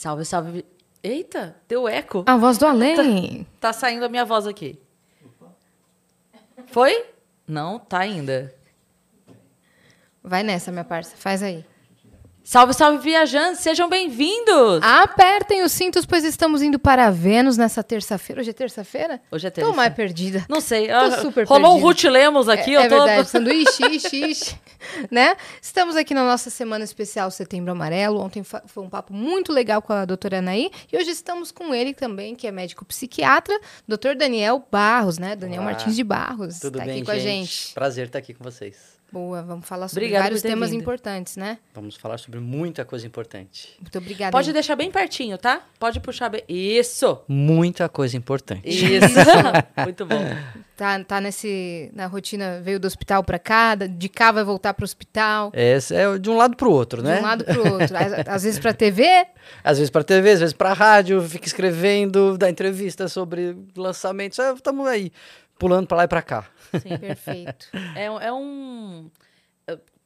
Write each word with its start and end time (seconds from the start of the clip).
Salve, 0.00 0.24
salve. 0.24 0.64
Eita, 1.02 1.54
deu 1.68 1.86
eco. 1.86 2.24
A 2.26 2.34
voz 2.34 2.56
do 2.56 2.64
além. 2.64 3.46
Tá 3.60 3.70
saindo 3.70 4.02
a 4.02 4.08
minha 4.08 4.24
voz 4.24 4.46
aqui. 4.46 4.80
Foi? 6.68 7.04
Não, 7.46 7.78
tá 7.78 7.98
ainda. 7.98 8.54
Vai 10.22 10.42
nessa, 10.42 10.72
minha 10.72 10.84
parça. 10.84 11.14
Faz 11.18 11.42
aí. 11.42 11.66
Salve, 12.42 12.72
salve, 12.74 12.98
viajantes. 12.98 13.60
Sejam 13.60 13.88
bem-vindos. 13.88 14.82
Apertem 14.82 15.62
os 15.62 15.72
cintos, 15.72 16.06
pois 16.06 16.24
estamos 16.24 16.62
indo 16.62 16.78
para 16.78 17.10
Vênus 17.10 17.56
nessa 17.56 17.82
terça-feira. 17.82 18.40
Hoje 18.40 18.50
é 18.50 18.52
terça-feira? 18.52 19.20
Hoje 19.30 19.46
é 19.46 19.50
terça. 19.50 19.70
Tô 19.70 19.76
mais 19.76 19.92
perdida. 19.94 20.44
Não 20.48 20.60
sei. 20.60 20.88
Tô 20.88 20.94
ah, 20.94 21.10
super 21.20 21.46
Rolou 21.46 21.76
um 21.76 21.82
perdida. 21.82 21.86
Ruth 21.86 22.04
Lemos 22.04 22.48
aqui. 22.48 22.74
é, 22.74 22.76
eu 22.76 22.80
é 22.80 22.88
tô... 22.88 22.96
verdade. 22.96 23.28
Sanduíche, 23.30 23.86
ixi, 23.90 24.24
ixi. 24.24 24.60
né? 25.10 25.36
Estamos 25.60 25.94
aqui 25.96 26.14
na 26.14 26.24
nossa 26.24 26.48
semana 26.50 26.82
especial 26.82 27.30
Setembro 27.30 27.72
Amarelo. 27.72 28.18
Ontem 28.20 28.42
foi 28.42 28.82
um 28.82 28.88
papo 28.88 29.12
muito 29.12 29.52
legal 29.52 29.82
com 29.82 29.92
a 29.92 30.04
doutora 30.04 30.38
Anaí. 30.38 30.70
E 30.90 30.96
hoje 30.96 31.10
estamos 31.10 31.52
com 31.52 31.74
ele 31.74 31.92
também, 31.92 32.34
que 32.34 32.46
é 32.46 32.50
médico 32.50 32.84
psiquiatra, 32.84 33.58
doutor 33.86 34.16
Daniel 34.16 34.66
Barros, 34.72 35.18
né? 35.18 35.36
Daniel 35.36 35.62
Olá. 35.62 35.72
Martins 35.72 35.94
de 35.94 36.02
Barros. 36.02 36.58
Tudo 36.58 36.78
tá 36.78 36.84
bem, 36.84 36.96
aqui 36.96 37.04
com 37.04 37.12
a 37.12 37.18
gente. 37.18 37.74
Prazer 37.74 38.06
estar 38.06 38.18
aqui 38.18 38.32
com 38.32 38.42
vocês. 38.42 38.99
Boa, 39.12 39.42
vamos 39.42 39.66
falar 39.66 39.88
sobre 39.88 40.04
Obrigada 40.04 40.24
vários 40.24 40.42
temas 40.42 40.70
vindo. 40.70 40.80
importantes, 40.80 41.36
né? 41.36 41.58
Vamos 41.74 41.96
falar 41.96 42.16
sobre 42.18 42.38
muita 42.38 42.84
coisa 42.84 43.04
importante. 43.06 43.76
Muito 43.80 43.98
obrigada. 43.98 44.30
Pode 44.30 44.50
hein? 44.50 44.54
deixar 44.54 44.76
bem 44.76 44.90
pertinho, 44.90 45.36
tá? 45.36 45.62
Pode 45.80 45.98
puxar 45.98 46.28
bem. 46.28 46.42
Isso. 46.48 47.20
Muita 47.26 47.88
coisa 47.88 48.16
importante. 48.16 48.68
Isso. 48.68 49.14
Muito 49.82 50.06
bom. 50.06 50.20
Tá, 50.76 51.02
tá 51.04 51.20
nesse, 51.20 51.90
na 51.92 52.06
rotina, 52.06 52.60
veio 52.62 52.78
do 52.80 52.86
hospital 52.86 53.22
pra 53.22 53.38
cá, 53.38 53.74
de 53.74 54.08
cá 54.08 54.32
vai 54.32 54.42
voltar 54.44 54.72
pro 54.72 54.84
hospital, 54.84 55.50
Esse 55.52 55.94
é 55.94 56.16
de 56.18 56.30
um 56.30 56.36
lado 56.36 56.56
pro 56.56 56.70
outro, 56.70 57.02
né? 57.02 57.16
de 57.16 57.20
um 57.20 57.22
lado 57.22 57.44
pro 57.44 57.72
outro. 57.72 57.96
Às, 57.96 58.28
às 58.28 58.42
vezes 58.44 58.58
pra 58.58 58.72
TV, 58.72 59.04
Às 59.62 59.76
vezes 59.76 59.90
para 59.90 60.02
TV, 60.02 60.30
às 60.30 60.40
vezes 60.40 60.54
para 60.54 60.72
rádio, 60.72 61.20
fica 61.28 61.46
escrevendo, 61.46 62.38
dá 62.38 62.48
entrevista 62.48 63.08
sobre 63.08 63.56
lançamentos. 63.76 64.38
Estamos 64.38 64.86
aí, 64.86 65.12
pulando 65.58 65.86
para 65.86 65.98
lá 65.98 66.04
e 66.04 66.08
para 66.08 66.22
cá. 66.22 66.46
Sim. 66.78 66.98
perfeito. 66.98 67.68
É, 67.94 68.04
é 68.04 68.32
um. 68.32 69.10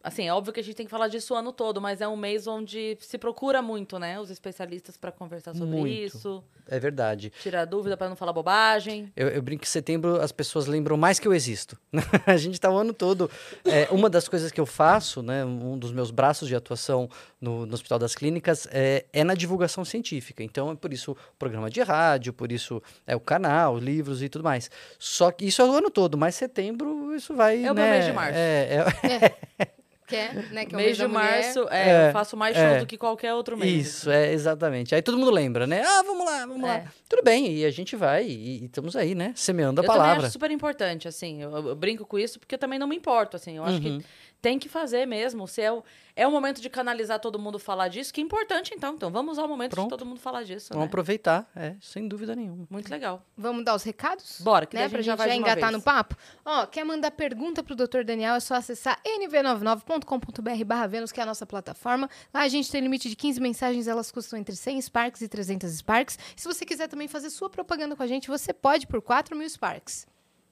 É, 0.05 0.09
Assim, 0.09 0.29
é 0.29 0.33
óbvio 0.35 0.53
que 0.53 0.61
a 0.61 0.63
gente 0.63 0.75
tem 0.75 0.85
que 0.87 0.91
falar 0.91 1.09
disso 1.09 1.33
o 1.33 1.37
ano 1.37 1.51
todo, 1.51 1.81
mas 1.81 2.01
é 2.01 2.07
um 2.07 2.17
mês 2.17 2.47
onde 2.47 2.97
se 3.01 3.17
procura 3.17 3.63
muito, 3.63 3.99
né? 3.99 4.21
Os 4.21 4.31
especialistas 4.31 4.97
para 4.99 5.11
conversar 5.11 5.55
sobre 5.55 5.77
Muito. 5.77 5.89
isso, 5.89 6.45
É 6.69 6.79
verdade. 6.79 7.33
tirar 7.41 7.65
dúvida 7.65 7.97
para 7.97 8.09
não 8.09 8.17
falar 8.17 8.33
bobagem. 8.33 9.11
Eu, 9.17 9.29
eu 9.29 9.41
brinco 9.41 9.63
que 9.63 9.69
em 9.69 9.71
setembro 9.71 10.21
as 10.21 10.31
pessoas 10.31 10.67
lembram 10.67 10.97
mais 10.97 11.19
que 11.19 11.27
eu 11.27 11.33
existo. 11.33 11.79
a 12.27 12.37
gente 12.37 12.55
está 12.55 12.71
o 12.71 12.77
ano 12.77 12.93
todo. 12.93 13.31
É, 13.65 13.89
uma 13.91 14.11
das 14.11 14.29
coisas 14.29 14.53
que 14.53 14.61
eu 14.61 14.67
faço, 14.67 15.23
né, 15.23 15.45
um 15.45 15.79
dos 15.79 15.91
meus 15.91 16.11
braços 16.11 16.49
de 16.49 16.55
atuação 16.55 17.09
no, 17.41 17.65
no 17.65 17.73
Hospital 17.75 17.99
das 17.99 18.15
Clínicas 18.15 18.69
é, 18.71 19.07
é 19.13 19.25
na 19.25 19.35
divulgação 19.35 19.85
científica. 19.85 20.43
Então 20.43 20.71
é 20.71 20.75
por 20.75 20.93
isso 20.93 21.13
o 21.13 21.37
programa 21.39 21.71
de 21.71 21.81
rádio, 21.81 22.33
por 22.33 22.53
isso 22.53 22.83
é 23.07 23.17
o 23.17 23.21
canal, 23.21 23.79
livros 23.79 24.23
e 24.23 24.29
tudo 24.29 24.45
mais. 24.45 24.71
Só 24.99 25.31
que 25.31 25.47
isso 25.47 25.63
é 25.63 25.65
o 25.65 25.73
ano 25.73 25.91
todo, 25.91 26.19
mas 26.19 26.35
setembro 26.35 27.15
isso 27.15 27.35
vai. 27.35 27.65
É 27.65 27.73
o 27.73 27.75
meu 27.75 27.85
né, 27.85 27.91
mês 27.91 28.05
de 28.07 28.13
março. 28.13 28.39
É, 28.39 28.85
é- 29.03 29.65
Que 30.07 30.17
é, 30.17 30.33
né, 30.53 30.67
que 30.67 30.75
é 30.75 30.79
o 30.79 30.81
mês 30.81 30.99
da 30.99 31.07
de 31.07 31.13
março, 31.13 31.67
é, 31.71 31.89
É, 31.89 32.09
eu 32.09 32.13
faço 32.13 32.37
mais 32.37 32.55
shows 32.55 32.73
é. 32.73 32.79
do 32.81 32.87
que 32.87 32.99
qualquer 32.99 33.33
outro 33.33 33.57
mês. 33.57 33.87
Isso, 33.87 34.11
é, 34.11 34.33
exatamente. 34.33 34.95
Aí 34.95 35.01
todo 35.01 35.17
mundo 35.17 35.31
lembra, 35.31 35.67
né? 35.67 35.83
Ah, 35.83 36.03
vamos 36.05 36.27
lá, 36.27 36.41
vamos 36.47 36.63
É. 36.63 36.67
lá. 36.67 36.85
Tudo 37.09 37.23
bem, 37.23 37.57
e 37.57 37.65
a 37.65 37.71
gente 37.71 37.97
vai, 37.97 38.25
e, 38.27 38.61
e 38.61 38.65
estamos 38.67 38.95
aí, 38.97 39.15
né? 39.15 39.33
Semeando 39.35 39.81
a 39.81 39.85
eu 39.85 39.87
palavra. 39.87 40.25
acho 40.25 40.33
super 40.33 40.51
importante, 40.51 41.09
assim, 41.09 41.43
eu, 41.43 41.69
eu 41.69 41.75
brinco 41.75 42.05
com 42.05 42.19
isso 42.19 42.39
porque 42.39 42.55
eu 42.55 42.59
também 42.59 42.79
não 42.79 42.87
me 42.87 42.97
importo, 42.97 43.37
assim, 43.37 43.57
eu 43.57 43.65
acho 43.65 43.77
Uhum. 43.77 43.99
que 44.01 44.05
tem 44.45 44.59
que 44.59 44.69
fazer 44.69 45.07
mesmo, 45.07 45.49
se 45.49 45.63
é 45.63 45.73
o, 45.73 45.83
é 46.15 46.29
o 46.29 46.31
momento 46.31 46.61
de 46.61 46.69
canalizar 46.69 47.19
todo 47.19 47.39
mundo 47.39 47.59
falar 47.59 47.89
disso, 47.89 48.13
que 48.13 48.21
é 48.21 48.25
importante 48.25 48.75
então, 48.77 48.93
então 48.95 49.11
vamos 49.11 49.39
ao 49.39 49.49
momento 49.49 49.71
Pronto. 49.71 49.87
de 49.87 49.97
todo 49.97 50.05
mundo 50.05 50.21
falar 50.21 50.43
disso, 50.43 50.69
Vamos 50.69 50.83
né? 50.85 50.89
aproveitar, 50.89 51.51
é, 51.57 51.75
sem 51.81 52.07
dúvida 52.07 52.37
nenhuma. 52.37 52.67
Muito 52.69 52.91
legal. 52.91 53.25
Vamos 53.39 53.65
dar 53.65 53.75
os 53.75 53.83
recados? 53.83 54.43
Bora, 54.43 54.67
que 54.67 54.77
daí 54.77 54.83
né, 54.83 54.87
a 54.89 54.91
pra 54.91 54.99
gente 54.99 55.07
já 55.07 55.15
vai 55.17 55.31
já 55.31 55.35
engatar 55.35 55.71
vez. 55.71 55.73
no 55.73 55.81
papo. 55.81 56.15
Ó, 56.45 56.67
quer 56.67 56.85
mandar 56.85 57.11
pergunta 57.13 57.63
pro 57.63 57.75
Dr. 57.75 58.05
Daniel, 58.05 58.35
é 58.35 58.41
só 58.41 58.57
acessar 58.57 59.01
nv99.com.br 59.03 60.65
barra 60.67 60.87
Vênus, 60.89 61.11
que 61.11 61.21
é 61.21 61.23
a 61.23 61.27
nossa 61.27 61.47
plataforma. 61.47 62.11
Lá 62.35 62.43
a 62.43 62.49
gente 62.49 62.71
tem 62.71 62.83
limite 62.83 63.09
de 63.09 63.17
15 63.17 63.41
mensagens, 63.41 63.89
elas 63.89 64.11
custam 64.11 64.39
entre 64.39 64.55
100 64.55 64.83
Sparks 64.83 65.23
e 65.23 65.29
300 65.29 65.73
Sparks. 65.73 66.19
E 66.37 66.41
se 66.43 66.47
você 66.47 66.67
quiser 66.67 66.87
também 66.87 67.09
fazer 67.09 67.31
sua 67.31 67.49
propaganda 67.49 67.97
com 67.97 68.03
a 68.03 68.07
gente, 68.07 68.29
você 68.29 68.53
pode 68.53 68.87
por 68.87 69.01
4 69.01 69.35
mil 69.35 69.49
Sparks. 69.49 70.07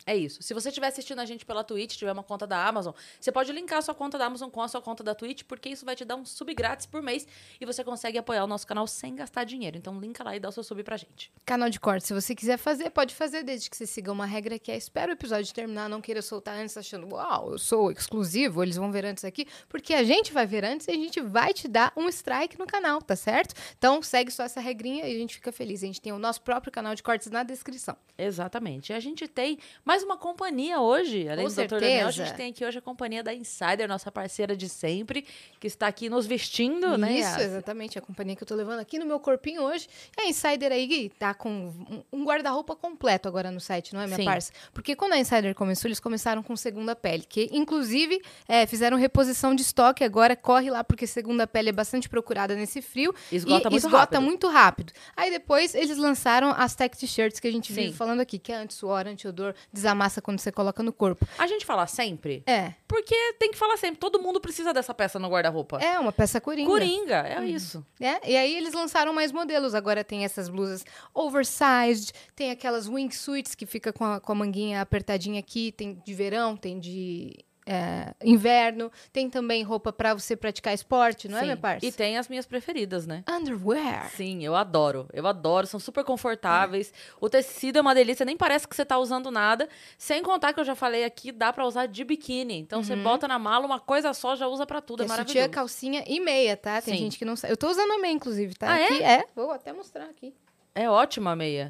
É 0.05 0.17
isso. 0.17 0.43
Se 0.43 0.53
você 0.53 0.69
estiver 0.69 0.89
assistindo 0.89 1.21
a 1.21 1.25
gente 1.25 1.47
pela 1.47 1.63
Twitch, 1.63 1.97
tiver 1.97 2.13
uma 2.13 2.23
conta 2.23 2.47
da 2.47 2.67
Amazon, 2.67 2.93
você 3.21 3.31
pode 3.31 3.53
linkar 3.53 3.79
a 3.79 3.83
sua 3.83 3.95
conta 3.95 4.19
da 4.19 4.27
Amazon 4.27 4.51
com 4.51 4.61
a 4.61 4.69
sua 4.69 4.83
conta 4.83 5.05
da 5.05 5.15
Twitch, 5.15 5.43
porque 5.45 5.69
isso 5.69 5.85
vai 5.85 5.95
te 5.95 6.05
dar 6.05 6.17
um 6.17 6.25
sub 6.25 6.53
grátis 6.55 6.87
por 6.87 7.03
mês 7.03 7.27
e 7.61 7.65
você 7.65 7.85
consegue 7.85 8.19
apoiar 8.19 8.45
o 8.45 8.47
nosso 8.47 8.67
canal 8.67 8.87
sem 8.87 9.15
gastar 9.15 9.45
dinheiro. 9.45 9.77
Então 9.77 9.99
linka 10.01 10.25
lá 10.25 10.35
e 10.37 10.41
dá 10.41 10.49
o 10.49 10.53
seu 10.53 10.65
sub 10.65 10.83
pra 10.83 10.97
gente. 10.97 11.33
Canal 11.45 11.71
de 11.71 11.79
corte, 11.79 12.07
se 12.07 12.15
você 12.15 12.35
quiser 12.35 12.57
fazer, 12.57 12.91
pode 12.91 13.15
fazer, 13.15 13.43
desde 13.43 13.71
que 13.71 13.77
você 13.77 13.87
siga 13.87 14.11
uma 14.11 14.27
regra 14.27 14.59
que 14.59 14.71
é 14.73 14.77
espera 14.77 15.13
o 15.13 15.15
episódio 15.15 15.53
terminar, 15.55 15.89
não 15.89 16.01
queira 16.01 16.23
soltar 16.23 16.59
antes 16.59 16.77
achando, 16.77 17.15
uau, 17.15 17.53
eu 17.53 17.59
sou 17.59 17.91
exclusivo, 17.91 18.63
eles 18.63 18.77
vão 18.77 18.91
ver 18.91 19.05
antes 19.05 19.25
aqui, 19.25 19.47
porque 19.69 19.95
a 19.95 20.03
gente 20.03 20.33
vai 20.33 20.47
ver 20.47 20.65
antes 20.65 20.89
e 20.89 20.91
a 20.91 20.95
gente 20.95 21.21
vai 21.21 21.53
te 21.53 21.69
dar 21.69 21.93
um 21.97 22.09
strike 22.09 22.59
no 22.59 22.67
canal, 22.67 23.01
tá 23.01 23.15
certo? 23.15 23.55
Então 23.79 24.03
segue 24.03 24.31
só 24.31 24.43
essa 24.43 24.61
regrinha 24.61 25.07
e 25.07 25.15
a 25.15 25.19
gente 25.19 25.35
fica 25.35 25.53
feliz. 25.53 25.83
A 25.83 25.87
gente 25.87 26.01
tem 26.01 26.13
o 26.13 26.19
nosso 26.19 26.43
próprio 26.43 26.73
canal 26.73 26.95
de 26.95 27.03
cortes 27.03 27.31
na 27.31 27.43
descrição. 27.43 27.97
Exatamente. 28.17 28.93
A 28.93 29.01
gente 29.01 29.27
tem 29.29 29.59
mais 29.93 30.03
uma 30.03 30.17
companhia 30.17 30.81
hoje. 30.81 31.29
Além 31.29 31.47
Com 31.47 31.53
do 31.53 31.63
Dr. 31.65 31.69
Daniel, 31.69 32.09
a 32.09 32.13
certeza. 32.13 32.25
gente 32.25 32.35
tem 32.35 32.51
aqui 32.51 32.65
hoje 32.65 32.79
a 32.79 32.81
companhia 32.81 33.23
da 33.23 33.35
Insider, 33.35 33.87
nossa 33.87 34.11
parceira 34.11 34.57
de 34.57 34.67
sempre, 34.67 35.27
que 35.61 35.67
está 35.67 35.87
aqui 35.87 36.09
nos 36.09 36.25
vestindo, 36.27 36.97
né? 36.97 37.13
Isso, 37.13 37.39
exatamente, 37.39 37.99
a 37.99 38.01
companhia 38.01 38.35
que 38.35 38.43
eu 38.43 38.47
tô 38.47 38.55
levando 38.55 38.79
aqui 38.81 38.99
no 38.99 39.05
meu 39.05 39.21
corpinho 39.21 39.61
hoje. 39.63 39.87
E 40.17 40.23
a 40.23 40.27
Insider 40.27 40.73
aí 40.73 41.11
tá 41.19 41.35
com 41.35 41.71
um- 42.11 42.25
guarda-roupa 42.25 42.75
completo 42.75 43.29
agora 43.29 43.51
no 43.51 43.61
site, 43.61 43.93
não 43.93 44.01
é, 44.01 44.07
minha 44.07 44.17
Sim. 44.17 44.25
parça? 44.25 44.51
Porque 44.73 44.97
quando 44.97 45.13
a 45.13 45.19
Insider 45.19 45.55
começou, 45.55 45.89
eles 45.91 46.01
começaram 46.01 46.43
com 46.43 46.57
segunda 46.57 46.97
pele, 46.97 47.27
que 47.29 47.51
inclusive 47.53 48.23
é, 48.49 48.67
fizeram 48.67 48.97
reposição 48.97 49.55
de 49.55 49.61
estoque, 49.61 50.03
agora 50.03 50.35
corre 50.35 50.71
lá, 50.71 50.83
porque 50.83 51.07
segunda 51.07 51.47
pele 51.47 51.69
é 51.69 51.73
bastante 51.73 52.09
procurada 52.09 52.55
nesse 52.55 52.81
frio. 52.81 53.15
Esgota 53.31 53.69
e 53.69 53.71
muito 53.71 53.77
esgota 53.77 53.99
rápido. 53.99 54.23
muito 54.23 54.49
rápido. 54.49 54.93
Aí 55.15 55.31
depois 55.31 55.75
eles 55.75 55.99
lançaram 55.99 56.49
as 56.57 56.75
tech 56.75 56.97
t-shirts 56.97 57.39
que 57.39 57.47
a 57.47 57.53
gente 57.53 57.75
Sim. 57.75 57.83
vive 57.83 57.93
falando 57.93 58.21
aqui, 58.21 58.39
que 58.39 58.51
é 58.51 58.57
anti-suor, 58.57 59.07
anti-odor, 59.07 59.55
desamassa 59.83 60.23
quando 60.23 60.39
você 60.39 60.51
coloca 60.53 60.83
no 60.83 60.93
corpo. 60.93 61.27
A 61.39 61.47
gente 61.47 61.67
fala 61.67 61.87
sempre, 61.87 62.43
É, 62.47 62.73
porque 62.87 63.15
tem 63.39 63.51
que 63.51 63.59
falar 63.59 63.77
sempre. 63.77 63.99
Todo 63.99 64.21
mundo 64.23 64.41
precisa 64.41 64.73
dessa 64.73 64.95
peça 64.95 65.19
no 65.19 65.29
guarda-roupa. 65.29 65.79
é 65.83 65.99
uma 65.99 66.13
peça 66.13 66.41
coringa. 66.41 66.71
Coringa, 66.71 67.27
é 67.29 67.45
isso. 67.47 67.85
né? 68.01 68.21
E 68.25 68.37
aí 68.37 68.57
eles 68.57 68.73
lançaram 68.73 69.13
mais 69.13 69.33
modelos. 69.33 69.75
Agora 69.75 70.03
tem 70.05 70.25
essas 70.25 70.49
blusas 70.49 70.85
oversized, 71.15 72.13
tem 72.37 72.51
aquelas 72.51 72.87
wingsuits 72.89 73.55
que 73.55 73.67
fica 73.67 73.93
com 73.93 74.05
a, 74.05 74.21
com 74.21 74.33
a 74.33 74.35
manguinha 74.35 74.81
apertadinha 74.81 75.41
aqui, 75.41 75.73
tem 75.73 76.01
de 76.05 76.15
verão, 76.15 76.57
tem 76.57 76.79
de 76.79 77.35
é, 77.67 78.15
inverno, 78.23 78.91
tem 79.13 79.31
também 79.31 79.63
roupa 79.63 79.93
pra 79.93 80.15
você 80.15 80.37
praticar 80.37 80.75
esporte, 80.75 81.29
não 81.29 81.37
é, 81.37 81.41
Sim. 81.41 81.47
minha 81.47 81.57
parça? 81.57 81.87
E 81.87 81.93
tem 81.93 82.19
as 82.19 82.29
minhas 82.29 82.47
preferidas, 82.47 83.07
né? 83.07 83.23
Underwear. 83.29 84.11
Sim, 84.11 84.45
eu 84.45 84.55
adoro. 84.55 85.09
Eu 85.13 85.27
adoro, 85.27 85.67
são 85.67 85.79
super 85.79 86.05
confortáveis. 86.05 86.93
O 87.21 87.29
tecido 87.29 87.79
é 87.79 87.81
uma 87.81 87.95
delícia, 87.95 88.25
nem 88.27 88.37
parece 88.37 88.67
que 88.67 88.75
você 88.75 88.85
tá 88.85 88.99
usando 88.99 89.31
nada. 89.31 89.69
Sem 89.97 90.23
contar 90.23 90.53
que 90.53 90.61
eu 90.61 90.65
já 90.65 90.75
falei 90.75 91.05
aqui, 91.05 91.31
dá 91.31 91.53
pra 91.53 91.67
usar 91.67 91.87
de 91.87 92.05
biquíni. 92.05 92.59
Então 92.59 92.83
você 92.83 92.97
bota 92.97 93.29
na 93.29 93.39
mala 93.39 93.65
uma 93.67 93.81
coisa 93.81 94.13
só, 94.13 94.35
já 94.35 94.47
usa 94.49 94.67
pra 94.67 94.81
tudo, 94.81 95.03
é 95.03 95.05
é 95.05 95.09
sutiã, 95.09 95.17
maravilhoso. 95.23 95.51
calcinha 95.51 96.05
e 96.07 96.21
meia, 96.21 96.57
tá? 96.57 96.81
Tem 96.83 96.95
Sim. 96.95 97.05
gente 97.05 97.19
que 97.19 97.25
não 97.25 97.37
sabe. 97.37 97.53
Eu 97.53 97.57
tô 97.57 97.69
usando 97.69 97.93
a 97.93 97.99
meia, 97.99 98.13
inclusive, 98.13 98.55
tá? 98.55 98.73
Ah, 98.73 98.79
é? 98.79 98.85
aqui 98.87 99.03
é? 99.03 99.25
Vou 99.35 99.51
até 99.51 99.73
mostrar 99.73 100.05
aqui. 100.05 100.35
É 100.75 100.89
ótima 100.89 101.33
a 101.33 101.37
meia. 101.37 101.69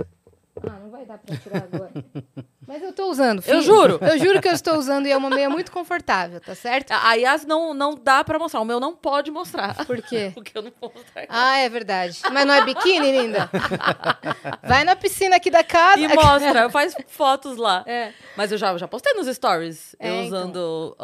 Ah, 0.68 0.78
não 0.80 0.90
vai 0.90 1.06
dar 1.06 1.18
pra 1.18 1.36
tirar 1.36 1.64
agora. 1.64 1.92
Mas 2.66 2.82
eu 2.82 2.92
tô 2.92 3.10
usando. 3.10 3.38
Eu 3.38 3.42
filho. 3.42 3.62
juro. 3.62 3.98
Eu 4.02 4.18
juro 4.18 4.40
que 4.40 4.48
eu 4.48 4.52
estou 4.52 4.76
usando 4.76 5.06
e 5.06 5.10
é 5.10 5.16
uma 5.16 5.30
meia 5.30 5.48
muito 5.48 5.72
confortável, 5.72 6.40
tá 6.40 6.54
certo? 6.54 6.92
A 6.92 7.14
Yas 7.14 7.44
não, 7.44 7.72
não 7.72 7.94
dá 7.94 8.22
pra 8.22 8.38
mostrar. 8.38 8.60
O 8.60 8.64
meu 8.64 8.78
não 8.78 8.94
pode 8.94 9.30
mostrar. 9.30 9.84
Por 9.86 10.00
quê? 10.02 10.30
Porque 10.34 10.56
eu 10.56 10.62
não 10.62 10.72
vou 10.80 10.92
mostrar. 10.94 11.26
Ah, 11.28 11.58
é 11.58 11.68
verdade. 11.68 12.20
Mas 12.30 12.46
não 12.46 12.54
é 12.54 12.64
biquíni, 12.64 13.12
linda? 13.12 13.50
Vai 14.62 14.84
na 14.84 14.94
piscina 14.94 15.36
aqui 15.36 15.50
da 15.50 15.64
casa. 15.64 16.00
E 16.00 16.08
mostra, 16.08 16.70
faz 16.70 16.94
fotos 17.08 17.56
lá. 17.56 17.82
É. 17.86 18.12
Mas 18.36 18.52
eu 18.52 18.58
já, 18.58 18.76
já 18.76 18.86
postei 18.86 19.14
nos 19.14 19.26
stories. 19.34 19.96
É, 19.98 20.10
eu 20.10 20.24
então. 20.24 20.38
usando 20.38 20.96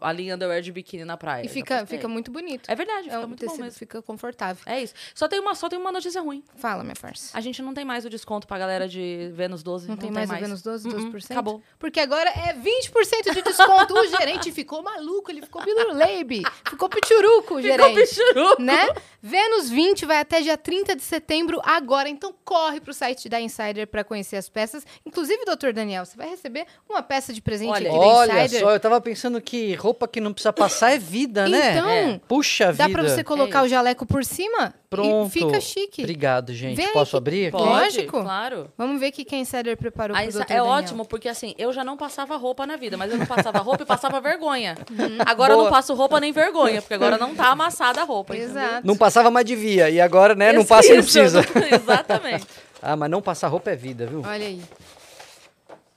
a, 0.00 0.12
linha 0.12 0.34
underwear 0.34 0.60
de 0.62 0.72
biquíni 0.72 1.04
na 1.04 1.16
praia. 1.16 1.44
E 1.44 1.48
fica, 1.48 1.84
fica 1.86 2.08
muito 2.08 2.30
bonito. 2.30 2.70
É 2.70 2.74
verdade, 2.74 3.08
É 3.08 3.12
fica 3.12 3.18
um 3.24 3.28
muito 3.28 3.40
bom 3.40 3.46
tecido, 3.46 3.64
mesmo. 3.64 3.78
fica 3.78 4.02
confortável. 4.02 4.62
É 4.66 4.82
isso. 4.82 4.94
Só 5.14 5.28
tem, 5.28 5.40
uma, 5.40 5.54
só 5.54 5.68
tem 5.68 5.78
uma 5.78 5.92
notícia 5.92 6.20
ruim. 6.20 6.42
Fala, 6.56 6.82
minha 6.82 6.94
farsa. 6.96 7.36
A 7.36 7.40
gente 7.40 7.60
não 7.62 7.74
tem 7.74 7.84
mais 7.84 8.04
o 8.04 8.10
desconto 8.10 8.46
pra 8.46 8.58
galera 8.58 8.88
de 8.88 9.30
Vênus 9.34 9.62
12. 9.62 9.88
Não, 9.88 9.96
tem 9.96 10.10
mais, 10.10 10.30
o 10.30 10.34
Vênus 10.34 10.62
12, 10.62 10.88
Uh-uh, 10.88 11.12
12%? 11.12 11.30
Acabou. 11.30 11.62
Porque 11.78 12.00
agora 12.00 12.30
é 12.30 12.54
20% 12.54 13.34
de 13.34 13.42
desconto. 13.42 13.94
o 13.94 14.06
gerente 14.06 14.50
ficou 14.52 14.82
maluco, 14.82 15.30
ele 15.30 15.42
ficou 15.42 15.62
biluleibe. 15.64 16.42
Ficou 16.68 16.88
pichuruco, 16.88 17.54
o 17.56 17.62
Ficou 17.62 17.62
gerente. 17.62 18.00
pichuruco. 18.08 18.62
Né? 18.62 18.88
Vênus 19.26 19.70
20 19.70 20.04
vai 20.04 20.18
até 20.18 20.42
dia 20.42 20.54
30 20.58 20.94
de 20.94 21.02
setembro 21.02 21.58
agora, 21.64 22.10
então 22.10 22.34
corre 22.44 22.78
pro 22.78 22.92
site 22.92 23.26
da 23.26 23.40
Insider 23.40 23.86
para 23.86 24.04
conhecer 24.04 24.36
as 24.36 24.50
peças. 24.50 24.84
Inclusive, 25.06 25.46
doutor 25.46 25.72
Daniel, 25.72 26.04
você 26.04 26.14
vai 26.14 26.28
receber 26.28 26.66
uma 26.86 27.02
peça 27.02 27.32
de 27.32 27.40
presente 27.40 27.70
Olha, 27.70 27.88
aqui 27.88 27.98
da 27.98 28.04
Olha 28.04 28.44
Insider. 28.44 28.60
só, 28.60 28.70
eu 28.72 28.78
tava 28.80 29.00
pensando 29.00 29.40
que 29.40 29.72
roupa 29.76 30.06
que 30.06 30.20
não 30.20 30.30
precisa 30.30 30.52
passar 30.52 30.90
é 30.92 30.98
vida, 30.98 31.48
né? 31.48 31.70
Então, 31.78 31.88
É. 31.88 32.20
Puxa 32.28 32.66
Dá 32.74 32.86
vida. 32.86 32.98
pra 33.00 33.08
você 33.08 33.24
colocar 33.24 33.62
o 33.62 33.68
jaleco 33.68 34.04
por 34.04 34.22
cima 34.26 34.74
Pronto. 34.90 35.28
e 35.28 35.30
fica 35.30 35.58
chique. 35.58 36.02
Obrigado, 36.02 36.52
gente. 36.52 36.76
Vem 36.76 36.92
Posso 36.92 37.12
que- 37.12 37.16
abrir 37.16 37.46
aqui? 37.46 37.56
Lógico. 37.56 38.20
claro. 38.22 38.70
Vamos 38.76 39.00
ver 39.00 39.08
o 39.08 39.12
que 39.12 39.34
a 39.34 39.38
Insider 39.38 39.74
preparou 39.78 40.14
pro 40.14 40.32
sa- 40.32 40.38
Dr. 40.40 40.42
é 40.52 40.56
Daniel. 40.56 40.66
ótimo, 40.66 41.04
porque 41.06 41.30
assim, 41.30 41.54
eu 41.56 41.72
já 41.72 41.82
não 41.82 41.96
passava 41.96 42.36
roupa 42.36 42.66
na 42.66 42.76
vida, 42.76 42.98
mas 42.98 43.10
eu 43.10 43.16
não 43.16 43.24
passava 43.26 43.58
roupa 43.60 43.84
e 43.84 43.86
passava 43.86 44.20
vergonha. 44.20 44.76
Agora 45.24 45.54
eu 45.54 45.56
Boa. 45.56 45.70
não 45.70 45.74
passo 45.74 45.94
roupa 45.94 46.20
nem 46.20 46.30
vergonha, 46.30 46.82
porque 46.82 46.92
agora 46.92 47.16
não 47.16 47.34
tá 47.34 47.48
amassada 47.48 48.02
a 48.02 48.04
roupa. 48.04 48.34
entendeu? 48.36 48.50
Exato. 48.50 48.86
Não 48.86 48.96
passava, 49.14 49.30
mas 49.30 49.44
devia. 49.44 49.88
E 49.88 50.00
agora, 50.00 50.34
né? 50.34 50.52
Não 50.52 50.64
passa 50.64 50.92
e 50.92 50.96
não 50.96 51.02
precisa. 51.04 51.40
Exatamente. 51.72 52.46
Ah, 52.86 52.96
mas 52.96 53.10
não 53.10 53.22
passar 53.22 53.48
roupa 53.48 53.70
é 53.70 53.76
vida, 53.76 54.04
viu? 54.04 54.20
Olha 54.20 54.46
aí. 54.46 54.60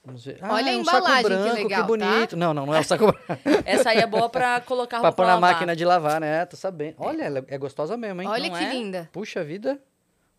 Vamos 0.05 0.23
ver. 0.23 0.37
Olha 0.41 0.67
ah, 0.67 0.69
a 0.69 0.73
é 0.73 0.77
um 0.77 0.85
saco 0.85 0.97
embalagem, 0.99 1.23
que 1.23 1.29
branco, 1.29 1.53
legal, 1.55 1.81
tá? 1.81 1.85
bonito. 1.85 2.37
Não, 2.37 2.53
não, 2.53 2.65
não 2.65 2.73
é 2.73 2.79
o 2.79 2.83
saco 2.83 3.07
branco. 3.07 3.41
Essa 3.65 3.89
aí 3.89 3.97
é 3.97 4.07
boa 4.07 4.29
pra 4.29 4.61
colocar 4.61 5.01
pra 5.01 5.09
roupa 5.09 5.17
pôr 5.17 5.27
na 5.27 5.33
lavar. 5.33 5.51
máquina 5.51 5.75
de 5.75 5.83
lavar, 5.83 6.21
né? 6.21 6.45
Tô 6.45 6.55
sabendo. 6.55 6.95
Olha, 6.97 7.23
ela 7.23 7.43
é 7.45 7.57
gostosa 7.57 7.97
mesmo, 7.97 8.21
hein? 8.21 8.29
Olha 8.29 8.49
Não 8.49 8.57
que 8.57 8.63
é? 8.63 8.73
linda. 8.73 9.09
Puxa 9.11 9.43
vida. 9.43 9.77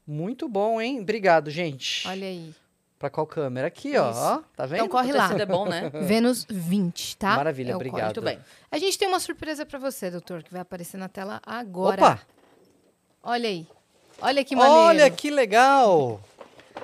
Muito 0.06 0.48
bom, 0.48 0.80
hein? 0.80 1.00
Obrigado, 1.02 1.50
gente. 1.50 2.08
Olha 2.08 2.26
aí. 2.26 2.54
Pra 2.98 3.10
qual 3.10 3.26
câmera? 3.26 3.66
Aqui, 3.66 3.98
ó. 3.98 4.10
Isso. 4.10 4.18
ó. 4.18 4.42
Tá 4.56 4.64
vendo? 4.64 4.76
Então 4.76 4.88
corre 4.88 5.12
lá. 5.12 5.30
é 5.38 5.44
bom, 5.44 5.68
né? 5.68 5.90
Vênus 6.00 6.46
20, 6.48 7.18
tá? 7.18 7.36
Maravilha, 7.36 7.72
É 7.72 7.76
obrigado. 7.76 8.04
Muito 8.04 8.22
bem. 8.22 8.38
A 8.70 8.78
gente 8.78 8.96
tem 8.96 9.06
uma 9.06 9.20
surpresa 9.20 9.66
pra 9.66 9.78
você, 9.78 10.10
doutor, 10.10 10.42
que 10.42 10.50
vai 10.50 10.62
aparecer 10.62 10.96
na 10.96 11.10
tela 11.10 11.42
agora. 11.44 12.00
Opa! 12.02 12.37
Olha 13.22 13.48
aí. 13.48 13.66
Olha 14.20 14.44
que 14.44 14.56
maneiro. 14.56 14.80
Olha 14.80 15.10
que 15.10 15.30
legal! 15.30 16.20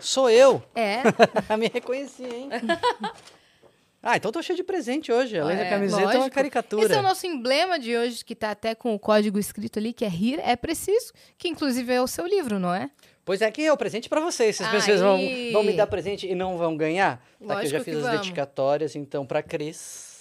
Sou 0.01 0.29
eu. 0.31 0.63
É, 0.75 1.03
Me 1.57 1.69
reconheci, 1.69 2.25
hein? 2.25 2.49
ah, 4.03 4.17
então 4.17 4.31
tô 4.33 4.43
cheio 4.43 4.57
de 4.57 4.65
presente 4.65 5.11
hoje. 5.13 5.39
Além 5.39 5.57
da 5.57 5.65
É, 5.65 5.71
camiseta, 5.71 6.15
é 6.15 6.19
uma 6.19 6.31
caricatura. 6.31 6.85
esse 6.85 6.95
é 6.95 6.99
o 6.99 7.03
nosso 7.03 7.27
emblema 7.27 7.79
de 7.79 7.97
hoje, 7.97 8.25
que 8.25 8.35
tá 8.35 8.51
até 8.51 8.75
com 8.75 8.95
o 8.95 8.99
código 8.99 9.39
escrito 9.39 9.79
ali, 9.79 9.93
que 9.93 10.05
é 10.05 10.09
RIR, 10.09 10.41
é 10.45 10.57
preciso, 10.57 11.13
que 11.39 11.49
inclusive 11.49 11.93
é 11.93 12.03
o 12.03 12.07
seu 12.07 12.27
livro, 12.27 12.59
não 12.59 12.75
é? 12.75 12.91
Pois 13.25 13.41
é, 13.41 13.47
aqui 13.47 13.65
é 13.65 13.73
o 13.73 13.77
presente 13.77 14.09
pra 14.09 14.21
vocês. 14.21 14.57
Se 14.57 14.63
as 14.63 14.69
Aí. 14.69 14.75
pessoas 14.75 15.01
vão, 15.01 15.19
vão 15.53 15.63
me 15.63 15.73
dar 15.73 15.87
presente 15.87 16.27
e 16.29 16.35
não 16.35 16.59
vão 16.59 16.77
ganhar, 16.77 17.25
tá 17.47 17.55
aqui, 17.55 17.67
eu 17.67 17.71
já 17.71 17.79
que 17.79 17.85
fiz 17.85 17.97
as 17.97 18.03
vamos. 18.03 18.19
dedicatórias, 18.21 18.95
então, 18.97 19.25
pra 19.25 19.43
Cris. 19.43 20.14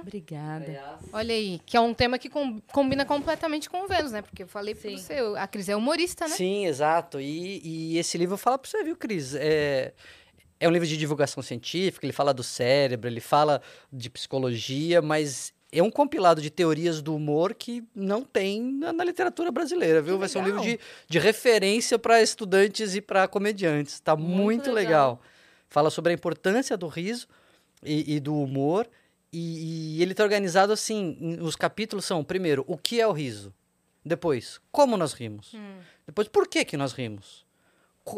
Obrigada. 0.00 0.98
Olha 1.12 1.34
aí, 1.34 1.60
que 1.64 1.76
é 1.76 1.80
um 1.80 1.92
tema 1.94 2.18
que 2.18 2.28
com- 2.28 2.60
combina 2.72 3.04
completamente 3.04 3.68
com 3.68 3.84
o 3.84 3.88
Vênus, 3.88 4.12
né? 4.12 4.22
Porque 4.22 4.42
eu 4.44 4.48
falei 4.48 4.74
pra 4.74 4.90
Sim. 4.90 4.96
você, 4.98 5.14
a 5.36 5.46
Cris 5.46 5.68
é 5.68 5.76
humorista, 5.76 6.26
né? 6.28 6.34
Sim, 6.34 6.66
exato. 6.66 7.20
E, 7.20 7.60
e 7.64 7.98
esse 7.98 8.16
livro 8.18 8.36
fala 8.36 8.58
pra 8.58 8.70
você, 8.70 8.82
viu, 8.82 8.96
Cris? 8.96 9.34
É, 9.34 9.92
é 10.60 10.68
um 10.68 10.72
livro 10.72 10.86
de 10.88 10.96
divulgação 10.96 11.42
científica, 11.42 12.06
ele 12.06 12.12
fala 12.12 12.32
do 12.32 12.42
cérebro, 12.42 13.08
ele 13.08 13.20
fala 13.20 13.60
de 13.92 14.08
psicologia, 14.08 15.02
mas 15.02 15.52
é 15.72 15.82
um 15.82 15.90
compilado 15.90 16.40
de 16.40 16.48
teorias 16.48 17.02
do 17.02 17.14
humor 17.14 17.52
que 17.54 17.84
não 17.94 18.22
tem 18.22 18.62
na, 18.62 18.92
na 18.92 19.04
literatura 19.04 19.50
brasileira, 19.50 20.00
viu? 20.00 20.14
Que 20.14 20.20
Vai 20.20 20.28
ser 20.28 20.38
um 20.38 20.44
livro 20.44 20.60
de, 20.62 20.78
de 21.08 21.18
referência 21.18 21.98
para 21.98 22.22
estudantes 22.22 22.94
e 22.94 23.00
para 23.00 23.26
comediantes. 23.28 24.00
Tá 24.00 24.16
muito, 24.16 24.36
Muito 24.36 24.72
legal. 24.72 24.74
legal. 25.14 25.22
Fala 25.68 25.90
sobre 25.90 26.12
a 26.12 26.14
importância 26.14 26.76
do 26.76 26.86
riso 26.86 27.26
e, 27.84 28.14
e 28.14 28.20
do 28.20 28.34
humor. 28.40 28.88
E, 29.38 29.98
e 29.98 30.02
ele 30.02 30.14
tá 30.14 30.22
organizado 30.22 30.72
assim: 30.72 31.38
os 31.40 31.54
capítulos 31.54 32.06
são, 32.06 32.24
primeiro, 32.24 32.64
o 32.66 32.78
que 32.78 33.00
é 33.00 33.06
o 33.06 33.12
riso? 33.12 33.52
Depois, 34.02 34.58
como 34.72 34.96
nós 34.96 35.12
rimos? 35.12 35.52
Hum. 35.52 35.76
Depois, 36.06 36.26
por 36.26 36.48
que, 36.48 36.64
que 36.64 36.76
nós 36.76 36.92
rimos? 36.92 37.44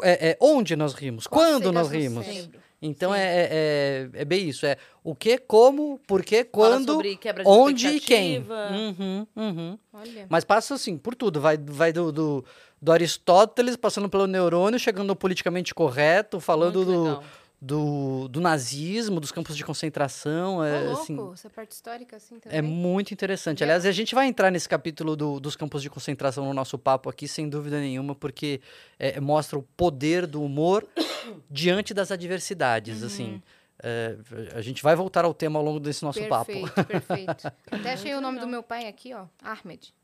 É, 0.03 0.31
é, 0.31 0.39
onde 0.41 0.77
nós 0.77 0.93
rimos? 0.95 1.27
Quando 1.27 1.73
nós 1.73 1.89
rimos? 1.89 2.25
cérebro. 2.25 2.61
Então 2.81 3.13
é, 3.13 3.49
é, 3.51 4.11
é, 4.13 4.25
bem 4.25 4.49
isso. 4.49 4.65
É 4.65 4.77
o 5.03 5.13
que, 5.13 5.39
como, 5.39 5.99
por 6.07 6.23
que, 6.23 6.45
quando, 6.45 7.01
onde 7.45 7.89
e 7.89 8.01
quem. 8.01 8.39
Uhum, 8.39 9.27
uhum. 9.35 9.79
Olha. 9.93 10.27
Mas 10.29 10.45
passa 10.45 10.75
assim, 10.75 10.97
por 10.97 11.17
tudo. 11.17 11.41
Vai, 11.41 11.59
vai 11.59 11.93
do, 11.93 12.13
do, 12.13 12.45
do 12.81 12.93
Aristóteles, 12.93 13.77
passando 13.77 14.09
pelo 14.09 14.29
neurônio, 14.29 14.79
chegando 14.79 15.09
no 15.09 15.17
politicamente 15.17 15.75
correto, 15.75 16.39
falando 16.39 16.85
do. 16.85 17.23
Do, 17.61 18.29
do 18.29 18.41
nazismo, 18.41 19.19
dos 19.21 19.33
campos 19.33 19.57
de 19.57 19.65
concentração. 19.65 20.63
É, 20.63 20.81
louco, 20.81 21.01
assim, 21.03 21.33
essa 21.33 21.51
parte 21.51 21.73
histórica 21.73 22.17
assim 22.17 22.39
também. 22.39 22.59
é 22.59 22.63
muito 22.63 23.13
interessante. 23.13 23.63
Aliás, 23.65 23.85
a 23.85 23.93
gente 23.93 24.15
vai 24.15 24.27
entrar 24.29 24.51
nesse 24.51 24.69
capítulo 24.69 25.17
do- 25.17 25.41
dos 25.41 25.57
campos 25.57 25.83
de 25.83 25.91
concentração 25.91 26.45
no 26.45 26.55
nosso 26.55 26.79
papo 26.79 27.11
aqui, 27.11 27.27
sem 27.27 27.49
dúvida 27.49 27.81
nenhuma, 27.81 28.15
porque 28.15 28.61
é, 28.99 29.19
mostra 29.21 29.59
o 29.59 29.63
poder 29.63 30.27
do 30.27 30.43
humor 30.43 30.87
diante 31.51 31.93
das 31.93 32.11
adversidades. 32.13 33.03
Assim, 33.03 33.43
É, 33.81 34.17
a 34.57 34.61
gente 34.61 34.83
vai 34.83 34.97
voltar 34.97 35.25
ao 35.25 35.33
tema 35.33 35.57
ao 35.59 35.65
longo 35.65 35.79
desse 35.79 36.03
nosso 36.05 36.25
papo. 36.27 36.47
perfeito, 36.53 36.85
perfeito. 36.85 37.47
Até 37.71 37.93
achei 37.93 38.13
o 38.15 38.21
nome 38.21 38.41
do 38.41 38.47
meu 38.49 38.61
pai 38.63 38.87
aqui, 38.89 39.15
ó. 39.15 39.27
Ahmed. 39.41 39.95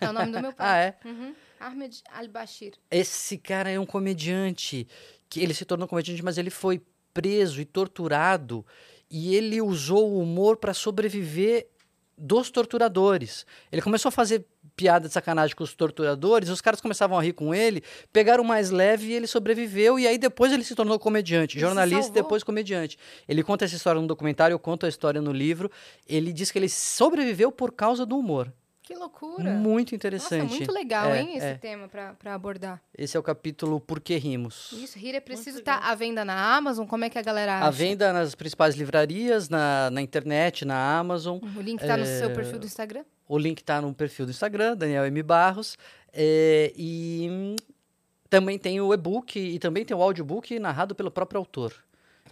É 0.00 0.08
o 0.10 0.12
nome 0.12 0.32
do 0.32 0.40
meu 0.42 0.52
pai. 0.54 0.66
Ah, 0.68 0.76
é? 0.78 0.94
Uhum. 1.08 1.32
Ahmed 1.60 2.02
Al-Bashir. 2.12 2.74
Esse 2.90 3.38
cara 3.38 3.70
é 3.70 3.78
um 3.78 3.86
comediante 3.86 4.86
que 5.28 5.40
ele 5.40 5.54
se 5.54 5.64
tornou 5.64 5.88
comediante, 5.88 6.22
mas 6.22 6.38
ele 6.38 6.50
foi 6.50 6.82
preso 7.12 7.60
e 7.60 7.64
torturado 7.64 8.64
e 9.10 9.34
ele 9.34 9.60
usou 9.60 10.10
o 10.10 10.20
humor 10.20 10.56
para 10.56 10.74
sobreviver 10.74 11.68
dos 12.16 12.50
torturadores. 12.50 13.44
Ele 13.70 13.82
começou 13.82 14.08
a 14.08 14.12
fazer 14.12 14.46
piada 14.76 15.08
de 15.08 15.14
sacanagem 15.14 15.54
com 15.54 15.64
os 15.64 15.74
torturadores, 15.74 16.48
os 16.48 16.60
caras 16.60 16.80
começavam 16.80 17.18
a 17.18 17.22
rir 17.22 17.32
com 17.32 17.54
ele, 17.54 17.82
pegaram 18.12 18.42
mais 18.42 18.70
leve 18.70 19.08
e 19.08 19.12
ele 19.12 19.26
sobreviveu 19.26 19.98
e 19.98 20.06
aí 20.06 20.18
depois 20.18 20.52
ele 20.52 20.64
se 20.64 20.74
tornou 20.74 20.98
comediante, 20.98 21.56
Ele 21.56 21.64
jornalista 21.64 22.10
e 22.10 22.14
depois 22.14 22.42
comediante. 22.42 22.98
Ele 23.28 23.42
conta 23.42 23.64
essa 23.64 23.76
história 23.76 24.00
no 24.00 24.06
documentário, 24.06 24.54
eu 24.54 24.58
conto 24.58 24.86
a 24.86 24.88
história 24.88 25.20
no 25.20 25.32
livro. 25.32 25.70
Ele 26.06 26.32
diz 26.32 26.50
que 26.50 26.58
ele 26.58 26.68
sobreviveu 26.68 27.52
por 27.52 27.72
causa 27.72 28.04
do 28.06 28.16
humor. 28.16 28.52
Que 28.84 28.94
loucura. 28.94 29.50
Muito 29.50 29.94
interessante. 29.94 30.42
Nossa, 30.42 30.56
muito 30.56 30.70
legal, 30.70 31.10
É, 31.10 31.22
hein, 31.22 31.36
esse 31.38 31.46
é. 31.46 31.54
tema 31.54 31.88
pra, 31.88 32.12
pra 32.12 32.34
abordar. 32.34 32.82
Esse 32.96 33.16
é 33.16 33.20
o 33.20 33.22
capítulo 33.22 33.80
Por 33.80 33.98
que 33.98 34.14
Rimos. 34.16 34.72
Isso, 34.72 34.98
Rir 34.98 35.14
é 35.14 35.20
preciso 35.20 35.60
estar 35.60 35.78
à 35.78 35.94
venda 35.94 36.22
na 36.22 36.54
Amazon. 36.54 36.86
Como 36.86 37.02
é 37.02 37.08
que 37.08 37.18
a 37.18 37.22
galera 37.22 37.56
acha? 37.56 37.66
À 37.66 37.70
venda 37.70 38.12
nas 38.12 38.34
principais 38.34 38.74
livrarias, 38.74 39.48
na, 39.48 39.90
na 39.90 40.02
internet, 40.02 40.66
na 40.66 40.98
Amazon. 40.98 41.38
O 41.56 41.60
link 41.62 41.80
tá 41.80 41.96
no 41.96 42.04
seu 42.04 42.28
É, 42.28 42.34
perfil 42.34 42.58
do 42.58 42.66
Instagram? 42.66 43.04
O 43.26 43.38
link 43.38 43.60
está 43.60 43.80
no 43.80 43.94
perfil 43.94 44.26
do 44.26 44.30
Instagram, 44.32 44.76
Daniel 44.76 45.06
M. 45.06 45.22
Barros. 45.22 45.78
É, 46.12 46.70
e 46.76 47.56
também 48.28 48.58
tem 48.58 48.82
o 48.82 48.92
e-book 48.92 49.38
e 49.38 49.58
também 49.58 49.82
tem 49.86 49.96
o 49.96 50.02
audiobook 50.02 50.58
narrado 50.58 50.94
pelo 50.94 51.10
próprio 51.10 51.38
autor. 51.38 51.72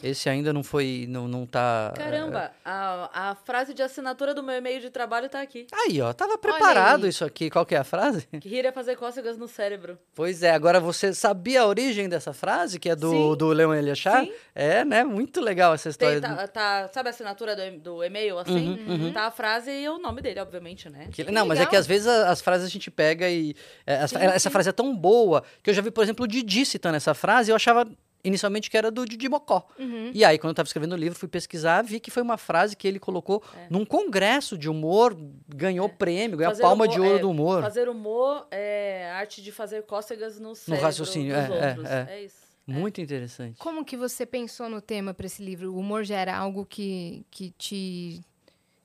Esse 0.02 0.28
ainda 0.28 0.52
não 0.52 0.62
foi, 0.62 1.06
não, 1.08 1.28
não 1.28 1.46
tá... 1.46 1.92
Caramba, 1.96 2.50
a, 2.64 3.30
a 3.30 3.34
frase 3.34 3.72
de 3.72 3.82
assinatura 3.82 4.34
do 4.34 4.42
meu 4.42 4.56
e-mail 4.56 4.80
de 4.80 4.90
trabalho 4.90 5.28
tá 5.28 5.40
aqui. 5.40 5.66
Aí, 5.72 6.00
ó, 6.00 6.12
tava 6.12 6.36
preparado 6.36 7.06
isso 7.06 7.24
aqui. 7.24 7.48
Qual 7.50 7.64
que 7.64 7.74
é 7.74 7.78
a 7.78 7.84
frase? 7.84 8.26
Que 8.40 8.48
rir 8.48 8.64
é 8.66 8.72
fazer 8.72 8.96
cócegas 8.96 9.36
no 9.38 9.46
cérebro. 9.46 9.98
Pois 10.14 10.42
é, 10.42 10.50
agora 10.50 10.80
você 10.80 11.14
sabia 11.14 11.62
a 11.62 11.66
origem 11.66 12.08
dessa 12.08 12.32
frase, 12.32 12.80
que 12.80 12.88
é 12.90 12.96
do, 12.96 13.10
Sim. 13.10 13.36
do 13.36 13.48
Leon 13.48 13.74
Eliachar? 13.74 14.24
Sim. 14.24 14.32
É, 14.54 14.84
né? 14.84 15.04
Muito 15.04 15.40
legal 15.40 15.74
essa 15.74 15.88
história. 15.88 16.20
Tem, 16.20 16.30
tá, 16.34 16.48
tá- 16.48 16.88
sabe 16.92 17.08
a 17.08 17.10
assinatura 17.10 17.54
do, 17.54 17.78
do 17.78 18.04
e-mail, 18.04 18.38
assim? 18.38 18.78
Uhum, 18.88 19.12
Tá 19.12 19.26
a 19.26 19.30
frase 19.30 19.70
e 19.70 19.88
o 19.88 19.98
nome 19.98 20.20
dele, 20.20 20.40
obviamente, 20.40 20.88
né? 20.90 21.08
Que- 21.12 21.30
não, 21.30 21.46
mas 21.46 21.60
é 21.60 21.66
que 21.66 21.76
às 21.76 21.86
vezes 21.86 22.06
a- 22.08 22.30
as 22.30 22.40
frases 22.40 22.66
a 22.66 22.70
gente 22.70 22.90
pega 22.90 23.28
e. 23.30 23.54
é, 23.86 23.96
as- 23.96 24.10
Sim, 24.10 24.16
essa 24.18 24.50
frase 24.50 24.68
é 24.68 24.72
tão 24.72 24.94
boa 24.96 25.42
que 25.62 25.70
eu 25.70 25.74
já 25.74 25.80
vi, 25.82 25.90
por 25.90 26.02
exemplo, 26.02 26.24
o 26.24 26.28
Didi 26.28 26.66
citando 26.66 26.96
essa 26.96 27.14
frase 27.14 27.50
e 27.50 27.52
eu 27.52 27.56
achava 27.56 27.86
inicialmente 28.24 28.70
que 28.70 28.76
era 28.76 28.90
do 28.90 29.04
Didi 29.04 29.28
Mocó. 29.28 29.66
Uhum. 29.78 30.10
E 30.14 30.24
aí, 30.24 30.38
quando 30.38 30.50
eu 30.50 30.52
estava 30.52 30.66
escrevendo 30.66 30.92
o 30.92 30.96
livro, 30.96 31.18
fui 31.18 31.28
pesquisar, 31.28 31.82
vi 31.82 31.98
que 31.98 32.10
foi 32.10 32.22
uma 32.22 32.36
frase 32.38 32.76
que 32.76 32.86
ele 32.86 32.98
colocou 32.98 33.42
num 33.68 33.84
congresso 33.84 34.56
de 34.56 34.68
humor, 34.68 35.16
ganhou 35.48 35.88
prêmio, 35.88 36.36
ganhou 36.38 36.50
a 36.50 36.52
É. 36.52 36.54
Fazer 36.54 36.62
palma 36.62 36.84
humor- 36.84 36.94
de 36.94 37.00
ouro 37.00 37.16
é, 37.16 37.20
do 37.20 37.30
humor. 37.30 37.62
Fazer 37.62 37.88
humor 37.88 38.46
é 38.50 39.10
a 39.12 39.16
arte 39.16 39.42
de 39.42 39.50
fazer 39.50 39.82
cócegas 39.84 40.38
no 40.38 40.54
cérebro 40.54 40.86
raciocínio, 40.86 41.34
dos 41.34 41.50
é, 41.50 41.58
é, 41.58 41.68
outros. 41.68 41.90
é. 41.90 42.06
É, 42.10 42.24
isso. 42.24 42.42
Muito 42.64 43.00
interessante. 43.00 43.58
Como 43.58 43.84
que 43.84 43.96
você 43.96 44.24
pensou 44.24 44.68
no 44.68 44.80
tema 44.80 45.12
para 45.12 45.26
esse 45.26 45.42
livro? 45.42 45.72
O 45.74 45.78
humor 45.78 46.04
já 46.04 46.16
era 46.18 46.36
algo 46.36 46.64
que, 46.64 47.26
que 47.28 47.50
te 47.58 48.20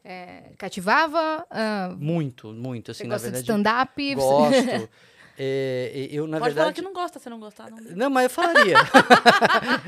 é, 0.04 0.52
cativava? 0.58 1.46
Ah, 1.52 1.96
Muito, 1.96 2.48
muito. 2.54 2.92
você 2.92 3.04
Assim, 3.04 3.08
na 3.08 3.16
gosta 3.16 3.28
de 3.28 3.34
verdade. 3.38 3.52
stand-up? 3.62 4.16
Gosto. 4.16 4.90
É, 5.40 6.08
eu, 6.12 6.26
na 6.26 6.40
Pode 6.40 6.54
falar 6.56 6.66
verdade. 6.66 6.76
que 6.76 6.82
não 6.82 6.94
gosta, 6.94 7.20
se 7.20 7.30
não 7.30 7.40
gostar, 7.40 7.70
não. 7.70 7.78
Não, 7.96 8.10
mas 8.10 8.24
eu 8.26 8.30
falaria. 8.32 8.76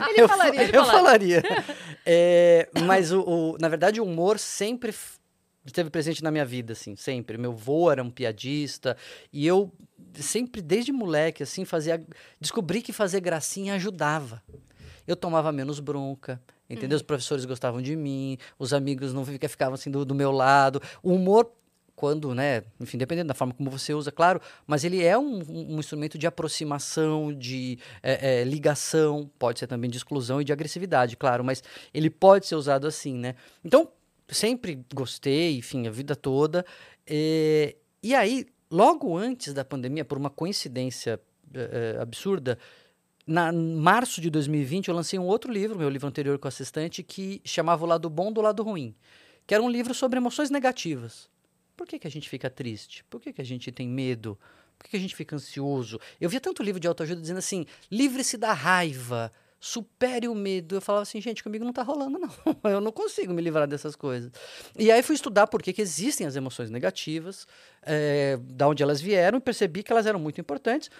Ele 0.10 0.22
eu, 0.22 0.28
falaria, 0.30 0.54
fa- 0.60 0.64
ele 0.64 0.78
eu 0.78 0.86
falaria. 0.86 1.44
É, 2.06 2.70
mas, 2.86 3.12
o, 3.12 3.22
o- 3.22 3.58
na 3.60 3.68
verdade, 3.68 4.00
o 4.00 4.04
humor 4.04 4.40
sempre 4.40 4.94
esteve 5.66 5.90
presente 5.90 6.24
na 6.24 6.32
minha 6.32 6.46
vida, 6.46 6.74
assim, 6.74 6.96
sempre. 6.96 7.38
Meu 7.38 7.52
avô 7.52 7.92
era 7.92 8.02
um 8.04 8.10
piadista 8.10 8.96
e 9.34 9.46
eu 9.46 9.72
sempre, 10.16 10.62
desde 10.62 10.92
moleque, 10.92 11.44
assim, 11.44 11.66
fazia... 11.66 12.04
Descobri 12.40 12.82
que 12.82 12.92
fazer 12.94 13.20
gracinha 13.20 13.76
ajudava. 13.76 14.42
Eu 15.08 15.16
tomava 15.16 15.52
menos 15.52 15.80
bronca, 15.80 16.42
entendeu? 16.70 16.96
Os 16.96 17.02
professores 17.02 17.46
gostavam 17.46 17.82
de 17.82 17.96
mim, 17.96 18.38
os 18.58 18.74
amigos 18.74 19.14
não 19.14 19.26
fica- 19.26 19.50
ficavam 19.50 19.74
assim 19.74 19.90
do, 19.92 20.06
do 20.06 20.16
meu 20.16 20.32
lado. 20.32 20.82
O 21.04 21.14
humor 21.14 21.52
quando, 22.00 22.34
né, 22.34 22.64
enfim, 22.80 22.98
dependendo 22.98 23.28
da 23.28 23.34
forma 23.34 23.54
como 23.54 23.70
você 23.70 23.94
usa, 23.94 24.10
claro, 24.10 24.40
mas 24.66 24.86
ele 24.86 25.04
é 25.04 25.18
um, 25.18 25.40
um- 25.40 25.76
um 25.76 25.80
instrumento 25.80 26.18
de 26.18 26.26
aproximação, 26.26 27.34
de 27.34 27.78
é, 28.02 28.40
é, 28.40 28.44
ligação, 28.46 29.30
pode 29.38 29.60
ser 29.60 29.68
também 29.68 29.90
de 29.90 29.98
exclusão 29.98 30.40
e 30.40 30.46
de 30.46 30.54
agressividade, 30.54 31.18
claro, 31.18 31.44
mas 31.44 31.62
ele 31.94 32.10
pode 32.10 32.48
ser 32.48 32.56
usado 32.56 32.88
assim, 32.88 33.16
né? 33.16 33.36
Então, 33.66 33.90
sempre 34.30 34.82
gostei, 34.96 35.58
enfim, 35.58 35.88
a 35.88 35.92
vida 35.92 36.16
toda. 36.16 36.66
É, 37.06 37.76
e 38.02 38.16
aí, 38.16 38.46
logo 38.72 39.18
antes 39.18 39.54
da 39.54 39.66
pandemia, 39.66 40.06
por 40.06 40.18
uma 40.18 40.30
coincidência 40.30 41.20
é, 41.54 41.96
é 41.98 42.02
absurda, 42.02 42.58
na 43.28 43.52
março 43.52 44.22
de 44.22 44.30
2020 44.30 44.88
eu 44.88 44.96
lancei 44.96 45.20
um 45.20 45.26
outro 45.26 45.52
livro, 45.52 45.78
meu 45.78 45.90
livro 45.90 46.08
anterior 46.08 46.40
com 46.40 46.48
assistente, 46.48 47.04
que 47.04 47.42
chamava 47.44 47.84
O 47.84 47.88
Lado 47.88 48.10
Bom 48.10 48.32
do 48.32 48.40
Lado 48.42 48.64
Ruim, 48.64 48.96
que 49.46 49.54
era 49.54 49.62
um 49.62 49.70
livro 49.70 49.94
sobre 49.94 50.18
emoções 50.18 50.50
negativas. 50.50 51.30
Por 51.80 51.88
que, 51.88 51.98
que 51.98 52.06
a 52.06 52.12
gente 52.12 52.28
fica 52.28 52.50
triste? 52.50 53.06
Por 53.06 53.22
que, 53.22 53.32
que 53.32 53.40
a 53.40 53.46
gente 53.46 53.72
tem 53.72 53.88
medo? 53.88 54.38
Por 54.78 54.84
que, 54.84 54.90
que 54.90 54.98
a 54.98 55.00
gente 55.00 55.16
fica 55.16 55.34
ansioso? 55.38 55.98
Eu 56.20 56.30
via 56.30 56.42
tanto 56.42 56.62
livro 56.62 56.78
de 56.78 56.90
autoajuda 56.90 57.22
dizendo 57.22 57.38
assim: 57.38 57.66
livre-se 57.90 58.36
da 58.36 58.52
raiva, 58.52 59.32
supere 59.62 60.28
o 60.28 60.36
medo. 60.36 60.76
Eu 60.76 60.82
falava 60.82 61.04
assim, 61.04 61.22
gente, 61.22 61.42
comigo 61.42 61.64
não 61.64 61.72
tá 61.72 61.82
rolando, 61.82 62.20
não. 62.20 62.30
Eu 62.70 62.82
não 62.82 62.92
consigo 62.92 63.34
me 63.34 63.42
livrar 63.42 63.66
dessas 63.66 63.96
coisas. 63.96 64.30
E 64.78 64.92
aí 64.92 65.02
fui 65.02 65.16
estudar 65.16 65.48
por 65.48 65.64
que, 65.64 65.72
que 65.72 65.82
existem 65.82 66.28
as 66.28 66.36
emoções 66.36 66.70
negativas, 66.70 67.48
é, 67.82 68.38
da 68.42 68.68
onde 68.68 68.84
elas 68.84 69.00
vieram, 69.00 69.38
e 69.38 69.42
percebi 69.42 69.82
que 69.82 69.90
elas 69.94 70.06
eram 70.06 70.20
muito 70.20 70.42
importantes. 70.42 70.92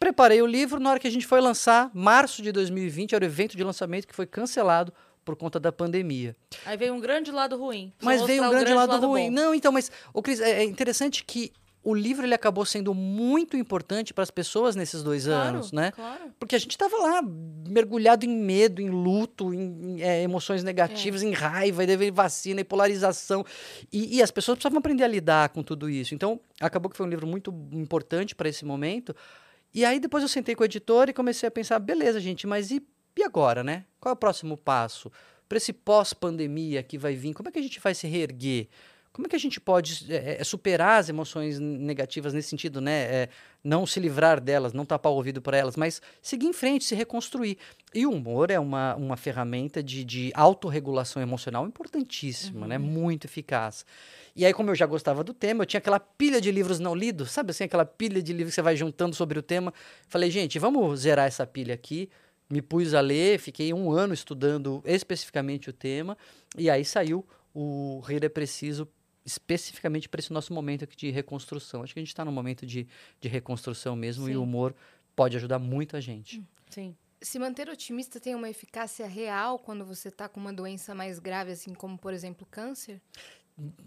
Preparei 0.00 0.40
o 0.40 0.46
livro, 0.46 0.80
na 0.80 0.92
hora 0.92 0.98
que 0.98 1.06
a 1.06 1.12
gente 1.12 1.26
foi 1.26 1.42
lançar, 1.42 1.90
março 1.92 2.40
de 2.40 2.52
2020, 2.52 3.14
era 3.14 3.22
o 3.22 3.28
evento 3.28 3.54
de 3.54 3.62
lançamento 3.62 4.08
que 4.08 4.14
foi 4.14 4.24
cancelado 4.24 4.94
por 5.24 5.36
conta 5.36 5.58
da 5.60 5.72
pandemia. 5.72 6.36
Aí 6.64 6.76
veio 6.76 6.94
um 6.94 7.00
grande 7.00 7.30
lado 7.30 7.56
ruim. 7.56 7.92
Mas 8.02 8.22
veio 8.22 8.42
um 8.42 8.48
grande, 8.48 8.64
grande 8.64 8.78
lado, 8.78 8.92
lado, 8.92 9.06
ruim. 9.06 9.26
Bom. 9.26 9.34
Não, 9.34 9.54
então, 9.54 9.72
mas, 9.72 9.90
o 10.12 10.22
Cris, 10.22 10.40
é, 10.40 10.62
é 10.62 10.64
interessante 10.64 11.24
que 11.24 11.52
o 11.84 11.94
livro 11.94 12.24
ele 12.24 12.34
acabou 12.34 12.64
sendo 12.64 12.94
muito 12.94 13.56
importante 13.56 14.14
para 14.14 14.22
as 14.22 14.30
pessoas 14.30 14.76
nesses 14.76 15.02
dois 15.02 15.26
claro, 15.26 15.48
anos, 15.48 15.72
né? 15.72 15.90
Claro. 15.90 16.32
Porque 16.38 16.54
a 16.54 16.58
gente 16.58 16.70
estava 16.70 16.96
lá 16.96 17.20
mergulhado 17.68 18.24
em 18.24 18.28
medo, 18.28 18.80
em 18.80 18.88
luto, 18.88 19.52
em 19.52 20.00
é, 20.00 20.22
emoções 20.22 20.62
negativas, 20.62 21.22
é. 21.22 21.26
em 21.26 21.32
raiva, 21.32 21.82
e 21.82 21.86
deve 21.86 22.10
vacina 22.12 22.60
e 22.60 22.64
polarização. 22.64 23.44
E, 23.92 24.16
e, 24.16 24.22
as 24.22 24.30
pessoas 24.30 24.56
precisavam 24.56 24.78
aprender 24.78 25.02
a 25.02 25.08
lidar 25.08 25.48
com 25.48 25.62
tudo 25.62 25.90
isso. 25.90 26.14
Então, 26.14 26.40
acabou 26.60 26.88
que 26.88 26.96
foi 26.96 27.04
um 27.04 27.10
livro 27.10 27.26
muito 27.26 27.52
importante 27.72 28.34
para 28.34 28.48
esse 28.48 28.64
momento. 28.64 29.14
E 29.74 29.84
aí 29.84 29.98
depois 29.98 30.22
eu 30.22 30.28
sentei 30.28 30.54
com 30.54 30.62
o 30.62 30.66
editor 30.66 31.08
e 31.08 31.12
comecei 31.12 31.48
a 31.48 31.50
pensar, 31.50 31.78
beleza, 31.78 32.20
gente, 32.20 32.46
mas 32.46 32.70
e, 32.70 32.82
e 33.22 33.24
agora, 33.24 33.62
né? 33.64 33.84
Qual 34.00 34.10
é 34.10 34.14
o 34.14 34.16
próximo 34.16 34.56
passo? 34.56 35.10
Para 35.48 35.58
esse 35.58 35.72
pós-pandemia 35.72 36.82
que 36.82 36.98
vai 36.98 37.14
vir, 37.14 37.34
como 37.34 37.48
é 37.48 37.52
que 37.52 37.58
a 37.58 37.62
gente 37.62 37.80
vai 37.80 37.94
se 37.94 38.06
reerguer? 38.06 38.68
Como 39.12 39.26
é 39.26 39.28
que 39.28 39.36
a 39.36 39.38
gente 39.38 39.60
pode 39.60 40.10
é, 40.10 40.40
é, 40.40 40.44
superar 40.44 40.98
as 40.98 41.10
emoções 41.10 41.58
negativas 41.58 42.32
nesse 42.32 42.48
sentido, 42.48 42.80
né? 42.80 43.02
É, 43.02 43.28
não 43.62 43.86
se 43.86 44.00
livrar 44.00 44.40
delas, 44.40 44.72
não 44.72 44.86
tapar 44.86 45.12
o 45.12 45.16
ouvido 45.16 45.42
para 45.42 45.56
elas, 45.56 45.76
mas 45.76 46.00
seguir 46.22 46.46
em 46.46 46.52
frente, 46.52 46.84
se 46.84 46.94
reconstruir. 46.94 47.58
E 47.94 48.06
o 48.06 48.10
humor 48.10 48.50
é 48.50 48.58
uma, 48.58 48.94
uma 48.96 49.16
ferramenta 49.16 49.82
de, 49.82 50.02
de 50.02 50.32
autorregulação 50.34 51.20
emocional 51.20 51.66
importantíssima, 51.66 52.66
né? 52.66 52.78
uhum. 52.78 52.82
né? 52.82 52.90
Muito 52.90 53.26
eficaz. 53.26 53.84
E 54.34 54.46
aí, 54.46 54.54
como 54.54 54.70
eu 54.70 54.74
já 54.74 54.86
gostava 54.86 55.22
do 55.22 55.34
tema, 55.34 55.62
eu 55.62 55.66
tinha 55.66 55.78
aquela 55.78 56.00
pilha 56.00 56.40
de 56.40 56.50
livros 56.50 56.80
não 56.80 56.94
lidos, 56.94 57.30
sabe 57.30 57.50
assim, 57.50 57.64
aquela 57.64 57.84
pilha 57.84 58.22
de 58.22 58.32
livros 58.32 58.52
que 58.52 58.54
você 58.54 58.62
vai 58.62 58.76
juntando 58.76 59.14
sobre 59.14 59.38
o 59.38 59.42
tema. 59.42 59.74
Falei, 60.08 60.30
gente, 60.30 60.58
vamos 60.58 61.00
zerar 61.00 61.26
essa 61.26 61.46
pilha 61.46 61.74
aqui. 61.74 62.08
Me 62.52 62.60
pus 62.60 62.92
a 62.92 63.00
ler, 63.00 63.38
fiquei 63.38 63.72
um 63.72 63.90
ano 63.90 64.12
estudando 64.12 64.82
especificamente 64.84 65.70
o 65.70 65.72
tema, 65.72 66.18
e 66.54 66.68
aí 66.68 66.84
saiu 66.84 67.26
o 67.54 68.00
Rir 68.00 68.22
é 68.24 68.28
Preciso 68.28 68.86
especificamente 69.24 70.06
para 70.06 70.18
esse 70.20 70.30
nosso 70.34 70.52
momento 70.52 70.84
aqui 70.84 70.94
de 70.94 71.08
reconstrução. 71.08 71.82
Acho 71.82 71.94
que 71.94 71.98
a 71.98 72.02
gente 72.02 72.10
está 72.10 72.26
num 72.26 72.30
momento 72.30 72.66
de, 72.66 72.86
de 73.18 73.26
reconstrução 73.26 73.96
mesmo 73.96 74.26
Sim. 74.26 74.32
e 74.32 74.36
o 74.36 74.42
humor 74.42 74.74
pode 75.16 75.34
ajudar 75.38 75.58
muito 75.58 75.96
a 75.96 76.00
gente. 76.00 76.40
Hum, 76.40 76.44
sim. 76.68 76.96
Se 77.22 77.38
manter 77.38 77.70
otimista 77.70 78.20
tem 78.20 78.34
uma 78.34 78.50
eficácia 78.50 79.06
real 79.06 79.58
quando 79.58 79.86
você 79.86 80.08
está 80.08 80.28
com 80.28 80.38
uma 80.38 80.52
doença 80.52 80.94
mais 80.94 81.18
grave, 81.18 81.52
assim 81.52 81.72
como, 81.72 81.96
por 81.96 82.12
exemplo, 82.12 82.46
câncer? 82.50 83.00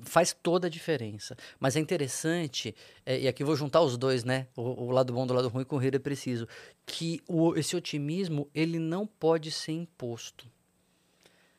Faz 0.01 0.31
toda 0.31 0.67
a 0.67 0.69
diferença. 0.69 1.35
Mas 1.59 1.75
é 1.75 1.79
interessante, 1.79 2.75
é, 3.05 3.19
e 3.21 3.27
aqui 3.27 3.43
vou 3.43 3.55
juntar 3.55 3.81
os 3.81 3.97
dois, 3.97 4.23
né? 4.23 4.47
O, 4.55 4.85
o, 4.85 4.91
lado 4.91 5.11
bom 5.11 5.25
do 5.25 5.33
lado 5.33 5.47
ruim 5.47 5.65
com 5.65 5.77
o 5.77 5.83
é 5.83 5.99
preciso. 5.99 6.47
Que 6.85 7.21
o, 7.27 7.55
esse 7.55 7.75
otimismo, 7.75 8.49
ele 8.53 8.79
não 8.79 9.07
pode 9.07 9.51
ser 9.51 9.73
imposto. 9.73 10.47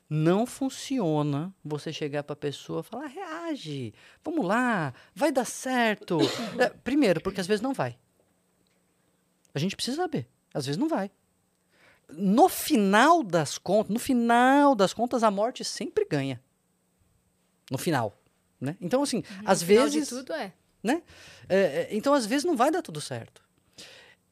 Não 0.08 0.46
funciona 0.46 1.52
você 1.64 1.92
chegar 1.92 2.22
para 2.22 2.34
a 2.34 2.36
pessoa 2.36 2.80
e 2.80 2.84
falar, 2.84 3.06
reage, 3.06 3.92
vamos 4.24 4.46
lá, 4.46 4.94
vai 5.12 5.32
dar 5.32 5.44
certo. 5.44 6.18
é, 6.58 6.68
primeiro, 6.68 7.20
porque 7.20 7.40
às 7.40 7.46
vezes 7.46 7.60
não 7.60 7.74
vai. 7.74 7.98
A 9.52 9.58
gente 9.58 9.74
precisa 9.74 9.96
saber, 9.96 10.28
às 10.54 10.66
vezes 10.66 10.78
não 10.78 10.88
vai. 10.88 11.10
No 12.08 12.48
final 12.48 13.24
das 13.24 13.58
contas, 13.58 13.92
no 13.92 13.98
final 13.98 14.76
das 14.76 14.92
contas, 14.92 15.24
a 15.24 15.30
morte 15.30 15.64
sempre 15.64 16.06
ganha. 16.08 16.40
No 17.70 17.78
final, 17.78 18.16
né? 18.60 18.76
Então, 18.80 19.02
assim, 19.02 19.22
no 19.42 19.50
às 19.50 19.62
vezes... 19.62 20.08
tudo 20.08 20.32
é. 20.32 20.52
Né? 20.82 21.02
É, 21.48 21.56
é, 21.56 21.88
então, 21.90 22.14
às 22.14 22.26
vezes, 22.26 22.44
não 22.44 22.56
vai 22.56 22.70
dar 22.70 22.82
tudo 22.82 23.00
certo. 23.00 23.42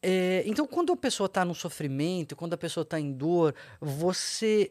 É, 0.01 0.43
então, 0.47 0.67
quando 0.67 0.93
a 0.93 0.97
pessoa 0.97 1.27
está 1.27 1.45
no 1.45 1.55
sofrimento, 1.55 2.37
quando 2.37 2.55
a 2.55 2.59
pessoa 2.59 2.83
está 2.83 3.01
em 3.01 3.13
dor, 3.13 3.55
você 3.81 4.71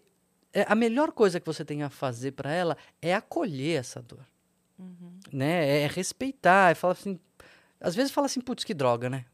é, 0.53 0.65
a 0.67 0.75
melhor 0.75 1.11
coisa 1.11 1.39
que 1.39 1.45
você 1.45 1.65
tem 1.65 1.81
a 1.81 1.89
fazer 1.89 2.33
para 2.33 2.51
ela 2.51 2.77
é 3.01 3.15
acolher 3.15 3.79
essa 3.79 4.01
dor. 4.01 4.23
Uhum. 4.77 5.19
Né? 5.31 5.67
É, 5.67 5.81
é 5.81 5.87
respeitar, 5.87 6.71
é 6.71 6.75
falar 6.75 6.93
assim. 6.93 7.19
Às 7.81 7.95
vezes 7.95 8.11
fala 8.11 8.27
assim, 8.27 8.39
putz, 8.39 8.63
que 8.63 8.73
droga, 8.73 9.09
né? 9.09 9.25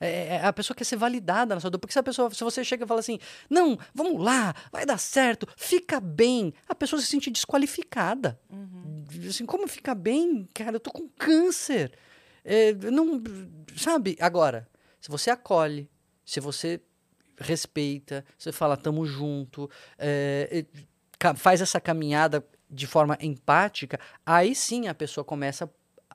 É, 0.00 0.08
é, 0.08 0.26
é, 0.36 0.46
a 0.46 0.52
pessoa 0.52 0.74
quer 0.74 0.84
ser 0.84 0.96
validada 0.96 1.54
na 1.54 1.60
sua 1.60 1.70
dor. 1.70 1.78
Porque 1.78 1.92
se 1.92 1.98
a 1.98 2.02
pessoa, 2.02 2.30
se 2.30 2.42
você 2.42 2.64
chega 2.64 2.84
e 2.84 2.88
fala 2.88 3.00
assim, 3.00 3.18
não, 3.48 3.78
vamos 3.94 4.22
lá, 4.22 4.54
vai 4.72 4.86
dar 4.86 4.98
certo, 4.98 5.46
fica 5.56 6.00
bem, 6.00 6.54
a 6.66 6.74
pessoa 6.74 7.00
se 7.00 7.06
sente 7.06 7.30
desqualificada. 7.30 8.40
Uhum. 8.50 9.04
Assim, 9.28 9.44
como 9.44 9.68
fica 9.68 9.94
bem? 9.94 10.48
Cara, 10.54 10.76
eu 10.76 10.80
tô 10.80 10.90
com 10.90 11.06
câncer. 11.08 11.92
É, 12.42 12.72
não, 12.72 13.22
sabe? 13.76 14.16
Agora, 14.18 14.66
se 15.00 15.10
você 15.10 15.30
acolhe, 15.30 15.90
se 16.24 16.40
você 16.40 16.80
respeita, 17.38 18.24
você 18.38 18.52
fala 18.52 18.76
tamo 18.76 19.04
junto, 19.06 19.70
é, 19.98 20.64
faz 21.36 21.60
essa 21.60 21.80
caminhada 21.80 22.44
de 22.68 22.86
forma 22.86 23.18
empática, 23.20 23.98
aí 24.24 24.54
sim 24.54 24.86
a 24.86 24.94
pessoa 24.94 25.24
começa 25.24 25.70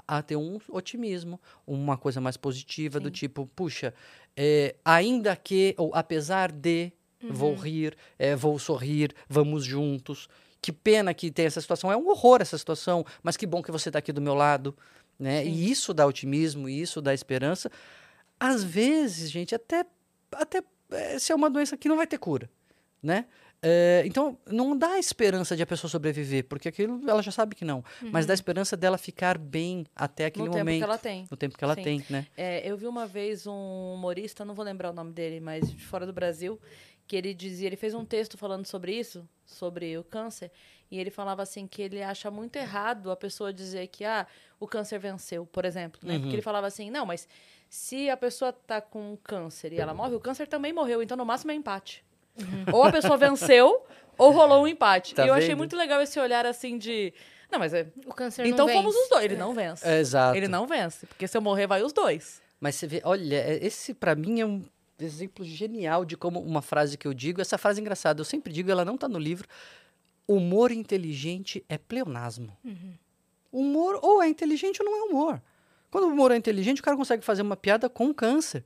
a 0.07 0.21
ter 0.21 0.35
um 0.35 0.59
otimismo, 0.69 1.39
uma 1.65 1.97
coisa 1.97 2.21
mais 2.21 2.37
positiva, 2.37 2.99
sim. 2.99 3.03
do 3.03 3.11
tipo, 3.11 3.45
puxa, 3.55 3.93
é, 4.35 4.75
ainda 4.83 5.35
que, 5.35 5.73
ou 5.77 5.91
apesar 5.93 6.51
de, 6.51 6.91
uhum. 7.23 7.33
vou 7.33 7.55
rir, 7.55 7.97
é, 8.17 8.35
vou 8.35 8.57
sorrir, 8.59 9.13
vamos 9.27 9.63
juntos. 9.65 10.27
Que 10.61 10.71
pena 10.71 11.13
que 11.13 11.29
tem 11.29 11.45
essa 11.45 11.61
situação, 11.61 11.91
é 11.91 11.97
um 11.97 12.07
horror 12.09 12.41
essa 12.41 12.57
situação, 12.57 13.05
mas 13.21 13.37
que 13.37 13.45
bom 13.45 13.61
que 13.61 13.71
você 13.71 13.89
está 13.89 13.99
aqui 13.99 14.11
do 14.11 14.21
meu 14.21 14.33
lado. 14.33 14.75
Né? 15.17 15.45
E 15.45 15.71
isso 15.71 15.93
dá 15.93 16.05
otimismo, 16.05 16.67
isso 16.67 17.01
dá 17.01 17.13
esperança. 17.13 17.71
Às 18.39 18.63
vezes, 18.63 19.31
gente, 19.31 19.55
até, 19.55 19.85
até 20.31 20.63
é, 20.91 21.17
se 21.19 21.31
é 21.31 21.35
uma 21.35 21.49
doença 21.49 21.77
que 21.77 21.87
não 21.87 21.97
vai 21.97 22.07
ter 22.07 22.17
cura, 22.17 22.49
né? 23.01 23.25
É, 23.67 24.03
então, 24.05 24.37
não 24.45 24.77
dá 24.77 24.99
esperança 24.99 25.55
de 25.55 25.63
a 25.63 25.65
pessoa 25.65 25.89
sobreviver, 25.89 26.43
porque 26.45 26.69
aquilo 26.69 27.01
ela 27.09 27.23
já 27.23 27.31
sabe 27.31 27.55
que 27.55 27.65
não. 27.65 27.83
Uhum. 27.99 28.11
Mas 28.11 28.27
dá 28.27 28.33
esperança 28.33 28.77
dela 28.77 28.95
ficar 28.95 29.39
bem 29.39 29.87
até 29.95 30.25
aquele 30.25 30.47
no 30.47 30.55
momento. 30.55 30.65
No 30.65 30.69
tempo 30.71 30.77
que 30.77 30.83
ela 30.83 30.97
tem. 30.99 31.27
No 31.31 31.37
tempo 31.37 31.57
que 31.57 31.63
ela 31.63 31.73
Sim. 31.73 31.83
tem, 31.83 32.05
né? 32.07 32.27
É, 32.37 32.69
eu 32.69 32.77
vi 32.77 32.85
uma 32.85 33.07
vez 33.07 33.47
um 33.47 33.93
humorista, 33.95 34.45
não 34.45 34.53
vou 34.53 34.63
lembrar 34.63 34.91
o 34.91 34.93
nome 34.93 35.11
dele, 35.11 35.39
mas 35.39 35.67
de 35.67 35.83
fora 35.83 36.05
do 36.05 36.13
Brasil, 36.13 36.59
que 37.07 37.15
ele 37.15 37.33
dizia, 37.33 37.67
ele 37.67 37.75
fez 37.75 37.95
um 37.95 38.05
texto 38.05 38.37
falando 38.37 38.67
sobre 38.67 38.93
isso, 38.93 39.27
sobre 39.43 39.97
o 39.97 40.03
câncer, 40.03 40.51
e 40.91 40.99
ele 40.99 41.09
falava 41.09 41.41
assim 41.41 41.65
que 41.65 41.81
ele 41.81 42.03
acha 42.03 42.29
muito 42.29 42.57
errado 42.57 43.09
a 43.09 43.15
pessoa 43.15 43.51
dizer 43.51 43.87
que 43.87 44.05
ah, 44.05 44.27
o 44.59 44.67
câncer 44.67 44.99
venceu, 44.99 45.43
por 45.47 45.65
exemplo, 45.65 45.99
né? 46.03 46.13
Uhum. 46.13 46.21
Porque 46.21 46.35
ele 46.35 46.41
falava 46.43 46.67
assim, 46.67 46.91
não, 46.91 47.03
mas 47.03 47.27
se 47.67 48.11
a 48.11 48.17
pessoa 48.17 48.53
tá 48.53 48.79
com 48.79 49.17
câncer 49.23 49.73
e 49.73 49.79
ela 49.79 49.93
morre, 49.93 50.13
o 50.13 50.19
câncer 50.19 50.47
também 50.47 50.71
morreu, 50.71 51.01
então 51.01 51.17
no 51.17 51.25
máximo 51.25 51.51
é 51.51 51.55
empate. 51.55 52.05
Uhum. 52.37 52.73
Ou 52.73 52.83
a 52.83 52.91
pessoa 52.91 53.17
venceu, 53.17 53.85
ou 54.17 54.31
rolou 54.31 54.63
um 54.63 54.67
empate. 54.67 55.15
Tá 55.15 55.23
e 55.23 55.27
eu 55.27 55.33
vendo? 55.33 55.43
achei 55.43 55.55
muito 55.55 55.75
legal 55.75 56.01
esse 56.01 56.19
olhar 56.19 56.45
assim 56.45 56.77
de. 56.77 57.13
Não, 57.51 57.59
mas 57.59 57.73
é. 57.73 57.87
O 58.05 58.13
câncer 58.13 58.45
Então 58.45 58.67
não 58.67 58.73
fomos 58.73 58.95
os 58.95 59.09
dois. 59.09 59.25
Ele 59.25 59.35
não 59.35 59.53
vence. 59.53 59.87
É, 59.87 59.99
exato. 59.99 60.37
Ele 60.37 60.47
não 60.47 60.65
vence. 60.67 61.05
Porque 61.05 61.27
se 61.27 61.37
eu 61.37 61.41
morrer, 61.41 61.67
vai 61.67 61.83
os 61.83 61.93
dois. 61.93 62.41
Mas 62.59 62.75
você 62.75 62.87
vê, 62.87 63.01
olha, 63.03 63.35
é, 63.35 63.65
esse 63.65 63.93
para 63.93 64.15
mim 64.15 64.41
é 64.41 64.45
um 64.45 64.63
exemplo 64.99 65.43
genial 65.43 66.05
de 66.05 66.15
como 66.15 66.39
uma 66.39 66.61
frase 66.61 66.97
que 66.97 67.07
eu 67.07 67.13
digo. 67.13 67.41
Essa 67.41 67.57
frase 67.57 67.79
é 67.79 67.81
engraçada, 67.81 68.19
eu 68.19 68.25
sempre 68.25 68.51
digo, 68.51 68.71
ela 68.71 68.85
não 68.85 68.97
tá 68.97 69.07
no 69.07 69.19
livro. 69.19 69.47
Humor 70.27 70.71
inteligente 70.71 71.63
é 71.69 71.77
pleonasmo. 71.77 72.55
Uhum. 72.63 72.93
Humor 73.51 73.99
ou 74.01 74.21
é 74.21 74.27
inteligente 74.27 74.81
ou 74.81 74.85
não 74.85 74.97
é 74.97 75.03
humor. 75.03 75.41
Quando 75.91 76.05
o 76.05 76.07
humor 76.07 76.31
é 76.31 76.35
inteligente, 76.35 76.81
o 76.81 76.83
cara 76.83 76.97
consegue 76.97 77.23
fazer 77.23 77.41
uma 77.41 77.55
piada 77.55 77.87
com 77.87 78.13
câncer. 78.13 78.65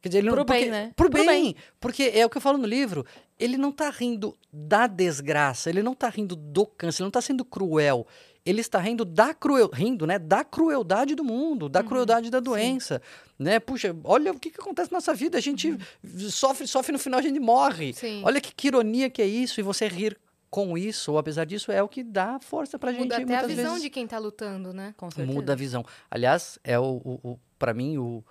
Quer 0.00 0.08
dizer, 0.08 0.18
ele 0.20 0.28
pro 0.28 0.38
não, 0.38 0.44
porque, 0.44 0.60
bem, 0.60 0.70
né? 0.70 0.92
Pro, 0.96 1.10
pro 1.10 1.18
bem, 1.18 1.26
bem, 1.26 1.56
Porque 1.78 2.10
é 2.14 2.24
o 2.24 2.30
que 2.30 2.38
eu 2.38 2.40
falo 2.40 2.56
no 2.56 2.66
livro. 2.66 3.04
Ele 3.38 3.56
não 3.56 3.70
tá 3.70 3.90
rindo 3.90 4.36
da 4.52 4.86
desgraça, 4.86 5.68
ele 5.68 5.82
não 5.82 5.94
tá 5.94 6.08
rindo 6.08 6.34
do 6.34 6.66
câncer, 6.66 7.02
ele 7.02 7.06
não 7.06 7.10
tá 7.10 7.20
sendo 7.20 7.44
cruel. 7.44 8.06
Ele 8.44 8.62
está 8.62 8.78
rindo 8.78 9.04
da 9.04 9.34
cruel, 9.34 9.68
rindo, 9.72 10.06
né, 10.06 10.18
da 10.18 10.42
crueldade 10.42 11.14
do 11.14 11.22
mundo, 11.22 11.68
da 11.68 11.80
uhum, 11.80 11.86
crueldade 11.86 12.30
da 12.30 12.40
doença, 12.40 13.02
sim. 13.04 13.44
né? 13.44 13.60
Puxa, 13.60 13.94
olha 14.02 14.32
o 14.32 14.38
que, 14.38 14.50
que 14.50 14.60
acontece 14.60 14.90
na 14.90 14.96
nossa 14.96 15.12
vida, 15.12 15.36
a 15.36 15.40
gente 15.40 15.70
uhum. 15.70 16.30
sofre, 16.30 16.66
sofre 16.66 16.92
no 16.92 16.98
final 16.98 17.20
a 17.20 17.22
gente 17.22 17.38
morre. 17.38 17.92
Sim. 17.92 18.22
Olha 18.24 18.40
que, 18.40 18.54
que 18.54 18.68
ironia 18.68 19.10
que 19.10 19.20
é 19.20 19.26
isso 19.26 19.60
e 19.60 19.62
você 19.62 19.86
rir 19.86 20.18
com 20.50 20.76
isso, 20.76 21.12
ou 21.12 21.18
apesar 21.18 21.44
disso, 21.44 21.70
é 21.70 21.82
o 21.82 21.88
que 21.88 22.02
dá 22.02 22.40
força 22.40 22.78
pra 22.78 22.92
gente 22.92 23.02
Muda 23.02 23.18
até 23.18 23.36
a 23.36 23.46
visão 23.46 23.64
vezes 23.64 23.82
de 23.82 23.90
quem 23.90 24.06
tá 24.06 24.18
lutando, 24.18 24.72
né? 24.72 24.94
Com 24.96 25.10
certeza. 25.10 25.32
muda 25.32 25.52
a 25.52 25.56
visão. 25.56 25.84
Aliás, 26.10 26.58
é 26.64 26.78
o, 26.78 27.00
o, 27.04 27.20
o 27.22 27.40
para 27.58 27.72
mim 27.72 27.98
o, 27.98 28.24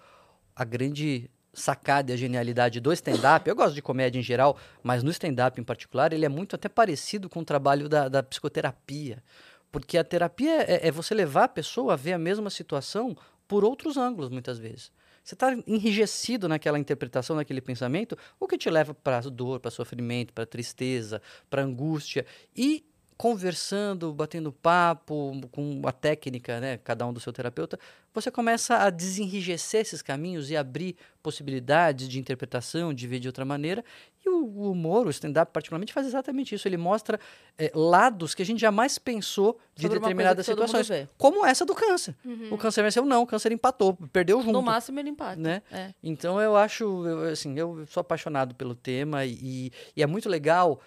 a 0.56 0.66
grande 0.66 1.30
sacada 1.62 2.12
e 2.12 2.14
a 2.14 2.18
genialidade 2.18 2.80
do 2.80 2.92
stand-up. 2.94 3.48
Eu 3.48 3.56
gosto 3.56 3.76
de 3.76 3.82
comédia 3.82 4.20
em 4.20 4.24
geral, 4.24 4.58
mas 4.84 5.04
no 5.04 5.12
stand-up 5.12 5.60
em 5.60 5.64
particular, 5.64 6.14
ele 6.14 6.26
é 6.26 6.30
muito 6.30 6.56
até 6.56 6.68
parecido 6.70 7.30
com 7.30 7.40
o 7.40 7.46
trabalho 7.46 7.88
da, 7.88 8.08
da 8.08 8.24
psicoterapia. 8.24 9.24
Porque 9.72 9.98
a 9.98 10.04
terapia 10.04 10.64
é, 10.64 10.88
é 10.88 10.92
você 10.92 11.14
levar 11.14 11.44
a 11.46 11.50
pessoa 11.50 11.94
a 11.94 11.96
ver 11.96 12.14
a 12.14 12.20
mesma 12.20 12.50
situação 12.50 13.16
por 13.48 13.64
outros 13.64 13.98
ângulos, 13.98 14.30
muitas 14.30 14.58
vezes. 14.58 14.92
Você 15.24 15.36
está 15.36 15.54
enrijecido 15.68 16.48
naquela 16.48 16.80
interpretação, 16.80 17.36
naquele 17.36 17.62
pensamento, 17.62 18.18
o 18.40 18.48
que 18.48 18.58
te 18.58 18.70
leva 18.70 18.94
para 18.94 19.20
dor, 19.22 19.60
para 19.60 19.70
sofrimento, 19.70 20.34
para 20.34 20.46
tristeza, 20.46 21.22
para 21.50 21.62
angústia. 21.62 22.26
E 22.56 22.84
conversando, 23.20 24.14
batendo 24.14 24.50
papo 24.50 25.42
com 25.52 25.82
a 25.84 25.92
técnica, 25.92 26.62
né, 26.62 26.78
cada 26.78 27.06
um 27.06 27.12
do 27.12 27.20
seu 27.20 27.34
terapeuta, 27.34 27.78
você 28.14 28.32
começa 28.32 28.78
a 28.78 28.90
desenrijecer 28.90 29.82
esses 29.82 30.02
caminhos 30.02 30.50
e 30.50 30.56
abrir 30.56 30.96
possibilidades 31.22 32.08
de 32.08 32.18
interpretação, 32.18 32.94
de 32.94 33.06
ver 33.08 33.20
de 33.20 33.28
outra 33.28 33.44
maneira. 33.44 33.84
E 34.26 34.30
o, 34.30 34.46
o 34.46 34.72
humor, 34.72 35.06
o 35.06 35.10
stand-up 35.10 35.52
particularmente, 35.52 35.92
faz 35.92 36.08
exatamente 36.08 36.56
isso. 36.56 36.66
Ele 36.66 36.78
mostra 36.78 37.20
é, 37.58 37.70
lados 37.76 38.34
que 38.34 38.42
a 38.42 38.46
gente 38.46 38.62
jamais 38.62 38.98
pensou 38.98 39.60
de 39.76 39.82
Sobre 39.82 40.00
determinadas 40.00 40.46
situações, 40.46 40.90
como 41.18 41.46
essa 41.46 41.66
do 41.66 41.76
câncer. 41.76 42.16
O 42.50 42.58
câncer 42.58 42.84
venceu, 42.84 43.04
não, 43.04 43.24
o 43.24 43.28
câncer 43.28 43.52
empatou, 43.52 43.98
perdeu 44.14 44.40
junto 44.40 44.54
No 44.54 44.62
máximo 44.62 44.98
ele 44.98 45.10
empata. 45.10 45.36
né? 45.36 45.62
É. 45.70 45.94
Então 46.02 46.40
eu 46.40 46.56
acho, 46.56 47.06
eu, 47.06 47.24
assim, 47.34 47.60
eu 47.60 47.86
sou 47.88 48.00
apaixonado 48.00 48.56
pelo 48.56 48.74
tema 48.74 49.26
e, 49.26 49.74
e 49.94 50.02
é 50.02 50.08
muito 50.08 50.30
legal 50.30 50.80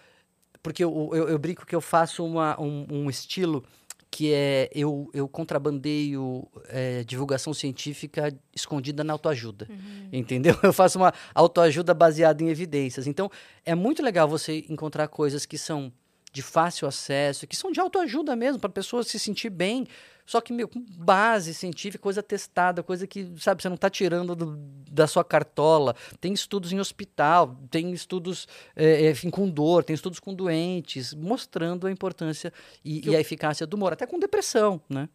porque 0.63 0.85
eu, 0.85 1.11
eu, 1.13 1.29
eu 1.29 1.39
brinco 1.39 1.67
que 1.67 1.75
eu 1.75 1.81
faço 1.81 2.25
uma, 2.25 2.61
um, 2.61 2.87
um 2.91 3.11
estilo 3.11 3.65
que 4.13 4.31
é 4.35 4.69
eu, 4.75 5.11
eu 5.15 5.27
contrabandeio 5.27 6.47
é, 6.69 7.03
divulgação 7.03 7.55
científica 7.55 8.33
escondida 8.55 9.03
na 9.03 9.15
autoajuda, 9.15 9.67
entendeu? 10.13 10.55
Eu 10.63 10.73
faço 10.73 10.99
uma 10.99 11.15
autoajuda 11.35 11.95
baseada 11.95 12.43
em 12.45 12.51
evidências. 12.51 13.07
Então 13.07 13.31
é 13.65 13.75
muito 13.75 14.03
legal 14.03 14.29
você 14.29 14.67
encontrar 14.69 15.09
coisas 15.09 15.47
que 15.47 15.57
são 15.57 15.91
de 16.33 16.41
fácil 16.43 16.89
acesso, 16.89 17.47
que 17.47 17.55
são 17.55 17.71
de 17.71 17.79
autoajuda 17.81 18.35
mesmo, 18.35 18.59
para 18.61 18.69
a 18.71 18.73
pessoa 18.73 19.03
se 19.03 19.19
sentir 19.19 19.51
bem, 19.51 19.87
só 20.25 20.41
que 20.41 20.53
meu, 20.53 20.67
com 20.67 20.81
base 20.81 21.53
científica, 21.53 22.01
coisa 22.03 22.23
testada, 22.23 22.83
coisa 22.83 23.07
que, 23.07 23.31
sabe, 23.39 23.61
você 23.61 23.69
não 23.69 23.75
está 23.75 23.91
tirando 23.91 24.35
do- 24.35 24.57
da 24.91 25.07
sua 25.07 25.25
cartola. 25.25 25.95
Tem 26.21 26.33
estudos 26.33 26.73
em 26.73 26.79
hospital, 26.81 27.59
tem 27.71 27.93
estudos 27.93 28.47
é, 28.75 29.07
é, 29.07 29.11
enfim, 29.11 29.29
com 29.31 29.49
dor, 29.51 29.85
tem 29.85 29.93
estudos 29.95 30.19
com 30.21 30.33
doentes, 30.33 31.13
mostrando 31.13 31.87
a 31.87 31.91
importância 31.91 32.53
e, 32.85 33.09
e 33.11 33.15
a 33.17 33.21
eficácia 33.21 33.67
do 33.67 33.75
humor, 33.75 33.93
até 33.93 34.07
com 34.07 34.19
depressão, 34.19 34.81
né? 34.89 35.09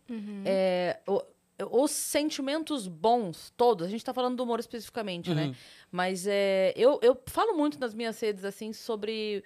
É, 0.45 0.99
o- 1.07 1.23
os 1.71 1.89
sentimentos 1.89 2.87
bons, 2.87 3.51
todos, 3.57 3.87
a 3.87 3.89
gente 3.89 4.05
tá 4.05 4.13
falando 4.13 4.35
do 4.35 4.43
humor 4.43 4.59
especificamente, 4.59 5.33
né? 5.33 5.45
Uhum. 5.47 5.55
Mas 5.91 6.27
é, 6.27 6.71
eu, 6.75 6.99
eu 7.01 7.19
falo 7.25 7.57
muito 7.57 7.79
nas 7.79 7.95
minhas 7.95 8.19
redes, 8.19 8.43
assim, 8.45 8.71
sobre. 8.73 9.43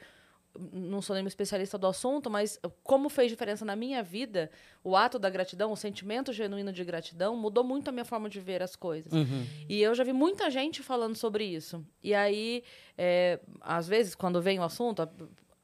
Não 0.73 1.01
sou 1.01 1.13
nenhuma 1.13 1.29
especialista 1.29 1.77
do 1.77 1.87
assunto, 1.87 2.29
mas 2.29 2.59
como 2.83 3.09
fez 3.09 3.29
diferença 3.29 3.63
na 3.63 3.75
minha 3.75 4.03
vida, 4.03 4.51
o 4.83 4.95
ato 4.95 5.17
da 5.17 5.29
gratidão, 5.29 5.71
o 5.71 5.77
sentimento 5.77 6.33
genuíno 6.33 6.73
de 6.73 6.83
gratidão, 6.83 7.35
mudou 7.37 7.63
muito 7.63 7.87
a 7.87 7.91
minha 7.91 8.05
forma 8.05 8.29
de 8.29 8.39
ver 8.39 8.61
as 8.61 8.75
coisas. 8.75 9.13
Uhum. 9.13 9.45
E 9.69 9.81
eu 9.81 9.95
já 9.95 10.03
vi 10.03 10.13
muita 10.13 10.49
gente 10.49 10.83
falando 10.83 11.15
sobre 11.15 11.45
isso. 11.45 11.85
E 12.03 12.13
aí, 12.13 12.63
é, 12.97 13.39
às 13.61 13.87
vezes, 13.87 14.13
quando 14.13 14.41
vem 14.41 14.59
o 14.59 14.63
assunto, 14.63 15.07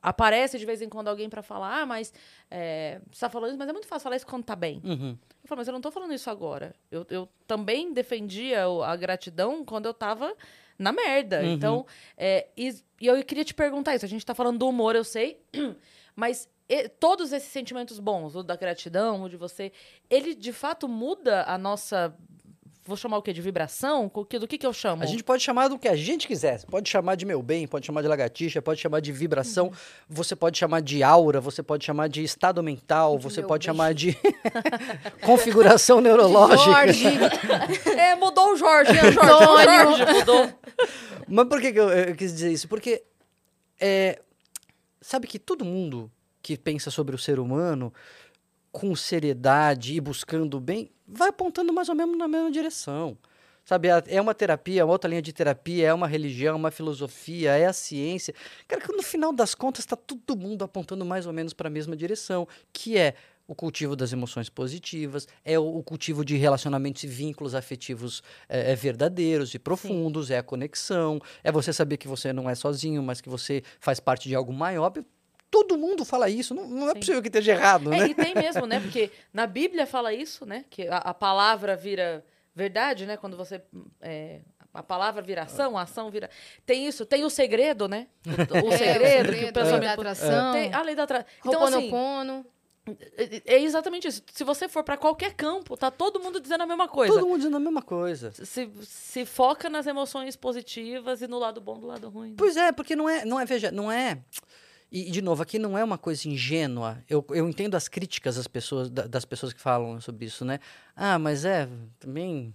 aparece 0.01 0.57
de 0.57 0.65
vez 0.65 0.81
em 0.81 0.87
quando 0.87 1.09
alguém 1.09 1.29
pra 1.29 1.41
falar, 1.41 1.81
ah, 1.81 1.85
mas 1.85 2.13
é, 2.49 3.01
você 3.11 3.21
tá 3.21 3.29
falando 3.29 3.49
isso, 3.49 3.59
mas 3.59 3.67
é 3.67 3.73
muito 3.73 3.87
fácil 3.87 4.03
falar 4.03 4.15
isso 4.15 4.27
quando 4.27 4.43
tá 4.43 4.55
bem. 4.55 4.81
Uhum. 4.83 5.17
Eu 5.43 5.47
falo, 5.47 5.59
mas 5.59 5.67
eu 5.67 5.73
não 5.73 5.81
tô 5.81 5.91
falando 5.91 6.13
isso 6.13 6.29
agora. 6.29 6.73
Eu, 6.91 7.05
eu 7.09 7.27
também 7.45 7.93
defendia 7.93 8.65
a 8.85 8.95
gratidão 8.95 9.65
quando 9.65 9.85
eu 9.85 9.93
tava 9.93 10.33
na 10.77 10.91
merda. 10.91 11.41
Uhum. 11.41 11.53
Então, 11.53 11.85
é, 12.17 12.47
e, 12.55 12.75
e 13.01 13.07
eu 13.07 13.23
queria 13.23 13.43
te 13.45 13.53
perguntar 13.53 13.95
isso. 13.95 14.05
A 14.05 14.09
gente 14.09 14.25
tá 14.25 14.33
falando 14.35 14.59
do 14.59 14.67
humor, 14.67 14.95
eu 14.95 15.03
sei, 15.03 15.41
mas 16.15 16.49
e- 16.69 16.87
todos 16.89 17.31
esses 17.31 17.49
sentimentos 17.49 17.99
bons, 17.99 18.35
o 18.35 18.43
da 18.43 18.55
gratidão, 18.55 19.23
o 19.23 19.29
de 19.29 19.37
você, 19.37 19.71
ele 20.09 20.35
de 20.35 20.51
fato 20.51 20.87
muda 20.87 21.43
a 21.47 21.57
nossa. 21.57 22.13
Vou 22.87 22.95
chamar 22.97 23.17
o 23.17 23.21
quê? 23.21 23.33
De 23.33 23.41
vibração? 23.41 24.09
O 24.13 24.23
que- 24.25 24.39
Do 24.39 24.47
que, 24.47 24.57
que 24.57 24.65
eu 24.65 24.71
chamo? 24.73 25.03
A 25.03 25.05
gente 25.05 25.23
pode 25.23 25.43
chamar 25.43 25.67
do 25.67 25.77
que 25.77 25.87
a 25.87 25.95
gente 25.95 26.25
quiser. 26.27 26.63
Pode 26.65 26.89
chamar 26.89 27.15
de 27.15 27.25
meu 27.25 27.41
bem, 27.43 27.67
pode 27.67 27.85
chamar 27.85 28.01
de 28.01 28.07
lagartixa, 28.07 28.61
pode 28.61 28.79
chamar 28.79 29.01
de 29.01 29.11
vibração, 29.11 29.71
você 30.07 30.35
pode 30.35 30.57
chamar 30.57 30.81
de 30.81 31.03
aura, 31.03 31.41
você 31.41 31.61
pode 31.61 31.83
chamar 31.85 32.07
de 32.07 32.23
estado 32.23 32.63
mental, 32.63 33.17
De 33.17 33.23
você 33.23 33.43
pode 33.43 33.67
bem. 33.67 33.73
chamar 33.75 33.93
de 33.93 34.17
configuração 35.23 36.01
neurológica. 36.01 36.57
Jorge, 36.71 37.07
É, 37.97 38.15
mudou 38.15 38.53
o 38.53 38.55
Jorge, 38.55 38.93
né, 38.93 39.11
Jorge? 39.11 39.19
Antônio. 39.31 39.97
Jorge 39.97 40.13
mudou. 40.13 40.49
Mas 41.27 41.47
por 41.47 41.59
que, 41.61 41.73
que 41.73 41.79
eu, 41.79 41.89
eu 41.89 42.15
quis 42.15 42.31
dizer 42.33 42.51
isso? 42.51 42.67
Porque 42.67 43.03
é, 43.79 44.19
sabe 45.01 45.27
que 45.27 45.37
todo 45.39 45.65
mundo 45.65 46.11
que 46.41 46.57
pensa 46.57 46.89
sobre 46.89 47.13
o 47.15 47.19
ser 47.19 47.39
humano 47.39 47.93
com 48.77 48.95
seriedade 48.95 49.95
e 49.95 49.99
buscando 49.99 50.57
o 50.57 50.59
bem 50.59 50.91
vai 51.07 51.29
apontando 51.29 51.73
mais 51.73 51.89
ou 51.89 51.95
menos 51.95 52.15
na 52.15 52.27
mesma 52.27 52.51
direção. 52.51 53.17
Sabe, 53.65 53.87
é 54.05 54.21
uma 54.21 54.35
terapia, 54.35 54.81
é 54.81 54.85
outra 54.85 55.09
linha 55.09 55.21
de 55.21 55.33
terapia, 55.33 55.87
é 55.87 55.93
uma 55.93 56.07
religião, 56.07 56.53
é 56.53 56.55
uma 56.55 56.69
filosofia, 56.69 57.57
é 57.57 57.65
a 57.65 57.73
ciência. 57.73 58.35
Cara, 58.67 58.79
que 58.79 58.93
no 58.93 59.01
final 59.01 59.33
das 59.33 59.55
contas 59.55 59.79
está 59.79 59.95
todo 59.95 60.37
mundo 60.37 60.63
apontando 60.63 61.03
mais 61.03 61.25
ou 61.25 61.33
menos 61.33 61.53
para 61.53 61.67
a 61.67 61.71
mesma 61.71 61.95
direção, 61.95 62.47
que 62.71 62.99
é 62.99 63.15
o 63.47 63.55
cultivo 63.55 63.95
das 63.95 64.13
emoções 64.13 64.47
positivas, 64.47 65.27
é 65.43 65.57
o, 65.57 65.81
cultivo 65.81 66.23
de 66.23 66.37
relacionamentos 66.37 67.03
e 67.03 67.07
vínculos 67.07 67.55
afetivos 67.55 68.21
é, 68.47 68.73
é, 68.73 68.75
verdadeiros 68.75 69.55
e 69.55 69.59
profundos, 69.59 70.29
é 70.29 70.37
a 70.37 70.43
conexão, 70.43 71.19
é 71.43 71.51
você 71.51 71.73
saber 71.73 71.97
que 71.97 72.07
você 72.07 72.31
não 72.31 72.47
é 72.47 72.53
sozinho, 72.53 73.01
mas 73.01 73.21
que 73.21 73.29
você 73.29 73.63
faz 73.79 73.99
parte 73.99 74.29
de 74.29 74.35
algo 74.35 74.53
maior. 74.53 74.91
Todo 75.57 75.77
mundo 75.77 76.05
fala 76.05 76.29
isso, 76.29 76.53
não, 76.53 76.67
não 76.67 76.89
é 76.89 76.93
Sim. 76.93 76.99
possível 76.99 77.21
que 77.21 77.27
esteja 77.29 77.53
errado, 77.53 77.91
É, 77.93 77.99
né? 77.99 78.07
e 78.09 78.13
tem 78.15 78.35
mesmo, 78.35 78.65
né? 78.65 78.79
Porque 78.79 79.09
na 79.33 79.47
Bíblia 79.47 79.87
fala 79.87 80.13
isso, 80.13 80.45
né? 80.45 80.65
Que 80.69 80.87
a, 80.87 80.97
a 80.97 81.13
palavra 81.13 81.75
vira 81.75 82.23
verdade, 82.55 83.05
né? 83.05 83.17
Quando 83.17 83.35
você. 83.35 83.61
é, 84.01 84.41
a 84.73 84.83
palavra 84.83 85.21
vira 85.23 85.41
ação, 85.43 85.75
a 85.77 85.81
ação 85.81 86.11
vira. 86.11 86.29
Tem 86.65 86.85
isso, 86.87 87.03
tem 87.05 87.23
o 87.23 87.29
segredo, 87.29 87.87
né? 87.87 88.07
O, 88.63 88.67
o 88.67 88.71
É, 88.73 88.77
segredo, 88.77 89.29
que 89.29 89.35
o 89.37 89.41
lei 89.41 89.51
da 89.51 89.61
pensamento. 89.63 89.99
atração, 90.01 90.53
Tem 90.53 90.73
a 90.73 90.81
lei 90.83 90.95
da 90.95 91.03
atração. 91.03 91.27
Então, 91.43 91.63
assim, 91.63 91.89
é 93.17 93.55
é 93.55 93.61
exatamente 93.61 94.07
isso. 94.07 94.21
Se 94.31 94.43
você 94.43 94.67
for 94.69 94.83
pra 94.83 94.95
qualquer 94.95 95.33
campo, 95.33 95.75
tá 95.75 95.91
todo 95.91 96.19
mundo 96.19 96.39
dizendo 96.39 96.61
a 96.61 96.65
mesma 96.67 96.87
coisa. 96.87 97.13
Todo 97.13 97.25
mundo 97.27 97.37
dizendo 97.37 97.57
a 97.57 97.59
mesma 97.59 97.81
coisa. 97.81 98.31
Se, 98.31 98.69
se 98.83 99.25
foca 99.25 99.69
nas 99.69 99.87
emoções 99.87 100.35
positivas 100.35 101.21
e 101.21 101.27
no 101.27 101.37
lado 101.39 101.59
bom 101.59 101.79
do 101.79 101.87
lado 101.87 102.07
ruim. 102.09 102.35
Pois 102.37 102.55
é, 102.55 102.71
porque 102.71 102.95
não 102.95 103.09
é, 103.09 103.25
não 103.25 103.39
é, 103.39 103.45
veja, 103.45 103.71
não 103.71 103.91
é. 103.91 104.19
E, 104.91 105.11
de 105.11 105.21
novo, 105.21 105.43
aqui 105.43 105.59
não 105.59 105.77
é 105.77 105.83
uma 105.83 105.97
coisa 105.97 106.27
ingênua. 106.29 107.03
Eu, 107.09 107.25
eu 107.31 107.47
entendo 107.49 107.75
as 107.75 107.87
críticas 107.87 108.37
das 108.37 108.47
pessoas, 108.47 108.89
da- 108.89 109.05
das 109.05 109.25
pessoas 109.25 109.51
que 109.51 109.59
falam 109.59 109.99
sobre 109.99 110.25
isso, 110.25 110.45
né? 110.45 110.59
Ah, 110.95 111.19
mas 111.19 111.43
é, 111.45 111.67
também. 111.99 112.53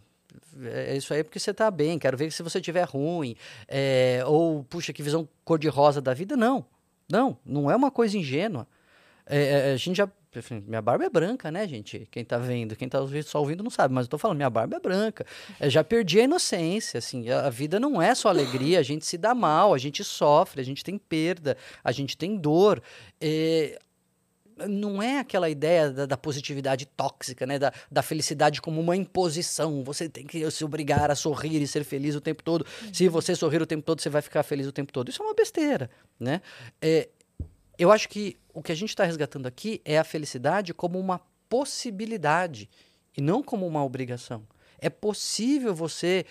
É 0.62 0.96
isso 0.96 1.12
aí 1.12 1.22
porque 1.22 1.38
você 1.38 1.52
tá 1.52 1.70
bem, 1.70 1.98
quero 1.98 2.16
ver 2.16 2.32
se 2.32 2.42
você 2.42 2.58
tiver 2.60 2.84
ruim. 2.84 3.36
É, 3.68 4.22
ou, 4.26 4.64
puxa, 4.64 4.92
que 4.92 5.02
visão 5.02 5.28
cor-de-rosa 5.44 6.00
da 6.00 6.14
vida. 6.14 6.34
Não, 6.36 6.64
não, 7.10 7.36
não 7.44 7.70
é 7.70 7.76
uma 7.76 7.90
coisa 7.90 8.16
ingênua. 8.16 8.66
É, 9.26 9.70
é, 9.70 9.72
a 9.72 9.76
gente 9.76 9.96
já. 9.96 10.08
Enfim, 10.34 10.62
Minha 10.66 10.80
barba 10.80 11.04
é 11.04 11.10
branca, 11.10 11.50
né, 11.50 11.66
gente? 11.68 12.08
Quem 12.10 12.24
tá 12.24 12.38
vendo, 12.38 12.74
quem 12.74 12.88
tá 12.88 12.98
só 13.24 13.40
ouvindo 13.40 13.62
não 13.62 13.70
sabe, 13.70 13.92
mas 13.94 14.06
eu 14.06 14.10
tô 14.10 14.18
falando, 14.18 14.38
minha 14.38 14.50
barba 14.50 14.76
é 14.76 14.80
branca. 14.80 15.26
Eu 15.60 15.68
já 15.68 15.84
perdi 15.84 16.20
a 16.20 16.24
inocência, 16.24 16.98
assim. 16.98 17.28
A, 17.28 17.50
vida 17.50 17.78
não 17.78 18.00
é 18.00 18.14
só 18.14 18.28
alegria, 18.28 18.78
a 18.78 18.82
gente 18.82 19.04
se 19.04 19.18
dá 19.18 19.34
mal, 19.34 19.74
a 19.74 19.78
gente 19.78 20.02
sofre, 20.02 20.60
a 20.60 20.64
gente 20.64 20.82
tem 20.82 20.96
perda, 20.96 21.56
a 21.84 21.92
gente 21.92 22.16
tem 22.16 22.36
dor. 22.36 22.82
É, 23.20 23.78
não 24.68 25.02
é 25.02 25.18
aquela 25.18 25.50
ideia 25.50 25.90
da, 25.90 26.06
da 26.06 26.16
positividade 26.16 26.86
tóxica, 26.86 27.44
né? 27.44 27.58
Da, 27.58 27.72
da 27.90 28.02
felicidade 28.02 28.62
como 28.62 28.80
uma 28.80 28.96
imposição. 28.96 29.84
Você 29.84 30.08
tem 30.08 30.26
que 30.26 30.50
se 30.50 30.64
obrigar 30.64 31.10
a 31.10 31.14
sorrir 31.14 31.60
e 31.60 31.66
ser 31.66 31.84
feliz 31.84 32.14
o 32.14 32.20
tempo 32.20 32.42
todo. 32.42 32.66
Se 32.90 33.06
você 33.08 33.34
sorrir 33.36 33.60
o 33.60 33.66
tempo 33.66 33.82
todo, 33.82 34.00
você 34.00 34.08
vai 34.08 34.22
ficar 34.22 34.42
feliz 34.42 34.66
o 34.66 34.72
tempo 34.72 34.92
todo. 34.92 35.10
Isso 35.10 35.22
é 35.22 35.26
uma 35.26 35.34
besteira, 35.34 35.90
né? 36.18 36.40
É, 36.80 37.08
eu 37.78 37.90
acho 37.90 38.08
que 38.08 38.36
o 38.52 38.62
que 38.62 38.72
a 38.72 38.74
gente 38.74 38.90
está 38.90 39.04
resgatando 39.04 39.46
aqui 39.46 39.80
é 39.84 39.98
a 39.98 40.04
felicidade 40.04 40.74
como 40.74 40.98
uma 40.98 41.20
possibilidade 41.48 42.68
e 43.16 43.20
não 43.20 43.42
como 43.42 43.66
uma 43.66 43.84
obrigação. 43.84 44.46
É 44.78 44.90
possível 44.90 45.74
você 45.74 46.24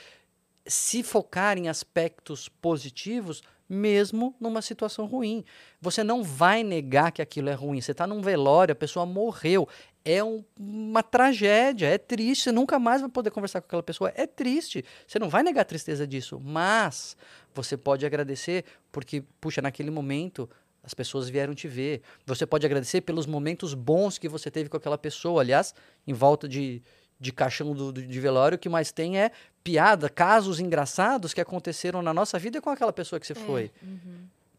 se 0.65 1.03
focar 1.03 1.57
em 1.57 1.69
aspectos 1.69 2.49
positivos 2.49 3.41
mesmo 3.67 4.35
numa 4.39 4.61
situação 4.61 5.05
ruim. 5.05 5.45
Você 5.79 6.03
não 6.03 6.21
vai 6.23 6.61
negar 6.61 7.11
que 7.11 7.21
aquilo 7.21 7.49
é 7.49 7.53
ruim. 7.53 7.79
Você 7.79 7.93
está 7.93 8.05
num 8.05 8.21
velório, 8.21 8.73
a 8.73 8.75
pessoa 8.75 9.05
morreu. 9.05 9.67
É 10.03 10.21
um- 10.21 10.43
uma 10.59 11.01
tragédia, 11.01 11.87
é 11.87 11.97
triste. 11.97 12.43
Você 12.43 12.51
nunca 12.51 12.77
mais 12.77 12.99
vai 12.99 13.09
poder 13.09 13.31
conversar 13.31 13.61
com 13.61 13.67
aquela 13.67 13.81
pessoa. 13.83 14.11
É 14.13 14.27
triste. 14.27 14.83
Você 15.07 15.17
não 15.19 15.29
vai 15.29 15.41
negar 15.41 15.61
a 15.61 15.65
tristeza 15.65 16.05
disso. 16.05 16.37
Mas 16.39 17.15
você 17.53 17.77
pode 17.77 18.05
agradecer 18.05 18.65
porque, 18.91 19.23
puxa, 19.39 19.61
naquele 19.61 19.89
momento 19.89 20.49
As 20.83 20.93
pessoas 20.93 21.29
vieram 21.29 21.53
te 21.53 21.67
ver. 21.67 22.01
Você 22.25 22.45
pode 22.45 22.65
agradecer 22.65 23.01
pelos 23.01 23.25
momentos 23.25 23.73
bons 23.73 24.17
que 24.17 24.27
você 24.27 24.49
teve 24.49 24.67
com 24.69 24.77
aquela 24.77 24.97
pessoa. 24.97 25.41
Aliás, 25.41 25.75
em 26.07 26.13
volta 26.13 26.47
de, 26.47 26.81
de 27.19 27.31
caixão 27.31 27.73
do, 27.75 27.91
do- 27.91 28.01
de 28.05 28.19
velório, 28.19 28.55
o 28.55 28.59
que 28.59 28.67
mais 28.69 28.91
tem 28.91 29.19
é 29.19 29.31
piada, 29.63 30.09
casos 30.09 30.59
engraçados 30.59 31.33
que 31.33 31.41
aconteceram 31.41 32.01
na 32.01 32.13
nossa 32.13 32.39
vida 32.39 32.59
com 32.59 32.69
aquela 32.71 32.91
pessoa 32.91 33.19
que 33.19 33.27
você 33.27 33.35
foi. 33.35 33.69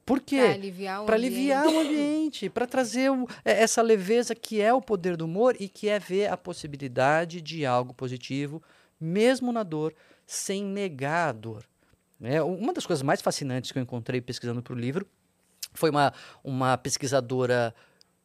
Por 0.07 0.21
quê? 0.21 0.37
Pra 0.43 0.53
aliviar 0.55 1.03
o 1.03 1.07
Para 1.07 1.17
ambiente. 1.17 1.35
aliviar 1.37 1.67
o 1.67 1.81
ambiente, 1.81 2.49
para 2.51 2.67
trazer 2.67 3.11
o- 3.11 3.27
é, 3.45 3.63
essa 3.63 3.81
leveza 3.83 4.35
que 4.35 4.61
é 4.61 4.73
o 4.73 4.81
poder 4.81 5.17
do 5.17 5.25
humor 5.25 5.57
e 5.61 5.69
que 5.69 5.89
é 5.89 5.99
ver 5.99 6.29
a 6.31 6.37
possibilidade 6.37 7.41
de 7.41 7.65
algo 7.67 7.93
positivo, 7.95 8.63
mesmo 9.01 9.53
na 9.53 9.63
dor, 9.63 9.93
sem 10.27 10.65
negar 10.65 11.29
a 11.31 11.33
dor. 11.33 11.65
né? 12.19 12.41
Uma 12.43 12.73
das 12.73 12.87
coisas 12.87 13.03
mais 13.03 13.21
fascinantes 13.21 13.73
que 13.73 13.79
eu 13.79 13.83
encontrei 13.83 14.21
pesquisando 14.21 14.63
para 14.63 14.73
o 14.73 14.77
livro 14.79 15.05
foi 15.73 15.91
uma, 15.91 16.13
uma 16.45 16.77
pesquisadora 16.79 17.75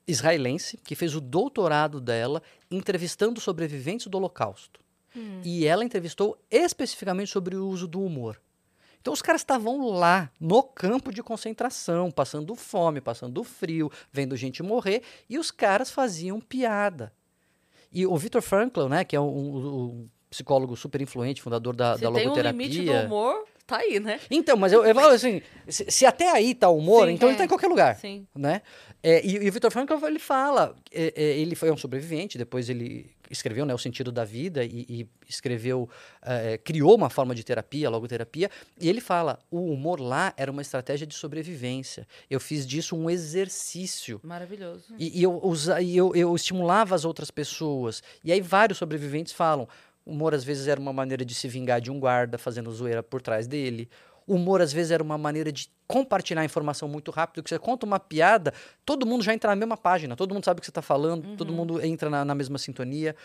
israelense 0.08 0.78
que 0.78 0.96
fez 0.96 1.16
o 1.16 1.22
doutorado 1.22 2.00
dela 2.00 2.42
entrevistando 2.72 3.40
sobreviventes 3.42 4.08
do 4.08 4.18
Holocausto. 4.18 4.80
E 5.44 5.66
ela 5.66 5.84
entrevistou 5.84 6.38
especificamente 6.52 7.32
sobre 7.32 7.56
o 7.56 7.68
uso 7.68 7.88
do 7.88 8.00
humor. 8.04 8.40
Então 9.02 9.12
os 9.12 9.22
caras 9.22 9.42
estavam 9.42 9.90
lá 9.90 10.30
no 10.40 10.62
campo 10.62 11.12
de 11.12 11.24
concentração, 11.24 12.12
passando 12.12 12.54
fome, 12.56 13.02
passando 13.02 13.44
frio, 13.44 13.92
vendo 14.12 14.36
gente 14.36 14.62
morrer, 14.62 15.02
e 15.28 15.40
os 15.40 15.50
caras 15.50 15.90
faziam 15.90 16.40
piada. 16.40 17.12
E 17.92 18.06
o 18.06 18.16
Viktor 18.16 18.42
Frankl, 18.44 18.88
né, 18.88 19.04
que 19.04 19.16
é 19.16 19.20
um, 19.20 19.26
um- 19.28 19.84
um 19.86 20.10
psicólogo 20.30 20.76
super 20.76 21.02
influente, 21.02 21.42
fundador 21.42 21.76
da, 21.76 21.96
Se 21.96 22.02
da 22.04 22.12
tem 22.12 22.26
um 22.26 22.30
logoterapia. 22.30 22.68
limite 22.68 22.86
do 22.86 22.92
humor, 22.92 23.44
tá 23.68 23.78
aí, 23.78 24.00
né? 24.00 24.20
Então, 24.32 24.56
mas 24.56 24.72
eu, 24.72 24.84
eu 24.86 24.96
falo 24.96 25.14
assim, 25.14 25.42
se, 25.68 25.86
se 25.92 26.06
até 26.06 26.32
aí 26.32 26.56
tá 26.56 26.70
o 26.70 26.78
humor, 26.78 27.08
Sim, 27.08 27.14
então 27.14 27.28
é. 27.28 27.32
ele 27.32 27.38
tá 27.38 27.44
em 27.44 27.48
qualquer 27.48 27.68
lugar 27.68 27.96
Sim. 27.98 28.26
né? 28.34 28.62
É, 29.04 29.24
e, 29.24 29.36
e 29.36 29.50
o 29.50 29.52
Viktor 29.52 29.70
Frankl 29.70 29.94
ele 30.06 30.20
fala, 30.20 30.76
é, 30.92 31.14
é, 31.16 31.24
ele 31.38 31.56
foi 31.56 31.70
um 31.70 31.78
sobrevivente, 31.78 32.38
depois 32.38 32.70
ele 32.70 33.12
escreveu 33.30 33.66
né, 33.66 33.74
o 33.74 33.78
sentido 33.78 34.12
da 34.12 34.24
vida 34.24 34.64
e, 34.64 34.86
e 34.90 35.10
escreveu, 35.28 35.90
é, 36.22 36.58
criou 36.58 36.96
uma 36.96 37.10
forma 37.10 37.36
de 37.36 37.44
terapia, 37.44 37.90
logoterapia, 37.90 38.50
e 38.80 38.90
ele 38.90 39.02
fala, 39.02 39.38
o 39.52 39.72
humor 39.72 40.00
lá 40.00 40.34
era 40.38 40.52
uma 40.52 40.62
estratégia 40.62 41.06
de 41.06 41.14
sobrevivência. 41.14 42.08
Eu 42.30 42.40
fiz 42.40 42.66
disso 42.66 42.96
um 42.96 43.10
exercício. 43.10 44.20
Maravilhoso. 44.24 44.86
E, 44.98 45.20
e 45.20 45.24
eu, 45.24 45.40
usa, 45.44 45.82
e 45.82 45.96
eu, 45.96 46.16
eu 46.16 46.34
estimulava 46.36 46.96
as 46.96 47.06
outras 47.06 47.30
pessoas. 47.30 48.02
E 48.24 48.32
aí 48.32 48.42
vários 48.42 48.78
sobreviventes 48.78 49.34
falam, 49.34 49.68
o 50.08 50.12
humor 50.12 50.34
às 50.34 50.44
vezes 50.44 50.68
era 50.68 50.80
uma 50.80 50.94
maneira 50.94 51.26
de 51.26 51.36
se 51.36 51.50
vingar 51.50 51.82
de 51.82 51.92
um 51.92 52.00
guarda 52.00 52.38
fazendo 52.38 52.72
zoeira 52.72 53.04
por 53.04 53.22
trás 53.22 53.46
dele. 53.46 53.90
O 54.26 54.36
humor 54.36 54.62
às 54.62 54.72
vezes 54.72 54.92
era 54.92 55.04
uma 55.04 55.18
maneira 55.18 55.52
de 55.52 55.70
compartilhar 55.86 56.46
informação 56.46 56.88
muito 56.88 57.12
rápido, 57.12 57.44
que 57.44 57.50
você 57.50 57.60
conta 57.60 57.86
uma 57.86 58.00
piada, 58.00 58.54
todo 58.86 59.06
mundo 59.06 59.22
já 59.22 59.34
entra 59.34 59.50
na 59.50 59.56
mesma 59.56 59.76
página, 59.76 60.16
todo 60.16 60.34
mundo 60.34 60.46
sabe 60.46 60.60
o 60.60 60.62
que 60.62 60.66
você 60.66 60.72
está 60.72 60.82
falando, 60.82 61.36
todo 61.36 61.52
mundo 61.52 61.86
entra 61.86 62.10
na, 62.10 62.24
na 62.24 62.34
mesma 62.34 62.58
sintonia. 62.58 63.16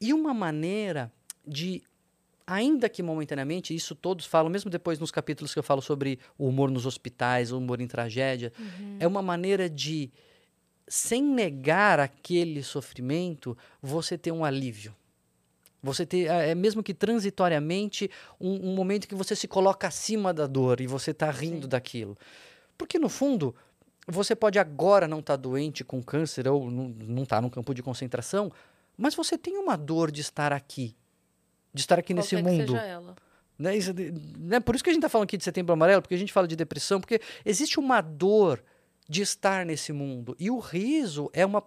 E 0.00 0.12
uma 0.12 0.34
maneira 0.34 1.12
de, 1.46 1.82
ainda 2.44 2.88
que 2.88 3.02
momentaneamente, 3.02 3.72
isso 3.72 3.94
todos 3.94 4.26
falam, 4.26 4.50
mesmo 4.50 4.70
depois 4.70 4.98
nos 4.98 5.12
capítulos 5.12 5.52
que 5.52 5.58
eu 5.58 5.62
falo 5.62 5.80
sobre 5.80 6.18
o 6.36 6.48
humor 6.48 6.68
nos 6.68 6.84
hospitais, 6.84 7.52
o 7.52 7.58
humor 7.58 7.80
em 7.80 7.86
tragédia, 7.86 8.52
é 8.98 9.06
uma 9.06 9.22
maneira 9.22 9.70
de, 9.70 10.10
sem 10.88 11.22
negar 11.22 12.00
aquele 12.00 12.60
sofrimento, 12.62 13.56
você 13.80 14.18
ter 14.18 14.32
um 14.32 14.44
alívio. 14.44 14.94
Você 15.84 16.06
ter, 16.06 16.30
é 16.30 16.50
é 16.50 16.54
mesmo 16.54 16.82
que 16.82 16.94
transitoriamente, 16.94 18.10
um, 18.40 18.70
um 18.70 18.74
momento 18.74 19.06
que 19.06 19.14
você 19.14 19.36
se 19.36 19.46
coloca 19.46 19.86
acima 19.86 20.32
da 20.32 20.46
dor 20.46 20.80
e 20.80 20.86
você 20.86 21.10
está 21.10 21.30
rindo 21.30 21.64
Sim. 21.64 21.68
daquilo. 21.68 22.16
Porque, 22.78 22.98
no 22.98 23.10
fundo, 23.10 23.54
você 24.08 24.34
pode 24.34 24.58
agora 24.58 25.06
não 25.06 25.18
estar 25.20 25.36
doente 25.36 25.84
com 25.84 26.02
câncer 26.02 26.48
ou 26.48 26.70
não 26.70 27.22
estar 27.22 27.42
num 27.42 27.50
campo 27.50 27.74
de 27.74 27.82
concentração, 27.82 28.50
mas 28.96 29.14
você 29.14 29.36
tem 29.36 29.58
uma 29.58 29.76
dor 29.76 30.10
de 30.10 30.22
estar 30.22 30.52
aqui, 30.52 30.96
de 31.72 31.82
estar 31.82 31.98
aqui 31.98 32.14
nesse 32.14 32.34
Qualquer 32.34 32.50
que 32.50 32.56
mundo. 32.56 32.72
seja 32.72 32.82
ela. 32.82 33.16
Né? 33.58 33.76
Isso 33.76 33.92
né? 34.38 34.60
Por 34.60 34.74
isso 34.74 34.82
que 34.82 34.90
a 34.90 34.92
gente 34.92 35.00
está 35.00 35.10
falando 35.10 35.26
aqui 35.26 35.36
de 35.36 35.44
setembro 35.44 35.72
amarelo, 35.72 36.00
porque 36.00 36.14
a 36.14 36.18
gente 36.18 36.32
fala 36.32 36.48
de 36.48 36.56
depressão, 36.56 37.00
porque 37.00 37.20
existe 37.44 37.78
uma 37.78 38.00
dor 38.00 38.62
de 39.08 39.20
estar 39.20 39.66
nesse 39.66 39.92
mundo. 39.92 40.34
E 40.38 40.50
o 40.50 40.58
riso 40.58 41.30
é 41.32 41.44
uma, 41.44 41.62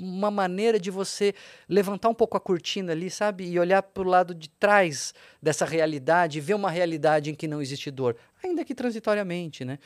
uma 0.00 0.30
maneira 0.30 0.78
de 0.78 0.90
você 0.90 1.34
levantar 1.68 2.08
um 2.08 2.14
pouco 2.14 2.36
a 2.36 2.40
cortina 2.40 2.92
ali, 2.92 3.08
sabe? 3.10 3.44
E 3.48 3.58
olhar 3.58 3.80
para 3.82 4.02
o 4.02 4.06
lado 4.06 4.34
de 4.34 4.48
trás 4.50 5.14
dessa 5.40 5.64
realidade, 5.64 6.38
e 6.38 6.40
ver 6.40 6.54
uma 6.54 6.70
realidade 6.70 7.30
em 7.30 7.34
que 7.34 7.46
não 7.46 7.62
existe 7.62 7.90
dor, 7.90 8.16
ainda 8.42 8.64
que 8.64 8.74
transitoriamente, 8.74 9.64
né? 9.64 9.78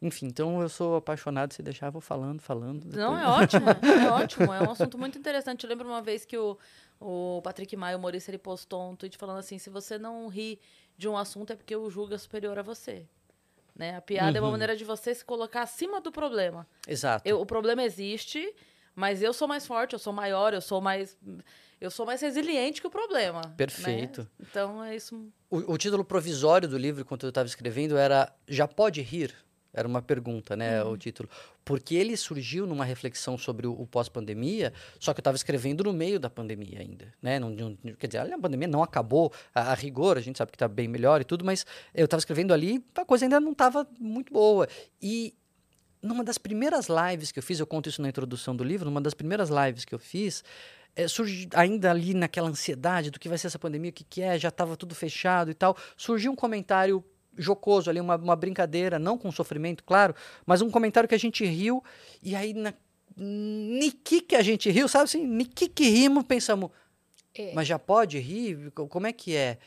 Enfim, 0.00 0.26
então 0.26 0.60
eu 0.60 0.68
sou 0.68 0.96
apaixonado, 0.96 1.54
se 1.54 1.62
deixar, 1.62 1.90
vou 1.90 2.00
falando, 2.00 2.40
falando. 2.42 2.84
Não, 2.86 3.14
depois- 3.14 3.22
é 3.22 3.26
ótimo, 3.28 3.66
é 3.70 4.08
ótimo. 4.10 4.52
É 4.52 4.60
um 4.62 4.72
assunto 4.72 4.98
muito 4.98 5.16
interessante. 5.16 5.62
Eu 5.62 5.70
lembro 5.70 5.86
uma 5.88 6.02
vez 6.02 6.24
que 6.24 6.36
o, 6.36 6.58
o 7.00 7.40
Patrick 7.44 7.76
Maia, 7.76 7.94
o 7.94 8.00
humorista, 8.00 8.28
ele 8.32 8.38
postou 8.38 8.90
um 8.90 8.96
tweet 8.96 9.16
falando 9.16 9.38
assim: 9.38 9.58
se 9.58 9.70
você 9.70 9.96
não 9.96 10.26
ri 10.26 10.58
de 10.98 11.08
um 11.08 11.16
assunto 11.16 11.52
é 11.52 11.56
porque 11.56 11.76
o 11.76 11.88
julga 11.88 12.18
superior 12.18 12.58
a 12.58 12.62
você. 12.62 13.06
Né? 13.76 13.96
A 13.96 14.00
piada 14.00 14.36
é 14.36 14.40
uma 14.40 14.48
Uhum. 14.48 14.52
maneira 14.52 14.76
de 14.76 14.84
você 14.84 15.14
se 15.14 15.24
colocar 15.24 15.62
acima 15.62 16.00
do 16.00 16.10
problema. 16.10 16.66
Exato. 16.88 17.26
Eu- 17.26 17.40
o 17.40 17.46
problema 17.46 17.84
existe, 17.84 18.52
mas 18.94 19.22
eu 19.22 19.32
sou 19.32 19.46
mais 19.48 19.66
forte, 19.66 19.92
eu 19.92 19.98
sou 19.98 20.12
maior, 20.12 20.52
eu 20.54 20.60
sou 20.60 20.80
mais. 20.80 21.16
Eu 21.80 21.90
sou 21.90 22.06
mais 22.06 22.20
resiliente 22.20 22.80
que 22.80 22.86
o 22.86 22.90
problema. 22.90 23.40
né? 23.40 23.54
Perfeito. 23.56 24.28
Então 24.40 24.84
é 24.84 24.94
isso. 24.94 25.28
O, 25.50 25.72
o 25.72 25.76
título 25.78 26.04
provisório 26.04 26.68
do 26.68 26.78
livro, 26.78 27.00
enquanto 27.02 27.24
eu 27.24 27.30
estava 27.30 27.46
escrevendo, 27.48 27.96
era 27.96 28.32
Já 28.46 28.68
Pode 28.68 29.02
Rir? 29.02 29.34
Era 29.74 29.88
uma 29.88 30.02
pergunta, 30.02 30.54
né? 30.54 30.84
O 30.84 30.96
título. 30.98 31.28
Porque 31.64 31.94
ele 31.94 32.14
surgiu 32.16 32.66
numa 32.66 32.84
reflexão 32.84 33.38
sobre 33.38 33.66
o, 33.66 33.72
o 33.72 33.86
pós-pandemia, 33.86 34.72
só 35.00 35.14
que 35.14 35.18
eu 35.18 35.22
estava 35.22 35.34
escrevendo 35.34 35.82
no 35.82 35.92
meio 35.94 36.20
da 36.20 36.28
pandemia 36.28 36.80
ainda, 36.80 37.12
né? 37.22 37.38
Não, 37.40 37.48
não- 37.50 37.76
quer 37.98 38.06
dizer, 38.06 38.18
a 38.32 38.38
pandemia 38.38 38.68
não 38.68 38.82
acabou 38.82 39.32
a, 39.54 39.72
a 39.72 39.74
rigor, 39.74 40.18
a 40.18 40.20
gente 40.20 40.36
sabe 40.36 40.52
que 40.52 40.56
está 40.56 40.68
bem 40.68 40.86
melhor 40.88 41.20
e 41.22 41.24
tudo, 41.24 41.42
mas 41.44 41.64
eu 41.94 42.04
estava 42.04 42.18
escrevendo 42.20 42.52
ali, 42.52 42.84
a 42.94 43.04
coisa 43.04 43.24
ainda 43.24 43.40
não 43.40 43.52
estava 43.52 43.88
muito 43.98 44.30
boa. 44.32 44.68
E 45.00 45.34
numa 46.02 46.24
das 46.24 46.36
primeiras 46.38 46.88
lives 46.88 47.30
que 47.30 47.38
eu 47.38 47.42
fiz, 47.42 47.60
eu 47.60 47.66
conto 47.66 47.88
isso 47.88 48.02
na 48.02 48.08
introdução 48.08 48.54
do 48.56 48.64
livro, 48.64 48.86
numa 48.86 49.00
das 49.00 49.14
primeiras 49.14 49.48
lives 49.50 49.84
que 49.84 49.94
eu 49.94 49.98
fiz, 49.98 50.42
é, 50.96 51.06
surgi, 51.08 51.48
ainda 51.54 51.90
ali 51.90 52.12
naquela 52.12 52.48
ansiedade 52.50 53.10
do 53.10 53.18
que 53.20 53.28
vai 53.28 53.38
ser 53.38 53.46
essa 53.46 53.58
pandemia, 53.58 53.90
o 53.90 53.92
que, 53.92 54.04
que 54.04 54.20
é, 54.20 54.38
já 54.38 54.48
estava 54.48 54.76
tudo 54.76 54.94
fechado 54.94 55.50
e 55.50 55.54
tal, 55.54 55.76
surgiu 55.96 56.32
um 56.32 56.36
comentário 56.36 57.02
jocoso 57.38 57.88
ali, 57.88 57.98
uma, 58.00 58.16
uma 58.16 58.36
brincadeira, 58.36 58.98
não 58.98 59.16
com 59.16 59.30
sofrimento, 59.32 59.82
claro, 59.84 60.14
mas 60.44 60.60
um 60.60 60.70
comentário 60.70 61.08
que 61.08 61.14
a 61.14 61.18
gente 61.18 61.44
riu, 61.46 61.82
e 62.22 62.34
aí 62.36 62.52
na 62.52 62.74
niki 63.16 64.20
que 64.20 64.34
a 64.34 64.42
gente 64.42 64.70
riu, 64.70 64.88
sabe 64.88 65.04
assim, 65.04 65.26
niki 65.26 65.68
que 65.68 65.88
rimos, 65.88 66.24
pensamos, 66.24 66.70
É. 67.34 67.52
mas 67.54 67.66
já 67.68 67.78
pode 67.78 68.18
rir? 68.18 68.70
Co- 68.72 68.86
Como 68.88 69.06
é 69.06 69.12
que 69.12 69.34
é? 69.34 69.58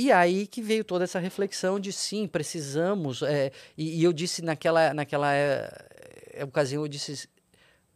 E 0.00 0.12
aí 0.12 0.46
que 0.46 0.62
veio 0.62 0.84
toda 0.84 1.02
essa 1.02 1.18
reflexão 1.18 1.80
de 1.80 1.92
sim, 1.92 2.28
precisamos. 2.28 3.20
é, 3.20 3.50
e, 3.76 3.98
e 3.98 4.04
eu 4.04 4.12
disse 4.12 4.42
naquela, 4.42 4.94
naquela 4.94 5.34
é, 5.34 6.44
ocasião, 6.44 6.84
eu 6.84 6.88
disse. 6.88 7.28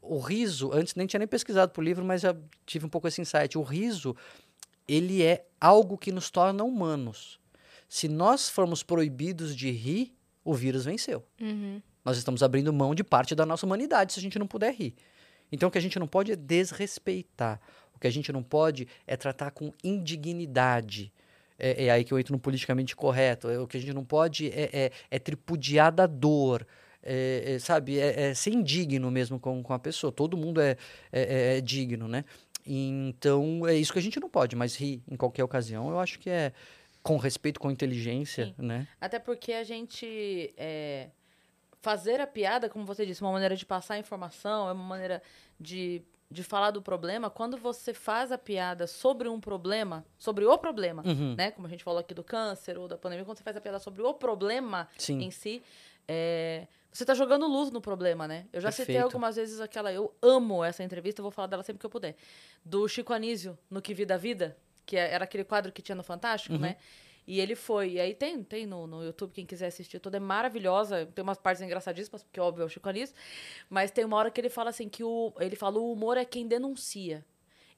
O 0.00 0.18
riso, 0.18 0.72
antes 0.72 0.96
nem 0.96 1.06
tinha 1.06 1.20
nem 1.20 1.28
pesquisado 1.28 1.70
por 1.70 1.84
livro, 1.84 2.04
mas 2.04 2.22
já 2.22 2.34
tive 2.66 2.86
um 2.86 2.88
pouco 2.88 3.06
esse 3.06 3.20
insight. 3.20 3.56
O 3.56 3.62
riso, 3.62 4.16
ele 4.88 5.22
é 5.22 5.46
algo 5.60 5.96
que 5.96 6.10
nos 6.10 6.28
torna 6.28 6.64
humanos. 6.64 7.38
Se 7.88 8.08
nós 8.08 8.48
formos 8.48 8.82
proibidos 8.82 9.54
de 9.54 9.70
rir, 9.70 10.12
o 10.44 10.52
vírus 10.52 10.84
venceu. 10.84 11.24
Uhum. 11.40 11.80
Nós 12.04 12.18
estamos 12.18 12.42
abrindo 12.42 12.72
mão 12.72 12.96
de 12.96 13.04
parte 13.04 13.32
da 13.32 13.46
nossa 13.46 13.64
humanidade 13.64 14.12
se 14.12 14.18
a 14.18 14.22
gente 14.22 14.40
não 14.40 14.48
puder 14.48 14.74
rir. 14.74 14.96
Então, 15.52 15.68
o 15.68 15.70
que 15.70 15.78
a 15.78 15.82
gente 15.82 16.00
não 16.00 16.08
pode 16.08 16.32
é 16.32 16.36
desrespeitar. 16.36 17.60
O 17.94 18.00
que 18.00 18.08
a 18.08 18.12
gente 18.12 18.32
não 18.32 18.42
pode 18.42 18.88
é 19.06 19.16
tratar 19.16 19.52
com 19.52 19.72
indignidade. 19.84 21.12
É, 21.62 21.84
é 21.86 21.90
aí 21.90 22.04
que 22.04 22.12
eu 22.12 22.18
entro 22.18 22.32
no 22.32 22.40
politicamente 22.40 22.96
correto. 22.96 23.48
É, 23.48 23.58
o 23.58 23.66
que 23.66 23.76
a 23.76 23.80
gente 23.80 23.94
não 23.94 24.04
pode 24.04 24.48
é, 24.50 24.68
é- 24.72 24.90
é 25.10 25.18
tripudiar 25.18 25.92
da 25.92 26.06
dor. 26.06 26.66
É, 27.04 27.54
é, 27.54 27.58
sabe? 27.58 27.98
É, 27.98 28.32
ser 28.34 28.50
indigno 28.50 29.10
mesmo 29.10 29.38
com, 29.40 29.62
com 29.62 29.72
a 29.72 29.78
pessoa. 29.78 30.12
Todo 30.12 30.36
mundo 30.36 30.60
é, 30.60 30.76
é- 31.10 31.60
digno, 31.60 32.06
né? 32.06 32.24
Então, 32.66 33.66
é 33.66 33.74
isso 33.74 33.92
que 33.92 33.98
a 33.98 34.02
gente 34.02 34.20
não 34.20 34.28
pode, 34.28 34.54
mas 34.54 34.76
rir 34.76 35.02
em 35.10 35.16
qualquer 35.16 35.42
ocasião, 35.42 35.90
eu 35.90 35.98
acho 35.98 36.18
que 36.18 36.30
é 36.30 36.52
com 37.02 37.16
respeito, 37.16 37.58
com 37.58 37.70
inteligência, 37.70 38.46
Sim. 38.46 38.54
né? 38.58 38.86
Até 39.00 39.18
porque 39.18 39.52
a 39.52 39.64
gente. 39.64 40.54
é, 40.56 41.08
fazer 41.80 42.20
a 42.20 42.26
piada, 42.28 42.68
como 42.68 42.86
você 42.86 43.04
disse, 43.04 43.20
é 43.22 43.26
uma 43.26 43.32
maneira 43.32 43.56
de 43.56 43.66
passar 43.66 43.98
informação, 43.98 44.68
é 44.68 44.72
uma 44.72 44.84
maneira 44.84 45.20
de, 45.58 46.00
de 46.32 46.42
falar 46.42 46.70
do 46.70 46.80
problema. 46.82 47.28
Quando 47.30 47.56
você 47.56 47.92
faz 47.92 48.32
a 48.32 48.38
piada 48.38 48.86
sobre 48.86 49.28
um 49.28 49.38
problema, 49.40 50.04
sobre 50.18 50.44
o 50.44 50.56
problema, 50.58 51.02
Uhum. 51.06 51.34
né? 51.36 51.50
Como 51.50 51.66
a 51.66 51.70
gente 51.70 51.84
falou 51.84 52.00
aqui 52.00 52.14
do 52.14 52.24
câncer 52.24 52.78
ou 52.78 52.88
da 52.88 52.96
pandemia, 52.96 53.24
quando 53.24 53.36
você 53.38 53.44
faz 53.44 53.56
a 53.56 53.60
piada 53.60 53.78
sobre 53.78 54.02
o 54.02 54.14
problema 54.14 54.88
Sim. 54.96 55.20
em 55.22 55.30
si, 55.30 55.62
é, 56.08 56.66
você 56.90 57.04
tá 57.04 57.14
jogando 57.14 57.46
luz 57.46 57.70
no 57.70 57.80
problema, 57.80 58.26
né? 58.26 58.46
Eu 58.52 58.60
já 58.60 58.70
citei 58.70 58.86
Perfeito. 58.94 59.04
algumas 59.04 59.36
vezes 59.36 59.60
aquela. 59.60 59.92
Eu 59.92 60.12
amo 60.20 60.64
essa 60.64 60.82
entrevista, 60.82 61.20
eu 61.20 61.22
vou 61.22 61.30
falar 61.30 61.46
dela 61.48 61.62
sempre 61.62 61.78
que 61.80 61.86
eu 61.86 61.90
puder. 61.90 62.16
Do 62.64 62.88
Chico 62.88 63.12
Anísio, 63.12 63.56
no 63.70 63.80
Que 63.80 63.94
Vida 63.94 64.18
Vida, 64.18 64.56
que 64.84 64.96
é- 64.96 65.12
era 65.12 65.24
aquele 65.24 65.44
quadro 65.44 65.70
que 65.72 65.80
tinha 65.80 65.94
no 65.96 66.02
Fantástico, 66.02 66.54
Uhum. 66.54 66.60
né? 66.60 66.76
E 67.26 67.38
ele 67.40 67.54
foi. 67.54 67.92
E 67.92 68.00
aí 68.00 68.14
tem, 68.14 68.42
tem 68.42 68.66
no, 68.66 68.86
no 68.86 69.04
YouTube, 69.04 69.32
quem 69.32 69.46
quiser 69.46 69.66
assistir 69.66 69.98
tudo, 70.00 70.16
é 70.16 70.20
maravilhosa. 70.20 71.06
Tem 71.14 71.22
umas 71.22 71.38
partes 71.38 71.62
engraçadíssimas, 71.62 72.22
porque 72.22 72.40
óbvio 72.40 72.62
é 72.62 72.66
o 72.66 72.68
Chico 72.68 72.88
Anísio. 72.88 73.14
Mas 73.70 73.90
tem 73.90 74.04
uma 74.04 74.16
hora 74.16 74.30
que 74.30 74.40
ele 74.40 74.48
fala 74.48 74.70
assim 74.70 74.88
que 74.88 75.04
o. 75.04 75.32
Ele 75.38 75.54
fala, 75.56 75.78
o 75.78 75.92
humor 75.92 76.16
é 76.16 76.24
quem 76.24 76.46
denuncia. 76.48 77.24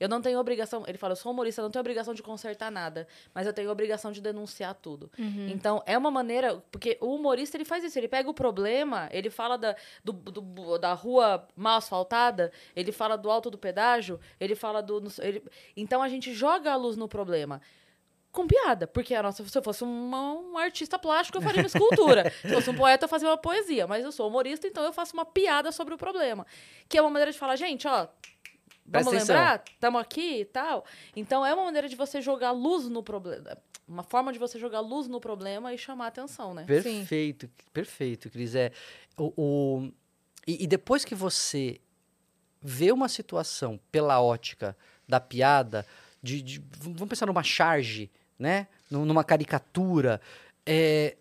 Eu 0.01 0.09
não 0.09 0.21
tenho 0.21 0.41
obrigação. 0.41 0.83
Ele 0.89 0.99
fala, 0.99 1.13
eu 1.13 1.17
sou 1.17 1.31
humorista, 1.31 1.61
eu 1.61 1.65
não 1.65 1.71
tenho 1.71 1.81
obrigação 1.81 2.13
de 2.15 2.23
consertar 2.23 2.69
nada, 2.71 3.07
mas 3.33 3.47
eu 3.47 3.53
tenho 3.53 3.71
obrigação 3.71 4.11
de 4.11 4.21
denunciar 4.21 4.75
tudo. 4.75 5.09
Então, 5.51 5.83
é 5.87 5.97
uma 5.97 6.11
maneira. 6.11 6.61
Porque 6.73 6.99
o 7.01 7.15
humorista 7.15 7.57
ele 7.57 7.65
faz 7.65 7.85
isso, 7.85 7.97
ele 7.99 8.09
pega 8.09 8.29
o 8.29 8.35
problema, 8.35 9.09
ele 9.13 9.31
fala 9.31 9.57
da, 9.57 9.77
do, 10.03 10.13
do- 10.13 10.79
da 10.79 10.95
rua 10.95 11.47
mal 11.55 11.77
asfaltada, 11.79 12.51
ele 12.75 12.91
fala 12.91 13.17
do 13.17 13.31
alto 13.31 13.51
do 13.51 13.57
pedágio, 13.59 14.19
ele 14.41 14.57
fala 14.57 14.83
do. 14.83 15.01
ele- 15.21 15.43
então 15.77 16.03
a 16.03 16.09
gente 16.09 16.35
joga 16.35 16.73
a 16.73 16.77
luz 16.77 16.97
no 16.97 17.07
problema. 17.09 17.61
Com 18.35 18.47
piada, 18.49 18.87
porque 18.89 19.15
a 19.15 19.23
nossa, 19.23 19.47
se 19.47 19.57
eu 19.57 19.63
fosse 19.63 19.85
uma- 19.85 20.33
um 20.35 20.59
artista 20.59 20.99
plástico, 20.99 21.39
eu 21.39 21.43
faria 21.43 21.61
uma 21.63 21.67
escultura. 21.69 22.31
se 22.43 22.49
fosse 22.53 22.69
um 22.69 22.75
poeta, 22.75 23.05
eu 23.05 23.09
fazia 23.09 23.29
uma 23.29 23.39
poesia. 23.39 23.87
Mas 23.87 24.05
eu 24.05 24.11
sou 24.11 24.29
humorista, 24.29 24.67
então 24.67 24.83
eu 24.83 24.93
faço 24.93 25.15
uma 25.15 25.25
piada 25.25 25.71
sobre 25.71 25.95
o 25.95 25.97
problema. 25.97 26.45
Que 26.89 26.99
é 26.99 27.01
uma 27.01 27.11
maneira 27.11 27.31
de 27.31 27.39
falar, 27.39 27.55
gente, 27.57 27.87
ó, 27.87 28.09
Presta 28.91 29.09
Vamos 29.11 29.15
atenção. 29.23 29.37
lembrar? 29.37 29.65
Estamos 29.73 30.01
aqui 30.03 30.41
e 30.41 30.45
tal. 30.45 30.85
Então 31.17 31.47
é 31.47 31.55
uma 31.55 31.65
maneira 31.65 31.89
de 31.89 31.97
você 31.97 32.21
jogar 32.21 32.51
luz 32.51 32.87
no 32.87 33.03
problema. 33.03 33.57
Uma 33.89 34.03
forma 34.03 34.31
de 34.31 34.39
você 34.39 34.59
jogar 34.59 34.81
luz 34.81 35.09
no 35.09 35.19
problema 35.21 35.73
e 35.73 35.79
chamar 35.79 36.09
atenção, 36.09 36.53
né? 36.53 36.65
Perfeito, 36.65 37.49
perfeito, 37.73 38.29
Cris. 38.29 38.55
É, 38.55 38.73
o, 39.17 39.33
o- 39.37 39.93
e, 40.47 40.65
e 40.65 40.67
depois 40.67 41.03
que 41.03 41.15
você 41.15 41.81
vê 42.61 42.93
uma 42.93 43.09
situação 43.09 43.81
pela 43.91 44.21
ótica 44.21 44.77
da 45.09 45.19
piada, 45.21 45.87
de, 46.23 46.43
de- 46.43 46.63
vamos 46.79 47.09
pensar 47.09 47.25
numa 47.27 47.43
charge, 47.43 48.11
né? 48.39 48.67
Num- 48.91 49.05
Numa 49.05 49.25
caricatura. 49.25 50.21
é, 50.67 51.17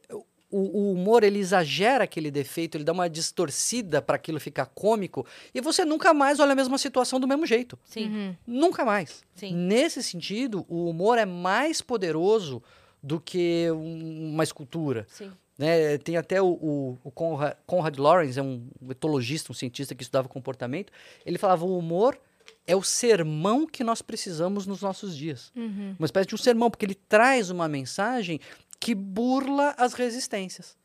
o, 0.50 0.58
o 0.60 0.94
humor 0.94 1.24
ele 1.24 1.40
exagera 1.40 2.04
aquele 2.04 2.30
defeito, 2.30 2.78
ele 2.78 2.84
dá 2.84 2.92
uma 2.94 3.10
distorcida 3.10 4.02
para 4.04 4.16
aquilo 4.18 4.40
ficar 4.40 4.68
cômico 4.68 5.26
e 5.54 5.60
você 5.60 5.84
nunca 5.84 6.14
mais 6.14 6.40
olha 6.40 6.52
a 6.52 6.56
mesma 6.56 6.78
situação 6.78 7.20
do 7.20 7.28
mesmo 7.28 7.44
jeito. 7.46 7.78
Sim, 7.86 8.06
Uhum. 8.08 8.36
Nunca 8.46 8.86
mais. 8.86 9.24
sim. 9.36 9.52
Nesse 9.52 10.04
sentido, 10.04 10.64
o 10.70 10.88
humor 10.88 11.18
é 11.18 11.26
mais 11.26 11.82
poderoso 11.82 12.62
do 13.02 13.20
que 13.20 13.68
um- 13.72 14.30
uma 14.34 14.44
escultura. 14.44 15.08
Sim. 15.10 15.32
né? 15.58 15.98
Tem 15.98 16.18
até 16.18 16.40
o, 16.42 16.48
o, 16.48 16.98
o 17.04 17.12
Conrad, 17.12 17.54
Conrad 17.66 17.98
Lorenz, 17.98 18.38
é 18.38 18.42
um 18.42 18.68
etologista, 18.90 19.52
um 19.52 19.56
cientista 19.56 19.94
que 19.96 20.04
estudava 20.04 20.28
comportamento. 20.30 20.92
Ele 21.26 21.38
falava: 21.40 21.66
o 21.66 21.78
humor 21.78 22.18
é 22.66 22.76
o 22.76 22.84
sermão 22.84 23.66
que 23.68 23.84
nós 23.84 24.02
precisamos 24.02 24.66
nos 24.66 24.82
nossos 24.82 25.16
dias. 25.16 25.52
Uhum. 25.56 25.96
Uma 26.00 26.06
espécie 26.06 26.28
de 26.28 26.36
um 26.36 26.38
sermão, 26.38 26.70
porque 26.70 26.86
ele 26.86 26.96
traz 26.96 27.50
uma 27.50 27.68
mensagem 27.68 28.40
que 28.80 28.96
burla 28.96 29.74
as 29.78 29.94
resistências. 29.94 30.76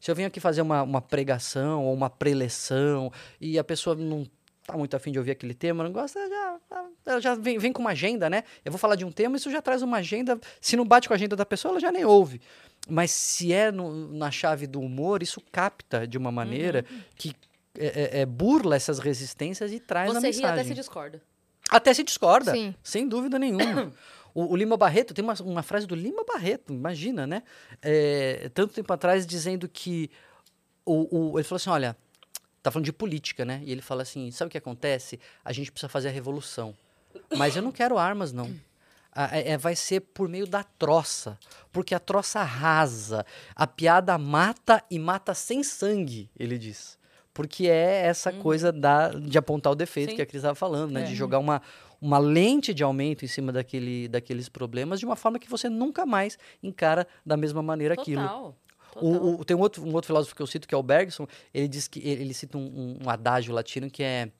Se 0.00 0.10
eu 0.10 0.14
venho 0.14 0.28
aqui 0.28 0.40
fazer 0.40 0.60
uma, 0.62 0.82
uma 0.82 1.00
pregação 1.00 1.84
ou 1.84 1.92
uma 1.94 2.08
preleção 2.10 3.10
e 3.40 3.58
a 3.58 3.64
pessoa 3.64 3.96
não 3.96 4.26
tá 4.66 4.76
muito 4.76 4.94
afim 4.96 5.12
de 5.12 5.18
ouvir 5.18 5.30
aquele 5.32 5.54
tema, 5.54 5.84
não 5.84 5.92
gosta, 5.92 6.18
já, 6.28 6.56
ela 7.06 7.20
já 7.20 7.34
vem, 7.34 7.56
vem 7.58 7.72
com 7.72 7.80
uma 7.80 7.90
agenda, 7.90 8.28
né? 8.28 8.42
Eu 8.64 8.72
vou 8.72 8.78
falar 8.78 8.96
de 8.96 9.04
um 9.04 9.12
tema, 9.12 9.36
isso 9.36 9.50
já 9.50 9.62
traz 9.62 9.80
uma 9.82 9.98
agenda. 9.98 10.38
Se 10.60 10.76
não 10.76 10.84
bate 10.84 11.06
com 11.08 11.14
a 11.14 11.16
agenda 11.16 11.36
da 11.36 11.46
pessoa, 11.46 11.72
ela 11.72 11.80
já 11.80 11.92
nem 11.92 12.04
ouve. 12.04 12.40
Mas 12.88 13.10
se 13.10 13.52
é 13.52 13.70
no- 13.72 14.12
na 14.12 14.30
chave 14.30 14.66
do 14.66 14.80
humor, 14.80 15.22
isso 15.22 15.40
capta 15.52 16.06
de 16.06 16.18
uma 16.18 16.30
maneira 16.32 16.84
que 17.16 17.34
é, 17.78 18.18
é- 18.18 18.20
é 18.20 18.26
burla 18.26 18.76
essas 18.76 18.98
resistências 18.98 19.72
e 19.72 19.80
traz 19.80 20.10
a 20.10 20.14
Você 20.20 20.26
ri 20.28 20.34
mensagem. 20.36 20.50
até 20.60 20.64
se 20.64 20.74
discorda. 20.74 21.22
Até 21.68 21.92
se 21.94 22.02
discorda, 22.04 22.52
Sim. 22.52 22.74
sem 22.82 23.08
dúvida 23.08 23.38
nenhuma. 23.38 23.92
o, 24.34 24.52
o 24.52 24.56
Lima 24.56 24.76
Barreto, 24.76 25.12
tem 25.14 25.24
uma, 25.24 25.34
uma 25.42 25.62
frase 25.62 25.86
do 25.86 25.94
Lima 25.94 26.24
Barreto, 26.24 26.72
imagina, 26.72 27.26
né? 27.26 27.42
É, 27.82 28.48
tanto 28.54 28.72
tempo 28.74 28.92
atrás 28.92 29.26
dizendo 29.26 29.68
que 29.68 30.10
o, 30.84 31.32
o- 31.32 31.38
ele 31.38 31.44
falou 31.44 31.56
assim, 31.56 31.70
olha, 31.70 31.96
tá 32.62 32.70
falando 32.70 32.84
de 32.84 32.92
política, 32.92 33.44
né? 33.44 33.60
E 33.64 33.72
ele 33.72 33.82
fala 33.82 34.02
assim, 34.02 34.30
sabe 34.30 34.48
o 34.48 34.50
que 34.52 34.58
acontece? 34.58 35.18
A 35.44 35.52
gente 35.52 35.70
precisa 35.72 35.88
fazer 35.88 36.08
a 36.08 36.12
revolução. 36.12 36.74
Mas 37.36 37.56
eu 37.56 37.62
não 37.62 37.72
quero 37.72 37.98
armas, 37.98 38.32
não. 38.32 38.54
A- 39.12 39.36
é- 39.36 39.52
é- 39.52 39.58
vai 39.58 39.74
ser 39.74 40.00
por 40.00 40.28
meio 40.28 40.46
da 40.46 40.62
troça, 40.62 41.38
porque 41.72 41.94
a 41.94 41.98
troça 41.98 42.38
arrasa, 42.40 43.24
a 43.54 43.66
piada 43.66 44.16
mata 44.18 44.84
e 44.90 44.98
mata 44.98 45.32
sem 45.34 45.62
sangue, 45.64 46.30
ele 46.38 46.58
diz. 46.58 46.98
Porque 47.36 47.66
é 47.68 48.06
essa 48.06 48.32
coisa 48.32 48.72
da, 48.72 49.10
de 49.10 49.36
apontar 49.36 49.70
o 49.70 49.76
defeito 49.76 50.10
Sim. 50.10 50.16
que 50.16 50.22
a 50.22 50.26
Cris 50.26 50.40
estava 50.40 50.54
falando, 50.54 50.90
né? 50.90 51.02
É. 51.02 51.04
De 51.04 51.14
jogar 51.14 51.38
uma, 51.38 51.60
uma 52.00 52.16
lente 52.18 52.72
de 52.72 52.82
aumento 52.82 53.26
em 53.26 53.28
cima 53.28 53.52
daquele, 53.52 54.08
daqueles 54.08 54.48
problemas 54.48 54.98
de 54.98 55.04
uma 55.04 55.16
forma 55.16 55.38
que 55.38 55.48
você 55.50 55.68
nunca 55.68 56.06
mais 56.06 56.38
encara 56.62 57.06
da 57.26 57.36
mesma 57.36 57.62
maneira 57.62 57.92
aquilo. 57.92 58.22
Total. 58.22 58.56
Total. 58.94 59.04
O, 59.22 59.40
o- 59.40 59.44
tem 59.44 59.54
um 59.54 59.60
outro, 59.60 59.84
um 59.84 59.92
outro 59.92 60.06
filósofo 60.06 60.34
que 60.34 60.40
eu 60.40 60.46
cito, 60.46 60.66
que 60.66 60.74
é 60.74 60.78
o 60.78 60.82
Bergson, 60.82 61.26
ele 61.52 61.68
diz 61.68 61.86
que 61.86 61.98
ele, 62.00 62.22
ele 62.22 62.32
cita 62.32 62.56
um, 62.56 62.98
um- 63.04 63.10
adágio 63.10 63.52
latino 63.54 63.90
que 63.90 64.02
é, 64.02 64.30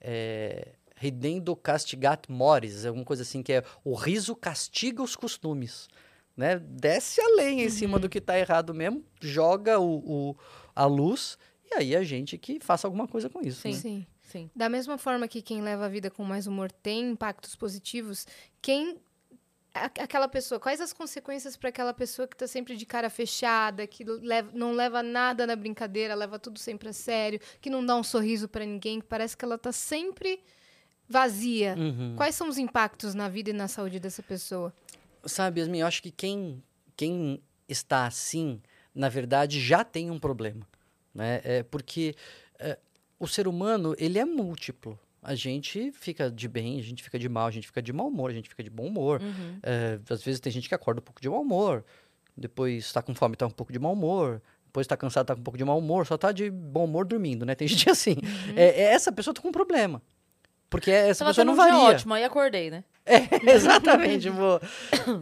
é 0.00 0.72
ridendo 0.96 1.54
castigat 1.56 2.28
mores, 2.28 2.84
alguma 2.84 3.04
coisa 3.04 3.22
assim, 3.22 3.42
que 3.44 3.52
é 3.52 3.64
o 3.84 3.94
riso 3.94 4.34
castiga 4.34 5.02
os 5.02 5.14
costumes. 5.14 5.88
Né? 6.36 6.58
Desce 6.58 7.20
a 7.20 7.28
lenha 7.36 7.64
em 7.64 7.68
cima 7.70 7.98
do 7.98 8.08
que 8.08 8.18
está 8.18 8.38
errado 8.38 8.74
mesmo, 8.74 9.04
joga 9.20 9.78
o, 9.78 9.98
o- 10.30 10.36
a 10.74 10.84
luz 10.86 11.38
e 11.72 11.74
aí 11.78 11.96
a 11.96 12.02
gente 12.02 12.36
que 12.38 12.58
faça 12.60 12.86
alguma 12.86 13.06
coisa 13.06 13.28
com 13.28 13.40
isso. 13.40 13.60
Sim. 13.62 13.70
né? 13.72 13.76
Sim. 13.78 14.06
Sim. 14.22 14.50
Da 14.54 14.68
mesma 14.68 14.96
forma 14.96 15.26
que 15.26 15.42
quem 15.42 15.60
leva 15.60 15.86
a 15.86 15.88
vida 15.88 16.08
com 16.10 16.22
mais 16.24 16.46
humor 16.46 16.70
tem 16.70 17.10
impactos 17.10 17.56
positivos, 17.56 18.26
quem. 18.62 18.96
Aquela 19.72 20.26
pessoa, 20.28 20.58
quais 20.58 20.80
as 20.80 20.92
consequências 20.92 21.56
para 21.56 21.68
aquela 21.68 21.94
pessoa 21.94 22.26
que 22.26 22.36
tá 22.36 22.46
sempre 22.48 22.76
de 22.76 22.84
cara 22.84 23.08
fechada, 23.08 23.86
que 23.86 24.02
leva- 24.02 24.50
não 24.52 24.72
leva 24.72 25.00
nada 25.00 25.46
na 25.46 25.54
brincadeira, 25.54 26.12
leva 26.16 26.40
tudo 26.40 26.58
sempre 26.58 26.88
a 26.88 26.92
sério, 26.92 27.40
que 27.60 27.70
não 27.70 27.86
dá 27.86 27.94
um 27.94 28.02
sorriso 28.02 28.48
para 28.48 28.64
ninguém, 28.64 28.98
que 29.00 29.06
parece 29.06 29.36
que 29.36 29.44
ela 29.44 29.56
tá 29.56 29.70
sempre 29.70 30.40
vazia. 31.08 31.76
Uhum. 31.78 32.14
Quais 32.16 32.34
são 32.34 32.48
os 32.48 32.58
impactos 32.58 33.14
na 33.14 33.28
vida 33.28 33.50
e 33.50 33.52
na 33.52 33.68
saúde 33.68 34.00
dessa 34.00 34.22
pessoa? 34.24 34.74
Sabe, 35.24 35.60
Yasmin, 35.60 35.78
eu 35.80 35.86
acho 35.86 36.02
que 36.02 36.10
quem, 36.10 36.60
quem 36.96 37.40
está 37.68 38.06
assim, 38.06 38.60
na 38.92 39.08
verdade, 39.08 39.60
já 39.60 39.84
tem 39.84 40.10
um 40.10 40.18
problema. 40.18 40.66
Né? 41.14 41.40
É 41.44 41.62
porque 41.62 42.14
é, 42.58 42.78
o 43.18 43.26
ser 43.26 43.46
humano, 43.46 43.94
ele 43.98 44.18
é 44.18 44.24
múltiplo. 44.24 44.98
A 45.22 45.34
gente 45.34 45.92
fica 45.92 46.30
de 46.30 46.48
bem, 46.48 46.78
a 46.78 46.82
gente 46.82 47.02
fica 47.02 47.18
de 47.18 47.28
mal, 47.28 47.46
a 47.46 47.50
gente 47.50 47.66
fica 47.66 47.82
de 47.82 47.92
mau 47.92 48.08
humor, 48.08 48.30
a 48.30 48.34
gente 48.34 48.48
fica 48.48 48.62
de 48.62 48.70
bom 48.70 48.86
humor. 48.86 49.20
Uhum. 49.20 49.58
É, 49.62 49.98
às 50.08 50.22
vezes 50.22 50.40
tem 50.40 50.50
gente 50.50 50.68
que 50.68 50.74
acorda 50.74 51.00
um 51.00 51.04
pouco 51.04 51.20
de 51.20 51.28
mau 51.28 51.42
humor, 51.42 51.84
depois 52.36 52.86
está 52.86 53.02
com 53.02 53.14
fome, 53.14 53.34
está 53.34 53.46
um 53.46 53.50
pouco 53.50 53.70
de 53.70 53.78
mau 53.78 53.92
humor, 53.92 54.40
depois 54.64 54.86
está 54.86 54.96
cansado, 54.96 55.24
está 55.24 55.34
com 55.34 55.40
um 55.40 55.44
pouco 55.44 55.58
de 55.58 55.64
mau 55.64 55.78
humor, 55.78 56.06
só 56.06 56.14
está 56.14 56.32
de 56.32 56.50
bom 56.50 56.84
humor 56.84 57.04
dormindo, 57.04 57.44
né? 57.44 57.54
Tem 57.54 57.68
gente 57.68 57.90
assim. 57.90 58.16
É, 58.56 58.82
é, 58.82 58.82
essa 58.92 59.12
pessoa 59.12 59.34
tá 59.34 59.42
com 59.42 59.48
um 59.48 59.52
problema. 59.52 60.00
Porque 60.70 60.90
essa 60.90 61.24
Tava 61.24 61.30
pessoa 61.32 61.44
tendo 61.44 61.46
não 61.46 61.52
um 61.54 61.56
varia. 61.56 61.94
ótimo, 61.94 62.14
aí 62.14 62.24
acordei, 62.24 62.70
né? 62.70 62.84
É, 63.04 63.18
exatamente. 63.52 64.28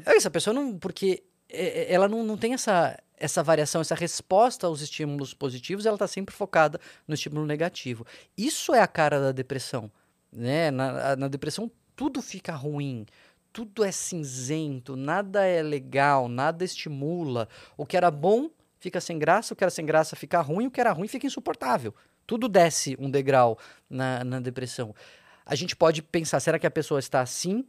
Essa 0.05 0.31
pessoa 0.31 0.53
não. 0.53 0.79
Porque 0.79 1.25
é, 1.49 1.91
é, 1.91 1.93
ela 1.93 2.07
não, 2.07 2.23
não 2.23 2.37
tem 2.37 2.53
essa, 2.53 2.97
essa 3.21 3.43
variação, 3.43 3.81
essa 3.81 3.95
resposta 3.95 4.67
aos 4.67 4.81
estímulos 4.81 5.35
positivos, 5.35 5.87
ela 5.87 5.97
está 5.97 6.07
sempre 6.07 6.35
focada 6.35 6.81
no 7.07 7.15
estímulo 7.15 7.47
negativo. 7.47 8.07
Isso 8.37 8.75
é 8.75 8.81
a 8.81 8.87
cara 8.87 9.21
da 9.21 9.33
depressão. 9.33 9.91
Né? 10.33 10.71
Na, 10.71 11.17
na 11.17 11.29
depressão, 11.29 11.71
tudo 11.97 12.23
fica 12.23 12.55
ruim. 12.55 13.07
Tudo 13.53 13.83
é 13.83 13.91
cinzento, 13.91 14.95
nada 14.95 15.45
é 15.45 15.63
legal, 15.63 16.29
nada 16.29 16.65
estimula. 16.65 17.49
O 17.77 17.85
que 17.85 17.97
era 17.97 18.11
bom 18.11 18.51
fica 18.79 19.01
sem 19.01 19.19
graça, 19.19 19.53
o 19.53 19.57
que 19.57 19.65
era 19.65 19.71
sem 19.71 19.85
graça 19.85 20.15
fica 20.15 20.41
ruim, 20.41 20.67
o 20.67 20.71
que 20.71 20.81
era 20.81 20.93
ruim 20.93 21.09
fica 21.09 21.27
insuportável. 21.27 21.95
Tudo 22.27 22.49
desce 22.49 22.97
um 23.01 23.11
degrau 23.11 23.59
na, 23.89 24.23
na 24.23 24.39
depressão. 24.39 24.95
A 25.45 25.55
gente 25.55 25.75
pode 25.75 26.03
pensar, 26.03 26.41
será 26.41 26.59
que 26.59 26.67
a 26.67 26.71
pessoa 26.71 27.01
está 27.01 27.21
assim 27.21 27.65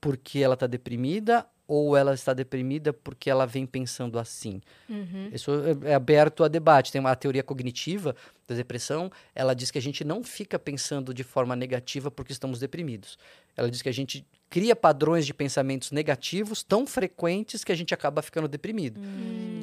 porque 0.00 0.38
ela 0.38 0.54
está 0.54 0.66
deprimida 0.66 1.46
ou 1.68 1.96
ela 1.96 2.14
está 2.14 2.32
deprimida 2.32 2.92
porque 2.92 3.28
ela 3.28 3.46
vem 3.46 3.66
pensando 3.66 4.18
assim? 4.18 4.60
Uhum. 4.88 5.30
Isso 5.32 5.50
é 5.84 5.90
é 5.90 5.94
aberto 5.94 6.44
a 6.44 6.48
debate. 6.48 6.92
Tem 6.92 7.00
uma 7.00 7.14
teoria 7.16 7.42
cognitiva 7.42 8.14
da 8.46 8.54
depressão, 8.54 9.10
ela 9.34 9.54
diz 9.54 9.70
que 9.70 9.78
a 9.78 9.82
gente 9.82 10.04
não 10.04 10.22
fica 10.22 10.58
pensando 10.58 11.12
de 11.12 11.24
forma 11.24 11.56
negativa 11.56 12.10
porque 12.10 12.32
estamos 12.32 12.60
deprimidos. 12.60 13.18
Ela 13.56 13.70
diz 13.70 13.82
que 13.82 13.88
a 13.88 13.92
gente 13.92 14.24
cria 14.48 14.76
padrões 14.76 15.26
de 15.26 15.34
pensamentos 15.34 15.90
negativos 15.90 16.62
tão 16.62 16.86
frequentes 16.86 17.64
que 17.64 17.72
a 17.72 17.74
gente 17.74 17.92
acaba 17.92 18.22
ficando 18.22 18.46
deprimido. 18.46 19.00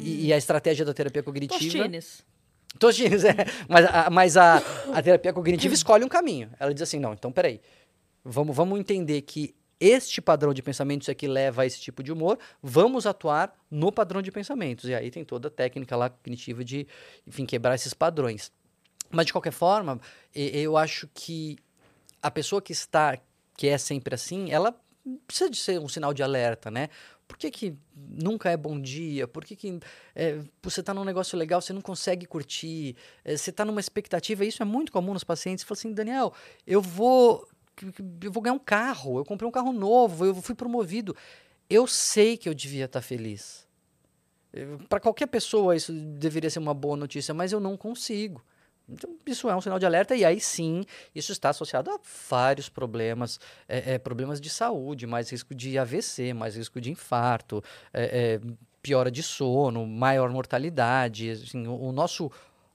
E, 0.02 0.28
e 0.28 0.34
a 0.34 0.38
estratégia 0.38 0.84
da 0.84 0.94
terapia 0.94 1.24
cognitiva... 1.24 1.60
Tostines. 1.60 2.26
Tostines, 2.78 3.24
é. 3.24 3.36
Mas, 3.70 3.86
a, 3.86 4.10
mas 4.10 4.38
a, 4.38 4.58
a 4.94 5.02
terapia 5.02 5.32
cognitiva 5.32 5.74
escolhe 5.76 6.04
um 6.04 6.10
caminho. 6.10 6.50
Ela 6.60 6.74
diz 6.74 6.84
assim, 6.84 7.00
não, 7.00 7.14
então 7.14 7.32
peraí. 7.32 7.62
Vamos, 8.26 8.56
vamos 8.56 8.80
entender 8.80 9.22
que 9.22 9.54
este 9.86 10.22
padrão 10.22 10.54
de 10.54 10.64
pensamentos 10.64 11.10
é 11.10 11.14
que 11.14 11.28
leva 11.28 11.64
a 11.64 11.66
esse 11.66 11.80
tipo 11.80 12.02
de 12.02 12.10
humor. 12.10 12.40
Vamos 12.62 13.06
atuar 13.06 13.54
no 13.70 13.92
padrão 13.92 14.22
de 14.22 14.32
pensamentos. 14.32 14.90
E 14.90 14.96
aí 14.96 15.12
tem 15.12 15.26
toda 15.26 15.50
a 15.50 15.52
técnica 15.52 15.98
lá 15.98 16.10
cognitiva 16.10 16.64
de, 16.64 16.88
enfim, 17.28 17.46
quebrar 17.46 17.76
esses 17.76 17.94
padrões. 17.94 18.50
Mas, 19.12 19.26
de 19.26 19.34
qualquer 19.34 19.52
forma, 19.52 20.00
eu 20.34 20.78
acho 20.78 21.10
que 21.14 21.58
a 22.22 22.32
pessoa 22.32 22.62
que 22.62 22.72
está, 22.72 23.18
que 23.58 23.68
é 23.68 23.78
sempre 23.78 24.16
assim, 24.16 24.52
ela 24.52 24.74
precisa 25.28 25.50
de 25.50 25.58
ser 25.58 25.80
um 25.82 25.90
sinal 25.90 26.14
de 26.14 26.24
alerta, 26.24 26.72
né? 26.72 26.88
Por 27.28 27.38
que, 27.38 27.52
que 27.52 27.78
nunca 27.94 28.50
é 28.50 28.56
bom 28.56 28.80
dia? 28.80 29.28
Por 29.28 29.44
que, 29.44 29.56
que 29.56 29.80
é, 30.16 30.40
você 30.62 30.80
está 30.80 30.94
num 30.94 31.04
negócio 31.04 31.38
legal, 31.38 31.62
você 31.62 31.74
não 31.74 31.82
consegue 31.82 32.26
curtir? 32.26 32.96
É, 33.26 33.36
você 33.36 33.50
está 33.50 33.66
numa 33.66 33.82
expectativa, 33.82 34.46
isso 34.46 34.62
é 34.62 34.66
muito 34.66 34.92
comum 34.92 35.14
nos 35.14 35.24
pacientes. 35.24 35.64
Você 35.64 35.68
fala 35.68 35.78
assim, 35.78 35.94
Daniel, 35.94 36.34
eu 36.66 36.82
vou, 36.82 37.48
eu 38.22 38.32
vou 38.32 38.42
ganhar 38.42 38.54
um 38.54 38.60
carro, 38.60 39.18
eu 39.18 39.26
comprei 39.26 39.48
um 39.48 39.52
carro 39.52 39.74
novo, 39.74 40.26
eu 40.26 40.36
fui 40.36 40.56
promovido. 40.56 41.16
Eu 41.70 41.88
sei 41.88 42.38
que 42.38 42.48
eu 42.48 42.54
devia 42.54 42.86
estar 42.86 43.02
feliz. 43.02 43.68
Para 44.88 45.00
qualquer 45.00 45.28
pessoa 45.28 45.76
isso 45.76 45.92
deveria 45.92 46.50
ser 46.50 46.60
uma 46.60 46.74
boa 46.74 46.96
notícia, 46.96 47.34
mas 47.34 47.52
eu 47.52 47.60
não 47.60 47.76
consigo. 47.76 48.44
Então, 48.88 49.16
isso 49.26 49.50
é 49.50 49.56
um 49.56 49.62
sinal 49.62 49.80
de 49.80 49.86
alerta, 49.86 50.16
e 50.16 50.26
aí 50.26 50.40
sim, 50.40 50.84
isso 51.16 51.32
está 51.32 51.50
associado 51.50 51.90
a 51.90 52.00
vários 52.30 52.68
problemas, 52.68 53.40
é, 53.68 53.94
é, 53.94 53.98
problemas 53.98 54.42
de 54.42 54.50
saúde, 54.50 55.08
mais 55.08 55.30
risco 55.30 55.56
de 55.56 55.78
AVC, 55.78 56.34
mais 56.34 56.56
risco 56.56 56.82
de 56.82 56.92
infarto, 56.92 57.64
é, 57.94 58.04
é, 58.04 58.42
piora 58.82 59.10
de 59.10 59.24
sono, 59.24 59.88
maior 59.88 60.30
mortalidade. 60.30 61.32
Assim, 61.32 61.66
o, 61.66 61.76
o, 61.76 61.92
nosso 61.94 62.30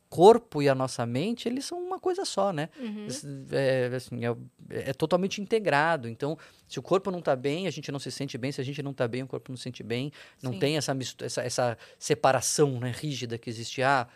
corpo 0.08 0.62
e 0.62 0.68
a 0.68 0.74
nossa 0.74 1.04
mente, 1.04 1.48
eles 1.48 1.64
são 1.64 1.78
uma 1.78 1.98
coisa 1.98 2.24
só, 2.24 2.52
né? 2.52 2.68
Uhum. 2.78 3.06
É, 3.52 3.94
assim, 3.94 4.24
é, 4.24 4.36
é, 4.70 4.92
totalmente 4.92 5.40
integrado. 5.40 6.08
Então, 6.08 6.36
se 6.66 6.78
o 6.78 6.82
corpo 6.82 7.10
não 7.10 7.18
está 7.18 7.36
bem, 7.36 7.66
a 7.66 7.70
gente 7.70 7.92
não 7.92 7.98
se 7.98 8.10
sente 8.10 8.38
bem. 8.38 8.50
Se 8.50 8.60
a 8.60 8.64
gente 8.64 8.82
não 8.82 8.92
está 8.92 9.06
bem, 9.06 9.22
o 9.22 9.26
corpo 9.26 9.50
não 9.50 9.56
se 9.56 9.64
sente 9.64 9.82
bem. 9.82 10.12
Não 10.42 10.52
sim. 10.52 10.58
tem 10.58 10.76
essa, 10.76 10.96
essa, 11.20 11.42
essa 11.42 11.78
separação 11.98 12.80
né, 12.80 12.92
rígida 12.94 13.38
que 13.38 13.50
existe. 13.50 13.82
Ah, 13.82 14.08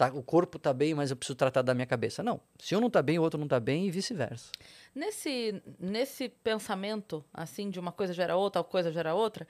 Tá, 0.00 0.10
o 0.14 0.22
corpo 0.22 0.58
tá 0.58 0.72
bem, 0.72 0.94
mas 0.94 1.10
eu 1.10 1.16
preciso 1.16 1.36
tratar 1.36 1.60
da 1.60 1.74
minha 1.74 1.84
cabeça. 1.84 2.22
Não. 2.22 2.40
Se 2.58 2.74
um 2.74 2.80
não 2.80 2.88
tá 2.88 3.02
bem, 3.02 3.18
o 3.18 3.22
outro 3.22 3.38
não 3.38 3.46
tá 3.46 3.60
bem 3.60 3.86
e 3.86 3.90
vice-versa. 3.90 4.50
Nesse, 4.94 5.62
nesse 5.78 6.30
pensamento, 6.42 7.22
assim, 7.34 7.68
de 7.68 7.78
uma 7.78 7.92
coisa 7.92 8.14
gera 8.14 8.34
outra, 8.34 8.62
tal 8.62 8.64
coisa 8.64 8.90
gera 8.90 9.14
outra, 9.14 9.46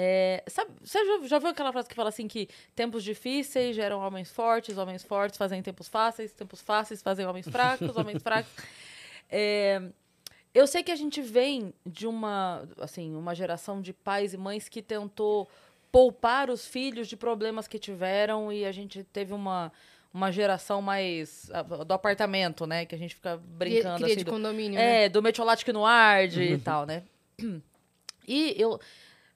é, 0.00 0.44
sabe, 0.46 0.70
você 0.80 1.04
já, 1.04 1.26
já 1.26 1.38
viu 1.40 1.48
aquela 1.48 1.72
frase 1.72 1.88
que 1.88 1.94
fala 1.96 2.10
assim 2.10 2.28
que 2.28 2.48
tempos 2.72 3.02
difíceis 3.02 3.74
geram 3.74 3.98
homens 3.98 4.30
fortes, 4.30 4.78
homens 4.78 5.02
fortes 5.02 5.36
fazem 5.36 5.60
tempos 5.60 5.88
fáceis, 5.88 6.32
tempos 6.32 6.60
fáceis 6.60 7.02
fazem 7.02 7.26
homens 7.26 7.48
fracos, 7.48 7.96
homens 7.96 8.22
fracos. 8.22 8.50
É, 9.30 9.82
eu 10.54 10.66
sei 10.66 10.82
que 10.82 10.90
a 10.90 10.96
gente 10.96 11.20
vem 11.20 11.74
de 11.84 12.06
uma, 12.06 12.66
assim, 12.80 13.14
uma 13.14 13.34
geração 13.34 13.82
de 13.82 13.92
pais 13.92 14.32
e 14.32 14.38
mães 14.38 14.70
que 14.70 14.80
tentou 14.80 15.46
poupar 15.92 16.48
os 16.48 16.66
filhos 16.66 17.08
de 17.08 17.14
problemas 17.14 17.68
que 17.68 17.78
tiveram 17.78 18.50
e 18.50 18.64
a 18.64 18.72
gente 18.72 19.04
teve 19.04 19.34
uma 19.34 19.70
uma 20.14 20.32
geração 20.32 20.80
mais 20.80 21.50
do 21.86 21.92
apartamento, 21.92 22.66
né, 22.66 22.86
que 22.86 22.94
a 22.94 22.98
gente 22.98 23.14
fica 23.14 23.36
brincando 23.36 24.06
assim, 24.06 24.16
de 24.16 24.24
do, 24.24 24.30
condomínio, 24.30 24.78
é, 24.78 25.02
né? 25.02 25.08
do 25.10 25.22
metiolate 25.22 25.62
que 25.62 25.72
não 25.74 25.84
arde 25.84 26.42
e 26.42 26.56
tal, 26.58 26.86
né? 26.86 27.02
E 28.26 28.54
eu 28.56 28.80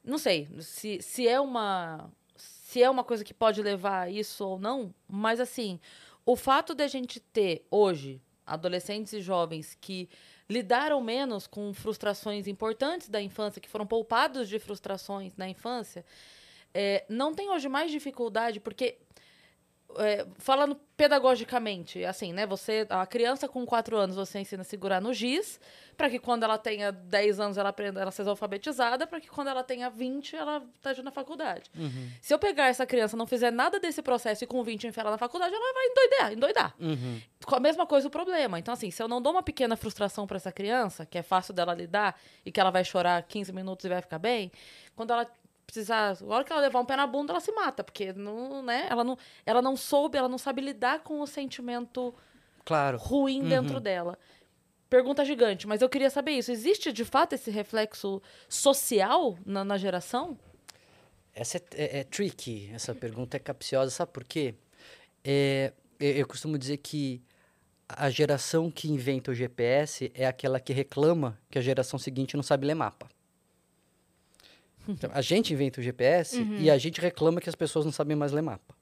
não 0.04 0.18
sei 0.18 0.48
se, 0.60 1.00
se 1.00 1.28
é 1.28 1.40
uma 1.40 2.10
se 2.36 2.82
é 2.82 2.88
uma 2.88 3.04
coisa 3.04 3.22
que 3.22 3.34
pode 3.34 3.62
levar 3.62 4.02
a 4.02 4.10
isso 4.10 4.44
ou 4.44 4.58
não, 4.58 4.94
mas 5.06 5.38
assim, 5.38 5.78
o 6.24 6.34
fato 6.34 6.74
de 6.74 6.82
a 6.82 6.88
gente 6.88 7.20
ter 7.20 7.66
hoje 7.70 8.20
adolescentes 8.46 9.12
e 9.12 9.20
jovens 9.20 9.76
que 9.80 10.08
lidaram 10.48 11.00
menos 11.02 11.46
com 11.46 11.72
frustrações 11.72 12.46
importantes 12.46 13.08
da 13.08 13.20
infância, 13.20 13.60
que 13.60 13.68
foram 13.68 13.86
poupados 13.86 14.48
de 14.48 14.58
frustrações 14.58 15.36
na 15.36 15.48
infância, 15.48 16.04
é, 16.74 17.04
não 17.08 17.34
tem 17.34 17.50
hoje 17.50 17.68
mais 17.68 17.90
dificuldade, 17.90 18.58
porque 18.58 18.98
é, 19.98 20.26
falando 20.38 20.78
pedagogicamente, 20.96 22.04
assim, 22.04 22.32
né? 22.32 22.46
Você, 22.46 22.86
a 22.88 23.04
criança 23.06 23.48
com 23.48 23.66
4 23.66 23.96
anos, 23.96 24.16
você 24.16 24.38
ensina 24.38 24.62
a 24.62 24.64
segurar 24.64 25.00
no 25.00 25.12
giz, 25.12 25.58
para 25.96 26.08
que 26.08 26.18
quando 26.18 26.44
ela 26.44 26.56
tenha 26.58 26.92
10 26.92 27.40
anos 27.40 27.58
ela 27.58 27.70
aprenda, 27.70 28.00
ela 28.00 28.10
seja 28.10 28.30
alfabetizada, 28.30 29.06
para 29.06 29.20
que 29.20 29.28
quando 29.28 29.48
ela 29.48 29.64
tenha 29.64 29.90
20 29.90 30.36
ela 30.36 30.62
esteja 30.76 31.02
na 31.02 31.10
faculdade. 31.10 31.70
Uhum. 31.76 32.10
Se 32.20 32.32
eu 32.32 32.38
pegar 32.38 32.68
essa 32.68 32.86
criança, 32.86 33.16
não 33.16 33.26
fizer 33.26 33.50
nada 33.50 33.80
desse 33.80 34.00
processo 34.02 34.44
e 34.44 34.46
com 34.46 34.62
20 34.62 34.86
enfiar 34.86 35.02
ela 35.02 35.12
na 35.12 35.18
faculdade, 35.18 35.54
ela 35.54 35.74
vai 35.74 35.86
endoidar, 35.86 36.32
endoidar. 36.32 36.74
Uhum. 36.78 37.20
Com 37.44 37.56
a 37.56 37.60
mesma 37.60 37.86
coisa 37.86 38.06
o 38.08 38.10
problema. 38.10 38.58
Então, 38.58 38.72
assim, 38.72 38.90
se 38.90 39.02
eu 39.02 39.08
não 39.08 39.20
dou 39.20 39.32
uma 39.32 39.42
pequena 39.42 39.76
frustração 39.76 40.26
para 40.26 40.36
essa 40.36 40.52
criança, 40.52 41.04
que 41.04 41.18
é 41.18 41.22
fácil 41.22 41.52
dela 41.52 41.74
lidar 41.74 42.18
e 42.46 42.52
que 42.52 42.60
ela 42.60 42.70
vai 42.70 42.84
chorar 42.84 43.22
15 43.22 43.52
minutos 43.52 43.84
e 43.84 43.88
vai 43.88 44.00
ficar 44.00 44.18
bem, 44.18 44.52
quando 44.94 45.12
ela 45.12 45.26
precisar. 45.72 46.18
A 46.20 46.24
hora 46.26 46.44
que 46.44 46.52
ela 46.52 46.60
levar 46.60 46.80
um 46.80 46.84
pé 46.84 46.96
na 46.96 47.06
bunda, 47.06 47.32
ela 47.32 47.40
se 47.40 47.50
mata, 47.52 47.82
porque 47.82 48.12
não, 48.12 48.62
né, 48.62 48.86
ela, 48.90 49.02
não, 49.02 49.16
ela 49.46 49.62
não 49.62 49.74
soube, 49.74 50.18
ela 50.18 50.28
não 50.28 50.36
sabe 50.36 50.60
lidar 50.60 51.00
com 51.00 51.20
o 51.20 51.26
sentimento 51.26 52.14
claro. 52.64 52.98
ruim 52.98 53.40
uhum. 53.40 53.48
dentro 53.48 53.80
dela. 53.80 54.18
Pergunta 54.90 55.24
gigante, 55.24 55.66
mas 55.66 55.80
eu 55.80 55.88
queria 55.88 56.10
saber 56.10 56.32
isso. 56.32 56.52
Existe 56.52 56.92
de 56.92 57.04
fato 57.04 57.32
esse 57.32 57.50
reflexo 57.50 58.20
social 58.46 59.38
na, 59.46 59.64
na 59.64 59.78
geração? 59.78 60.38
Essa 61.34 61.56
é, 61.56 61.62
é, 61.74 61.98
é, 62.00 62.04
tricky, 62.04 62.70
essa 62.74 62.94
pergunta 62.94 63.38
é 63.38 63.40
capciosa, 63.40 63.90
sabe 63.90 64.12
por 64.12 64.22
quê? 64.22 64.54
É, 65.24 65.72
eu 65.98 66.26
costumo 66.26 66.58
dizer 66.58 66.76
que 66.76 67.22
a 67.88 68.10
geração 68.10 68.70
que 68.70 68.90
inventa 68.90 69.30
o 69.30 69.34
GPS 69.34 70.12
é 70.14 70.26
aquela 70.26 70.60
que 70.60 70.74
reclama 70.74 71.38
que 71.50 71.58
a 71.58 71.62
geração 71.62 71.98
seguinte 71.98 72.36
não 72.36 72.42
sabe 72.42 72.66
ler 72.66 72.74
mapa. 72.74 73.08
Então, 74.88 75.10
a 75.12 75.20
gente 75.20 75.52
inventa 75.52 75.80
o 75.80 75.82
GPS 75.82 76.38
uhum. 76.38 76.56
e 76.56 76.70
a 76.70 76.78
gente 76.78 77.00
reclama 77.00 77.40
que 77.40 77.48
as 77.48 77.54
pessoas 77.54 77.84
não 77.84 77.92
sabem 77.92 78.16
mais 78.16 78.32
ler 78.32 78.42
mapa. 78.42 78.74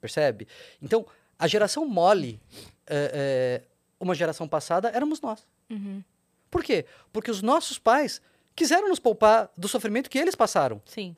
Percebe? 0.00 0.48
Então, 0.80 1.06
a 1.38 1.46
geração 1.46 1.86
mole, 1.86 2.40
é, 2.86 3.62
é, 3.62 3.62
uma 4.00 4.14
geração 4.14 4.48
passada, 4.48 4.88
éramos 4.88 5.20
nós. 5.20 5.46
Uhum. 5.70 6.02
Por 6.50 6.62
quê? 6.62 6.84
Porque 7.12 7.30
os 7.30 7.40
nossos 7.40 7.78
pais 7.78 8.20
quiseram 8.54 8.88
nos 8.88 8.98
poupar 8.98 9.50
do 9.56 9.68
sofrimento 9.68 10.10
que 10.10 10.18
eles 10.18 10.34
passaram. 10.34 10.82
Sim. 10.84 11.16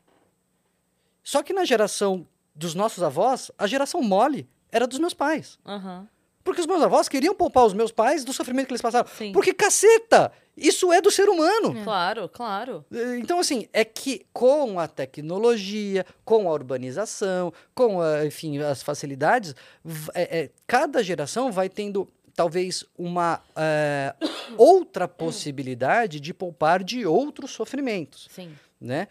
Só 1.23 1.43
que 1.43 1.53
na 1.53 1.65
geração 1.65 2.27
dos 2.55 2.75
nossos 2.75 3.03
avós, 3.03 3.51
a 3.59 3.67
geração 3.67 4.03
mole 4.03 4.49
era 4.71 4.87
dos 4.87 4.99
meus 4.99 5.15
pais. 5.15 5.59
Uhum. 5.65 6.07
Porque 6.45 6.61
os 6.61 6.67
meus 6.67 6.83
avós 6.83 7.09
queriam 7.09 7.35
poupar 7.35 7.65
os 7.65 7.73
meus 7.73 7.91
pais 7.91 8.23
do 8.23 8.33
sofrimento 8.33 8.67
que 8.67 8.73
eles 8.73 8.83
passaram. 8.83 9.09
Sim. 9.09 9.33
Porque, 9.33 9.55
caceta, 9.55 10.31
isso 10.55 10.93
é 10.93 11.01
do 11.01 11.11
ser 11.11 11.29
humano. 11.29 11.77
É. 11.77 11.83
Claro, 11.83 12.29
claro. 12.29 12.85
Então, 13.19 13.41
assim, 13.41 13.67
é 13.73 13.83
que 13.83 14.27
com 14.31 14.79
a 14.79 14.87
tecnologia, 14.87 16.05
com 16.23 16.47
a 16.49 16.53
urbanização, 16.53 17.51
com, 17.75 18.01
a, 18.01 18.27
enfim, 18.27 18.59
as 18.59 18.83
facilidades, 18.83 19.55
é, 20.15 20.41
é, 20.41 20.51
cada 20.67 21.03
geração 21.03 21.51
vai 21.51 21.71
tendo 21.71 22.07
talvez 22.37 22.85
uma 22.99 23.41
é, 23.57 24.15
outra 24.59 25.09
possibilidade 25.09 26.21
de 26.21 26.35
poupar 26.35 26.85
de 26.85 27.07
outros 27.07 27.53
sofrimentos. 27.53 28.29
Sim. 28.31 28.53
Né? 28.79 29.09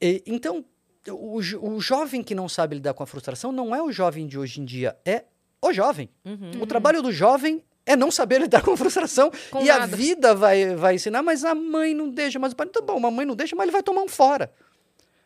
E, 0.00 0.24
então, 0.26 0.64
o, 1.08 1.38
o 1.38 1.80
jovem 1.80 2.22
que 2.22 2.34
não 2.34 2.48
sabe 2.48 2.74
lidar 2.76 2.94
com 2.94 3.02
a 3.02 3.06
frustração 3.06 3.52
não 3.52 3.74
é 3.74 3.82
o 3.82 3.92
jovem 3.92 4.26
de 4.26 4.38
hoje 4.38 4.60
em 4.60 4.64
dia, 4.64 4.96
é 5.04 5.24
o 5.68 5.72
jovem. 5.72 6.08
Uhum. 6.24 6.62
O 6.62 6.66
trabalho 6.66 7.02
do 7.02 7.12
jovem 7.12 7.62
é 7.86 7.96
não 7.96 8.10
saber 8.10 8.40
lidar 8.42 8.62
com 8.62 8.76
frustração. 8.76 9.30
Com 9.50 9.62
e 9.62 9.66
nada. 9.66 9.84
a 9.84 9.86
vida 9.86 10.34
vai, 10.34 10.74
vai 10.74 10.94
ensinar, 10.94 11.22
mas 11.22 11.44
a 11.44 11.54
mãe 11.54 11.94
não 11.94 12.08
deixa, 12.08 12.38
mas 12.38 12.52
o 12.52 12.56
pai, 12.56 12.66
tá 12.66 12.80
bom, 12.80 13.04
a 13.04 13.10
mãe 13.10 13.26
não 13.26 13.34
deixa, 13.34 13.54
mas 13.54 13.64
ele 13.64 13.72
vai 13.72 13.82
tomar 13.82 14.02
um 14.02 14.08
fora. 14.08 14.52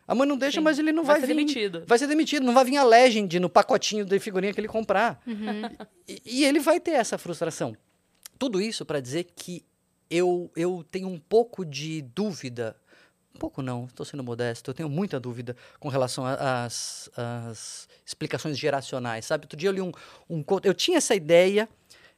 A 0.07 0.15
mãe 0.15 0.27
não 0.27 0.37
deixa, 0.37 0.59
Sim. 0.59 0.63
mas 0.63 0.79
ele 0.79 0.91
não 0.91 1.03
vai, 1.03 1.19
vai 1.19 1.27
ser 1.27 1.35
vir, 1.35 1.35
demitido. 1.35 1.83
Vai 1.85 1.99
ser 1.99 2.07
demitido, 2.07 2.43
não 2.43 2.53
vai 2.53 2.65
vir 2.65 2.77
a 2.77 2.83
legend 2.83 3.39
no 3.39 3.47
pacotinho 3.47 4.03
de 4.03 4.19
figurinha 4.19 4.51
que 4.51 4.59
ele 4.59 4.67
comprar. 4.67 5.21
Uhum. 5.27 5.69
E, 6.07 6.21
e, 6.25 6.45
ele 6.45 6.59
vai 6.59 6.79
ter 6.79 6.93
essa 6.93 7.15
frustração. 7.15 7.77
Tudo 8.39 8.59
isso 8.59 8.83
para 8.83 8.99
dizer 8.99 9.27
que 9.35 9.63
eu, 10.09 10.49
eu 10.55 10.83
tenho 10.89 11.07
um 11.07 11.19
pouco 11.19 11.63
de 11.63 12.01
dúvida 12.01 12.75
pouco 13.39 13.61
não, 13.61 13.85
estou 13.85 14.05
sendo 14.05 14.23
modesto, 14.23 14.69
eu 14.69 14.75
tenho 14.75 14.89
muita 14.89 15.19
dúvida 15.19 15.55
com 15.79 15.89
relação 15.89 16.23
às 16.25 17.09
explicações 18.05 18.57
geracionais, 18.57 19.25
sabe? 19.25 19.45
Outro 19.45 19.57
dia 19.57 19.69
eu 19.69 19.73
li 19.73 19.81
um, 19.81 19.91
um 20.29 20.43
eu 20.63 20.73
tinha 20.73 20.97
essa 20.97 21.15
ideia, 21.15 21.67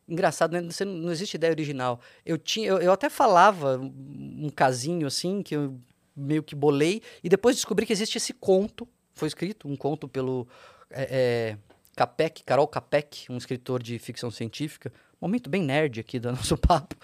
engraçado, 0.08 0.52
né? 0.52 0.62
Não, 0.62 0.86
não 0.86 1.12
existe 1.12 1.36
ideia 1.36 1.54
original. 1.54 2.02
Eu, 2.26 2.38
tinha, 2.38 2.68
eu, 2.68 2.80
eu 2.80 2.92
até 2.92 3.10
falava 3.10 3.78
um 3.78 4.50
casinho 4.54 5.08
assim, 5.08 5.42
que 5.42 5.56
eu 5.56 5.80
meio 6.16 6.44
que 6.44 6.56
bolei, 6.56 7.02
e 7.24 7.30
depois 7.30 7.56
descobri 7.56 7.86
que 7.86 7.94
existe 7.94 8.18
esse 8.18 8.34
conto, 8.34 8.88
foi 9.14 9.28
escrito, 9.28 9.68
um 9.68 9.76
conto 9.76 10.08
pelo 10.08 10.48
é, 10.90 11.08
é, 11.10 11.58
Capek, 11.96 12.44
Carol 12.44 12.68
Capek, 12.68 13.32
um 13.32 13.38
escritor 13.38 13.82
de 13.82 13.98
ficção 13.98 14.30
científica, 14.30 14.92
momento 15.20 15.50
bem 15.50 15.62
nerd 15.62 16.00
aqui 16.00 16.20
do 16.20 16.32
nosso 16.34 16.58
papo, 16.58 16.96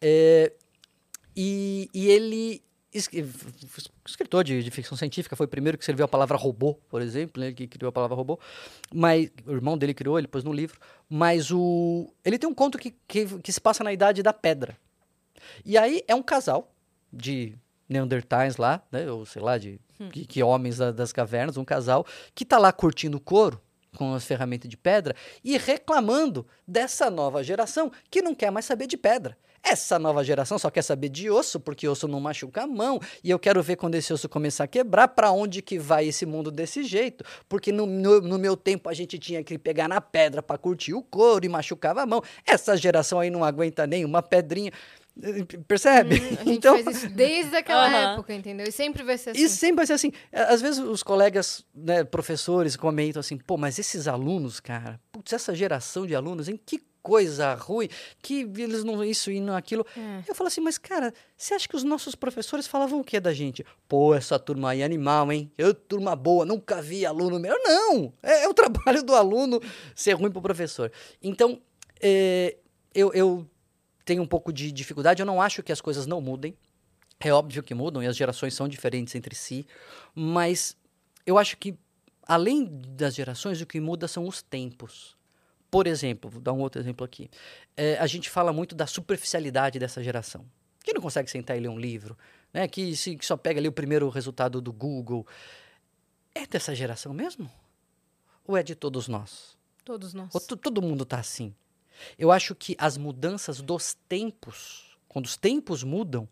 é, 0.00 0.52
e, 1.36 1.88
e 1.92 2.08
ele 2.08 2.62
escritor 2.96 4.44
de, 4.44 4.62
de, 4.62 4.70
ficção 4.70 4.96
científica, 4.96 5.36
foi 5.36 5.46
o 5.46 5.48
primeiro 5.48 5.76
que 5.76 5.82
escreveu 5.82 6.04
a 6.04 6.08
palavra 6.08 6.36
robô, 6.36 6.74
por 6.88 7.02
exemplo, 7.02 7.42
né, 7.42 7.52
que 7.52 7.66
criou 7.66 7.88
a 7.88 7.92
palavra 7.92 8.16
robô, 8.16 8.38
mas 8.92 9.30
o 9.46 9.52
irmão 9.52 9.76
dele 9.76 9.94
criou, 9.94 10.18
ele 10.18 10.28
pôs 10.28 10.44
no 10.44 10.52
livro, 10.52 10.78
mas 11.08 11.50
o 11.50 12.12
ele 12.24 12.38
tem 12.38 12.48
um 12.48 12.54
conto 12.54 12.78
que, 12.78 12.94
que, 13.06 13.26
que 13.40 13.52
se 13.52 13.60
passa 13.60 13.84
na 13.84 13.92
Idade 13.92 14.22
da 14.22 14.32
Pedra. 14.32 14.76
E 15.64 15.76
aí 15.76 16.02
é 16.08 16.14
um 16.14 16.22
casal 16.22 16.72
de 17.12 17.56
Neandertais 17.88 18.56
lá, 18.56 18.82
né, 18.90 19.10
ou 19.10 19.24
sei 19.24 19.42
lá, 19.42 19.58
de 19.58 19.80
hum. 20.00 20.08
que, 20.08 20.26
que, 20.26 20.42
homens 20.42 20.78
da, 20.78 20.90
das 20.90 21.12
cavernas, 21.12 21.56
um 21.56 21.64
casal, 21.64 22.04
que 22.34 22.44
está 22.44 22.58
lá 22.58 22.72
curtindo 22.72 23.20
couro 23.20 23.60
com 23.96 24.14
as 24.14 24.24
ferramentas 24.24 24.68
de 24.68 24.76
pedra 24.76 25.14
e 25.42 25.56
reclamando 25.56 26.46
dessa 26.66 27.10
nova 27.10 27.42
geração 27.42 27.90
que 28.10 28.20
não 28.20 28.34
quer 28.34 28.50
mais 28.50 28.66
saber 28.66 28.86
de 28.86 28.96
pedra 28.96 29.36
Essa 29.68 29.98
nova 29.98 30.22
geração 30.22 30.58
só 30.60 30.70
quer 30.70 30.82
saber 30.82 31.08
de 31.08 31.28
osso, 31.28 31.58
porque 31.58 31.88
osso 31.88 32.06
não 32.06 32.20
machuca 32.20 32.62
a 32.62 32.66
mão, 32.68 33.00
e 33.24 33.30
eu 33.30 33.38
quero 33.38 33.60
ver 33.60 33.74
quando 33.74 33.96
esse 33.96 34.12
osso 34.12 34.28
começar 34.28 34.62
a 34.62 34.68
quebrar, 34.68 35.08
para 35.08 35.32
onde 35.32 35.60
que 35.60 35.76
vai 35.76 36.06
esse 36.06 36.24
mundo 36.24 36.52
desse 36.52 36.84
jeito, 36.84 37.24
porque 37.48 37.72
no, 37.72 37.84
no, 37.84 38.20
no 38.20 38.38
meu 38.38 38.56
tempo 38.56 38.88
a 38.88 38.94
gente 38.94 39.18
tinha 39.18 39.42
que 39.42 39.58
pegar 39.58 39.88
na 39.88 40.00
pedra 40.00 40.40
para 40.40 40.56
curtir 40.56 40.94
o 40.94 41.02
couro 41.02 41.44
e 41.44 41.48
machucava 41.48 42.02
a 42.02 42.06
mão. 42.06 42.22
Essa 42.46 42.76
geração 42.76 43.18
aí 43.18 43.28
não 43.28 43.42
aguenta 43.42 43.88
nenhuma 43.88 44.22
pedrinha. 44.22 44.70
Percebe? 45.66 46.16
Hum, 46.16 46.36
a 46.40 46.44
gente 46.44 46.50
então, 46.58 46.84
faz 46.84 46.98
isso 46.98 47.08
desde 47.08 47.56
aquela 47.56 47.88
uhum. 47.88 48.12
época, 48.12 48.34
entendeu? 48.34 48.66
E 48.68 48.72
sempre 48.72 49.02
vai 49.02 49.16
ser 49.16 49.30
assim. 49.30 49.40
E 49.40 49.48
sempre 49.48 49.76
vai 49.76 49.86
ser 49.86 49.94
assim. 49.94 50.12
Às 50.30 50.60
vezes 50.60 50.78
os 50.78 51.02
colegas, 51.02 51.64
né, 51.74 52.04
professores, 52.04 52.76
comentam 52.76 53.18
assim, 53.18 53.38
pô, 53.38 53.56
mas 53.56 53.78
esses 53.78 54.06
alunos, 54.06 54.60
cara, 54.60 55.00
putz, 55.10 55.32
essa 55.32 55.54
geração 55.54 56.06
de 56.06 56.14
alunos, 56.14 56.48
em 56.48 56.56
que 56.56 56.80
coisa 57.06 57.54
ruim, 57.54 57.88
que 58.20 58.40
eles 58.58 58.82
não 58.82 59.04
isso 59.04 59.30
e 59.30 59.40
não 59.40 59.54
aquilo. 59.54 59.86
É. 59.96 60.24
Eu 60.28 60.34
falo 60.34 60.48
assim, 60.48 60.60
mas 60.60 60.76
cara, 60.76 61.14
você 61.36 61.54
acha 61.54 61.68
que 61.68 61.76
os 61.76 61.84
nossos 61.84 62.16
professores 62.16 62.66
falavam 62.66 62.98
o 62.98 63.04
que 63.04 63.20
da 63.20 63.32
gente? 63.32 63.64
Pô, 63.86 64.12
essa 64.12 64.40
turma 64.40 64.70
aí 64.70 64.80
é 64.80 64.84
animal, 64.84 65.30
hein? 65.30 65.48
Eu, 65.56 65.72
turma 65.72 66.16
boa, 66.16 66.44
nunca 66.44 66.82
vi 66.82 67.06
aluno 67.06 67.38
meu. 67.38 67.56
Não! 67.62 68.12
É, 68.20 68.42
é 68.42 68.48
o 68.48 68.54
trabalho 68.54 69.04
do 69.04 69.14
aluno 69.14 69.62
ser 69.94 70.14
ruim 70.14 70.32
pro 70.32 70.42
professor. 70.42 70.90
Então, 71.22 71.62
é, 72.02 72.56
eu, 72.92 73.12
eu 73.14 73.48
tenho 74.04 74.20
um 74.20 74.26
pouco 74.26 74.52
de 74.52 74.72
dificuldade. 74.72 75.22
Eu 75.22 75.26
não 75.26 75.40
acho 75.40 75.62
que 75.62 75.70
as 75.70 75.80
coisas 75.80 76.08
não 76.08 76.20
mudem. 76.20 76.56
É 77.20 77.32
óbvio 77.32 77.62
que 77.62 77.72
mudam 77.72 78.02
e 78.02 78.06
as 78.08 78.16
gerações 78.16 78.52
são 78.52 78.66
diferentes 78.66 79.14
entre 79.14 79.34
si, 79.34 79.64
mas 80.12 80.76
eu 81.24 81.38
acho 81.38 81.56
que 81.56 81.78
além 82.26 82.68
das 82.68 83.14
gerações, 83.14 83.60
o 83.60 83.66
que 83.66 83.80
muda 83.80 84.08
são 84.08 84.26
os 84.26 84.42
tempos. 84.42 85.15
Por 85.76 85.86
exemplo, 85.86 86.30
vou 86.30 86.40
dar 86.40 86.54
um 86.54 86.60
outro 86.60 86.80
exemplo 86.80 87.04
aqui. 87.04 87.28
É, 87.76 87.98
a 87.98 88.06
gente 88.06 88.30
fala 88.30 88.50
muito 88.50 88.74
da 88.74 88.86
superficialidade 88.86 89.78
dessa 89.78 90.02
geração. 90.02 90.42
Que 90.82 90.94
não 90.94 91.02
consegue 91.02 91.30
sentar 91.30 91.54
e 91.54 91.60
ler 91.60 91.68
um 91.68 91.78
livro, 91.78 92.16
né? 92.50 92.66
que, 92.66 92.96
se, 92.96 93.14
que 93.14 93.26
só 93.26 93.36
pega 93.36 93.60
ali 93.60 93.68
o 93.68 93.72
primeiro 93.72 94.08
resultado 94.08 94.58
do 94.58 94.72
Google. 94.72 95.26
É 96.34 96.46
dessa 96.46 96.74
geração 96.74 97.12
mesmo? 97.12 97.52
Ou 98.46 98.56
é 98.56 98.62
de 98.62 98.74
todos 98.74 99.06
nós? 99.06 99.54
Todos 99.84 100.14
nós. 100.14 100.34
Ou 100.34 100.40
todo 100.40 100.80
mundo 100.80 101.02
está 101.02 101.18
assim? 101.18 101.54
Eu 102.18 102.32
acho 102.32 102.54
que 102.54 102.74
as 102.78 102.96
mudanças 102.96 103.60
dos 103.60 103.98
tempos, 104.08 104.96
quando 105.06 105.26
os 105.26 105.36
tempos 105.36 105.82
mudam, 105.82 106.26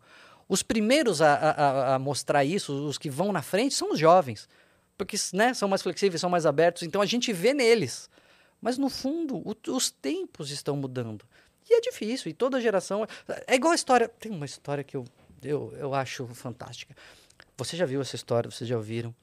os 0.49 0.63
primeiros 0.63 1.21
a, 1.21 1.35
a, 1.35 1.93
a, 1.93 1.99
mostrar 1.99 2.43
isso, 2.43 2.73
os 2.87 2.97
que 2.97 3.11
vão 3.11 3.31
na 3.31 3.43
frente, 3.43 3.75
são 3.75 3.91
os 3.91 3.99
jovens. 3.99 4.49
Porque 4.97 5.15
né, 5.33 5.53
são 5.53 5.69
mais 5.69 5.83
flexíveis, 5.83 6.19
são 6.19 6.31
mais 6.31 6.47
abertos, 6.47 6.81
então 6.81 6.99
a 6.99 7.05
gente 7.05 7.31
vê 7.31 7.53
neles. 7.53 8.09
Mas 8.65 8.79
no 8.79 8.89
fundo, 8.89 9.37
o, 9.47 9.55
os 9.71 9.91
tempos 9.91 10.49
estão 10.49 10.75
mudando. 10.75 11.23
E 11.69 11.75
é 11.75 11.81
difícil, 11.81 12.31
e 12.31 12.33
toda 12.33 12.59
geração. 12.59 13.05
É 13.45 13.53
igual 13.53 13.73
a 13.73 13.75
história. 13.75 14.09
Tem 14.09 14.31
uma 14.31 14.47
história 14.47 14.83
que 14.83 14.97
eu, 14.97 15.05
eu, 15.43 15.71
eu 15.77 15.93
acho 15.93 16.25
fantástica. 16.29 16.95
Você 17.55 17.77
já 17.77 17.85
viu 17.85 18.01
essa 18.01 18.15
história, 18.15 18.49
vocês 18.49 18.67
já 18.67 18.75
ouviram? 18.75 19.13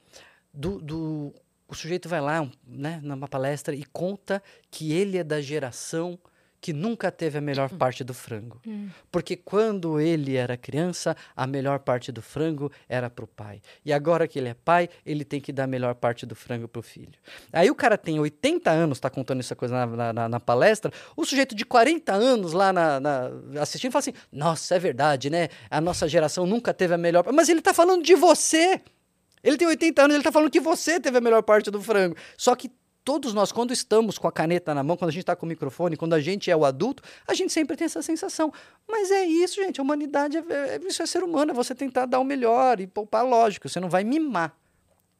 Do, 0.54 0.80
do, 0.80 1.34
o 1.66 1.74
sujeito 1.74 2.08
vai 2.08 2.20
lá, 2.20 2.48
né, 2.64 3.00
numa 3.02 3.26
palestra 3.26 3.74
e 3.74 3.84
conta 3.86 4.40
que 4.70 4.92
ele 4.92 5.18
é 5.18 5.24
da 5.24 5.40
geração 5.40 6.16
que 6.62 6.72
nunca 6.72 7.10
teve 7.10 7.38
a 7.38 7.40
melhor 7.40 7.68
hum. 7.72 7.76
parte 7.76 8.04
do 8.04 8.14
frango. 8.14 8.60
Hum. 8.64 8.88
Porque 9.10 9.36
quando 9.36 9.98
ele 9.98 10.36
era 10.36 10.56
criança, 10.56 11.16
a 11.36 11.44
melhor 11.44 11.80
parte 11.80 12.12
do 12.12 12.22
frango 12.22 12.70
era 12.88 13.10
para 13.10 13.24
o 13.24 13.26
pai. 13.26 13.60
E 13.84 13.92
agora 13.92 14.28
que 14.28 14.38
ele 14.38 14.48
é 14.48 14.54
pai, 14.54 14.88
ele 15.04 15.24
tem 15.24 15.40
que 15.40 15.52
dar 15.52 15.64
a 15.64 15.66
melhor 15.66 15.96
parte 15.96 16.24
do 16.24 16.36
frango 16.36 16.68
para 16.68 16.78
o 16.78 16.82
filho. 16.82 17.18
Aí 17.52 17.68
o 17.68 17.74
cara 17.74 17.98
tem 17.98 18.20
80 18.20 18.70
anos, 18.70 18.98
está 18.98 19.10
contando 19.10 19.40
essa 19.40 19.56
coisa 19.56 19.84
na, 19.84 20.12
na, 20.12 20.28
na, 20.28 20.40
palestra, 20.40 20.92
o 21.16 21.24
sujeito 21.24 21.52
de 21.52 21.64
40 21.64 22.12
anos 22.12 22.52
lá 22.52 22.72
na, 22.72 23.00
na, 23.00 23.30
assistindo 23.60 23.90
fala 23.90 24.00
assim: 24.00 24.14
Nossa, 24.30 24.76
é 24.76 24.78
verdade, 24.78 25.28
né? 25.30 25.48
A 25.68 25.80
nossa 25.80 26.06
geração 26.06 26.46
nunca 26.46 26.72
teve 26.72 26.94
a 26.94 26.98
melhor. 26.98 27.24
Mas 27.32 27.48
ele 27.48 27.58
está 27.58 27.74
falando 27.74 28.04
de 28.04 28.14
você. 28.14 28.80
Ele 29.42 29.56
tem 29.56 29.66
80 29.66 30.00
anos, 30.00 30.14
ele 30.14 30.20
está 30.20 30.30
falando 30.30 30.48
que 30.48 30.60
você 30.60 31.00
teve 31.00 31.18
a 31.18 31.20
melhor 31.20 31.42
parte 31.42 31.72
do 31.72 31.82
frango. 31.82 32.14
Só 32.36 32.54
que 32.54 32.70
todos 33.04 33.34
nós, 33.34 33.52
quando 33.52 33.72
estamos 33.72 34.18
com 34.18 34.28
a 34.28 34.32
caneta 34.32 34.74
na 34.74 34.82
mão, 34.82 34.96
quando 34.96 35.10
a 35.10 35.12
gente 35.12 35.22
está 35.22 35.36
com 35.36 35.46
o 35.46 35.48
microfone, 35.48 35.96
quando 35.96 36.14
a 36.14 36.20
gente 36.20 36.50
é 36.50 36.56
o 36.56 36.64
adulto, 36.64 37.02
a 37.26 37.34
gente 37.34 37.52
sempre 37.52 37.76
tem 37.76 37.84
essa 37.84 38.02
sensação. 38.02 38.52
Mas 38.88 39.10
é 39.10 39.24
isso, 39.24 39.56
gente. 39.56 39.80
A 39.80 39.82
humanidade, 39.82 40.36
é, 40.36 40.40
é, 40.40 40.80
isso 40.86 41.02
é 41.02 41.06
ser 41.06 41.22
humano. 41.22 41.50
É 41.50 41.54
você 41.54 41.74
tentar 41.74 42.06
dar 42.06 42.20
o 42.20 42.24
melhor 42.24 42.80
e 42.80 42.86
poupar 42.86 43.24
lógico. 43.24 43.68
Você 43.68 43.80
não 43.80 43.88
vai 43.88 44.04
mimar. 44.04 44.56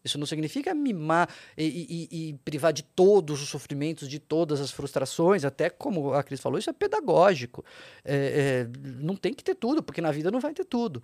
Isso 0.05 0.19
não 0.19 0.27
significa 0.27 0.75
mimar 0.75 1.29
e, 1.57 2.09
e, 2.11 2.29
e, 2.31 2.33
privar 2.45 2.73
de 2.73 2.83
todos 2.83 3.41
os 3.41 3.49
sofrimentos, 3.49 4.09
de 4.09 4.19
todas 4.19 4.61
as 4.61 4.73
frustrações, 4.73 5.45
até 5.45 5.71
como 5.71 6.13
a 6.13 6.25
Cris 6.25 6.41
falou, 6.41 6.59
isso 6.59 6.71
é 6.71 6.73
pedagógico. 6.73 7.65
É, 8.05 8.67
é, 8.67 8.79
não 9.01 9.15
tem 9.15 9.33
que 9.33 9.45
ter 9.45 9.55
tudo, 9.55 9.81
porque 9.81 10.01
na 10.01 10.11
vida 10.11 10.29
não 10.31 10.41
vai 10.41 10.53
ter 10.53 10.65
tudo. 10.65 11.03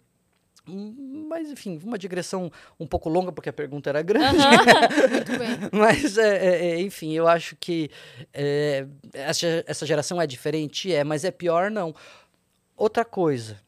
Mas, 0.69 1.51
enfim, 1.51 1.81
uma 1.85 1.99
digressão 1.99 2.51
um 2.79 2.87
pouco 2.87 3.09
longa, 3.09 3.33
porque 3.33 3.49
a 3.49 3.53
pergunta 3.53 3.91
era 3.91 4.03
grande. 4.03 4.37
Uhum. 4.37 5.09
Muito 5.11 5.39
bem. 5.39 5.49
Mas, 5.73 6.19
é, 6.19 6.37
é, 6.37 6.67
é, 6.67 6.81
enfim, 6.81 7.13
eu 7.13 7.27
acho 7.27 7.57
que 7.57 7.91
é, 8.33 8.87
essa, 9.13 9.47
essa 9.67 9.87
geração 9.87 10.21
é 10.21 10.27
diferente, 10.27 10.93
é, 10.93 11.05
mas 11.05 11.25
é 11.25 11.31
pior, 11.31 11.71
não. 11.71 11.95
Outra 12.77 13.05
coisa. 13.05 13.59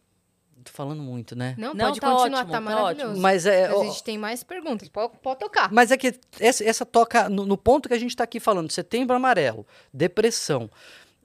Tô 0.65 0.71
falando 0.73 1.03
muito, 1.03 1.35
né? 1.35 1.55
Não, 1.57 1.73
não 1.73 1.87
pode 1.87 2.01
tá 2.01 2.11
continuar, 2.11 2.39
ótimo, 2.41 2.53
tá, 2.53 2.59
tá 2.59 2.61
maravilhoso. 2.61 3.11
Ótimo. 3.11 3.23
Mas 3.23 3.47
é, 3.47 3.67
a 3.67 3.85
gente 3.85 4.05
tem 4.05 4.19
mais 4.19 4.43
perguntas, 4.43 4.89
pode, 4.89 5.17
pode 5.19 5.41
tocar. 5.41 5.73
Mas 5.73 5.91
é 5.91 5.97
que 5.97 6.15
essa, 6.39 6.65
essa 6.65 6.85
toca 6.85 7.29
no, 7.29 7.47
no, 7.47 7.57
ponto 7.57 7.89
que 7.89 7.95
a 7.95 7.99
gente 7.99 8.11
está 8.11 8.25
aqui 8.25 8.39
falando, 8.39 8.71
setembro 8.71 9.17
amarelo, 9.17 9.67
depressão. 9.93 10.71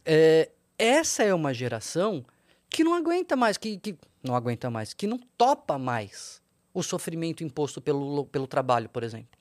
É, 0.05 0.49
essa 0.77 1.23
é 1.23 1.33
uma 1.33 1.53
geração 1.53 2.25
que 2.69 2.83
não 2.83 2.93
aguenta 2.93 3.35
mais, 3.35 3.57
que, 3.57 3.77
que 3.77 3.95
não 4.25 4.35
aguenta 4.35 4.69
mais, 4.69 4.93
que 4.93 5.07
não 5.07 5.19
topa 5.37 5.77
mais 5.77 6.41
o 6.73 6.83
sofrimento 6.83 7.43
imposto 7.43 7.79
pelo, 7.79 8.25
pelo 8.25 8.47
trabalho, 8.47 8.89
por 8.89 9.03
exemplo. 9.03 9.39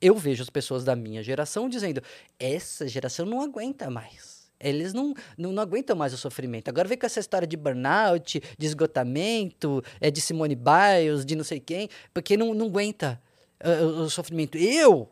Eu 0.00 0.16
vejo 0.16 0.42
as 0.42 0.50
pessoas 0.50 0.84
da 0.84 0.96
minha 0.96 1.22
geração 1.22 1.68
dizendo: 1.68 2.02
essa 2.38 2.86
geração 2.86 3.24
não 3.24 3.40
aguenta 3.40 3.88
mais. 3.88 4.42
Eles 4.60 4.92
não, 4.92 5.14
não, 5.36 5.52
não 5.52 5.62
aguentam 5.62 5.96
mais 5.96 6.12
o 6.12 6.16
sofrimento. 6.16 6.68
Agora 6.68 6.86
vem 6.86 6.96
com 6.96 7.06
essa 7.06 7.18
história 7.18 7.46
de 7.48 7.56
burnout, 7.56 8.40
de 8.56 8.66
esgotamento, 8.66 9.82
é 10.00 10.08
de 10.08 10.20
Simone 10.20 10.54
Biles, 10.54 11.24
de 11.24 11.34
não 11.34 11.42
sei 11.42 11.58
quem, 11.58 11.88
porque 12.14 12.36
não, 12.36 12.54
não 12.54 12.66
aguenta 12.66 13.20
uh, 13.64 14.02
o 14.02 14.10
sofrimento. 14.10 14.56
Eu 14.56 15.10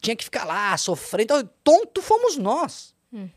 tinha 0.00 0.14
que 0.14 0.22
ficar 0.22 0.44
lá 0.44 0.76
sofrendo. 0.76 1.48
Tonto 1.64 2.00
fomos 2.00 2.36
nós. 2.36 2.94
Hum 3.12 3.28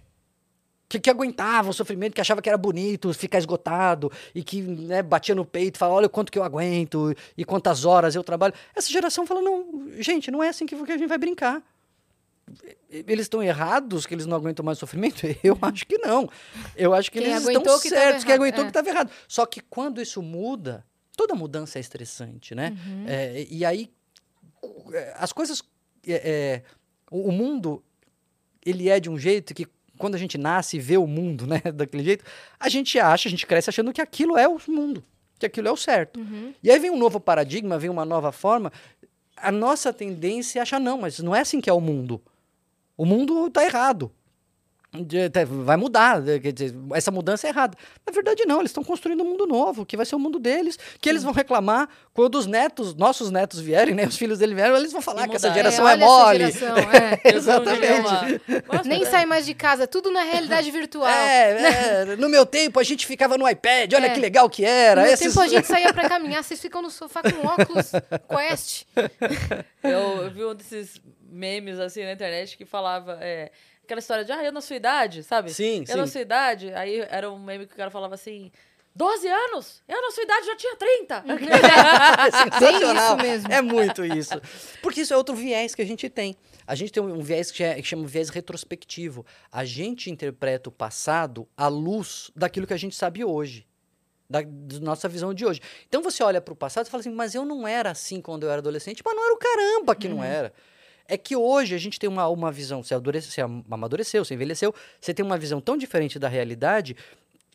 que, 0.87 0.99
que 0.99 1.09
aguentava 1.09 1.69
o 1.69 1.73
sofrimento, 1.73 2.13
que 2.13 2.21
achava 2.21 2.41
que 2.41 2.49
era 2.49 2.57
bonito 2.57 3.13
ficar 3.13 3.37
esgotado 3.37 4.11
e 4.33 4.43
que 4.43 4.61
né, 4.61 5.01
batia 5.01 5.33
no 5.33 5.45
peito 5.45 5.75
e 5.75 5.79
falava, 5.79 5.97
olha 5.97 6.07
o 6.07 6.09
quanto 6.09 6.31
que 6.31 6.37
eu 6.37 6.43
aguento 6.43 7.15
e 7.37 7.43
quantas 7.43 7.85
horas 7.85 8.15
eu 8.15 8.23
trabalho. 8.23 8.53
Essa 8.75 8.89
geração 8.89 9.25
fala, 9.25 9.41
não, 9.41 9.89
gente, 9.99 10.29
não 10.29 10.43
é 10.43 10.49
assim 10.49 10.65
que, 10.65 10.75
que 10.75 10.91
a 10.91 10.97
gente 10.97 11.09
vai 11.09 11.17
brincar. 11.17 11.63
Eles 12.89 13.25
estão 13.25 13.41
errados 13.41 14.05
que 14.05 14.13
eles 14.13 14.27
não 14.27 14.37
aguentam 14.37 14.63
mais 14.63 14.77
o 14.77 14.81
sofrimento? 14.81 15.25
Eu 15.43 15.57
acho 15.61 15.85
que 15.87 15.97
não. 15.97 16.29
Eu 16.75 16.93
acho 16.93 17.11
que 17.11 17.19
Quem 17.19 17.31
eles 17.31 17.47
estão 17.47 17.79
que 17.79 17.89
certos, 17.89 18.23
quem 18.23 18.35
aguentou 18.35 18.61
é. 18.61 18.63
que 18.65 18.69
estava 18.69 18.87
errado. 18.87 19.11
Só 19.27 19.47
que 19.47 19.61
quando 19.61 19.99
isso 19.99 20.21
muda, 20.21 20.85
toda 21.17 21.33
mudança 21.33 21.79
é 21.79 21.81
estressante, 21.81 22.53
né? 22.53 22.77
Uhum. 22.85 23.05
É, 23.07 23.47
e 23.49 23.65
aí, 23.65 23.91
as 25.15 25.33
coisas... 25.33 25.63
É, 26.07 26.61
é 26.61 26.85
o 27.09 27.31
mundo, 27.31 27.83
ele 28.63 28.89
é 28.89 28.99
de 28.99 29.09
um 29.09 29.17
jeito 29.17 29.53
que 29.53 29.67
quando 29.97 30.15
a 30.15 30.17
gente 30.17 30.37
nasce 30.37 30.77
e 30.77 30.79
vê 30.79 30.97
o 30.97 31.07
mundo, 31.07 31.45
né, 31.47 31.61
daquele 31.73 32.03
jeito, 32.03 32.25
a 32.59 32.69
gente 32.69 32.99
acha, 32.99 33.27
a 33.27 33.31
gente 33.31 33.45
cresce 33.45 33.69
achando 33.69 33.93
que 33.93 34.01
aquilo 34.01 34.37
é 34.37 34.47
o 34.47 34.59
mundo, 34.67 35.03
que 35.39 35.45
aquilo 35.45 35.67
é 35.67 35.71
o 35.71 35.77
certo. 35.77 36.19
Uhum. 36.19 36.53
E 36.61 36.71
aí 36.71 36.79
vem 36.79 36.91
um 36.91 36.97
novo 36.97 37.19
paradigma, 37.19 37.77
vem 37.77 37.89
uma 37.89 38.05
nova 38.05 38.31
forma. 38.31 38.71
A 39.37 39.51
nossa 39.51 39.91
tendência 39.91 40.59
é 40.59 40.61
achar, 40.61 40.79
não, 40.79 40.97
mas 40.97 41.19
não 41.19 41.35
é 41.35 41.41
assim 41.41 41.59
que 41.59 41.69
é 41.69 41.73
o 41.73 41.81
mundo. 41.81 42.21
O 42.97 43.05
mundo 43.05 43.47
está 43.47 43.63
errado 43.63 44.11
vai 45.63 45.77
mudar, 45.77 46.21
né, 46.21 46.39
quer 46.39 46.51
dizer, 46.51 46.75
essa 46.93 47.11
mudança 47.11 47.47
é 47.47 47.49
errada. 47.49 47.77
Na 48.05 48.13
verdade, 48.13 48.43
não, 48.45 48.59
eles 48.59 48.71
estão 48.71 48.83
construindo 48.83 49.21
um 49.21 49.25
mundo 49.25 49.45
novo, 49.45 49.85
que 49.85 49.97
vai 49.97 50.05
ser 50.05 50.15
o 50.15 50.19
mundo 50.19 50.39
deles, 50.39 50.77
que 50.99 51.09
eles 51.09 51.23
vão 51.23 51.33
reclamar 51.33 51.89
quando 52.13 52.35
os 52.35 52.45
netos, 52.45 52.95
nossos 52.95 53.29
netos 53.31 53.59
vierem, 53.59 53.93
né, 53.93 54.05
os 54.05 54.17
filhos 54.17 54.39
deles 54.39 54.55
vierem, 54.55 54.75
eles 54.75 54.91
vão 54.91 55.01
falar 55.01 55.27
que 55.27 55.35
essa 55.35 55.51
geração 55.51 55.87
é, 55.87 55.93
é 55.93 55.97
mole. 55.97 56.51
Geração, 56.51 56.77
é. 57.23 57.35
Exatamente. 57.35 58.41
Nem 58.85 59.05
sai 59.05 59.25
mais 59.25 59.45
de 59.45 59.53
casa, 59.53 59.87
tudo 59.87 60.11
na 60.11 60.23
realidade 60.23 60.69
virtual. 60.71 61.07
É, 61.07 62.03
é, 62.11 62.15
no 62.15 62.29
meu 62.29 62.45
tempo 62.45 62.79
a 62.79 62.83
gente 62.83 63.05
ficava 63.05 63.37
no 63.37 63.47
iPad, 63.47 63.93
olha 63.93 64.07
é. 64.07 64.13
que 64.13 64.19
legal 64.19 64.49
que 64.49 64.63
era. 64.63 65.01
No 65.01 65.07
meu 65.07 65.13
Esses... 65.13 65.27
tempo 65.27 65.41
a 65.41 65.47
gente 65.47 65.67
saía 65.67 65.93
para 65.93 66.07
caminhar, 66.07 66.43
vocês 66.43 66.61
ficam 66.61 66.81
no 66.81 66.89
sofá 66.89 67.21
com 67.21 67.47
óculos 67.47 67.91
Quest. 68.29 68.85
Eu, 69.83 70.23
eu 70.23 70.31
vi 70.31 70.45
um 70.45 70.55
desses 70.55 71.01
memes 71.29 71.79
assim 71.79 72.03
na 72.03 72.13
internet 72.13 72.57
que 72.57 72.65
falava... 72.65 73.17
É, 73.21 73.51
Aquela 73.85 73.99
história 73.99 74.25
de, 74.25 74.31
ah, 74.31 74.43
eu 74.43 74.51
na 74.51 74.61
sua 74.61 74.75
idade, 74.75 75.23
sabe? 75.23 75.53
Sim, 75.53 75.81
eu 75.81 75.85
sim. 75.85 75.95
na 75.95 76.07
sua 76.07 76.21
idade. 76.21 76.73
Aí 76.73 77.05
era 77.07 77.31
um 77.31 77.37
meme 77.37 77.67
que 77.67 77.73
o 77.73 77.77
cara 77.77 77.91
falava 77.91 78.15
assim. 78.15 78.51
12 78.95 79.27
anos? 79.27 79.83
Eu, 79.87 80.01
na 80.01 80.09
sua 80.09 80.23
idade, 80.23 80.45
já 80.47 80.55
tinha 80.55 80.75
30. 80.75 81.23
É 82.25 82.31
sensacional. 82.31 82.95
isso 82.95 83.17
mesmo. 83.17 83.53
É 83.53 83.61
muito 83.61 84.03
isso. 84.03 84.41
Porque 84.81 85.01
isso 85.01 85.13
é 85.13 85.17
outro 85.17 85.35
viés 85.35 85.75
que 85.75 85.81
a 85.81 85.85
gente 85.85 86.09
tem. 86.09 86.35
A 86.65 86.73
gente 86.73 86.91
tem 86.91 87.03
um 87.03 87.21
viés 87.21 87.51
que, 87.51 87.63
é, 87.63 87.75
que 87.75 87.83
chama 87.83 88.07
viés 88.07 88.29
retrospectivo. 88.29 89.23
A 89.51 89.63
gente 89.63 90.09
interpreta 90.09 90.69
o 90.69 90.71
passado 90.71 91.47
à 91.55 91.67
luz 91.67 92.31
daquilo 92.35 92.65
que 92.65 92.73
a 92.73 92.77
gente 92.77 92.95
sabe 92.95 93.23
hoje. 93.23 93.67
Da, 94.27 94.41
da 94.41 94.79
nossa 94.79 95.07
visão 95.07 95.31
de 95.31 95.45
hoje. 95.45 95.61
Então 95.87 96.01
você 96.01 96.23
olha 96.23 96.41
para 96.41 96.53
o 96.53 96.55
passado 96.55 96.87
e 96.87 96.89
fala 96.89 97.01
assim, 97.01 97.11
mas 97.11 97.35
eu 97.35 97.45
não 97.45 97.67
era 97.67 97.91
assim 97.91 98.19
quando 98.19 98.43
eu 98.43 98.49
era 98.49 98.59
adolescente. 98.59 99.03
Mas 99.05 99.15
não 99.15 99.23
era 99.23 99.33
o 99.33 99.37
caramba 99.37 99.95
que 99.95 100.07
não 100.07 100.23
era. 100.23 100.51
É 101.07 101.17
que 101.17 101.35
hoje 101.35 101.75
a 101.75 101.77
gente 101.77 101.99
tem 101.99 102.09
uma, 102.09 102.27
uma 102.27 102.51
visão, 102.51 102.83
você, 102.83 102.95
você 102.97 103.41
amadureceu, 103.41 104.25
você 104.25 104.33
envelheceu, 104.33 104.73
você 104.99 105.13
tem 105.13 105.25
uma 105.25 105.37
visão 105.37 105.61
tão 105.61 105.77
diferente 105.77 106.17
da 106.17 106.27
realidade 106.27 106.95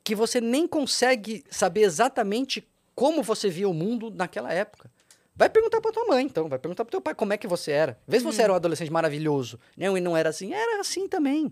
que 0.04 0.14
você 0.14 0.40
nem 0.40 0.66
consegue 0.66 1.44
saber 1.50 1.82
exatamente 1.82 2.66
como 2.94 3.22
você 3.22 3.48
via 3.48 3.68
o 3.68 3.74
mundo 3.74 4.10
naquela 4.10 4.52
época. 4.52 4.90
Vai 5.34 5.48
perguntar 5.48 5.80
pra 5.80 5.90
tua 5.90 6.04
mãe, 6.06 6.24
então, 6.24 6.48
vai 6.48 6.58
perguntar 6.58 6.84
pro 6.84 6.90
teu 6.90 7.00
pai 7.00 7.14
como 7.14 7.32
é 7.32 7.38
que 7.38 7.46
você 7.46 7.70
era. 7.70 7.98
Vê 8.06 8.18
se 8.18 8.24
você 8.24 8.42
era 8.42 8.52
um 8.52 8.56
adolescente 8.56 8.90
maravilhoso. 8.92 9.58
Não, 9.76 9.96
e 9.96 10.00
não 10.00 10.16
era 10.16 10.28
assim. 10.28 10.52
Era 10.52 10.80
assim 10.80 11.08
também. 11.08 11.50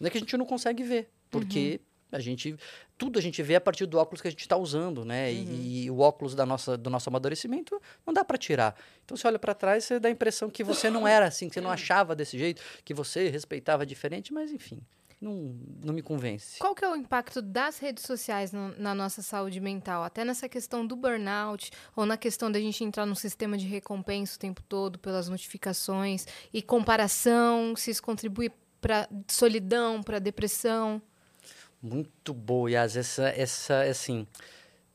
Não 0.00 0.06
é 0.06 0.10
que 0.10 0.18
a 0.18 0.20
gente 0.20 0.36
não 0.36 0.44
consegue 0.44 0.82
ver, 0.82 1.08
porque 1.30 1.80
a 2.10 2.18
gente 2.20 2.56
tudo 2.96 3.18
a 3.18 3.22
gente 3.22 3.42
vê 3.42 3.54
a 3.54 3.60
partir 3.60 3.86
do 3.86 3.96
óculos 3.98 4.20
que 4.20 4.28
a 4.28 4.30
gente 4.30 4.40
está 4.40 4.56
usando, 4.56 5.04
né? 5.04 5.32
E, 5.32 5.84
e 5.84 5.90
o 5.90 6.00
óculos 6.00 6.34
da 6.34 6.44
nossa, 6.44 6.76
do 6.76 6.90
nosso 6.90 7.08
amadurecimento 7.08 7.80
não 8.06 8.12
dá 8.12 8.24
para 8.24 8.36
tirar. 8.36 8.74
Então 9.04 9.16
você 9.16 9.26
olha 9.26 9.38
para 9.38 9.54
trás, 9.54 9.84
você 9.84 10.00
dá 10.00 10.08
a 10.08 10.12
impressão 10.12 10.50
que 10.50 10.64
você 10.64 10.90
não 10.90 11.06
era 11.06 11.26
assim, 11.26 11.48
que 11.48 11.54
você 11.54 11.60
não 11.60 11.70
achava 11.72 12.16
desse 12.16 12.36
jeito, 12.38 12.60
que 12.84 12.92
você 12.92 13.28
respeitava 13.28 13.86
diferente, 13.86 14.32
mas 14.32 14.50
enfim, 14.52 14.80
não, 15.20 15.54
não 15.84 15.94
me 15.94 16.02
convence. 16.02 16.58
Qual 16.58 16.74
que 16.74 16.84
é 16.84 16.88
o 16.90 16.96
impacto 16.96 17.40
das 17.42 17.78
redes 17.78 18.04
sociais 18.04 18.50
no- 18.52 18.74
na 18.78 18.94
nossa 18.94 19.20
saúde 19.22 19.60
mental? 19.60 20.02
Até 20.02 20.24
nessa 20.24 20.48
questão 20.48 20.84
do 20.86 20.96
burnout, 20.96 21.70
ou 21.94 22.04
na 22.06 22.16
questão 22.16 22.50
da 22.50 22.58
gente 22.58 22.82
entrar 22.82 23.04
num 23.06 23.14
sistema 23.14 23.56
de 23.58 23.66
recompensa 23.66 24.34
o 24.36 24.38
tempo 24.38 24.62
todo 24.62 24.98
pelas 24.98 25.28
notificações 25.28 26.26
e 26.52 26.62
comparação, 26.62 27.74
se 27.76 27.90
isso 27.90 28.02
contribui 28.02 28.50
para 28.80 29.08
solidão, 29.28 30.02
para 30.02 30.18
depressão. 30.18 31.00
Muito 31.82 32.34
boa, 32.34 32.70
Yas. 32.70 32.96
Essa, 32.96 33.28
essa, 33.30 33.82
assim, 33.82 34.26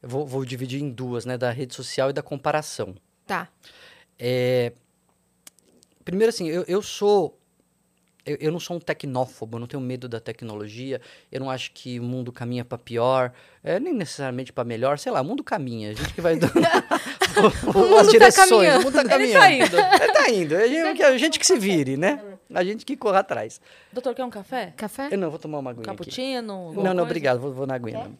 eu 0.01 0.09
vou, 0.09 0.25
vou 0.25 0.43
dividir 0.45 0.81
em 0.81 0.89
duas, 0.89 1.25
né? 1.25 1.37
Da 1.37 1.49
rede 1.51 1.73
social 1.73 2.09
e 2.09 2.13
da 2.13 2.21
comparação. 2.21 2.95
Tá. 3.25 3.47
É, 4.19 4.73
primeiro, 6.03 6.29
assim, 6.29 6.47
eu, 6.49 6.63
eu 6.67 6.81
sou. 6.81 7.37
Eu, 8.25 8.37
eu 8.39 8.51
não 8.53 8.59
sou 8.59 8.77
um 8.77 8.79
tecnófobo, 8.79 9.57
eu 9.57 9.59
não 9.59 9.67
tenho 9.67 9.81
medo 9.81 10.07
da 10.07 10.17
tecnologia, 10.17 11.01
eu 11.29 11.41
não 11.41 11.49
acho 11.49 11.71
que 11.73 11.99
o 11.99 12.03
mundo 12.03 12.31
caminha 12.31 12.63
para 12.63 12.77
pior, 12.77 13.33
é, 13.61 13.81
nem 13.81 13.93
necessariamente 13.93 14.53
para 14.53 14.63
melhor, 14.63 14.97
sei 14.97 15.11
lá, 15.11 15.19
o 15.19 15.25
mundo 15.25 15.43
caminha, 15.43 15.89
a 15.89 15.93
gente 15.93 16.13
que 16.13 16.21
vai 16.21 16.37
dando 16.37 16.53
o- 16.55 16.57
o- 17.69 17.73
mundo 17.83 17.97
as 17.97 18.05
tá 18.07 18.11
direções, 18.13 18.49
caminhando. 18.49 18.79
o 18.79 18.83
mundo 18.85 18.93
tá 18.93 19.01
Ele 19.01 19.09
caminhando. 19.33 19.39
tá 19.41 19.51
indo. 19.51 19.77
Ele 20.03 20.13
tá 20.13 20.29
indo, 20.29 20.55
a 20.55 20.67
gente, 20.67 21.03
a 21.03 21.17
gente 21.17 21.37
que 21.39 21.45
se 21.45 21.59
vire, 21.59 21.97
né? 21.97 22.32
A 22.53 22.63
gente 22.63 22.85
que 22.85 22.95
corra 22.95 23.19
atrás. 23.19 23.59
Doutor, 23.91 24.13
quer 24.15 24.23
um 24.23 24.29
café? 24.29 24.73
Café? 24.77 25.09
Eu 25.11 25.17
não, 25.17 25.29
vou 25.29 25.39
tomar 25.39 25.59
uma 25.59 25.71
aguinha. 25.71 25.85
Cappuccino? 25.85 26.41
Não, 26.41 26.73
não, 26.73 26.83
coisa? 26.83 27.01
obrigado, 27.01 27.39
vou, 27.39 27.53
vou 27.53 27.67
na 27.67 27.75
aguinha. 27.75 27.99
mesmo. 27.99 28.19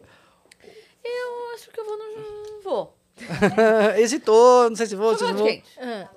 Eu 1.04 1.54
acho 1.54 1.70
que 1.70 1.80
eu 1.80 1.84
vou 1.84 1.96
no... 1.96 2.62
Vou. 2.62 2.96
Hesitou, 3.98 4.68
não 4.68 4.76
sei 4.76 4.86
se 4.86 4.96
vou, 4.96 5.16
se 5.16 5.32
vou. 5.32 5.48
Ah. 5.78 6.08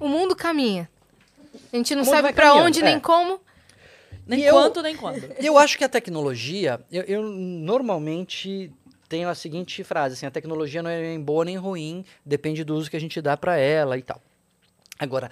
O 0.00 0.08
mundo 0.08 0.34
caminha. 0.34 0.88
A 1.72 1.76
gente 1.76 1.94
não 1.94 2.04
sabe 2.04 2.32
para 2.32 2.54
onde 2.54 2.80
é. 2.80 2.82
nem 2.82 3.00
como. 3.00 3.40
Nem 4.26 4.40
E 4.40 4.44
eu- 4.46 4.54
quanto, 4.54 4.82
nem 4.82 4.96
quando. 4.96 5.24
Eu 5.42 5.56
acho 5.58 5.78
que 5.78 5.84
a 5.84 5.88
tecnologia, 5.88 6.78
eu, 6.92 7.02
eu 7.04 7.22
normalmente 7.22 8.70
tenho 9.08 9.26
a 9.28 9.34
seguinte 9.34 9.82
frase, 9.82 10.14
assim, 10.14 10.26
a 10.26 10.30
tecnologia 10.30 10.82
não 10.82 10.90
é 10.90 11.00
nem 11.00 11.18
boa 11.20 11.46
nem 11.46 11.56
ruim, 11.56 12.04
depende 12.24 12.62
do 12.62 12.74
uso 12.76 12.90
que 12.90 12.96
a 12.96 13.00
gente 13.00 13.22
dá 13.22 13.38
para 13.38 13.56
ela 13.56 13.96
e 13.96 14.02
tal. 14.02 14.20
Agora, 14.98 15.30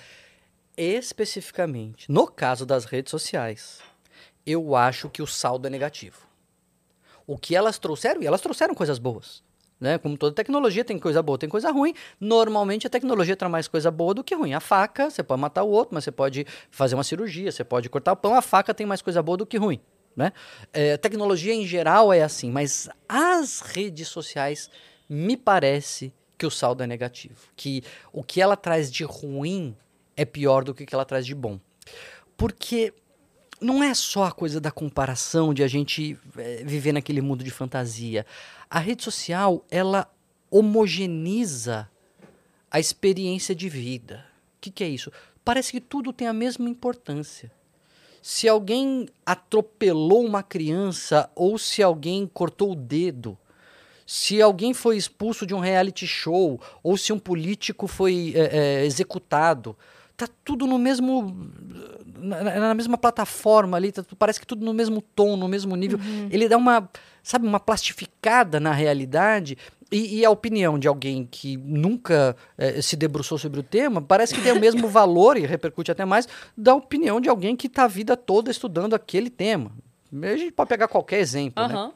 especificamente, 0.76 2.10
no 2.10 2.26
caso 2.26 2.66
das 2.66 2.84
redes 2.84 3.10
sociais, 3.10 3.80
eu 4.46 4.76
acho 4.76 5.08
que 5.08 5.22
o 5.22 5.26
saldo 5.26 5.66
é 5.66 5.70
negativo. 5.70 6.26
O 7.26 7.36
que 7.36 7.56
elas 7.56 7.78
trouxeram, 7.78 8.22
e 8.22 8.26
elas 8.26 8.40
trouxeram 8.40 8.74
coisas 8.74 8.98
boas. 8.98 9.42
Né? 9.80 9.98
Como 9.98 10.16
toda 10.16 10.34
tecnologia, 10.34 10.84
tem 10.84 10.98
coisa 10.98 11.22
boa, 11.22 11.36
tem 11.36 11.48
coisa 11.48 11.70
ruim. 11.70 11.94
Normalmente 12.18 12.86
a 12.86 12.90
tecnologia 12.90 13.36
traz 13.36 13.50
mais 13.50 13.68
coisa 13.68 13.90
boa 13.90 14.14
do 14.14 14.24
que 14.24 14.34
ruim. 14.34 14.54
A 14.54 14.60
faca, 14.60 15.10
você 15.10 15.22
pode 15.22 15.40
matar 15.40 15.64
o 15.64 15.68
outro, 15.68 15.94
mas 15.94 16.04
você 16.04 16.12
pode 16.12 16.46
fazer 16.70 16.94
uma 16.94 17.04
cirurgia, 17.04 17.50
você 17.50 17.64
pode 17.64 17.88
cortar 17.90 18.12
o 18.12 18.16
pão. 18.16 18.34
A 18.34 18.42
faca 18.42 18.72
tem 18.72 18.86
mais 18.86 19.02
coisa 19.02 19.22
boa 19.22 19.36
do 19.36 19.44
que 19.44 19.58
ruim. 19.58 19.80
Né? 20.14 20.32
É, 20.72 20.96
tecnologia 20.96 21.52
em 21.52 21.66
geral 21.66 22.10
é 22.10 22.22
assim, 22.22 22.50
mas 22.50 22.88
as 23.06 23.60
redes 23.60 24.08
sociais 24.08 24.70
me 25.08 25.36
parece 25.36 26.12
que 26.38 26.46
o 26.46 26.50
saldo 26.50 26.82
é 26.82 26.86
negativo. 26.86 27.48
Que 27.54 27.82
o 28.12 28.22
que 28.22 28.40
ela 28.40 28.56
traz 28.56 28.90
de 28.90 29.04
ruim 29.04 29.76
é 30.16 30.24
pior 30.24 30.64
do 30.64 30.74
que 30.74 30.84
o 30.84 30.86
que 30.86 30.94
ela 30.94 31.04
traz 31.04 31.26
de 31.26 31.34
bom. 31.34 31.60
Porque 32.36 32.92
não 33.60 33.82
é 33.82 33.94
só 33.94 34.24
a 34.24 34.32
coisa 34.32 34.60
da 34.60 34.70
comparação, 34.70 35.54
de 35.54 35.62
a 35.62 35.68
gente 35.68 36.18
eh, 36.36 36.62
viver 36.64 36.92
naquele 36.92 37.20
mundo 37.20 37.44
de 37.44 37.50
fantasia. 37.50 38.26
A 38.68 38.78
rede 38.78 39.02
social, 39.02 39.64
ela 39.70 40.10
homogeneiza 40.50 41.88
a 42.70 42.80
experiência 42.80 43.54
de 43.54 43.68
vida. 43.68 44.24
O 44.56 44.60
que, 44.60 44.70
que 44.70 44.84
é 44.84 44.88
isso? 44.88 45.10
Parece 45.44 45.72
que 45.72 45.80
tudo 45.80 46.12
tem 46.12 46.26
a 46.26 46.32
mesma 46.32 46.68
importância. 46.68 47.50
Se 48.20 48.48
alguém 48.48 49.08
atropelou 49.24 50.24
uma 50.24 50.42
criança 50.42 51.30
ou 51.34 51.56
se 51.56 51.82
alguém 51.82 52.26
cortou 52.26 52.72
o 52.72 52.76
dedo, 52.76 53.38
se 54.06 54.42
alguém 54.42 54.74
foi 54.74 54.96
expulso 54.96 55.46
de 55.46 55.54
um 55.54 55.60
reality 55.60 56.06
show 56.06 56.60
ou 56.82 56.96
se 56.96 57.12
um 57.12 57.18
político 57.18 57.86
foi 57.86 58.32
eh, 58.34 58.50
eh, 58.52 58.84
executado, 58.84 59.76
tá 60.16 60.28
tudo 60.44 60.66
no 60.66 60.78
mesmo 60.78 61.50
na, 62.18 62.42
na 62.42 62.74
mesma 62.74 62.96
plataforma 62.96 63.76
ali, 63.76 63.92
tá, 63.92 64.04
parece 64.18 64.40
que 64.40 64.46
tudo 64.46 64.64
no 64.64 64.72
mesmo 64.72 65.00
tom, 65.00 65.36
no 65.36 65.48
mesmo 65.48 65.76
nível. 65.76 65.98
Ele 66.30 66.48
dá 66.48 66.56
uma, 66.56 66.88
sabe, 67.22 67.46
uma 67.46 67.60
plastificada 67.60 68.58
na 68.58 68.72
realidade. 68.72 69.56
E, 69.90 70.18
e 70.18 70.24
a 70.24 70.30
opinião 70.30 70.78
de 70.78 70.88
alguém 70.88 71.28
que 71.30 71.56
nunca 71.56 72.36
eh, 72.58 72.82
se 72.82 72.96
debruçou 72.96 73.38
sobre 73.38 73.60
o 73.60 73.62
tema 73.62 74.02
parece 74.02 74.34
que 74.34 74.42
tem 74.42 74.50
o 74.50 74.58
mesmo 74.58 74.88
valor 74.90 75.36
e 75.36 75.46
repercute 75.46 75.92
até 75.92 76.04
mais 76.04 76.26
da 76.56 76.74
opinião 76.74 77.20
de 77.20 77.28
alguém 77.28 77.54
que 77.54 77.68
está 77.68 77.84
a 77.84 77.88
vida 77.88 78.16
toda 78.16 78.50
estudando 78.50 78.94
aquele 78.94 79.30
tema. 79.30 79.70
A 80.12 80.36
gente 80.36 80.50
pode 80.50 80.68
pegar 80.68 80.88
qualquer 80.88 81.20
exemplo, 81.20 81.68
né? 81.68 81.74
Aham. 81.74 81.92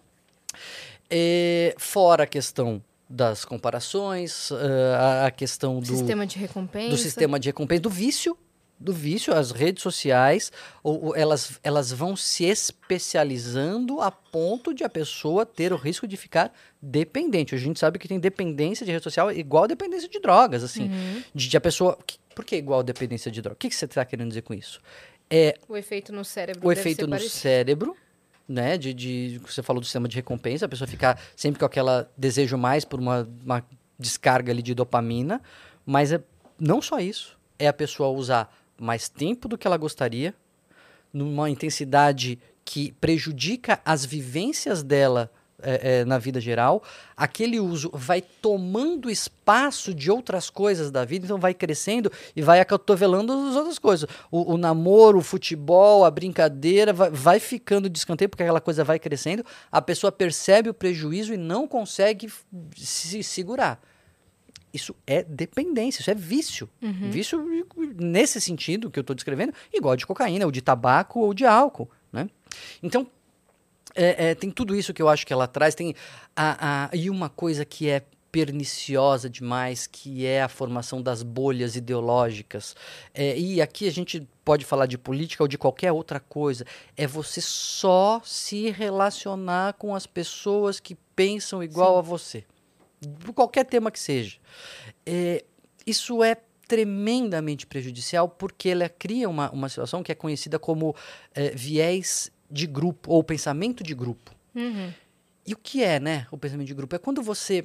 É, 1.12 1.74
fora 1.76 2.22
a 2.22 2.26
questão 2.26 2.80
das 3.12 3.44
comparações, 3.44 4.50
eh, 4.52 4.94
a- 4.96 5.26
a 5.26 5.30
questão 5.32 5.80
do 5.80 5.86
Sistema 5.86 6.24
de 6.24 6.38
recompensa. 6.38 6.90
do 6.90 6.96
sistema 6.96 7.40
de 7.40 7.48
recompensa, 7.48 7.82
do 7.82 7.90
vício, 7.90 8.38
do 8.78 8.92
vício, 8.92 9.34
as 9.34 9.50
redes 9.50 9.82
sociais, 9.82 10.52
ou, 10.82 11.06
ou 11.06 11.16
elas, 11.16 11.58
elas 11.64 11.90
vão 11.92 12.14
se 12.16 12.44
especializando 12.44 14.00
a 14.00 14.10
ponto 14.10 14.72
de 14.72 14.84
a 14.84 14.88
pessoa 14.88 15.44
ter 15.44 15.72
o 15.72 15.76
risco 15.76 16.06
de 16.06 16.16
ficar 16.16 16.52
dependente. 16.80 17.54
A 17.54 17.58
gente 17.58 17.78
sabe 17.80 17.98
que 17.98 18.06
tem 18.08 18.18
dependência 18.20 18.86
de 18.86 18.92
rede 18.92 19.02
social 19.04 19.30
igual 19.32 19.64
a 19.64 19.66
dependência 19.66 20.08
de 20.08 20.20
drogas, 20.20 20.62
assim. 20.62 20.84
Uhum. 20.84 21.22
De, 21.34 21.48
de 21.48 21.56
a 21.56 21.60
pessoa... 21.60 21.98
que- 22.06 22.18
Por 22.34 22.44
que 22.44 22.56
igual 22.56 22.82
dependência 22.82 23.30
de 23.30 23.42
drogas? 23.42 23.56
O 23.56 23.58
que, 23.58 23.68
que 23.68 23.74
você 23.74 23.84
está 23.86 24.04
querendo 24.04 24.28
dizer 24.28 24.42
com 24.42 24.54
isso? 24.54 24.80
É 25.28 25.56
O 25.68 25.76
efeito 25.76 26.12
no 26.12 26.24
cérebro. 26.24 26.66
o 26.66 26.72
efeito 26.72 27.02
no 27.06 27.10
parecido. 27.10 27.32
cérebro, 27.34 27.96
né? 28.50 28.76
De, 28.76 28.92
de 28.92 29.40
você 29.46 29.62
falou 29.62 29.80
do 29.80 29.84
sistema 29.84 30.08
de 30.08 30.16
recompensa, 30.16 30.66
a 30.66 30.68
pessoa 30.68 30.88
ficar 30.88 31.20
sempre 31.36 31.60
com 31.60 31.64
aquela 31.64 32.10
desejo 32.16 32.58
mais 32.58 32.84
por 32.84 32.98
uma, 32.98 33.28
uma 33.44 33.64
descarga 33.96 34.50
ali 34.50 34.60
de 34.60 34.74
dopamina, 34.74 35.40
mas 35.86 36.10
é 36.10 36.20
não 36.58 36.82
só 36.82 36.98
isso, 36.98 37.38
é 37.58 37.68
a 37.68 37.72
pessoa 37.72 38.08
usar 38.08 38.52
mais 38.76 39.08
tempo 39.08 39.46
do 39.46 39.56
que 39.56 39.66
ela 39.66 39.76
gostaria, 39.76 40.34
numa 41.12 41.48
intensidade 41.48 42.40
que 42.64 42.92
prejudica 43.00 43.80
as 43.84 44.04
vivências 44.04 44.82
dela 44.82 45.30
é, 45.62 46.00
é, 46.00 46.04
na 46.04 46.18
vida 46.18 46.40
geral, 46.40 46.82
aquele 47.16 47.58
uso 47.58 47.90
vai 47.92 48.20
tomando 48.20 49.10
espaço 49.10 49.94
de 49.94 50.10
outras 50.10 50.50
coisas 50.50 50.90
da 50.90 51.04
vida, 51.04 51.24
então 51.24 51.38
vai 51.38 51.54
crescendo 51.54 52.10
e 52.34 52.42
vai 52.42 52.60
acotovelando 52.60 53.32
as 53.32 53.56
outras 53.56 53.78
coisas. 53.78 54.08
O, 54.30 54.54
o 54.54 54.56
namoro, 54.56 55.18
o 55.18 55.22
futebol, 55.22 56.04
a 56.04 56.10
brincadeira 56.10 56.92
vai, 56.92 57.10
vai 57.10 57.40
ficando 57.40 57.88
de 57.88 57.98
escanteio 57.98 58.28
porque 58.28 58.42
aquela 58.42 58.60
coisa 58.60 58.84
vai 58.84 58.98
crescendo, 58.98 59.44
a 59.70 59.82
pessoa 59.82 60.10
percebe 60.10 60.68
o 60.68 60.74
prejuízo 60.74 61.34
e 61.34 61.36
não 61.36 61.66
consegue 61.66 62.30
se 62.76 63.22
segurar. 63.22 63.80
Isso 64.72 64.94
é 65.06 65.22
dependência, 65.22 66.00
isso 66.00 66.10
é 66.10 66.14
vício. 66.14 66.68
Vício 67.10 67.66
nesse 67.98 68.40
sentido 68.40 68.90
que 68.90 68.98
eu 68.98 69.02
estou 69.02 69.16
descrevendo, 69.16 69.52
igual 69.72 69.96
de 69.96 70.06
cocaína, 70.06 70.44
ou 70.44 70.52
de 70.52 70.62
tabaco, 70.62 71.20
ou 71.20 71.34
de 71.34 71.44
álcool. 71.44 71.90
Né? 72.12 72.28
Então, 72.82 73.06
é, 73.94 74.30
é, 74.30 74.34
tem 74.34 74.50
tudo 74.50 74.74
isso 74.74 74.92
que 74.94 75.02
eu 75.02 75.08
acho 75.08 75.26
que 75.26 75.32
ela 75.32 75.46
traz. 75.46 75.74
Tem 75.74 75.94
a, 76.36 76.86
a- 76.86 76.96
e 76.96 77.08
uma 77.10 77.28
coisa 77.28 77.64
que 77.64 77.88
é 77.88 78.02
perniciosa 78.32 79.28
demais, 79.28 79.86
que 79.88 80.24
é 80.24 80.40
a 80.42 80.48
formação 80.48 81.02
das 81.02 81.22
bolhas 81.22 81.74
ideológicas. 81.74 82.76
É, 83.12 83.36
e 83.36 83.60
aqui 83.60 83.88
a 83.88 83.90
gente 83.90 84.26
pode 84.44 84.64
falar 84.64 84.86
de 84.86 84.96
política 84.96 85.42
ou 85.42 85.48
de 85.48 85.58
qualquer 85.58 85.90
outra 85.92 86.20
coisa. 86.20 86.64
É 86.96 87.06
você 87.06 87.40
só 87.40 88.20
se 88.24 88.70
relacionar 88.70 89.72
com 89.74 89.94
as 89.94 90.06
pessoas 90.06 90.78
que 90.78 90.94
pensam 91.16 91.62
igual 91.62 91.98
a 91.98 92.02
você. 92.02 92.44
Por 93.18 93.32
qualquer 93.32 93.64
tema 93.64 93.90
que 93.90 93.98
seja. 93.98 94.38
É, 95.04 95.44
isso 95.84 96.22
é 96.22 96.36
tremendamente 96.68 97.66
prejudicial 97.66 98.28
porque 98.28 98.68
ela 98.68 98.88
cria 98.88 99.28
uma, 99.28 99.50
uma 99.50 99.68
situação 99.68 100.04
que 100.04 100.12
é 100.12 100.14
conhecida 100.14 100.56
como 100.56 100.94
é, 101.34 101.50
viés 101.50 102.30
de 102.50 102.66
grupo 102.66 103.12
ou 103.12 103.22
pensamento 103.22 103.82
de 103.82 103.94
grupo. 103.94 104.34
Uhum. 104.54 104.92
E 105.46 105.54
o 105.54 105.56
que 105.56 105.82
é, 105.82 106.00
né, 106.00 106.26
o 106.30 106.36
pensamento 106.36 106.66
de 106.66 106.74
grupo? 106.74 106.94
É 106.94 106.98
quando 106.98 107.22
você 107.22 107.64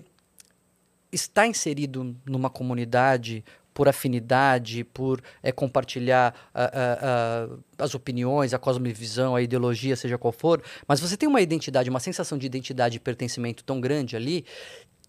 está 1.11 1.47
inserido 1.47 2.15
numa 2.25 2.49
comunidade 2.49 3.43
por 3.73 3.89
afinidade, 3.89 4.85
por 4.85 5.21
é, 5.43 5.51
compartilhar 5.51 6.33
ah, 6.53 6.71
ah, 6.73 6.99
ah, 7.01 7.83
as 7.83 7.93
opiniões, 7.93 8.53
a 8.53 8.57
cosmovisão, 8.57 9.35
a 9.35 9.41
ideologia, 9.41 9.97
seja 9.97 10.17
qual 10.17 10.31
for, 10.31 10.63
mas 10.87 11.01
você 11.01 11.17
tem 11.17 11.27
uma 11.27 11.41
identidade, 11.41 11.89
uma 11.89 11.99
sensação 11.99 12.37
de 12.37 12.45
identidade 12.45 12.95
e 12.95 12.99
pertencimento 13.01 13.65
tão 13.65 13.81
grande 13.81 14.15
ali 14.15 14.45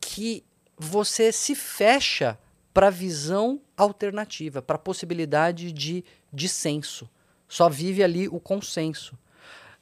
que 0.01 0.43
você 0.77 1.31
se 1.31 1.55
fecha 1.55 2.37
para 2.75 2.89
a 2.89 2.91
visão 2.91 3.61
alternativa, 3.77 4.61
para 4.61 4.75
a 4.75 4.81
possibilidade 4.81 5.71
de 5.71 6.05
dissenso. 6.33 7.09
Só 7.49 7.69
vive 7.69 8.03
ali 8.03 8.29
o 8.29 8.41
consenso. 8.41 9.17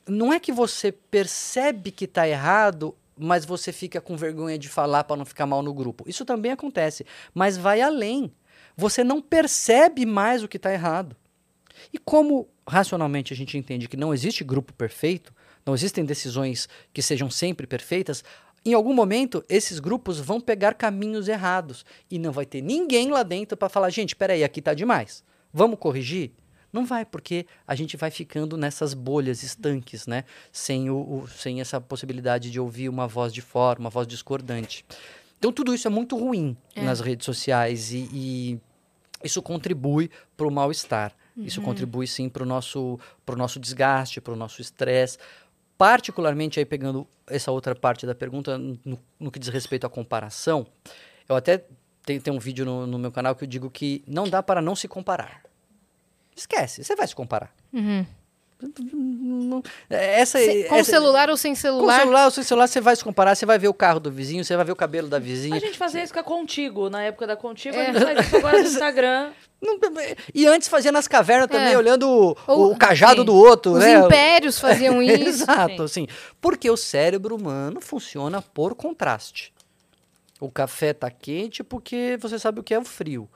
Não 0.07 0.33
é 0.33 0.39
que 0.39 0.53
você 0.53 0.93
percebe 0.93 1.91
que 1.91 2.05
está 2.05 2.29
errado, 2.29 2.95
mas 3.17 3.45
você 3.45 3.73
fica 3.73 4.01
com 4.01 4.17
vergonha 4.17 4.59
de 4.59 4.69
falar 4.69 5.05
para 5.05 5.17
não 5.17 5.25
ficar 5.25 5.47
mal 5.47 5.63
no 5.63 5.73
grupo. 5.73 6.05
Isso 6.07 6.25
também 6.25 6.53
acontece, 6.53 7.07
mas 7.33 7.57
vai 7.57 7.81
além. 7.81 8.33
Você 8.77 9.05
não 9.05 9.23
percebe 9.23 10.05
mais 10.05 10.43
o 10.43 10.49
que 10.49 10.57
está 10.57 10.73
errado. 10.73 11.17
E 11.93 11.99
como 11.99 12.49
racionalmente 12.67 13.33
a 13.33 13.37
gente 13.37 13.57
entende 13.57 13.89
que 13.89 13.97
não 13.97 14.13
existe 14.13 14.43
grupo 14.43 14.73
perfeito, 14.73 15.33
não 15.65 15.75
existem 15.75 16.05
decisões 16.05 16.69
que 16.93 17.03
sejam 17.03 17.31
sempre 17.31 17.67
perfeitas, 17.67 18.25
em 18.65 18.73
algum 18.73 18.95
momento 18.95 19.45
esses 19.49 19.79
grupos 19.79 20.19
vão 20.19 20.41
pegar 20.41 20.75
caminhos 20.75 21.29
errados 21.29 21.85
e 22.11 22.19
não 22.19 22.33
vai 22.33 22.47
ter 22.47 22.63
ninguém 22.63 23.11
lá 23.11 23.23
dentro 23.23 23.57
para 23.57 23.69
falar, 23.69 23.91
gente, 23.91 24.17
peraí, 24.17 24.43
aqui 24.43 24.61
está 24.61 24.73
demais. 24.75 25.23
Vamos 25.53 25.79
corrigir? 25.79 26.33
Não 26.75 26.85
vai, 26.85 27.05
porque 27.05 27.47
a 27.67 27.75
gente 27.77 27.97
vai 27.97 28.11
ficando 28.11 28.57
nessas 28.57 28.95
bolhas 28.95 29.45
estanques, 29.45 30.09
né? 30.09 30.25
Sem, 30.51 30.91
o, 30.91 30.97
o, 30.97 31.29
sem 31.29 31.61
essa 31.61 31.81
possibilidade 31.81 32.51
de 32.51 32.59
ouvir 32.59 32.89
uma 32.89 33.07
voz 33.07 33.33
de 33.33 33.41
fora, 33.41 33.79
uma 33.79 33.91
voz 33.91 34.09
discordante. 34.09 34.85
Então, 35.39 35.53
tudo 35.53 35.73
isso 35.73 35.87
é 35.87 35.91
muito 35.91 36.17
ruim 36.19 36.57
É. 36.75 36.83
nas 36.83 36.99
redes 37.01 37.25
sociais 37.27 37.93
e, 37.93 38.09
e 38.13 38.61
isso 39.23 39.41
contribui 39.41 40.11
para 40.37 40.49
o 40.49 40.51
mal-estar. 40.51 41.13
Isso 41.37 41.61
Uhum. 41.61 41.67
contribui, 41.67 42.07
sim, 42.09 42.29
para 42.29 42.43
o 42.43 42.47
nosso, 42.47 42.99
pro 43.25 43.37
nosso 43.37 43.61
desgaste, 43.61 44.21
para 44.21 44.33
o 44.33 44.37
nosso 44.37 44.61
estresse. 44.61 45.17
Particularmente, 45.79 46.59
aí 46.59 46.65
pegando 46.65 47.07
essa 47.27 47.51
outra 47.51 47.75
parte 47.75 48.07
da 48.07 48.15
pergunta, 48.15 48.57
no, 48.59 48.99
no 49.19 49.31
que 49.31 49.39
diz 49.39 49.49
respeito 49.49 49.87
à 49.87 49.91
comparação, 49.91 50.67
eu 51.29 51.35
até 51.37 51.65
tenho, 52.05 52.21
tenho 52.21 52.37
um 52.37 52.41
vídeo 52.41 52.65
no, 52.65 52.87
no 52.87 52.99
meu 52.99 53.11
canal 53.11 53.35
que 53.35 53.45
eu 53.45 53.49
digo 53.49 53.71
que 53.71 54.03
não 54.07 54.29
dá 54.29 54.43
para 54.43 54.61
não 54.63 54.77
se 54.77 54.87
comparar. 54.87 55.43
Esquece, 56.37 56.83
você 56.85 56.95
vai 56.97 57.07
se 57.07 57.15
comparar. 57.15 57.51
Uhum. 57.73 58.05
Essa, 59.91 60.39
com 60.69 60.75
essa- 60.77 60.91
celular 60.91 61.29
ou 61.29 61.37
sem 61.37 61.53
com 61.53 61.59
o 61.59 61.61
celular? 61.61 61.99
celular 62.01 62.25
ou 62.25 62.31
sem 62.31 62.45
celular, 62.45 62.67
você 62.67 62.81
vai 62.81 62.97
se 62.97 63.05
comparar, 63.05 63.35
você 63.35 63.45
vai 63.45 63.59
ver 63.59 63.69
o 63.69 63.75
carro 63.75 64.01
do 64.01 64.11
vizinho, 64.11 64.45
você 64.45 64.57
vai 64.57 64.65
ver 64.65 64.73
o 64.73 64.77
cabelo 64.77 65.09
da 65.09 65.19
vizinha. 65.19 65.57
A 65.57 65.61
gente 65.61 65.77
fazia 65.77 66.03
isso 66.03 66.13
com 66.15 66.21
a 66.21 66.23
Contigo, 66.23 66.89
na 66.89 67.03
época 67.03 67.27
da 67.27 67.37
Contigo, 67.37 67.77
É. 67.77 67.91
a 67.91 67.93
gente 67.93 68.05
faz 68.05 68.27
isso 68.27 68.37
agora 68.37 68.59
no 68.61 68.67
Instagram. 68.67 69.33
E 70.35 70.47
antes 70.47 70.69
fazia 70.69 70.93
nas 70.93 71.09
cavernas 71.09 71.49
também, 71.49 71.73
É. 71.73 71.79
olhando 71.79 72.07
o, 72.07 72.37
Ou- 72.47 72.73
o 72.73 72.77
cajado 72.77 73.21
sim. 73.21 73.25
do 73.25 73.35
outro, 73.35 73.73
Os 73.73 73.79
né? 73.79 73.95
impérios 73.99 74.59
faziam 74.59 75.01
isso. 75.03 75.43
Exato, 75.43 75.83
assim. 75.83 76.07
Porque 76.41 76.71
o 76.71 76.77
cérebro 76.77 77.35
humano 77.35 77.81
funciona 77.81 78.43
por 78.43 78.75
contraste. 78.75 79.55
O 80.39 80.51
café 80.51 80.93
tá 80.93 81.11
quente 81.11 81.65
porque 81.65 82.19
você 82.21 82.39
sabe 82.39 82.61
o 82.61 82.63
que 82.63 82.75
é 82.75 82.79
o 82.79 82.85
frio. 82.85 83.27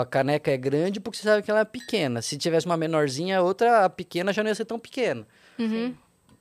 A 0.00 0.04
caneca 0.04 0.50
é 0.50 0.56
grande 0.56 1.00
porque 1.00 1.18
você 1.18 1.24
sabe 1.24 1.42
que 1.42 1.50
ela 1.50 1.60
é 1.60 1.64
pequena. 1.64 2.20
Se 2.20 2.36
tivesse 2.36 2.66
uma 2.66 2.76
menorzinha, 2.76 3.38
a 3.38 3.42
outra 3.42 3.84
a 3.84 3.90
pequena 3.90 4.32
já 4.32 4.42
não 4.42 4.48
ia 4.48 4.54
ser 4.54 4.64
tão 4.64 4.78
pequena. 4.78 5.26
Uhum. 5.58 5.94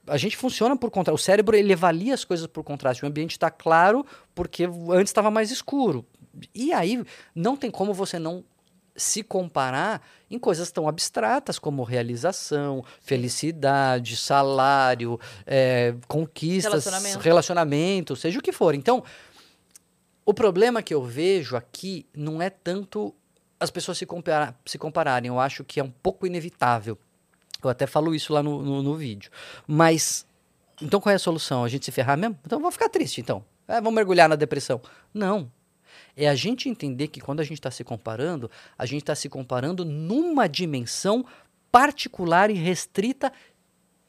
A 0.07 0.17
gente 0.17 0.35
funciona 0.35 0.75
por 0.75 0.91
contraste. 0.91 1.21
O 1.21 1.23
cérebro 1.23 1.55
ele 1.55 1.73
avalia 1.73 2.13
as 2.13 2.25
coisas 2.25 2.47
por 2.47 2.63
contraste. 2.63 3.03
O 3.03 3.07
ambiente 3.07 3.31
está 3.31 3.49
claro 3.49 4.05
porque 4.33 4.65
antes 4.89 5.09
estava 5.09 5.31
mais 5.31 5.51
escuro. 5.51 6.05
E 6.53 6.73
aí 6.73 7.03
não 7.33 7.55
tem 7.55 7.71
como 7.71 7.93
você 7.93 8.19
não 8.19 8.43
se 8.95 9.23
comparar 9.23 10.01
em 10.29 10.39
coisas 10.39 10.71
tão 10.71 10.87
abstratas 10.87 11.59
como 11.59 11.83
realização, 11.83 12.83
felicidade, 13.01 14.15
salário, 14.15 15.19
é, 15.45 15.93
conquistas, 16.07 16.71
Relacionamento. 16.71 17.19
relacionamento, 17.19 18.15
seja 18.15 18.39
o 18.39 18.41
que 18.41 18.51
for. 18.51 18.73
Então, 18.73 19.03
o 20.25 20.33
problema 20.33 20.81
que 20.81 20.93
eu 20.93 21.03
vejo 21.03 21.55
aqui 21.55 22.05
não 22.15 22.41
é 22.41 22.49
tanto 22.49 23.13
as 23.59 23.71
pessoas 23.71 23.97
se, 23.97 24.07
se 24.65 24.77
compararem. 24.77 25.29
Eu 25.29 25.39
acho 25.39 25.63
que 25.63 25.79
é 25.79 25.83
um 25.83 25.91
pouco 25.91 26.27
inevitável. 26.27 26.97
Eu 27.63 27.69
até 27.69 27.87
falo 27.87 28.13
isso 28.13 28.33
lá 28.33 28.43
no, 28.43 28.61
no, 28.61 28.83
no 28.83 28.95
vídeo. 28.95 29.31
Mas, 29.67 30.25
então 30.81 30.99
qual 30.99 31.11
é 31.11 31.15
a 31.15 31.19
solução? 31.19 31.63
A 31.63 31.67
gente 31.67 31.85
se 31.85 31.91
ferrar 31.91 32.17
mesmo? 32.17 32.37
Então 32.45 32.59
vamos 32.59 32.75
ficar 32.75 32.89
triste, 32.89 33.21
então. 33.21 33.43
É, 33.67 33.75
vamos 33.75 33.93
mergulhar 33.93 34.29
na 34.29 34.35
depressão. 34.35 34.81
Não. 35.13 35.51
É 36.15 36.27
a 36.27 36.35
gente 36.35 36.69
entender 36.69 37.07
que 37.07 37.19
quando 37.19 37.39
a 37.39 37.43
gente 37.43 37.59
está 37.59 37.71
se 37.71 37.83
comparando, 37.83 38.49
a 38.77 38.85
gente 38.85 39.01
está 39.01 39.15
se 39.15 39.27
comparando 39.27 39.83
numa 39.83 40.47
dimensão 40.47 41.25
particular 41.71 42.49
e 42.49 42.53
restrita, 42.53 43.33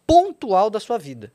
pontual 0.07 0.70
da 0.70 0.78
sua 0.78 0.99
vida. 0.99 1.32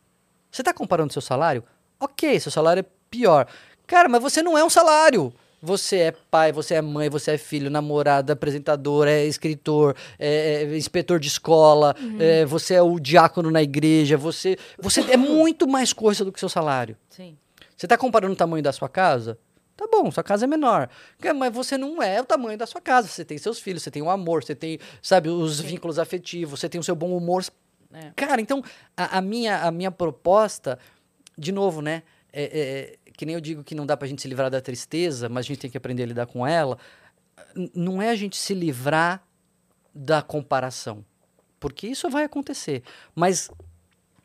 Você 0.49 0.61
está 0.61 0.73
comparando 0.73 1.11
seu 1.11 1.21
salário? 1.21 1.63
Ok, 1.99 2.39
seu 2.39 2.51
salário 2.51 2.81
é 2.81 2.85
pior. 3.09 3.47
Cara, 3.85 4.07
mas 4.07 4.21
você 4.21 4.41
não 4.41 4.57
é 4.57 4.63
um 4.63 4.69
salário. 4.69 5.33
Você 5.61 5.97
é 5.97 6.11
pai, 6.11 6.51
você 6.51 6.73
é 6.73 6.81
mãe, 6.81 7.09
você 7.09 7.31
é 7.31 7.37
filho, 7.37 7.69
namorado, 7.69 8.31
apresentador, 8.31 9.07
é 9.07 9.25
escritor, 9.25 9.95
é, 10.17 10.63
é 10.63 10.77
inspetor 10.77 11.19
de 11.19 11.27
escola, 11.27 11.95
é, 12.19 12.45
você 12.45 12.73
é 12.73 12.81
o 12.81 12.99
diácono 12.99 13.51
na 13.51 13.61
igreja, 13.61 14.17
você, 14.17 14.57
você 14.79 15.01
é 15.01 15.17
muito 15.17 15.67
mais 15.67 15.93
coisa 15.93 16.25
do 16.25 16.31
que 16.31 16.39
seu 16.39 16.49
salário. 16.49 16.97
Sim. 17.09 17.37
Você 17.77 17.85
está 17.85 17.95
comparando 17.97 18.33
o 18.33 18.35
tamanho 18.35 18.63
da 18.63 18.71
sua 18.71 18.89
casa? 18.89 19.37
Tá 19.81 19.87
bom, 19.91 20.11
sua 20.11 20.23
casa 20.23 20.45
é 20.45 20.47
menor. 20.47 20.89
Mas 21.35 21.53
você 21.53 21.77
não 21.77 22.01
é 22.01 22.21
o 22.21 22.25
tamanho 22.25 22.57
da 22.57 22.67
sua 22.67 22.79
casa. 22.79 23.07
Você 23.07 23.25
tem 23.25 23.37
seus 23.39 23.59
filhos, 23.59 23.81
você 23.81 23.89
tem 23.89 24.01
o 24.01 24.09
amor, 24.11 24.43
você 24.43 24.53
tem, 24.53 24.79
sabe, 25.01 25.29
os 25.29 25.59
vínculos 25.59 25.97
afetivos, 25.97 26.59
você 26.59 26.69
tem 26.69 26.79
o 26.79 26.83
seu 26.83 26.95
bom 26.95 27.17
humor. 27.17 27.43
É. 27.91 28.11
Cara, 28.15 28.39
então, 28.39 28.63
a, 28.95 29.17
a 29.17 29.21
minha, 29.21 29.63
a 29.63 29.71
minha 29.71 29.89
proposta, 29.89 30.77
de 31.35 31.51
novo, 31.51 31.81
né? 31.81 32.03
É, 32.31 32.43
é, 32.43 32.97
que 33.17 33.25
nem 33.25 33.35
eu 33.35 33.41
digo 33.41 33.63
que 33.63 33.75
não 33.75 33.85
dá 33.85 33.95
pra 33.97 34.07
gente 34.07 34.21
se 34.21 34.27
livrar 34.27 34.49
da 34.49 34.61
tristeza, 34.61 35.27
mas 35.29 35.45
a 35.45 35.47
gente 35.47 35.59
tem 35.59 35.69
que 35.71 35.77
aprender 35.77 36.03
a 36.03 36.05
lidar 36.07 36.25
com 36.25 36.45
ela. 36.45 36.77
Não 37.75 38.01
é 38.01 38.09
a 38.09 38.15
gente 38.15 38.37
se 38.37 38.53
livrar 38.53 39.21
da 39.93 40.21
comparação. 40.21 41.05
Porque 41.59 41.87
isso 41.87 42.09
vai 42.09 42.23
acontecer. 42.23 42.81
Mas 43.13 43.49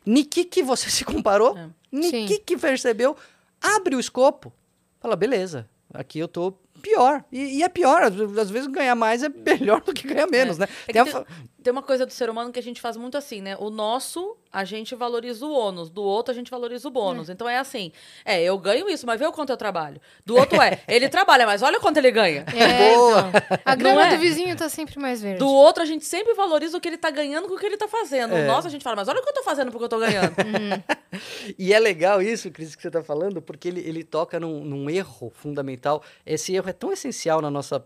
ni 0.05 0.23
que 0.23 0.63
você 0.63 0.89
se 0.91 1.03
comparou? 1.05 1.57
É. 1.57 1.69
Ni 1.91 2.09
Sim. 2.09 2.25
que 2.45 2.57
percebeu? 2.57 3.15
Abre 3.61 3.95
o 3.95 3.99
escopo. 3.99 4.51
Fala, 4.99 5.15
beleza, 5.15 5.69
aqui 5.93 6.19
eu 6.19 6.27
tô 6.27 6.51
pior. 6.81 7.23
E, 7.31 7.57
e 7.59 7.63
é 7.63 7.69
pior, 7.69 8.01
às 8.03 8.13
ve- 8.15 8.39
às 8.41 8.49
vezes 8.49 8.67
ganhar 8.67 8.95
mais 8.95 9.23
é 9.23 9.29
melhor 9.29 9.81
do 9.81 9.93
que 9.93 10.07
ganhar 10.07 10.27
menos, 10.27 10.57
né? 10.57 10.67
É 10.87 10.93
Tem 10.93 11.01
a 11.01 11.05
fa- 11.05 11.25
Tem 11.67 11.71
uma 11.73 11.83
coisa 11.83 12.05
do 12.05 12.13
ser 12.13 12.29
humano 12.29 12.49
que 12.49 12.59
a 12.59 12.63
gente 12.63 12.79
faz 12.79 12.95
muito 12.95 13.17
assim, 13.17 13.41
né? 13.41 13.57
O 13.59 13.69
nosso, 13.69 14.37
a 14.53 14.63
gente 14.63 14.95
valoriza 14.95 15.45
o 15.45 15.51
ônus. 15.51 15.89
Do 15.89 16.01
outro, 16.01 16.31
a 16.31 16.33
gente 16.33 16.49
valoriza 16.49 16.87
o 16.87 16.91
bônus. 16.91 17.29
Então 17.29 17.49
é 17.49 17.57
assim. 17.57 17.91
É, 18.23 18.41
eu 18.41 18.57
ganho 18.57 18.89
isso, 18.89 19.05
mas 19.05 19.19
vê 19.19 19.25
o 19.25 19.33
quanto 19.33 19.49
eu 19.49 19.57
trabalho. 19.57 19.99
Do 20.25 20.37
outro 20.37 20.61
é, 20.61 20.79
ele 20.87 21.09
trabalha, 21.09 21.45
mas 21.45 21.61
olha 21.61 21.77
o 21.77 21.81
quanto 21.81 21.97
ele 21.97 22.09
ganha. 22.09 22.45
É, 22.55 22.95
Boa. 22.95 23.19
então. 23.19 23.59
A 23.65 23.75
grama 23.75 24.07
é? 24.07 24.15
do 24.15 24.17
vizinho 24.17 24.55
tá 24.55 24.69
sempre 24.69 24.97
mais 24.97 25.21
verde. 25.21 25.39
Do 25.39 25.49
outro, 25.49 25.83
a 25.83 25.85
gente 25.85 26.05
sempre 26.05 26.33
valoriza 26.35 26.77
o 26.77 26.79
que 26.79 26.87
ele 26.87 26.97
tá 26.97 27.11
ganhando 27.11 27.49
com 27.49 27.55
o 27.55 27.59
que 27.59 27.65
ele 27.65 27.75
tá 27.75 27.89
fazendo. 27.89 28.33
É. 28.33 28.45
O 28.45 28.47
nosso, 28.47 28.65
a 28.65 28.71
gente 28.71 28.81
fala, 28.81 28.95
mas 28.95 29.09
olha 29.09 29.19
o 29.19 29.21
que 29.21 29.29
eu 29.29 29.33
tô 29.33 29.43
fazendo 29.43 29.69
porque 29.69 29.83
eu 29.83 29.89
tô 29.89 29.99
ganhando. 29.99 30.35
E 31.59 31.73
é 31.73 31.79
legal 31.79 32.21
isso, 32.21 32.49
Cris, 32.49 32.77
que 32.77 32.81
você 32.81 32.87
está 32.87 33.03
falando, 33.03 33.41
porque 33.41 33.67
ele, 33.67 33.81
ele 33.81 34.05
toca 34.05 34.39
num, 34.39 34.63
num 34.63 34.89
erro 34.89 35.33
fundamental. 35.35 36.01
Esse 36.25 36.55
erro 36.55 36.69
é 36.69 36.73
tão 36.73 36.93
essencial 36.93 37.41
na 37.41 37.51
nossa, 37.51 37.85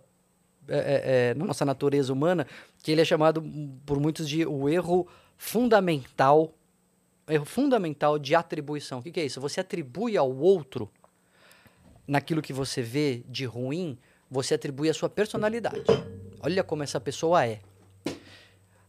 é, 0.67 0.77
é, 0.77 1.29
é, 1.29 1.33
na 1.33 1.45
nossa 1.45 1.65
natureza 1.65 2.13
humana 2.13 2.45
que 2.81 2.91
ele 2.91 3.01
é 3.01 3.05
chamado 3.05 3.43
por 3.85 3.99
muitos 3.99 4.27
de 4.27 4.45
o 4.45 4.67
erro 4.67 5.07
fundamental, 5.37 6.53
erro 7.27 7.45
fundamental 7.45 8.17
de 8.17 8.33
atribuição. 8.35 8.99
O 8.99 9.03
que, 9.03 9.11
que 9.11 9.19
é 9.19 9.25
isso? 9.25 9.39
Você 9.41 9.59
atribui 9.59 10.17
ao 10.17 10.31
outro, 10.35 10.89
naquilo 12.07 12.41
que 12.41 12.53
você 12.53 12.81
vê 12.81 13.23
de 13.27 13.45
ruim, 13.45 13.97
você 14.29 14.55
atribui 14.55 14.89
a 14.89 14.93
sua 14.93 15.09
personalidade. 15.09 15.83
Olha 16.41 16.63
como 16.63 16.83
essa 16.83 16.99
pessoa 16.99 17.45
é. 17.45 17.59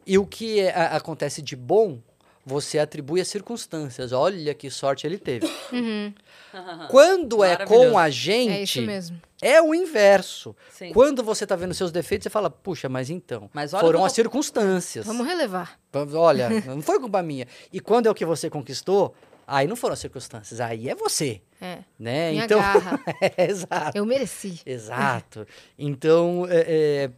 E 0.07 0.18
o 0.18 0.26
que 0.26 0.61
é- 0.61 0.70
acontece 0.70 1.43
de 1.43 1.55
bom, 1.55 2.01
você 2.45 2.78
atribui 2.78 3.20
às 3.20 3.28
circunstâncias. 3.28 4.12
Olha 4.12 4.55
que 4.55 4.68
sorte 4.70 5.07
ele 5.07 5.18
teve. 5.18 5.47
Uhum. 5.72 6.12
Quando 6.90 7.43
é 7.43 7.64
com 7.64 7.97
a 7.97 8.07
É 8.07 8.11
isso 8.11 8.18
gente, 8.18 8.80
mesmo. 8.82 9.20
é 9.40 9.62
o 9.62 9.74
inverso. 9.74 10.55
Sim. 10.70 10.93
Quando 10.93 11.22
você 11.22 11.47
tá 11.47 11.57
vendo 11.57 11.72
seus 11.72 11.90
defeitos, 11.90 12.24
você 12.24 12.30
fala, 12.30 12.51
puxa, 12.51 12.88
mas 12.88 13.09
então, 13.11 13.49
Mas 13.53 13.70
foram 13.70 14.01
eu 14.01 14.05
as 14.05 14.12
circunstâncias. 14.12 15.07
Vamos 15.07 15.26
relevar. 15.26 15.78
Olha, 16.14 16.49
não 16.66 16.82
foi 16.82 16.99
culpa 16.99 17.22
minha. 17.22 17.47
E 17.72 17.80
quando 17.80 18.07
é 18.07 18.11
o 18.11 18.14
que 18.14 18.24
você 18.24 18.51
conquistou, 18.51 19.14
aí 19.47 19.66
não 19.66 19.76
foram 19.76 19.95
as 19.95 20.01
circunstâncias, 20.01 20.61
aí 20.61 20.88
é 20.88 20.95
você. 20.95 21.40
É. 21.61 21.78
né? 21.97 22.32
Minha 22.32 22.45
então, 22.45 22.59
garra. 22.59 23.01
é, 23.36 23.45
exato. 23.49 23.97
Eu 23.97 24.05
mereci. 24.05 24.61
Exato. 24.66 25.47
Então, 25.78 26.45
é, 26.51 26.64
é, 26.66 27.11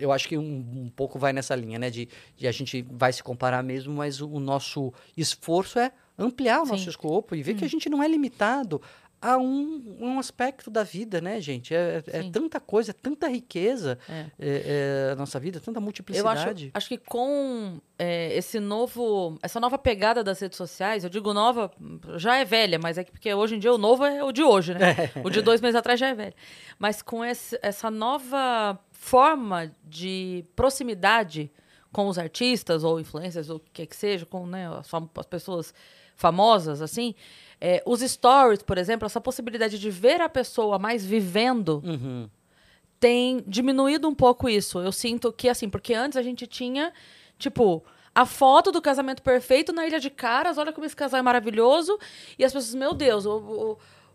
eu 0.00 0.12
acho 0.12 0.28
que 0.28 0.36
um, 0.36 0.84
um 0.84 0.92
pouco 0.94 1.18
vai 1.18 1.32
nessa 1.32 1.54
linha, 1.54 1.78
né? 1.78 1.90
De, 1.90 2.08
de 2.36 2.48
a 2.48 2.52
gente 2.52 2.82
vai 2.90 3.12
se 3.12 3.22
comparar 3.22 3.62
mesmo, 3.62 3.94
mas 3.94 4.20
o, 4.20 4.28
o 4.28 4.40
nosso 4.40 4.92
esforço 5.16 5.78
é 5.78 5.92
ampliar 6.18 6.62
o 6.62 6.66
nosso 6.66 6.84
Sim. 6.84 6.90
escopo 6.90 7.34
e 7.34 7.42
ver 7.42 7.54
que 7.54 7.64
a 7.64 7.68
gente 7.68 7.88
não 7.88 8.02
é 8.02 8.08
limitado 8.08 8.80
a 9.22 9.36
um, 9.36 9.96
um 10.00 10.18
aspecto 10.18 10.70
da 10.70 10.82
vida, 10.82 11.20
né, 11.20 11.40
gente? 11.40 11.74
É, 11.74 12.02
é 12.06 12.22
Sim. 12.22 12.30
tanta 12.32 12.58
coisa, 12.58 12.90
é 12.90 12.94
tanta 12.94 13.28
riqueza 13.28 13.98
É. 14.08 14.20
é, 14.38 15.08
é, 15.08 15.12
a 15.12 15.16
nossa 15.16 15.38
vida, 15.38 15.60
tanta 15.60 15.72
Eu 15.78 15.80
acho, 15.80 15.84
multiplicidade. 15.84 16.70
acho 16.72 16.88
que 16.88 16.96
com 16.96 17.78
é, 17.98 18.34
esse 18.34 18.58
novo, 18.58 19.38
essa 19.42 19.60
nova 19.60 19.76
pegada 19.76 20.24
das 20.24 20.40
redes 20.40 20.56
sociais, 20.56 21.04
eu 21.04 21.10
digo 21.10 21.34
nova, 21.34 21.70
já 22.16 22.36
é 22.38 22.44
velha, 22.44 22.78
mas 22.78 22.96
é 22.96 23.04
que 23.04 23.12
porque 23.12 23.32
hoje 23.34 23.56
em 23.56 23.58
dia 23.58 23.72
o 23.72 23.78
novo 23.78 24.04
é 24.06 24.24
o 24.24 24.32
de 24.32 24.42
hoje, 24.42 24.72
né? 24.72 24.80
O 25.22 25.28
de 25.28 25.42
dois 25.42 25.60
meses 25.60 25.76
atrás 25.76 26.00
já 26.00 26.08
é 26.08 26.14
velho. 26.14 26.34
Mas 26.78 27.02
com 27.02 27.22
esse- 27.24 27.58
essa 27.60 27.90
nova 27.90 28.78
forma 28.90 29.70
de 29.84 30.44
proximidade 30.56 31.50
com 31.92 32.06
os 32.08 32.18
artistas 32.18 32.84
ou 32.84 33.00
influencers 33.00 33.50
ou 33.50 33.56
o 33.56 33.60
que 33.60 33.70
quer 33.72 33.86
que 33.86 33.96
seja, 33.96 34.24
com 34.24 34.46
né, 34.46 34.68
as, 34.78 34.88
as 35.16 35.26
pessoas 35.26 35.74
famosas, 36.14 36.80
assim, 36.82 37.14
é, 37.60 37.82
os 37.86 38.00
stories, 38.00 38.62
por 38.62 38.78
exemplo, 38.78 39.04
essa 39.06 39.20
possibilidade 39.20 39.78
de 39.78 39.90
ver 39.90 40.20
a 40.20 40.28
pessoa 40.28 40.78
mais 40.78 41.04
vivendo 41.04 41.82
Uhum. 41.84 42.28
tem 42.98 43.42
diminuído 43.46 44.08
um 44.08 44.14
pouco 44.14 44.48
isso. 44.48 44.78
Eu 44.80 44.92
sinto 44.92 45.32
que, 45.32 45.48
assim, 45.48 45.68
porque 45.68 45.94
antes 45.94 46.16
a 46.16 46.22
gente 46.22 46.46
tinha, 46.46 46.92
tipo, 47.38 47.82
a 48.14 48.26
foto 48.26 48.70
do 48.72 48.80
casamento 48.82 49.22
perfeito 49.22 49.72
na 49.72 49.86
Ilha 49.86 50.00
de 50.00 50.10
Caras, 50.10 50.58
olha 50.58 50.72
como 50.72 50.86
esse 50.86 50.96
casal 50.96 51.18
é 51.20 51.22
maravilhoso, 51.22 51.98
e 52.38 52.44
as 52.44 52.52
pessoas, 52.52 52.74
meu 52.74 52.92
Deus, 52.92 53.24
o, 53.26 53.36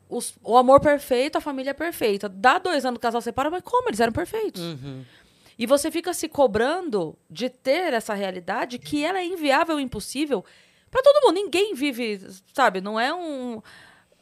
o, 0.09 0.17
os- 0.17 0.35
o 0.43 0.57
amor 0.57 0.79
perfeito, 0.81 1.37
a 1.37 1.41
família 1.41 1.73
perfeita. 1.73 2.27
Dá 2.29 2.57
dois 2.59 2.85
anos 2.85 2.97
o 2.97 3.01
casal 3.01 3.21
separa, 3.21 3.49
mas 3.49 3.61
como? 3.63 3.89
Eles 3.89 3.99
eram 3.99 4.13
perfeitos. 4.13 4.61
Uhum. 4.61 5.03
E 5.57 5.65
você 5.65 5.89
fica 5.89 6.13
se 6.13 6.27
cobrando 6.27 7.15
de 7.29 7.49
ter 7.49 7.93
essa 7.93 8.13
realidade 8.13 8.77
que 8.77 9.03
ela 9.05 9.19
é 9.19 9.25
inviável 9.25 9.79
e 9.79 9.83
impossível 9.83 10.43
pra 10.89 11.01
todo 11.01 11.25
mundo. 11.25 11.35
Ninguém 11.35 11.73
vive, 11.73 12.19
sabe? 12.53 12.81
Não 12.81 12.99
é 12.99 13.13
um. 13.13 13.61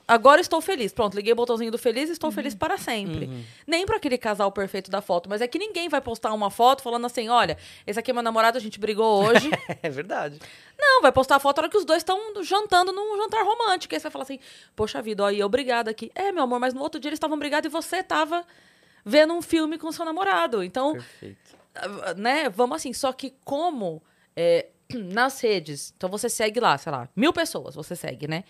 Agora 0.06 0.42
estou 0.42 0.60
feliz. 0.60 0.92
Pronto, 0.92 1.16
liguei 1.16 1.32
o 1.32 1.36
botãozinho 1.36 1.72
do 1.72 1.78
feliz 1.78 2.10
e 2.10 2.12
estou 2.12 2.30
feliz 2.30 2.54
para 2.54 2.78
sempre. 2.78 3.30
Nem 3.66 3.86
para 3.86 3.96
aquele 3.96 4.18
casal 4.18 4.52
perfeito 4.52 4.92
da 4.92 5.02
foto, 5.02 5.30
mas 5.30 5.42
é 5.42 5.48
que 5.48 5.58
ninguém 5.58 5.88
vai 5.88 6.02
postar 6.02 6.34
uma 6.34 6.52
foto 6.52 6.84
falando 6.84 7.06
assim: 7.06 7.30
olha, 7.30 7.58
esse 7.88 7.98
aqui 7.98 8.12
é 8.12 8.14
meu 8.14 8.22
namorado, 8.22 8.58
a 8.58 8.62
gente 8.62 8.80
brigou 8.80 9.24
hoje. 9.26 9.50
É 9.82 9.90
verdade. 9.90 10.40
Não, 10.78 11.02
vai 11.02 11.12
postar 11.12 11.38
a 11.38 11.40
foto 11.40 11.58
na 11.58 11.64
hora 11.64 11.70
que 11.72 11.78
os 11.78 11.86
dois 11.86 12.00
estão 12.00 12.20
jantando 12.44 12.92
num 12.92 13.18
jantar 13.18 13.44
romântico. 13.44 13.94
Aí 13.94 14.00
você 14.00 14.04
vai 14.04 14.12
falar 14.12 14.24
assim: 14.24 14.40
Poxa 14.76 15.02
vida, 15.02 15.24
ó, 15.24 15.30
e 15.30 15.40
eu 15.40 15.48
brigada 15.48 15.90
aqui. 15.90 16.12
É, 16.14 16.32
meu 16.32 16.44
amor, 16.44 16.60
mas 16.60 16.74
no 16.74 16.82
outro 16.82 17.00
dia 17.00 17.10
eles 17.10 17.18
estavam 17.18 17.38
brigados 17.40 17.68
e 17.68 17.72
você 17.72 18.04
tava 18.04 18.46
vendo 19.06 19.34
um 19.34 19.42
filme 19.42 19.78
com 19.78 19.92
seu 19.92 20.04
namorado. 20.06 20.64
Então, 20.64 20.94
Perfeito. 20.94 21.38
né, 22.18 22.50
vamos 22.50 22.76
assim, 22.76 22.94
só 22.94 23.12
que 23.14 23.34
como 23.44 24.02
é, 24.36 24.68
nas 24.94 25.40
redes, 25.42 25.94
então 25.96 26.10
você 26.10 26.30
segue 26.30 26.60
lá, 26.60 26.78
sei 26.78 26.92
lá, 26.92 27.10
mil 27.16 27.34
pessoas 27.34 27.76
você 27.76 27.96
segue, 27.96 28.28
né? 28.28 28.44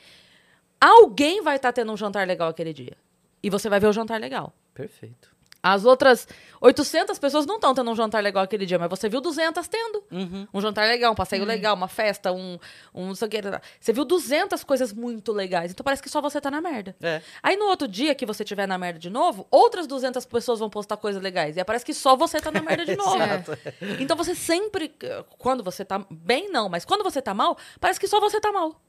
Alguém 0.80 1.42
vai 1.42 1.56
estar 1.56 1.72
tendo 1.72 1.92
um 1.92 1.98
jantar 1.98 2.28
legal 2.28 2.50
aquele 2.50 2.74
dia. 2.74 2.98
E 3.42 3.50
você 3.50 3.70
vai 3.70 3.80
ver 3.80 3.88
o 3.88 3.94
jantar 3.94 4.20
legal. 4.20 4.54
Perfeito. 4.74 5.33
As 5.64 5.86
outras 5.86 6.28
800 6.60 7.18
pessoas 7.18 7.46
não 7.46 7.56
estão 7.56 7.74
tendo 7.74 7.90
um 7.90 7.96
jantar 7.96 8.22
legal 8.22 8.44
aquele 8.44 8.66
dia, 8.66 8.78
mas 8.78 8.90
você 8.90 9.08
viu 9.08 9.22
200 9.22 9.66
tendo. 9.68 10.04
Uhum. 10.12 10.46
Um 10.54 10.60
jantar 10.60 10.86
legal, 10.88 11.14
um 11.14 11.16
passeio 11.16 11.46
legal, 11.46 11.74
uma 11.74 11.88
festa, 11.88 12.34
um, 12.34 12.60
um 12.94 13.08
não 13.08 13.16
sei 13.16 13.28
o 13.30 13.32
que. 13.32 13.42
Você 13.80 13.94
viu 13.94 14.04
200 14.04 14.62
coisas 14.66 14.92
muito 14.92 15.32
legais. 15.32 15.72
Então 15.72 15.82
parece 15.82 16.04
que 16.04 16.10
só 16.10 16.20
você 16.20 16.42
tá 16.42 16.52
na 16.52 16.60
merda. 16.60 16.94
É. 17.02 17.22
Aí 17.42 17.56
no 17.56 17.66
outro 17.66 17.88
dia 17.88 18.14
que 18.14 18.26
você 18.26 18.44
tiver 18.44 18.68
na 18.68 18.78
merda 18.78 19.00
de 19.00 19.10
novo, 19.10 19.48
outras 19.50 19.88
200 19.88 20.26
pessoas 20.26 20.60
vão 20.60 20.70
postar 20.70 20.98
coisas 20.98 21.22
legais. 21.22 21.56
E 21.56 21.60
aí 21.60 21.64
parece 21.64 21.86
que 21.86 21.94
só 21.94 22.16
você 22.16 22.42
tá 22.42 22.52
na 22.52 22.62
merda 22.62 22.86
de 22.86 22.96
novo. 22.98 23.16
Exato. 23.16 23.58
Então 24.02 24.18
você 24.18 24.36
sempre, 24.36 24.94
quando 25.38 25.64
você 25.64 25.86
tá 25.86 26.06
bem, 26.12 26.52
não, 26.52 26.68
mas 26.68 26.84
quando 26.84 27.04
você 27.04 27.22
tá 27.22 27.34
mal, 27.34 27.58
parece 27.80 28.00
que 28.00 28.08
só 28.08 28.20
você 28.20 28.42
tá 28.42 28.52
mal. 28.52 28.82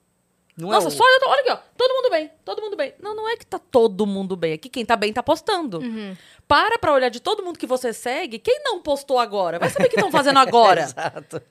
Não 0.56 0.70
Nossa, 0.70 0.86
é 0.86 0.88
o- 0.88 0.90
só 0.92 1.04
eu 1.04 1.20
tô, 1.20 1.28
olha 1.28 1.40
aqui, 1.40 1.50
ó, 1.50 1.58
todo 1.76 1.92
mundo 1.94 2.10
bem, 2.10 2.30
todo 2.44 2.62
mundo 2.62 2.76
bem. 2.76 2.94
Não, 3.00 3.14
não 3.16 3.28
é 3.28 3.36
que 3.36 3.44
tá 3.44 3.58
todo 3.58 4.06
mundo 4.06 4.36
bem, 4.36 4.52
é 4.52 4.56
que 4.56 4.68
quem 4.68 4.86
tá 4.86 4.94
bem 4.94 5.12
tá 5.12 5.22
postando. 5.22 5.80
Para 6.46 6.78
pra 6.78 6.92
olhar 6.92 7.08
de 7.08 7.18
todo 7.20 7.42
mundo 7.42 7.58
que 7.58 7.66
você 7.66 7.92
segue, 7.92 8.38
quem 8.38 8.62
não 8.62 8.80
postou 8.80 9.18
agora? 9.18 9.58
Vai 9.58 9.68
saber 9.70 9.86
o 9.86 9.88
que 9.90 9.96
estão 9.96 10.12
fazendo 10.12 10.38
agora. 10.38 10.82
Exato. 10.86 11.42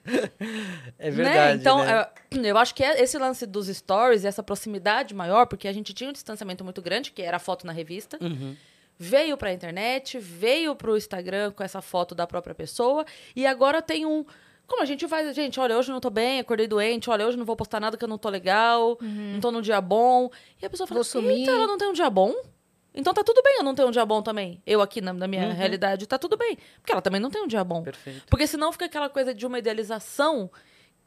É 0.98 1.10
né? 1.10 1.10
verdade. 1.10 1.60
Então, 1.60 1.84
né? 1.84 2.06
é, 2.32 2.50
eu 2.50 2.56
acho 2.56 2.74
que 2.74 2.82
é 2.82 3.02
esse 3.02 3.18
lance 3.18 3.44
dos 3.44 3.66
stories 3.68 4.24
essa 4.24 4.42
proximidade 4.42 5.14
maior, 5.14 5.46
porque 5.46 5.68
a 5.68 5.72
gente 5.72 5.92
tinha 5.92 6.08
um 6.08 6.12
distanciamento 6.12 6.64
muito 6.64 6.80
grande, 6.80 7.10
que 7.12 7.20
era 7.20 7.36
a 7.36 7.40
foto 7.40 7.66
na 7.66 7.72
revista. 7.72 8.16
Uhum. 8.22 8.56
Veio 8.96 9.36
pra 9.36 9.52
internet, 9.52 10.18
veio 10.18 10.74
pro 10.76 10.96
Instagram 10.96 11.50
com 11.50 11.62
essa 11.64 11.82
foto 11.82 12.14
da 12.14 12.26
própria 12.26 12.54
pessoa, 12.54 13.04
e 13.34 13.46
agora 13.46 13.82
tem 13.82 14.06
um. 14.06 14.24
Como 14.66 14.82
a 14.82 14.86
gente 14.86 15.06
faz, 15.06 15.34
gente, 15.36 15.60
olha, 15.60 15.76
hoje 15.76 15.90
eu 15.90 15.92
não 15.92 16.00
tô 16.00 16.08
bem, 16.10 16.40
acordei 16.40 16.66
doente, 16.66 17.10
olha, 17.10 17.26
hoje 17.26 17.36
eu 17.36 17.38
não 17.38 17.44
vou 17.44 17.54
postar 17.56 17.80
nada 17.80 17.96
que 17.96 18.04
eu 18.04 18.08
não 18.08 18.16
tô 18.18 18.28
legal, 18.30 18.98
não 19.00 19.38
tô 19.40 19.50
num 19.50 19.60
dia 19.60 19.80
bom. 19.80 20.30
E 20.60 20.64
a 20.66 20.70
pessoa 20.70 20.86
fala, 20.86 20.98
Vou 20.98 21.04
sumir. 21.04 21.40
Eita, 21.40 21.50
ela 21.52 21.66
não 21.66 21.76
tem 21.78 21.88
um 21.88 21.92
dia 21.92 22.08
bom? 22.08 22.34
Então 22.94 23.12
tá 23.12 23.22
tudo 23.24 23.42
bem 23.42 23.56
eu 23.58 23.64
não 23.64 23.74
ter 23.74 23.84
um 23.84 23.90
dia 23.90 24.06
bom 24.06 24.22
também. 24.22 24.62
Eu 24.66 24.80
aqui 24.80 25.00
na, 25.00 25.12
na 25.12 25.26
minha 25.26 25.52
realidade, 25.52 26.06
tá 26.06 26.16
tudo 26.16 26.36
bem. 26.36 26.56
Porque 26.80 26.92
ela 26.92 27.02
também 27.02 27.20
não 27.20 27.28
tem 27.28 27.42
um 27.42 27.46
dia 27.48 27.62
bom. 27.64 27.82
Perfeito. 27.82 28.22
Porque 28.30 28.46
senão 28.46 28.70
fica 28.72 28.84
aquela 28.86 29.08
coisa 29.08 29.34
de 29.34 29.44
uma 29.44 29.58
idealização 29.58 30.48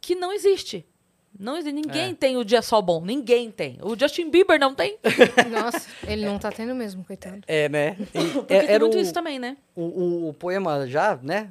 que 0.02 0.14
não 0.14 0.32
existe. 0.34 0.86
Não 1.40 1.56
existe. 1.58 1.74
Ninguém 1.74 2.14
tem 2.14 2.36
o 2.36 2.44
dia 2.44 2.62
só 2.62 2.82
bom. 2.82 3.02
Ninguém 3.06 3.50
tem. 3.50 3.78
O 3.82 3.98
Justin 3.98 4.30
Bieber 4.30 4.60
não 4.60 4.76
tem. 4.76 4.98
Nossa, 5.50 5.88
ele 6.06 6.26
não 6.26 6.38
tá 6.38 6.52
tendo 6.52 6.76
mesmo, 6.76 7.06
coitado. 7.06 7.40
É, 7.48 7.70
né? 7.70 7.96
E 8.14 8.28
Porque 8.34 8.54
é- 8.54 8.60
tem 8.60 8.70
era 8.70 8.84
muito 8.84 8.98
o, 8.98 9.02
isso 9.02 9.14
também, 9.14 9.40
né? 9.40 9.56
o, 9.76 9.82
o- 9.84 10.30
o 10.30 10.34
poema 10.34 10.86
já, 10.88 11.16
né? 11.24 11.50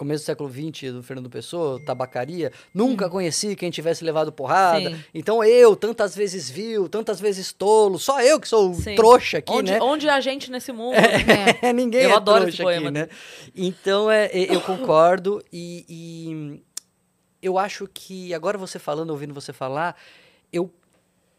Começo 0.00 0.24
do 0.24 0.26
século 0.28 0.50
XX, 0.50 0.92
do 0.94 1.02
Fernando 1.02 1.28
Pessoa, 1.28 1.78
Tabacaria. 1.84 2.50
Nunca 2.72 3.10
conheci 3.10 3.54
quem 3.54 3.70
tivesse 3.70 4.02
levado 4.02 4.32
porrada. 4.32 4.88
Sim. 4.88 5.04
Então 5.12 5.44
eu, 5.44 5.76
tantas 5.76 6.16
vezes 6.16 6.48
vil, 6.48 6.88
tantas 6.88 7.20
vezes 7.20 7.52
tolo. 7.52 7.98
Só 7.98 8.22
eu 8.22 8.40
que 8.40 8.48
sou 8.48 8.72
Sim. 8.72 8.94
trouxa 8.94 9.36
aqui, 9.36 9.52
onde, 9.52 9.72
né? 9.72 9.78
onde 9.82 10.08
a 10.08 10.18
gente 10.18 10.50
nesse 10.50 10.72
mundo. 10.72 10.94
É. 10.94 11.70
Ninguém 11.74 12.04
Eu 12.04 12.12
é 12.12 12.14
adoro 12.14 12.44
trouxa 12.44 12.48
esse 12.48 12.62
poema. 12.62 12.88
aqui, 12.88 12.98
né? 12.98 13.08
Então, 13.54 14.10
é, 14.10 14.30
eu 14.32 14.62
concordo 14.62 15.44
e, 15.52 15.84
e 15.86 16.62
eu 17.42 17.58
acho 17.58 17.86
que, 17.92 18.32
agora 18.32 18.56
você 18.56 18.78
falando, 18.78 19.10
ouvindo 19.10 19.34
você 19.34 19.52
falar, 19.52 19.94
eu, 20.50 20.72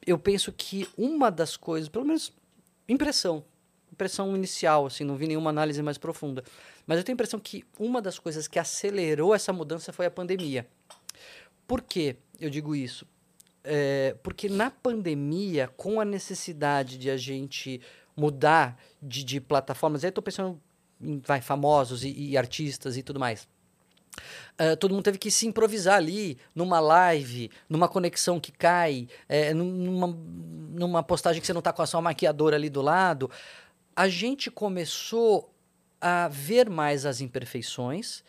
eu 0.06 0.20
penso 0.20 0.52
que 0.52 0.88
uma 0.96 1.32
das 1.32 1.58
coisas, 1.58 1.90
pelo 1.90 2.06
menos 2.06 2.32
impressão, 2.88 3.44
impressão 4.02 4.36
inicial, 4.36 4.88
assim, 4.88 5.04
não 5.04 5.16
vi 5.16 5.28
nenhuma 5.28 5.52
análise 5.52 5.80
mais 5.84 5.98
profunda, 6.00 6.44
mas 6.88 6.98
eu 6.98 7.04
tenho 7.04 7.14
a 7.14 7.18
impressão 7.18 7.40
que 7.40 7.64
uma 7.78 8.02
das 8.02 8.18
coisas 8.18 8.48
que 8.48 8.58
acelerou 8.58 9.36
essa 9.36 9.54
mudança 9.54 9.94
foi 9.94 10.08
a 10.08 10.12
pandemia. 10.12 10.66
Por 11.68 11.84
que 11.84 12.16
eu 12.40 12.50
digo 12.50 12.76
isso? 12.76 13.06
É, 13.64 14.16
porque 14.24 14.50
na 14.50 14.72
pandemia, 14.72 15.68
com 15.78 16.02
a 16.02 16.06
necessidade 16.06 16.98
de 16.98 17.12
a 17.12 17.18
gente 17.18 17.80
mudar 18.18 18.76
de, 19.00 19.24
de 19.24 19.40
plataformas, 19.40 20.04
aí 20.04 20.10
tô 20.12 20.22
pensando 20.22 20.60
em 21.00 21.20
vai, 21.20 21.40
famosos 21.40 22.04
e, 22.04 22.12
e 22.12 22.38
artistas 22.38 22.98
e 22.98 23.04
tudo 23.04 23.20
mais. 23.20 23.48
Ah, 24.58 24.76
todo 24.76 24.94
mundo 24.94 25.04
teve 25.04 25.18
que 25.18 25.32
se 25.32 25.48
improvisar 25.48 25.96
ali, 25.96 26.38
numa 26.54 26.80
live, 26.80 27.50
numa 27.70 27.88
conexão 27.88 28.40
que 28.40 28.52
cai, 28.52 29.08
é, 29.28 29.54
num- 29.54 29.66
numa, 29.66 30.08
numa 30.08 31.04
postagem 31.04 31.42
que 31.42 31.48
você 31.48 31.54
não 31.54 31.62
tá 31.62 31.72
com 31.74 31.82
a 31.82 31.86
sua 31.86 32.02
maquiadora 32.02 32.56
ali 32.56 32.70
do 32.70 32.82
lado. 32.82 33.30
A 33.96 34.08
gente 34.08 34.50
começou 34.50 35.54
a 36.00 36.28
ver 36.28 36.70
mais 36.70 37.06
as 37.06 37.22
imperfeições 37.22 38.24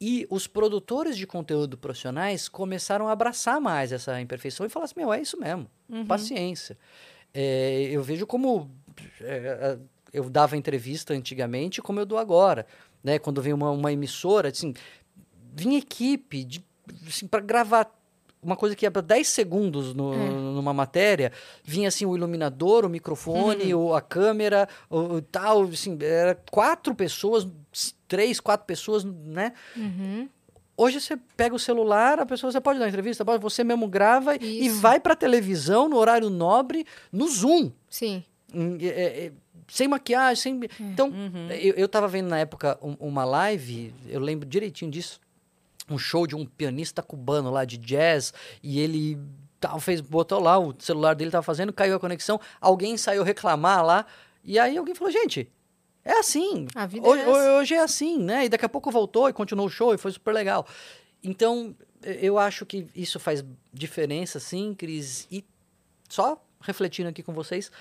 e 0.00 0.26
os 0.28 0.46
produtores 0.46 1.16
de 1.16 1.26
conteúdo 1.26 1.78
profissionais 1.78 2.48
começaram 2.48 3.08
a 3.08 3.12
abraçar 3.12 3.60
mais 3.60 3.92
essa 3.92 4.20
imperfeição 4.20 4.66
e 4.66 4.68
falar 4.68 4.86
assim, 4.86 4.94
meu, 4.98 5.12
é 5.12 5.20
isso 5.20 5.38
mesmo, 5.38 5.70
paciência. 6.06 6.76
É, 7.32 7.88
eu 7.90 8.02
vejo 8.02 8.26
como 8.26 8.70
é, 9.20 9.78
eu 10.12 10.30
dava 10.30 10.56
entrevista 10.56 11.12
antigamente 11.12 11.82
como 11.82 11.98
eu 11.98 12.06
dou 12.06 12.18
agora, 12.18 12.66
né? 13.02 13.18
Quando 13.18 13.42
vem 13.42 13.52
uma, 13.52 13.70
uma 13.70 13.92
emissora, 13.92 14.48
assim, 14.48 14.72
vinha 15.52 15.78
equipe 15.78 16.44
de, 16.44 16.64
assim, 17.06 17.26
para 17.26 17.40
gravar 17.40 17.90
uma 18.44 18.56
coisa 18.56 18.76
que 18.76 18.84
ia 18.84 18.90
para 18.90 19.02
10 19.02 19.26
segundos 19.28 19.94
no- 19.94 20.52
numa 20.52 20.72
matéria, 20.74 21.32
vinha 21.64 21.88
assim 21.88 22.04
o 22.06 22.14
iluminador, 22.14 22.84
o 22.84 22.88
microfone, 22.88 23.74
o, 23.74 23.94
a 23.94 24.00
câmera, 24.00 24.68
o, 24.90 24.98
o 25.16 25.22
tal, 25.22 25.62
assim, 25.64 25.96
era 26.00 26.34
quatro 26.50 26.94
pessoas, 26.94 27.46
três, 28.06 28.38
quatro 28.38 28.66
pessoas, 28.66 29.02
né? 29.04 29.52
Uhum. 29.76 30.28
Hoje 30.76 31.00
você 31.00 31.16
pega 31.36 31.54
o 31.54 31.58
celular, 31.58 32.18
a 32.18 32.26
pessoa 32.26 32.50
você 32.52 32.60
pode 32.60 32.78
dar 32.80 32.88
entrevista, 32.88 33.24
pode, 33.24 33.40
você 33.42 33.62
mesmo 33.62 33.86
grava 33.86 34.34
e 34.36 34.66
Isso. 34.66 34.80
vai 34.80 34.98
para 34.98 35.14
televisão 35.14 35.88
no 35.88 35.96
horário 35.96 36.28
nobre, 36.28 36.84
no 37.12 37.28
Zoom. 37.28 37.70
Sim. 37.88 38.24
Hum, 38.52 38.76
é, 38.80 38.86
é, 38.86 39.26
é, 39.26 39.32
sem 39.68 39.86
maquiagem, 39.88 40.42
sem. 40.42 40.60
Então, 40.80 41.12
eu, 41.60 41.74
eu 41.74 41.88
tava 41.88 42.08
vendo 42.08 42.28
na 42.28 42.38
época 42.40 42.76
um- 42.82 42.96
uma 42.98 43.24
live, 43.24 43.94
eu 44.08 44.20
lembro 44.20 44.48
direitinho 44.48 44.90
disso, 44.90 45.20
um 45.88 45.98
show 45.98 46.26
de 46.26 46.34
um 46.34 46.46
pianista 46.46 47.02
cubano 47.02 47.50
lá 47.50 47.64
de 47.64 47.76
jazz, 47.76 48.32
e 48.62 48.80
ele 48.80 49.18
tal, 49.60 49.80
fez, 49.80 50.00
botou 50.00 50.40
lá, 50.40 50.58
o 50.58 50.74
celular 50.78 51.14
dele 51.14 51.30
tava 51.30 51.42
fazendo, 51.42 51.72
caiu 51.72 51.96
a 51.96 52.00
conexão, 52.00 52.40
alguém 52.60 52.96
saiu 52.96 53.22
reclamar 53.22 53.84
lá, 53.84 54.06
e 54.42 54.58
aí 54.58 54.76
alguém 54.76 54.94
falou, 54.94 55.12
gente, 55.12 55.50
é 56.04 56.18
assim. 56.18 56.66
A 56.74 56.86
vida 56.86 57.08
hoje, 57.08 57.22
é 57.22 57.24
essa. 57.24 57.52
hoje 57.52 57.74
é 57.74 57.80
assim, 57.80 58.18
né? 58.18 58.44
E 58.44 58.48
daqui 58.48 58.64
a 58.64 58.68
pouco 58.68 58.90
voltou 58.90 59.28
e 59.28 59.32
continuou 59.32 59.66
o 59.68 59.70
show 59.70 59.94
e 59.94 59.98
foi 59.98 60.12
super 60.12 60.34
legal. 60.34 60.66
Então, 61.22 61.74
eu 62.02 62.38
acho 62.38 62.66
que 62.66 62.86
isso 62.94 63.18
faz 63.18 63.42
diferença, 63.72 64.38
sim, 64.38 64.74
Cris. 64.74 65.26
E 65.30 65.42
só 66.08 66.38
refletindo 66.60 67.08
aqui 67.08 67.22
com 67.22 67.32
vocês, 67.32 67.72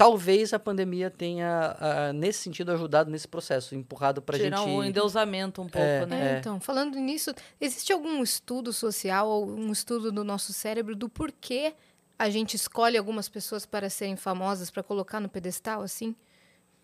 talvez 0.00 0.54
a 0.54 0.58
pandemia 0.58 1.10
tenha, 1.10 1.76
ah, 1.78 2.12
nesse 2.14 2.38
sentido, 2.38 2.72
ajudado 2.72 3.10
nesse 3.10 3.28
processo, 3.28 3.74
empurrado 3.74 4.22
pra 4.22 4.38
Tirar 4.38 4.56
gente. 4.56 4.68
um 4.70 4.82
endeusamento 4.82 5.60
um 5.60 5.68
pouco, 5.68 5.78
É, 5.86 6.06
né? 6.06 6.36
É, 6.36 6.38
então, 6.38 6.58
falando 6.58 6.98
nisso, 6.98 7.34
existe 7.60 7.92
algum 7.92 8.22
estudo 8.22 8.72
social 8.72 9.28
ou 9.28 9.46
um 9.50 9.70
estudo 9.70 10.10
do 10.10 10.24
nosso 10.24 10.54
cérebro 10.54 10.96
do 10.96 11.06
porquê 11.06 11.74
a 12.18 12.30
gente 12.30 12.54
escolhe 12.54 12.96
algumas 12.96 13.28
pessoas 13.28 13.66
para 13.66 13.90
serem 13.90 14.16
famosas, 14.16 14.70
para 14.70 14.82
colocar 14.82 15.20
no 15.20 15.28
pedestal, 15.28 15.82
assim? 15.82 16.16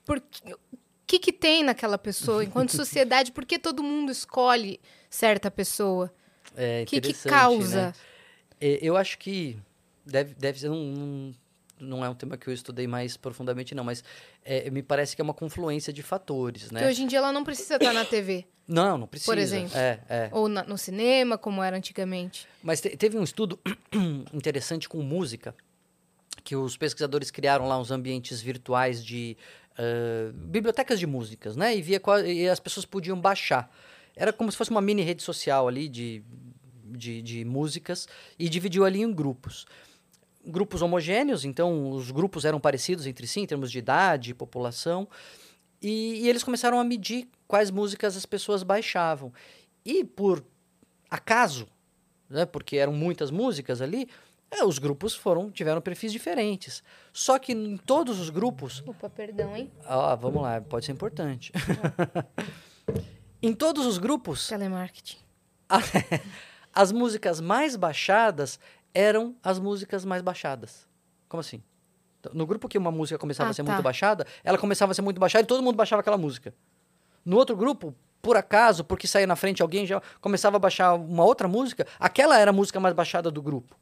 Por 0.04 0.20
que- 0.20 0.52
o 0.52 0.58
que, 1.06 1.18
que 1.18 1.32
tem 1.32 1.62
naquela 1.64 1.96
pessoa? 1.96 2.44
Enquanto 2.44 2.70
sociedade, 2.76 3.32
por 3.32 3.46
que 3.46 3.58
todo 3.58 3.82
mundo 3.82 4.12
escolhe 4.12 4.78
certa 5.08 5.50
pessoa? 5.50 6.12
É 6.54 6.82
O 6.82 6.86
que, 6.86 7.00
que 7.00 7.14
causa? 7.14 7.86
né? 7.86 7.92
É, 8.60 8.78
Eu 8.82 8.94
acho 8.94 9.16
que 9.18 9.58
deve, 10.04 10.34
deve 10.34 10.60
ser 10.60 10.68
um, 10.68 10.74
um- 10.74 11.34
não 11.78 12.04
é 12.04 12.08
um 12.08 12.14
tema 12.14 12.36
que 12.36 12.48
eu 12.48 12.54
estudei 12.54 12.86
mais 12.86 13.16
profundamente, 13.16 13.74
não, 13.74 13.84
mas 13.84 14.02
é, 14.44 14.70
me 14.70 14.82
parece 14.82 15.14
que 15.14 15.20
é 15.22 15.24
uma 15.24 15.34
confluência 15.34 15.92
de 15.92 16.02
fatores, 16.02 16.70
né? 16.70 16.80
Que 16.80 16.86
hoje 16.86 17.02
em 17.02 17.06
dia 17.06 17.18
ela 17.18 17.32
não 17.32 17.44
precisa 17.44 17.76
estar 17.76 17.92
na 17.92 18.04
TV 18.04 18.46
Não, 18.66 18.96
não 18.98 19.06
precisa. 19.06 19.38
exemplo. 19.38 19.76
É, 19.76 20.00
é. 20.08 20.28
ou 20.32 20.48
na- 20.48 20.64
no 20.64 20.76
cinema, 20.78 21.36
como 21.38 21.62
era 21.62 21.76
antigamente. 21.76 22.46
Mas 22.62 22.80
te- 22.80 22.96
teve 22.96 23.18
um 23.18 23.22
estudo 23.22 23.58
interessante 24.32 24.88
com 24.88 25.02
música, 25.02 25.54
que 26.44 26.54
os 26.56 26.76
pesquisadores 26.76 27.30
criaram 27.30 27.66
lá 27.66 27.78
uns 27.78 27.90
ambientes 27.90 28.40
virtuais 28.40 29.04
de 29.04 29.36
ah, 29.78 30.30
bibliotecas 30.32 30.98
de 30.98 31.06
músicas, 31.06 31.56
né? 31.56 31.76
E, 31.76 31.82
via 31.82 32.00
qual- 32.00 32.24
e 32.24 32.48
as 32.48 32.60
pessoas 32.60 32.86
podiam 32.86 33.20
baixar. 33.20 33.70
Era 34.14 34.32
como 34.32 34.50
se 34.50 34.56
fosse 34.56 34.70
uma 34.70 34.80
mini 34.80 35.02
rede 35.02 35.22
social 35.22 35.68
ali 35.68 35.88
de, 35.88 36.22
de, 36.84 37.20
de 37.20 37.44
músicas 37.44 38.08
e 38.38 38.48
dividiu 38.48 38.84
ali 38.84 39.02
em 39.02 39.12
grupos. 39.12 39.66
Grupos 40.46 40.80
homogêneos, 40.80 41.44
então 41.44 41.90
os 41.90 42.10
grupos 42.10 42.44
eram 42.44 42.60
parecidos 42.60 43.06
entre 43.06 43.26
si 43.26 43.40
em 43.40 43.46
termos 43.46 43.70
de 43.70 43.78
idade, 43.78 44.34
população. 44.34 45.08
E, 45.82 46.22
e 46.22 46.28
eles 46.28 46.44
começaram 46.44 46.78
a 46.78 46.84
medir 46.84 47.28
quais 47.46 47.70
músicas 47.70 48.16
as 48.16 48.24
pessoas 48.24 48.62
baixavam. 48.62 49.32
E 49.84 50.04
por 50.04 50.44
acaso, 51.10 51.66
né, 52.28 52.46
porque 52.46 52.76
eram 52.76 52.92
muitas 52.92 53.30
músicas 53.30 53.80
ali, 53.80 54.08
é, 54.50 54.64
os 54.64 54.78
grupos 54.78 55.14
foram 55.14 55.50
tiveram 55.50 55.80
perfis 55.80 56.12
diferentes. 56.12 56.82
Só 57.12 57.38
que 57.38 57.52
em 57.52 57.76
todos 57.76 58.20
os 58.20 58.30
grupos, 58.30 58.82
Opa, 58.86 59.10
perdão, 59.10 59.56
hein? 59.56 59.70
ó, 59.84 60.14
vamos 60.16 60.42
lá, 60.42 60.60
pode 60.60 60.86
ser 60.86 60.92
importante. 60.92 61.52
em 63.42 63.52
todos 63.52 63.84
os 63.86 63.98
grupos, 63.98 64.46
Telemarketing. 64.48 65.18
as 66.72 66.92
músicas 66.92 67.40
mais 67.40 67.74
baixadas 67.74 68.60
eram 68.96 69.36
as 69.42 69.58
músicas 69.58 70.04
mais 70.04 70.22
baixadas. 70.22 70.88
Como 71.28 71.40
assim? 71.40 71.62
Então, 72.20 72.32
No 72.34 72.46
grupo 72.46 72.66
que 72.68 72.78
uma 72.78 72.90
música 72.90 73.18
começava 73.18 73.48
Ah, 73.48 73.50
a 73.50 73.54
ser 73.54 73.62
tá. 73.62 73.70
muito 73.70 73.82
baixada, 73.84 74.26
ela 74.42 74.56
começava 74.56 74.92
a 74.92 74.94
ser 74.94 75.02
muito 75.02 75.20
baixada 75.20 75.44
e 75.44 75.46
todo 75.46 75.62
mundo 75.62 75.76
baixava 75.76 76.00
aquela 76.00 76.16
música. 76.16 76.54
No 77.24 77.36
outro 77.36 77.54
grupo, 77.56 77.94
por 78.22 78.36
acaso, 78.36 78.82
porque 78.84 79.06
saía 79.06 79.26
na 79.26 79.36
frente 79.36 79.60
alguém 79.60 79.84
já 79.86 80.00
começava 80.20 80.56
a 80.56 80.58
baixar 80.58 80.94
uma 80.94 81.24
outra 81.24 81.46
música, 81.46 81.86
aquela 82.00 82.38
era 82.38 82.50
a 82.50 82.54
música 82.54 82.80
mais 82.80 82.94
baixada 82.94 83.30
do 83.30 83.42
grupo. 83.42 83.76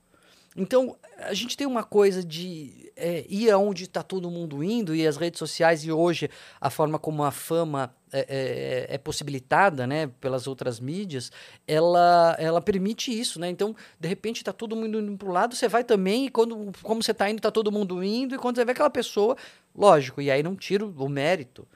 Então, 0.56 0.96
a 1.18 1.34
gente 1.34 1.56
tem 1.56 1.66
uma 1.66 1.82
coisa 1.82 2.22
de 2.22 2.92
é, 2.96 3.24
ir 3.28 3.50
aonde 3.50 3.84
está 3.84 4.02
todo 4.04 4.30
mundo 4.30 4.62
indo, 4.62 4.94
e 4.94 5.04
as 5.06 5.16
redes 5.16 5.38
sociais, 5.38 5.84
e 5.84 5.90
hoje 5.90 6.30
a 6.60 6.70
forma 6.70 6.96
como 6.98 7.24
a 7.24 7.32
fama 7.32 7.92
é, 8.12 8.86
é- 8.90 8.94
é 8.94 8.98
possibilitada 8.98 9.84
né, 9.86 10.06
pelas 10.20 10.46
outras 10.46 10.78
mídias, 10.78 11.32
ela, 11.66 12.36
ela 12.38 12.60
permite 12.60 13.10
isso. 13.18 13.40
Né? 13.40 13.50
Então, 13.50 13.74
de 13.98 14.08
repente, 14.08 14.36
está 14.36 14.52
todo 14.52 14.76
mundo 14.76 15.00
indo 15.00 15.16
para 15.16 15.28
o 15.28 15.32
lado, 15.32 15.56
você 15.56 15.66
vai 15.66 15.82
também, 15.82 16.26
e 16.26 16.30
quando, 16.30 16.70
como 16.82 17.02
você 17.02 17.10
está 17.10 17.28
indo, 17.28 17.38
está 17.38 17.50
todo 17.50 17.72
mundo 17.72 18.02
indo, 18.04 18.36
e 18.36 18.38
quando 18.38 18.54
você 18.56 18.64
vê 18.64 18.70
aquela 18.72 18.90
pessoa, 18.90 19.36
lógico, 19.74 20.22
e 20.22 20.30
aí 20.30 20.42
não 20.42 20.54
tiro 20.54 20.94
o 20.96 21.08
mérito. 21.08 21.66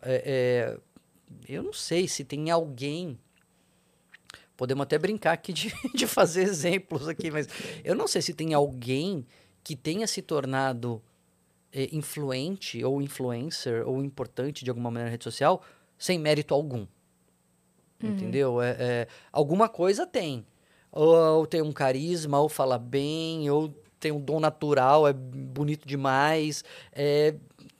É, 0.00 0.76
é, 0.76 1.52
eu 1.52 1.62
não 1.64 1.72
sei 1.72 2.06
se 2.06 2.22
tem 2.24 2.50
alguém 2.50 3.18
Podemos 4.58 4.82
até 4.82 4.98
brincar 4.98 5.32
aqui 5.32 5.52
de, 5.52 5.72
de 5.94 6.04
fazer 6.04 6.42
exemplos 6.42 7.06
aqui, 7.06 7.30
mas 7.30 7.48
eu 7.84 7.94
não 7.94 8.08
sei 8.08 8.20
se 8.20 8.34
tem 8.34 8.52
alguém 8.52 9.24
que 9.62 9.76
tenha 9.76 10.04
se 10.08 10.20
tornado 10.20 11.00
eh, 11.72 11.88
influente 11.92 12.82
ou 12.82 13.00
influencer 13.00 13.88
ou 13.88 14.02
importante 14.02 14.64
de 14.64 14.70
alguma 14.70 14.90
maneira 14.90 15.06
na 15.06 15.12
rede 15.12 15.22
social 15.22 15.62
sem 15.96 16.18
mérito 16.18 16.52
algum. 16.52 16.86
Entendeu? 18.02 18.60
É, 18.60 18.76
é, 18.78 19.08
alguma 19.32 19.68
coisa 19.68 20.04
tem. 20.04 20.44
Ou, 20.90 21.14
ou 21.14 21.46
tem 21.46 21.62
um 21.62 21.72
carisma, 21.72 22.40
ou 22.40 22.48
fala 22.48 22.78
bem, 22.78 23.48
ou 23.50 23.68
tem 24.00 24.10
um 24.10 24.20
dom 24.20 24.40
natural, 24.40 25.06
é 25.06 25.12
bonito 25.12 25.86
demais. 25.86 26.64
É, 26.92 27.34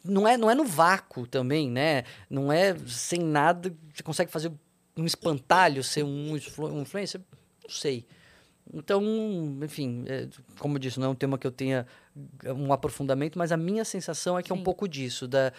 não, 0.04 0.28
é, 0.28 0.36
não 0.36 0.48
é 0.48 0.54
no 0.54 0.64
vácuo 0.64 1.26
também, 1.26 1.68
né? 1.70 2.04
Não 2.30 2.52
é 2.52 2.76
sem 2.86 3.20
nada. 3.20 3.74
Você 3.92 4.02
consegue 4.02 4.30
fazer 4.30 4.52
um 4.98 5.06
espantalho 5.06 5.82
ser 5.82 6.04
um, 6.04 6.32
um 6.32 6.82
influencer? 6.82 7.20
Não 7.62 7.70
sei. 7.70 8.04
Então, 8.72 9.02
enfim, 9.62 10.04
é, 10.06 10.28
como 10.58 10.76
eu 10.76 10.78
disse, 10.78 11.00
não 11.00 11.08
é 11.08 11.10
um 11.10 11.14
tema 11.14 11.38
que 11.38 11.46
eu 11.46 11.50
tenha 11.50 11.86
um 12.44 12.72
aprofundamento, 12.72 13.38
mas 13.38 13.52
a 13.52 13.56
minha 13.56 13.84
sensação 13.84 14.38
é 14.38 14.42
que 14.42 14.52
é 14.52 14.54
um 14.54 14.58
Sim. 14.58 14.64
pouco 14.64 14.86
disso, 14.86 15.26
da, 15.26 15.52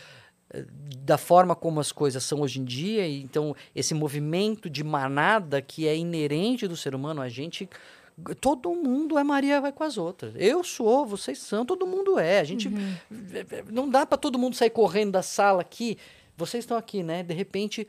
da 0.97 1.17
forma 1.17 1.55
como 1.55 1.79
as 1.79 1.91
coisas 1.91 2.23
são 2.23 2.41
hoje 2.41 2.59
em 2.59 2.65
dia, 2.65 3.07
e 3.07 3.21
então 3.21 3.55
esse 3.75 3.93
movimento 3.93 4.69
de 4.69 4.83
manada 4.83 5.61
que 5.61 5.87
é 5.87 5.95
inerente 5.95 6.67
do 6.67 6.77
ser 6.77 6.95
humano, 6.95 7.21
a 7.21 7.29
gente. 7.29 7.69
Todo 8.41 8.75
mundo 8.75 9.17
é 9.17 9.23
Maria 9.23 9.61
vai 9.61 9.71
com 9.71 9.81
as 9.81 9.97
outras. 9.97 10.33
Eu 10.35 10.61
sou, 10.61 11.05
vocês 11.05 11.37
são, 11.39 11.65
todo 11.65 11.87
mundo 11.87 12.19
é. 12.19 12.41
A 12.41 12.43
gente. 12.43 12.69
Não 13.71 13.89
dá 13.89 14.05
para 14.05 14.17
todo 14.17 14.37
mundo 14.37 14.57
sair 14.57 14.71
correndo 14.71 15.13
da 15.13 15.21
sala 15.21 15.61
aqui. 15.61 15.97
Vocês 16.35 16.63
estão 16.63 16.77
aqui, 16.77 17.01
né? 17.01 17.23
De 17.23 17.33
repente. 17.33 17.87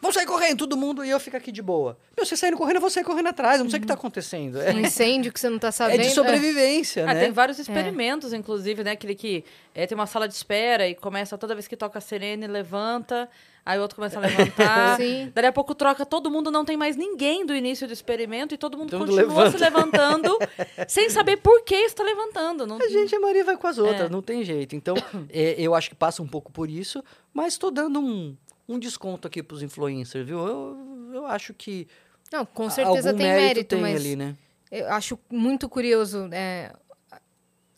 Vamos 0.00 0.14
sair 0.14 0.26
correndo, 0.26 0.58
todo 0.58 0.76
mundo, 0.76 1.04
e 1.04 1.10
eu 1.10 1.18
fico 1.18 1.36
aqui 1.36 1.50
de 1.50 1.62
boa. 1.62 1.98
Meu, 2.16 2.24
vocês 2.26 2.38
saindo 2.38 2.56
correndo, 2.56 2.76
eu 2.76 2.80
vou 2.80 2.90
sair 2.90 3.02
correndo 3.04 3.28
atrás. 3.28 3.58
Eu 3.58 3.64
não 3.64 3.70
sei 3.70 3.78
o 3.78 3.80
que 3.80 3.86
tá 3.88 3.94
acontecendo. 3.94 4.60
É, 4.60 4.72
Um 4.72 4.80
incêndio 4.80 5.32
que 5.32 5.40
você 5.40 5.48
não 5.48 5.58
tá 5.58 5.68
é 5.68 5.72
sabendo. 5.72 6.02
de 6.02 6.10
sobrevivência, 6.10 7.04
Ah, 7.08 7.14
né? 7.14 7.20
tem 7.20 7.32
vários 7.32 7.58
experimentos, 7.58 8.32
inclusive, 8.32 8.84
né? 8.84 8.92
Aquele 8.92 9.14
que 9.14 9.44
é, 9.74 9.86
tem 9.86 9.96
uma 9.96 10.06
sala 10.06 10.28
de 10.28 10.34
espera 10.34 10.86
e 10.88 10.94
começa 10.94 11.36
toda 11.38 11.54
vez 11.54 11.66
que 11.66 11.76
toca 11.76 11.98
a 11.98 12.00
sirene, 12.00 12.46
levanta, 12.46 13.28
aí 13.64 13.78
o 13.78 13.82
outro 13.82 13.96
começa 13.96 14.18
a 14.18 14.22
levantar. 14.22 14.96
Sim. 15.00 15.32
Daí 15.34 15.46
a 15.46 15.52
pouco 15.52 15.74
troca 15.74 16.04
todo 16.06 16.30
mundo, 16.30 16.50
não 16.50 16.64
tem 16.64 16.76
mais 16.76 16.94
ninguém 16.96 17.44
do 17.46 17.54
início 17.54 17.86
do 17.86 17.92
experimento 17.92 18.54
e 18.54 18.58
todo 18.58 18.76
mundo 18.76 18.90
Todo 18.90 19.06
continua 19.06 19.50
se 19.50 19.56
levanta. 19.56 19.58
levantando 19.58 20.38
sem 20.88 21.08
saber 21.10 21.38
por 21.38 21.62
que 21.64 21.74
está 21.74 22.04
levantando. 22.04 22.66
Não, 22.66 22.76
A 22.76 22.88
gente, 22.88 23.14
a 23.16 23.20
Maria 23.20 23.44
vai 23.44 23.56
com 23.56 23.66
as 23.66 23.78
outras, 23.78 24.02
É. 24.02 24.08
não 24.08 24.20
tem 24.22 24.44
jeito. 24.44 24.76
Então, 24.76 24.94
é, 25.30 25.54
eu 25.58 25.74
acho 25.74 25.88
que 25.88 25.96
passa 25.96 26.22
um 26.22 26.28
pouco 26.28 26.52
por 26.52 26.68
isso, 26.70 27.02
mas 27.32 27.54
estou 27.54 27.70
dando 27.70 27.98
um, 27.98 28.36
um 28.68 28.78
desconto 28.78 29.28
aqui 29.28 29.42
pros 29.42 29.62
influencers, 29.62 30.26
viu? 30.26 30.38
Eu, 30.38 31.10
eu 31.14 31.26
acho 31.26 31.54
que 31.54 31.86
Não, 32.32 32.44
com 32.44 32.68
certeza 32.68 33.12
tem 33.14 33.26
mérito, 33.26 33.44
mérito, 33.44 33.68
tem 33.68 33.80
mas 33.80 33.96
ali, 33.96 34.16
né? 34.16 34.36
eu 34.70 34.92
acho 34.92 35.18
muito 35.30 35.68
curioso 35.68 36.28
é, 36.32 36.72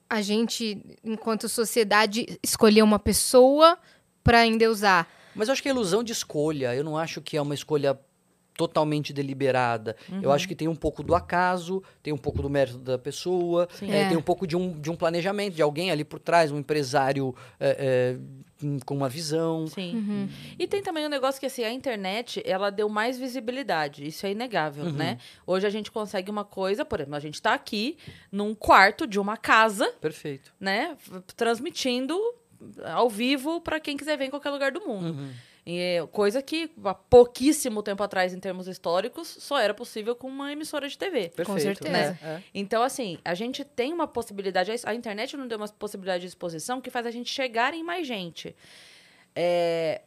a 0.09 0.23
gente, 0.23 0.81
enquanto 1.05 1.49
sociedade, 1.49 2.39
escolher 2.43 2.83
uma 2.83 2.99
pessoa 2.99 3.79
para 4.25 4.47
endeusar. 4.47 5.07
Mas 5.35 5.49
eu 5.49 5.53
acho 5.53 5.63
que 5.63 5.69
é 5.69 5.73
ilusão 5.73 6.03
de 6.03 6.13
escolha. 6.13 6.75
Eu 6.75 6.83
não 6.83 6.97
acho 6.97 7.21
que 7.21 7.37
é 7.37 7.43
uma 7.43 7.55
escolha 7.55 7.99
totalmente 8.59 9.13
deliberada. 9.13 9.95
Eu 10.21 10.33
acho 10.33 10.49
que 10.49 10.55
tem 10.55 10.67
um 10.67 10.75
pouco 10.75 11.05
do 11.05 11.15
acaso, 11.15 11.81
tem 12.03 12.13
um 12.13 12.19
pouco 12.19 12.43
do 12.43 12.51
mérito 12.51 12.79
da 12.79 12.99
pessoa, 12.99 13.69
é, 13.81 14.01
É. 14.01 14.09
tem 14.09 14.17
um 14.19 14.23
pouco 14.23 14.49
de 14.49 14.57
um, 14.57 14.79
de 14.81 14.91
um 14.91 14.97
planejamento, 14.97 15.55
de 15.55 15.63
alguém 15.63 15.93
ali 15.93 16.03
por 16.05 16.19
trás, 16.19 16.51
um 16.51 16.59
empresário 16.59 17.33
é, 17.61 18.17
é, 18.61 18.75
com 18.85 18.97
uma 18.97 19.09
visão. 19.09 19.69
Sim. 19.69 20.29
E 20.59 20.67
tem 20.67 20.83
também 20.83 21.07
um 21.07 21.09
negócio 21.09 21.39
que, 21.39 21.47
assim, 21.47 21.63
a 21.63 21.71
internet, 21.73 22.43
ela 22.45 22.69
deu 22.71 22.89
mais 22.89 23.17
visibilidade. 23.17 24.05
Isso 24.05 24.27
é 24.27 24.33
inegável, 24.33 24.87
né? 24.93 25.19
Hoje 25.47 25.65
a 25.65 25.71
gente 25.71 25.93
consegue 25.93 26.29
uma 26.29 26.45
coisa, 26.45 26.85
por 26.85 26.99
exemplo, 26.99 27.15
a 27.15 27.21
gente 27.21 27.41
tá 27.41 27.55
aqui 27.55 27.97
num 28.33 28.57
quarto 28.57 29.07
de 29.07 29.21
uma 29.21 29.37
casa, 29.37 29.87
Perfeito. 30.01 30.53
né? 30.59 30.97
Transmitindo 31.37 32.19
ao 32.85 33.09
vivo 33.09 33.61
para 33.61 33.79
quem 33.79 33.97
quiser 33.97 34.19
ver 34.19 34.25
em 34.25 34.31
qualquer 34.31 34.51
lugar 34.51 34.73
do 34.73 34.81
mundo. 34.81 35.17
Uhum. 35.69 35.75
É 35.77 36.07
coisa 36.11 36.43
que 36.43 36.71
há 36.85 36.95
pouquíssimo 36.95 37.83
tempo 37.83 38.03
atrás, 38.03 38.33
em 38.33 38.41
termos 38.41 38.67
históricos, 38.67 39.29
só 39.29 39.59
era 39.59 39.75
possível 39.75 40.17
com 40.17 40.27
uma 40.27 40.51
emissora 40.51 40.89
de 40.89 40.97
TV. 40.97 41.29
Perfeito. 41.29 41.61
certeza. 41.61 41.93
né? 41.93 42.19
É. 42.23 42.43
Então, 42.55 42.83
assim, 42.83 43.19
a 43.25 43.35
gente 43.35 43.65
tem 43.65 43.93
uma 43.93 44.09
possibilidade. 44.09 44.73
A 44.85 44.95
internet 44.95 45.37
não 45.37 45.47
deu 45.47 45.59
uma 45.59 45.69
possibilidade 45.69 46.23
de 46.23 46.29
exposição 46.29 46.81
que 46.81 46.91
faz 46.91 47.07
a 47.07 47.11
gente 47.11 47.31
chegar 47.31 47.75
em 47.75 47.83
mais 47.83 48.07
gente. 48.07 48.57
É, 49.37 50.01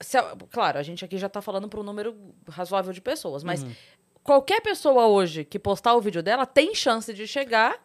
se 0.00 0.18
claro, 0.50 0.78
a 0.78 0.82
gente 0.82 1.04
aqui 1.04 1.16
já 1.16 1.28
tá 1.28 1.40
falando 1.40 1.68
para 1.68 1.80
um 1.80 1.82
número 1.82 2.16
razoável 2.48 2.92
de 2.92 3.00
pessoas, 3.00 3.42
mas 3.42 3.64
qualquer 4.22 4.60
pessoa 4.60 5.06
hoje 5.06 5.44
que 5.44 5.58
postar 5.58 5.94
o 5.94 6.00
vídeo 6.00 6.22
dela 6.22 6.44
tem 6.44 6.74
chance 6.74 7.12
de 7.14 7.26
chegar 7.26 7.84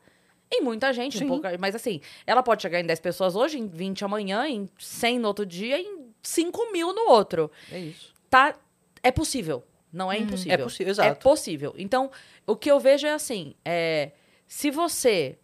em 0.52 0.62
muita 0.62 0.92
gente, 0.92 1.24
um 1.24 1.40
mas 1.58 1.76
assim, 1.76 2.02
ela 2.28 2.44
pode 2.44 2.62
chegar 2.62 2.82
em 2.82 2.86
10 2.86 3.00
pessoas 3.00 3.38
hoje, 3.38 3.58
em 3.58 3.68
20 3.68 4.04
amanhã, 4.04 4.46
em 4.46 4.68
100 4.78 5.20
no 5.20 5.30
outro 5.30 5.46
dia, 5.46 5.80
em 5.80 6.11
5 6.22 6.72
mil 6.72 6.94
no 6.94 7.10
outro. 7.10 7.52
É 7.72 7.80
isso. 7.80 8.14
Tá, 8.30 8.56
é 9.04 9.12
possível, 9.12 9.64
não 9.92 10.12
é 10.12 10.18
impossível. 10.18 10.54
É 10.54 10.58
possível, 10.58 10.88
É 10.90 10.92
exato. 10.92 11.22
possível. 11.22 11.74
Então, 11.78 12.10
o 12.46 12.56
que 12.56 12.72
eu 12.72 12.80
vejo 12.80 13.08
é 13.08 13.12
assim, 13.12 13.56
é, 13.66 14.12
se 14.48 14.72
você, 14.72 15.38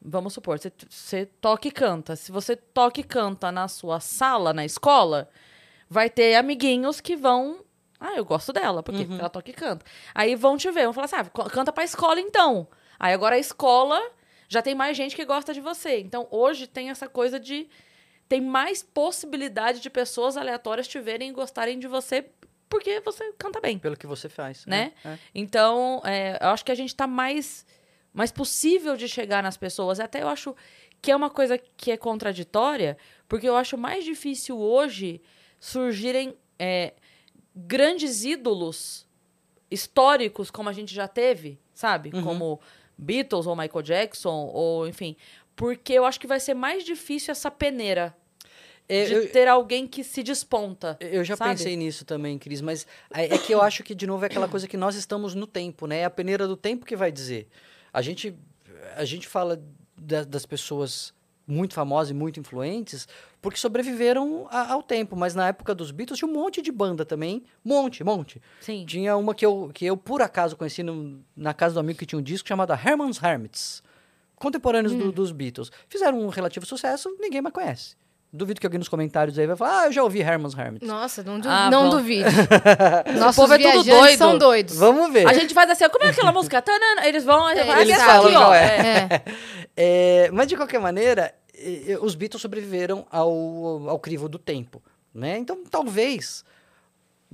vamos 0.00 0.32
supor, 0.32 0.58
você, 0.58 0.72
você 0.88 1.26
toca 1.26 1.68
e 1.68 1.70
canta, 1.70 2.16
se 2.16 2.32
você 2.32 2.56
toca 2.56 3.00
e 3.00 3.04
canta 3.04 3.50
na 3.52 3.68
sua 3.68 4.00
sala, 4.00 4.52
na 4.52 4.64
escola, 4.64 5.28
vai 5.88 6.08
ter 6.08 6.34
amiguinhos 6.36 7.00
que 7.00 7.16
vão, 7.16 7.64
ah, 8.00 8.14
eu 8.16 8.24
gosto 8.24 8.52
dela, 8.52 8.82
por 8.82 8.92
quê? 8.92 9.02
Uhum. 9.02 9.06
Porque 9.08 9.20
ela 9.20 9.30
toca 9.30 9.50
e 9.50 9.54
canta. 9.54 9.84
Aí 10.14 10.34
vão 10.34 10.56
te 10.56 10.70
ver, 10.70 10.84
vão 10.84 10.92
falar 10.92 11.06
assim, 11.06 11.16
ah, 11.16 11.50
canta 11.50 11.72
pra 11.72 11.84
escola 11.84 12.20
então. 12.20 12.66
Aí 12.98 13.12
agora 13.12 13.36
a 13.36 13.38
escola 13.38 14.00
já 14.48 14.62
tem 14.62 14.74
mais 14.74 14.96
gente 14.96 15.16
que 15.16 15.24
gosta 15.24 15.52
de 15.52 15.60
você. 15.60 15.98
Então, 15.98 16.26
hoje 16.30 16.66
tem 16.66 16.90
essa 16.90 17.08
coisa 17.08 17.40
de 17.40 17.68
tem 18.28 18.40
mais 18.40 18.82
possibilidade 18.82 19.80
de 19.80 19.90
pessoas 19.90 20.36
aleatórias 20.36 20.88
te 20.88 20.98
verem 21.00 21.30
e 21.30 21.32
gostarem 21.32 21.78
de 21.78 21.86
você 21.86 22.24
porque 22.68 23.00
você 23.00 23.32
canta 23.38 23.60
bem. 23.60 23.78
Pelo 23.78 23.96
que 23.96 24.06
você 24.06 24.28
faz. 24.28 24.66
Né? 24.66 24.92
É, 25.04 25.10
é. 25.10 25.18
Então, 25.34 26.02
é, 26.04 26.38
eu 26.40 26.48
acho 26.48 26.64
que 26.64 26.72
a 26.72 26.74
gente 26.74 26.94
tá 26.94 27.06
mais, 27.06 27.64
mais 28.12 28.32
possível 28.32 28.96
de 28.96 29.08
chegar 29.08 29.42
nas 29.42 29.56
pessoas. 29.56 30.00
Até 30.00 30.22
eu 30.22 30.28
acho 30.28 30.56
que 31.00 31.12
é 31.12 31.16
uma 31.16 31.30
coisa 31.30 31.56
que 31.76 31.92
é 31.92 31.96
contraditória, 31.96 32.96
porque 33.28 33.48
eu 33.48 33.56
acho 33.56 33.78
mais 33.78 34.04
difícil 34.04 34.58
hoje 34.58 35.20
surgirem 35.60 36.36
é, 36.58 36.94
grandes 37.54 38.24
ídolos 38.24 39.06
históricos 39.70 40.50
como 40.50 40.68
a 40.68 40.72
gente 40.72 40.94
já 40.94 41.06
teve, 41.06 41.60
sabe? 41.72 42.10
Uhum. 42.12 42.24
Como 42.24 42.60
Beatles 42.96 43.46
ou 43.46 43.54
Michael 43.54 43.82
Jackson, 43.82 44.50
ou 44.52 44.88
enfim. 44.88 45.16
Porque 45.56 45.92
eu 45.92 46.04
acho 46.04 46.18
que 46.18 46.26
vai 46.26 46.40
ser 46.40 46.54
mais 46.54 46.84
difícil 46.84 47.30
essa 47.32 47.50
peneira 47.50 48.14
É, 48.88 49.04
de 49.06 49.12
eu- 49.14 49.32
ter 49.32 49.48
alguém 49.48 49.86
que 49.86 50.02
se 50.04 50.22
desponta. 50.22 50.96
Eu 51.00 51.24
já 51.24 51.36
sabe? 51.36 51.50
pensei 51.52 51.76
nisso 51.76 52.04
também, 52.04 52.38
Cris, 52.38 52.60
mas 52.60 52.86
é 53.14 53.34
é 53.34 53.38
que 53.38 53.52
eu 53.54 53.62
acho 53.62 53.82
que, 53.82 53.94
de 53.94 54.06
novo, 54.06 54.24
é 54.24 54.26
aquela 54.26 54.48
coisa 54.48 54.68
que 54.68 54.76
nós 54.76 54.94
estamos 54.94 55.34
no 55.34 55.46
tempo, 55.46 55.86
né? 55.86 55.98
É 56.00 56.04
a 56.04 56.10
peneira 56.10 56.46
do 56.46 56.56
tempo 56.56 56.84
que 56.84 56.94
vai 56.96 57.10
dizer. 57.10 57.48
A 57.92 58.02
gente, 58.02 58.34
a 58.96 59.04
gente 59.04 59.26
fala 59.28 59.62
da- 59.96 60.24
das 60.24 60.44
pessoas 60.44 61.14
muito 61.46 61.74
famosas 61.74 62.10
e 62.10 62.14
muito 62.14 62.40
influentes 62.40 63.06
porque 63.40 63.58
sobreviveram 63.58 64.46
a- 64.50 64.72
ao 64.72 64.82
tempo, 64.82 65.14
mas 65.14 65.34
na 65.34 65.48
época 65.48 65.74
dos 65.74 65.90
Beatles 65.90 66.18
tinha 66.18 66.28
um 66.28 66.32
monte 66.32 66.60
de 66.62 66.72
banda 66.72 67.04
também, 67.04 67.42
monte, 67.62 68.02
monte. 68.02 68.40
Sim. 68.60 68.84
Tinha 68.86 69.14
uma 69.16 69.34
que 69.34 69.44
eu, 69.44 69.70
que 69.72 69.84
eu 69.84 69.96
por 69.96 70.20
acaso 70.22 70.56
conheci 70.56 70.82
no- 70.82 71.22
na 71.36 71.52
casa 71.54 71.74
do 71.74 71.80
amigo 71.80 71.98
que 71.98 72.06
tinha 72.06 72.18
um 72.18 72.22
disco 72.22 72.48
chamado 72.48 72.72
Herman's 72.72 73.22
Hermits, 73.22 73.82
contemporâneos 74.36 74.92
do- 74.94 75.12
dos 75.12 75.32
Beatles. 75.32 75.70
Fizeram 75.88 76.18
um 76.20 76.28
relativo 76.28 76.66
sucesso, 76.66 77.14
ninguém 77.20 77.40
mais 77.42 77.52
conhece. 77.54 77.96
Duvido 78.32 78.60
que 78.60 78.66
alguém 78.66 78.78
nos 78.80 78.88
comentários 78.88 79.38
aí 79.38 79.46
vai 79.46 79.54
falar, 79.54 79.82
ah, 79.82 79.86
eu 79.86 79.92
já 79.92 80.02
ouvi 80.02 80.20
Herman's 80.20 80.58
Hermits. 80.58 80.86
Nossa, 80.88 81.22
não, 81.22 81.38
du 81.38 81.48
Ah, 81.48 81.70
não 81.70 81.88
duvide. 81.88 82.24
Nossos 83.18 83.36
povo 83.36 83.52
é 83.54 83.58
tudo 83.58 83.84
doido. 83.84 84.18
são 84.18 84.36
doidos. 84.36 84.76
Vamos 84.76 85.12
ver. 85.12 85.28
A 85.28 85.32
gente 85.32 85.54
faz 85.54 85.70
assim, 85.70 85.84
ó, 85.84 85.88
como 85.88 86.04
é 86.04 86.08
aquela 86.08 86.32
música? 86.32 86.60
Tanana, 86.62 87.06
eles 87.06 87.24
vão, 87.24 87.46
a 87.46 87.54
gente 87.54 87.62
É, 87.62 87.66
vai 87.72 87.82
eles 87.82 87.94
aqui, 87.96 88.04
falam 88.04 88.32
ó. 88.32 88.36
qual 88.36 88.54
é. 88.54 88.66
É. 88.66 89.08
É. 89.14 89.22
É, 89.76 90.30
mas 90.32 90.46
de 90.48 90.56
qualquer 90.56 90.80
maneira, 90.80 91.32
os 92.00 92.14
Beatles 92.14 92.40
sobreviveram 92.42 93.04
ao, 93.10 93.88
ao 93.88 93.98
crivo 93.98 94.28
do 94.28 94.38
tempo, 94.38 94.80
né? 95.12 95.36
Então, 95.38 95.64
talvez 95.68 96.44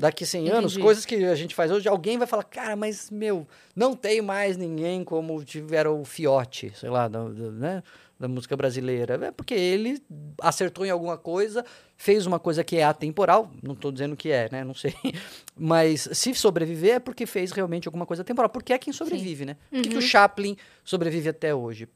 daqui 0.01 0.24
100 0.26 0.48
anos, 0.48 0.72
Entendi. 0.72 0.82
coisas 0.84 1.05
que 1.07 1.14
a 1.14 1.34
gente 1.34 1.55
faz 1.55 1.70
hoje, 1.70 1.88
alguém 1.88 2.18
vai 2.18 2.26
falar, 2.26 2.42
cara, 2.44 2.74
mas 2.74 3.11
meu, 3.11 3.46
não 3.76 3.94
tem 3.94 4.20
mais 4.22 4.57
ninguém 4.57 5.05
como 5.05 5.44
tiveram 5.44 6.01
o 6.01 6.05
Fiote, 6.05 6.72
sei 6.74 6.88
lá, 6.90 7.07
da, 7.07 7.22
da- 7.28 7.51
né, 7.51 7.82
da 8.18 8.26
música 8.28 8.57
brasileira. 8.57 9.14
É 9.26 9.30
porque 9.30 9.55
ele 9.55 10.03
acertou 10.40 10.84
em 10.84 10.90
alguma 10.90 11.16
coisa, 11.16 11.64
fez 11.96 12.26
uma 12.26 12.38
coisa 12.38 12.64
que 12.64 12.76
é 12.76 12.82
atemporal, 12.84 13.51
não 13.62 13.72
estou 13.74 13.92
dizendo 13.92 14.16
que 14.16 14.30
é, 14.30 14.48
né? 14.51 14.64
Não 14.64 14.74
sei. 14.74 14.94
Mas 15.57 16.09
se 16.12 16.34
sobreviver 16.34 16.94
é 16.96 16.98
porque 16.98 17.26
fez 17.26 17.53
realmente 17.53 17.86
alguma 17.88 18.07
coisa 18.07 18.24
temporal. 18.24 18.48
Porque 18.51 18.72
é 18.72 18.78
quem 18.78 18.92
sobrevive, 18.92 19.44
né? 19.44 19.57
Por 19.70 19.82
que, 19.82 19.88
que 19.90 19.96
o 19.98 20.03
Chaplin 20.03 20.57
sobrevive 20.84 21.28
até 21.28 21.55
hoje? 21.55 21.88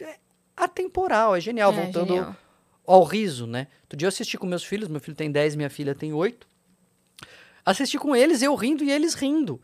É 0.00 0.16
atemporal, 0.56 1.34
é 1.36 1.40
genial. 1.40 1.72
É, 1.72 1.74
voltando 1.74 2.08
genial. 2.08 2.36
ao 2.86 3.02
riso, 3.04 3.46
né? 3.46 3.66
Outro 3.82 3.96
dia 3.96 4.06
eu 4.06 4.10
assisti 4.10 4.36
com 4.36 4.46
meus 4.46 4.64
filhos, 4.64 4.88
meu 4.88 5.00
filho 5.00 5.16
tem 5.16 5.30
10, 5.30 5.54
minha 5.56 5.70
filha 5.70 5.94
tem 5.94 6.12
8. 6.12 6.46
Assisti 7.70 7.98
com 7.98 8.16
eles, 8.16 8.40
eu 8.40 8.54
rindo 8.54 8.82
e 8.82 8.90
eles 8.90 9.12
rindo. 9.14 9.60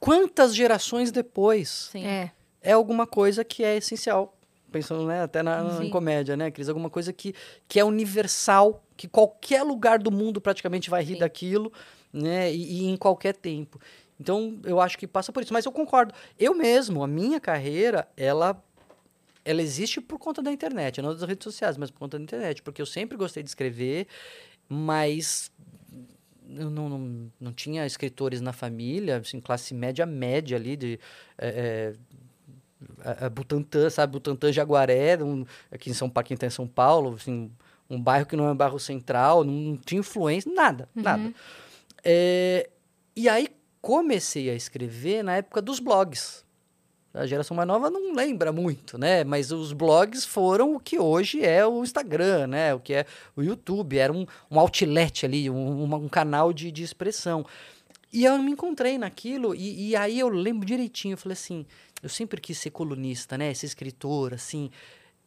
Quantas 0.00 0.54
gerações 0.54 1.12
depois 1.12 1.88
Sim. 1.92 2.04
É. 2.04 2.32
é 2.60 2.72
alguma 2.72 3.06
coisa 3.06 3.44
que 3.44 3.62
é 3.62 3.76
essencial. 3.76 4.36
Pensando 4.72 5.06
né, 5.06 5.22
até 5.22 5.42
na, 5.42 5.62
na- 5.62 5.90
comédia, 5.90 6.36
né, 6.36 6.50
Cris? 6.50 6.68
Alguma 6.68 6.90
coisa 6.90 7.12
que, 7.12 7.32
que 7.68 7.78
é 7.78 7.84
universal, 7.84 8.82
que 8.96 9.06
qualquer 9.06 9.62
lugar 9.62 9.98
do 10.00 10.10
mundo 10.10 10.40
praticamente 10.40 10.90
vai 10.90 11.04
rir 11.04 11.14
Sim. 11.14 11.20
daquilo, 11.20 11.72
né? 12.12 12.52
E, 12.52 12.80
e 12.80 12.84
em 12.88 12.96
qualquer 12.96 13.36
tempo. 13.36 13.78
Então, 14.18 14.58
eu 14.64 14.80
acho 14.80 14.98
que 14.98 15.06
passa 15.06 15.30
por 15.30 15.42
isso. 15.44 15.52
Mas 15.52 15.64
eu 15.64 15.70
concordo. 15.72 16.12
Eu 16.36 16.54
mesmo, 16.54 17.04
a 17.04 17.06
minha 17.06 17.38
carreira, 17.38 18.08
ela 18.16 18.60
ela 19.44 19.62
existe 19.62 20.00
por 20.00 20.18
conta 20.18 20.42
da 20.42 20.50
internet, 20.52 21.00
não 21.02 21.12
das 21.12 21.22
redes 21.22 21.44
sociais, 21.44 21.76
mas 21.76 21.90
por 21.90 21.98
conta 21.98 22.18
da 22.18 22.22
internet, 22.24 22.62
porque 22.62 22.80
eu 22.80 22.86
sempre 22.86 23.16
gostei 23.16 23.42
de 23.42 23.48
escrever, 23.48 24.06
mas 24.68 25.50
eu 26.48 26.70
não, 26.70 26.88
não, 26.88 27.32
não 27.40 27.52
tinha 27.52 27.86
escritores 27.86 28.40
na 28.40 28.52
família, 28.52 29.18
assim, 29.18 29.40
classe 29.40 29.74
média 29.74 30.04
média 30.06 30.56
ali 30.56 30.76
de 30.76 31.00
é, 31.38 31.94
é, 33.04 33.28
Butantã, 33.28 33.88
sabe, 33.90 34.12
Butantã 34.12 34.52
Jaguaré, 34.52 35.22
um, 35.22 35.44
aqui 35.70 35.90
em 35.90 35.94
São 35.94 36.08
Paulo, 36.08 36.26
quem 36.26 36.36
tá 36.36 36.46
em 36.46 36.50
São 36.50 36.66
Paulo, 36.66 37.14
assim, 37.14 37.50
um 37.88 38.00
bairro 38.00 38.26
que 38.26 38.36
não 38.36 38.46
é 38.46 38.52
um 38.52 38.56
bairro 38.56 38.78
central, 38.78 39.44
não, 39.44 39.52
não 39.52 39.76
tinha 39.76 40.00
influência, 40.00 40.52
nada, 40.52 40.88
nada. 40.94 41.32
É, 42.04 42.68
e 43.14 43.28
aí 43.28 43.48
comecei 43.80 44.48
a 44.50 44.54
escrever 44.54 45.22
na 45.22 45.36
época 45.36 45.60
dos 45.60 45.78
blogs. 45.78 46.44
A 47.14 47.26
geração 47.26 47.54
mais 47.54 47.68
nova 47.68 47.90
não 47.90 48.14
lembra 48.14 48.50
muito, 48.50 48.96
né? 48.96 49.22
Mas 49.22 49.52
os 49.52 49.72
blogs 49.72 50.24
foram 50.24 50.74
o 50.74 50.80
que 50.80 50.98
hoje 50.98 51.44
é 51.44 51.66
o 51.66 51.82
Instagram, 51.82 52.46
né? 52.46 52.74
O 52.74 52.80
que 52.80 52.94
é 52.94 53.06
o 53.36 53.42
YouTube. 53.42 53.98
Era 53.98 54.12
um, 54.12 54.26
um 54.50 54.58
outlet 54.58 55.26
ali, 55.26 55.50
um, 55.50 55.94
um 55.94 56.08
canal 56.08 56.52
de, 56.52 56.72
de 56.72 56.82
expressão. 56.82 57.44
E 58.12 58.24
eu 58.24 58.38
me 58.38 58.52
encontrei 58.52 58.98
naquilo, 58.98 59.54
e, 59.54 59.90
e 59.90 59.96
aí 59.96 60.18
eu 60.18 60.28
lembro 60.28 60.66
direitinho, 60.66 61.14
eu 61.14 61.18
falei 61.18 61.32
assim, 61.32 61.64
eu 62.02 62.10
sempre 62.10 62.40
quis 62.40 62.58
ser 62.58 62.70
colunista, 62.70 63.38
né? 63.38 63.52
Ser 63.54 63.66
escritor, 63.66 64.34
assim. 64.34 64.70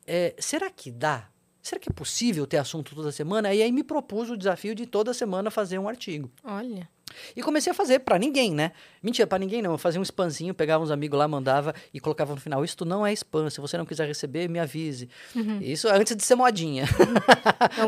É, 0.06 0.36
será 0.40 0.70
que 0.70 0.92
dá? 0.92 1.28
Será 1.62 1.80
que 1.80 1.90
é 1.90 1.94
possível 1.94 2.46
ter 2.46 2.58
assunto 2.58 2.94
toda 2.94 3.12
semana? 3.12 3.54
E 3.54 3.62
aí 3.62 3.72
me 3.72 3.84
propus 3.84 4.30
o 4.30 4.38
desafio 4.38 4.76
de 4.76 4.86
toda 4.86 5.14
semana 5.16 5.50
fazer 5.50 5.80
um 5.80 5.90
artigo. 5.90 6.32
Olha. 6.44 6.88
E 7.36 7.42
comecei 7.44 7.72
a 7.72 7.74
fazer 7.74 8.00
pra 8.00 8.18
ninguém, 8.18 8.54
né? 8.54 8.72
Mentira, 9.02 9.28
pra 9.28 9.38
ninguém 9.38 9.62
não. 9.62 9.74
Eu 9.74 9.78
fazia 9.78 10.00
um 10.00 10.04
spamzinho, 10.04 10.54
pegava 10.54 10.84
uns 10.84 10.90
amigos 10.90 11.18
lá, 11.18 11.28
mandava 11.28 11.74
e 11.94 12.00
colocava 12.00 12.34
no 12.34 12.42
final: 12.42 12.64
Isto 12.64 12.84
não 12.84 13.06
é 13.06 13.14
spam. 13.14 13.50
Se 13.50 13.62
você 13.62 13.78
não 13.78 13.86
quiser 13.86 14.08
receber, 14.08 14.50
me 14.50 14.60
avise. 14.60 15.08
Isso 15.62 15.88
antes 15.88 16.16
de 16.16 16.24
ser 16.24 16.36
modinha. 16.36 16.86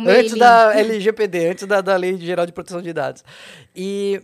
É 0.07 0.19
antes 0.19 0.37
da 0.37 0.77
LGPD, 0.77 1.49
antes 1.49 1.67
da, 1.67 1.81
da 1.81 1.95
Lei 1.95 2.17
Geral 2.17 2.45
de 2.45 2.51
Proteção 2.51 2.81
de 2.81 2.93
Dados. 2.93 3.23
E, 3.75 4.21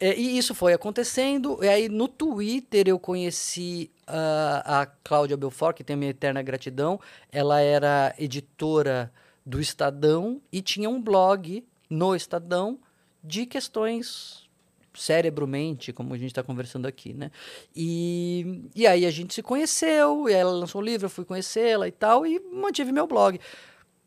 é, 0.00 0.16
e 0.16 0.38
isso 0.38 0.54
foi 0.54 0.72
acontecendo. 0.72 1.58
E 1.62 1.68
aí 1.68 1.88
no 1.88 2.06
Twitter 2.06 2.86
eu 2.86 2.98
conheci 2.98 3.90
ah, 4.06 4.82
a 4.82 4.86
Cláudia 4.86 5.36
Belfort, 5.36 5.76
que 5.76 5.84
tem 5.84 5.94
a 5.94 5.96
minha 5.96 6.10
eterna 6.10 6.40
gratidão. 6.40 7.00
Ela 7.32 7.60
era 7.60 8.14
editora 8.16 9.12
do 9.44 9.60
Estadão 9.60 10.40
e 10.52 10.62
tinha 10.62 10.88
um 10.88 11.02
blog 11.02 11.64
no 11.90 12.14
Estadão 12.14 12.78
de 13.22 13.46
questões 13.46 14.48
cérebro-mente, 14.94 15.92
como 15.92 16.12
a 16.12 16.18
gente 16.18 16.28
está 16.30 16.42
conversando 16.42 16.86
aqui, 16.86 17.14
né? 17.14 17.30
E, 17.74 18.64
e 18.74 18.86
aí 18.86 19.06
a 19.06 19.10
gente 19.10 19.32
se 19.32 19.42
conheceu, 19.42 20.28
e 20.28 20.32
ela 20.32 20.50
lançou 20.50 20.80
um 20.80 20.84
livro, 20.84 21.06
eu 21.06 21.10
fui 21.10 21.24
conhecê-la 21.24 21.86
e 21.86 21.92
tal, 21.92 22.26
e 22.26 22.40
mantive 22.52 22.90
meu 22.90 23.06
blog. 23.06 23.38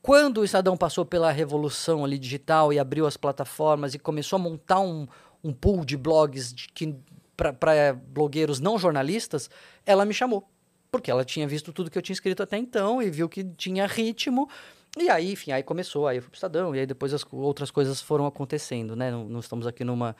Quando 0.01 0.39
o 0.39 0.43
Estadão 0.43 0.75
passou 0.75 1.05
pela 1.05 1.31
revolução 1.31 2.03
ali 2.03 2.17
digital 2.17 2.73
e 2.73 2.79
abriu 2.79 3.05
as 3.05 3.15
plataformas 3.15 3.93
e 3.93 3.99
começou 3.99 4.37
a 4.37 4.39
montar 4.39 4.79
um, 4.79 5.07
um 5.43 5.53
pool 5.53 5.85
de 5.85 5.95
blogs 5.95 6.53
de 6.53 6.67
que 6.69 6.95
para 7.37 7.93
blogueiros 7.93 8.59
não 8.59 8.77
jornalistas, 8.77 9.49
ela 9.85 10.05
me 10.05 10.13
chamou. 10.13 10.47
Porque 10.91 11.09
ela 11.09 11.23
tinha 11.23 11.47
visto 11.47 11.71
tudo 11.71 11.89
que 11.89 11.97
eu 11.97 12.01
tinha 12.01 12.13
escrito 12.13 12.43
até 12.43 12.57
então 12.57 13.01
e 13.01 13.09
viu 13.09 13.29
que 13.29 13.43
tinha 13.43 13.87
ritmo. 13.87 14.49
E 14.97 15.09
aí, 15.09 15.31
enfim, 15.31 15.51
aí 15.51 15.63
começou, 15.63 16.05
aí 16.07 16.17
eu 16.17 16.21
fui 16.21 16.29
pro 16.29 16.35
Estadão, 16.35 16.75
e 16.75 16.79
aí 16.79 16.85
depois 16.85 17.13
as 17.13 17.25
outras 17.31 17.71
coisas 17.71 18.01
foram 18.01 18.25
acontecendo, 18.25 18.95
né? 18.95 19.09
Não, 19.09 19.23
não 19.23 19.39
estamos 19.39 19.65
aqui 19.65 19.85
numa, 19.85 20.15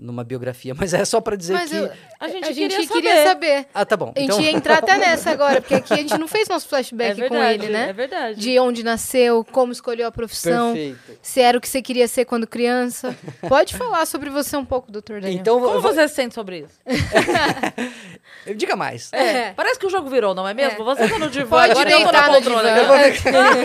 numa 0.00 0.24
biografia, 0.24 0.74
mas 0.74 0.94
é 0.94 1.04
só 1.04 1.20
para 1.20 1.36
dizer 1.36 1.52
Mas 1.52 1.70
que. 1.70 1.76
eu- 1.76 1.90
A 2.18 2.28
gente, 2.28 2.44
a 2.44 2.48
queria, 2.48 2.70
gente 2.70 2.88
saber. 2.88 3.00
queria 3.02 3.24
saber. 3.26 3.66
Ah, 3.74 3.84
tá 3.84 3.96
bom. 3.96 4.12
A 4.16 4.18
gente 4.20 4.28
Então, 4.32 4.40
ia 4.40 4.50
entrar 4.50 4.78
até 4.78 4.96
nessa 4.96 5.30
agora, 5.30 5.60
porque 5.60 5.74
aqui 5.74 5.92
a 5.92 5.96
gente 5.96 6.16
não 6.18 6.26
fez 6.28 6.48
nosso 6.48 6.68
flashback 6.68 7.20
É 7.20 7.28
com 7.28 7.34
verdade, 7.34 7.64
ele, 7.64 7.72
né? 7.72 7.88
É 7.88 7.92
verdade. 7.92 8.40
De 8.40 8.58
onde 8.58 8.82
nasceu, 8.82 9.44
como 9.52 9.72
escolheu 9.72 10.06
a 10.06 10.10
profissão, 10.12 10.72
perfeito. 10.72 11.18
se 11.22 11.40
era 11.40 11.56
o 11.56 11.60
que 11.60 11.68
você 11.68 11.80
queria 11.82 12.08
ser 12.08 12.24
quando 12.24 12.46
criança. 12.46 13.16
Pode 13.48 13.76
falar 13.76 14.06
sobre 14.06 14.30
você 14.30 14.56
um 14.56 14.64
pouco, 14.64 14.90
doutor 14.90 15.20
Daniel. 15.20 15.38
Então, 15.40 15.60
Como 15.60 15.80
você 15.80 16.08
se 16.08 16.14
sente 16.14 16.34
sobre 16.34 16.60
isso? 16.60 16.80
diga 18.56 18.74
mais. 18.76 19.12
É. 19.12 19.52
Parece 19.52 19.78
que 19.78 19.86
o 19.86 19.90
jogo 19.90 20.08
virou, 20.08 20.34
não 20.34 20.46
é 20.48 20.54
mesmo? 20.54 20.80
É. 20.82 20.84
Você 20.84 21.08
tá 21.08 21.18
no 21.18 21.30
divã, 21.30 21.48
Pode 21.58 21.70
agora 21.72 21.90
eu 21.90 22.00
tô 22.04 22.12
na 22.12 22.22
poltrona. 22.24 22.86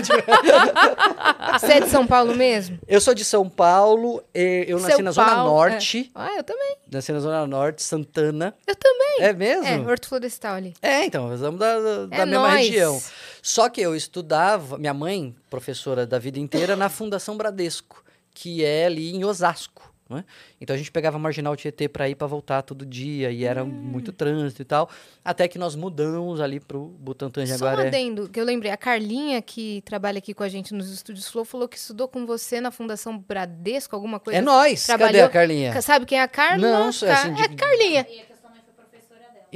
divã. 0.02 0.26
Você 1.60 1.74
é 1.74 1.80
de 1.82 1.90
São 1.90 2.06
Paulo 2.06 2.36
mesmo? 2.36 2.80
Eu 2.88 3.00
sou 3.02 3.14
de 3.14 3.24
São 3.26 3.50
Paulo, 3.50 4.24
eu 4.34 4.80
nasci 4.80 4.96
São 4.96 5.02
na 5.04 5.12
Zona 5.12 5.36
Paulo, 5.36 5.50
Norte. 5.52 6.12
Ah, 6.28 6.38
eu 6.38 6.44
também. 6.44 6.76
Nasci 6.92 7.12
na 7.12 7.20
Zona 7.20 7.46
Norte, 7.46 7.84
Santana. 7.84 8.56
Eu 8.66 8.76
também. 8.76 9.18
É 9.20 9.32
mesmo? 9.34 9.66
É, 9.66 9.78
Horto 9.80 10.08
Florestal 10.10 10.56
ali. 10.56 10.74
É, 10.82 11.06
então, 11.06 11.28
nós 11.30 11.40
somos 11.40 11.60
da, 11.60 11.80
da- 12.08 12.16
É 12.16 12.26
mesma 12.26 12.50
região. 12.50 13.02
Só 13.44 13.70
que 13.70 13.80
eu 13.82 13.96
estudava, 13.96 14.78
minha 14.78 14.94
mãe, 14.94 15.36
professora 15.50 16.06
da 16.08 16.18
vida 16.18 16.40
inteira, 16.40 16.76
na 16.76 16.90
Fundação 16.90 17.38
Bradesco, 17.38 18.04
que 18.34 18.64
é 18.66 18.86
ali 18.88 19.16
em 19.16 19.24
Osasco. 19.24 19.94
Né? 20.10 20.24
Então 20.62 20.74
a 20.74 20.78
gente 20.78 20.92
pegava 20.92 21.18
a 21.18 21.20
Marginal 21.20 21.56
Tietê 21.56 21.88
para 21.90 22.08
ir 22.08 22.16
para 22.16 22.28
voltar 22.28 22.62
todo 22.62 22.86
dia 22.86 23.32
e 23.32 23.44
era 23.44 23.64
Hum. 23.64 23.68
muito 23.68 24.12
trânsito 24.12 24.62
e 24.62 24.66
tal. 24.66 24.90
Até 25.24 25.48
que 25.48 25.58
nós 25.58 25.76
mudamos 25.76 26.40
ali 26.40 26.60
pro 26.60 26.86
Butantã 27.00 27.44
de 27.44 27.58
Só 27.58 27.66
um 27.66 27.68
Aguaré. 27.70 27.88
adendo, 27.88 28.30
que 28.30 28.40
eu 28.40 28.46
lembrei. 28.46 28.72
A 28.72 28.78
Carlinha, 28.78 29.42
que 29.42 29.82
trabalha 29.86 30.18
aqui 30.20 30.34
com 30.34 30.44
a 30.44 30.50
gente 30.50 30.74
nos 30.74 30.90
estúdios 30.92 31.28
Flow, 31.28 31.44
falou 31.46 31.68
que 31.68 31.78
estudou 31.78 32.08
com 32.08 32.26
você 32.26 32.62
na 32.62 32.72
Fundação 32.72 33.18
Bradesco, 33.18 33.96
alguma 33.96 34.20
coisa 34.20 34.40
É 34.40 34.42
nós. 34.42 34.86
Cadê 34.86 34.98
Trabalhou- 35.00 35.26
a 35.26 35.30
Carlinha? 35.30 35.74
Ca- 35.74 35.82
Sabe 35.82 36.06
quem 36.06 36.20
é 36.20 36.22
a 36.22 36.28
Carla? 36.28 36.58
Não, 36.58 36.92
sei, 36.92 37.08
Ca- 37.08 37.14
assim, 37.22 37.34
de- 37.34 37.42
É 37.42 37.48
Carlinha. 37.50 38.08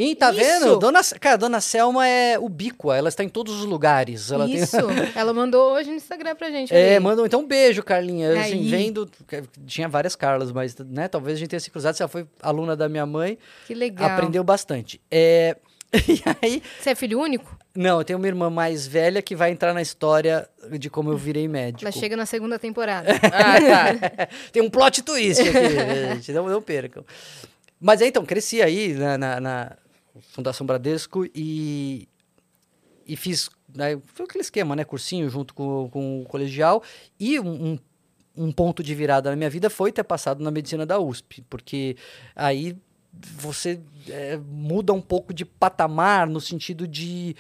Ih, 0.02 0.16
tá 0.16 0.32
Isso. 0.32 0.40
vendo? 0.40 0.80
Dona, 0.80 1.02
cara, 1.20 1.38
Dona 1.38 1.60
Selma 1.60 2.08
é 2.08 2.40
ubíqua, 2.40 2.96
ela 2.96 3.10
está 3.10 3.22
em 3.22 3.28
todos 3.28 3.54
os 3.60 3.66
lugares. 3.66 4.32
Ela 4.32 4.46
tem- 4.46 4.56
Isso. 4.56 4.78
Ela 5.14 5.34
mandou 5.34 5.74
hoje 5.74 5.90
no 5.90 5.96
Instagram 5.98 6.36
pra 6.38 6.50
gente. 6.50 6.74
É, 6.74 6.98
manda 7.02 7.22
então 7.26 7.42
um 7.42 7.48
beijo, 7.48 7.84
Carlinha. 7.84 8.32
Assim, 8.40 8.54
Aí. 8.54 8.70
vendo. 8.70 9.10
Tinha 9.68 9.90
várias 9.90 10.16
Carlas, 10.16 10.54
mas 10.54 10.74
né, 10.78 11.10
talvez 11.10 11.36
a 11.36 11.40
gente 11.40 11.50
tenha 11.50 11.60
se 11.60 11.70
cruzado. 11.70 11.96
Você 11.98 12.08
foi 12.08 12.26
aluna 12.42 12.78
da 12.78 12.88
minha 12.88 13.06
mãe. 13.06 13.38
Que 13.68 13.74
legal. 13.74 14.10
aprendeu 14.10 14.42
bastante. 14.44 15.02
É, 15.12 15.58
e 16.08 16.22
aí. 16.42 16.64
Você 16.80 16.92
é 16.92 16.96
filho 16.96 17.20
único? 17.20 17.58
Não, 17.76 18.00
eu 18.00 18.04
tenho 18.06 18.18
uma 18.20 18.28
irmã 18.28 18.50
mais 18.50 18.88
velha 18.88 19.22
que 19.22 19.36
vai 19.36 19.52
entrar 19.52 19.74
na 19.74 19.82
história 19.82 20.48
de 20.80 20.90
como 20.90 21.12
eu 21.12 21.18
virei 21.18 21.48
médico. 21.48 21.84
Ela 21.84 21.92
chega 21.92 22.16
na 22.16 22.26
segunda 22.26 22.58
temporada. 22.58 23.10
Ah, 23.34 23.98
tá. 24.00 24.28
Tem 24.52 24.62
um 24.62 24.70
plot 24.70 25.02
twist 25.02 25.42
aqui, 25.42 25.70
gente. 26.16 26.32
Não, 26.32 26.48
não 26.48 26.62
percam. 26.62 27.04
Mas 27.82 28.02
aí, 28.02 28.10
então, 28.10 28.26
cresci 28.26 28.62
aí 28.62 28.94
na, 28.94 29.18
na- 29.18 29.40
na 29.40 29.72
Fundação 30.22 30.66
Bradesco 30.66 31.26
e, 31.36 32.08
e 33.06 33.16
fiz 33.16 33.50
né, 33.76 34.00
foi 34.06 34.26
aquele 34.26 34.42
esquema, 34.42 34.76
né? 34.76 34.84
Cursinho 34.84 35.30
junto 35.30 35.54
com, 35.54 35.90
com 35.90 36.22
o 36.22 36.26
colegial. 36.26 36.84
E 37.20 37.40
um, 37.40 37.78
um, 38.36 38.52
ponto 38.52 38.82
de 38.82 38.96
virada 38.96 39.30
na 39.30 39.36
minha 39.36 39.50
vida 39.50 39.70
foi 39.70 39.92
ter 39.92 40.04
passado 40.04 40.44
na 40.44 40.52
medicina 40.52 40.86
da 40.86 41.00
USP, 41.00 41.44
porque 41.50 41.96
aí 42.36 42.76
você 43.12 43.80
é, 44.08 44.38
muda 44.38 44.94
um 44.94 45.02
pouco 45.02 45.34
de 45.34 45.46
patamar 45.46 46.28
no 46.28 46.40
sentido 46.40 46.88
de 46.88 47.36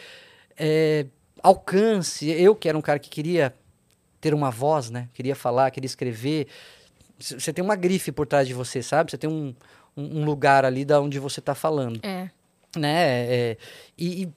é, 0.57 1.05
alcance. 1.41 2.29
Eu, 2.29 2.55
que 2.55 2.67
era 2.67 2.77
um 2.77 2.81
cara 2.81 2.99
que 2.99 3.09
queria 3.09 3.53
ter 4.19 4.33
uma 4.33 4.51
voz, 4.51 4.89
né? 4.89 5.09
Queria 5.13 5.35
falar, 5.35 5.71
queria 5.71 5.87
escrever. 5.87 6.47
Você 7.17 7.51
tem 7.51 7.63
uma 7.63 7.75
grife 7.75 8.11
por 8.11 8.25
trás 8.25 8.47
de 8.47 8.53
você, 8.53 8.81
sabe? 8.81 9.11
Você 9.11 9.17
tem 9.17 9.29
um, 9.29 9.53
um 9.95 10.19
um 10.19 10.25
lugar 10.25 10.65
ali 10.65 10.85
da 10.85 11.01
onde 11.01 11.19
você 11.19 11.39
está 11.39 11.53
falando, 11.53 11.99
É. 12.03 12.29
né? 12.75 13.25
É, 13.33 13.57
e, 13.97 14.23
e- 14.23 14.29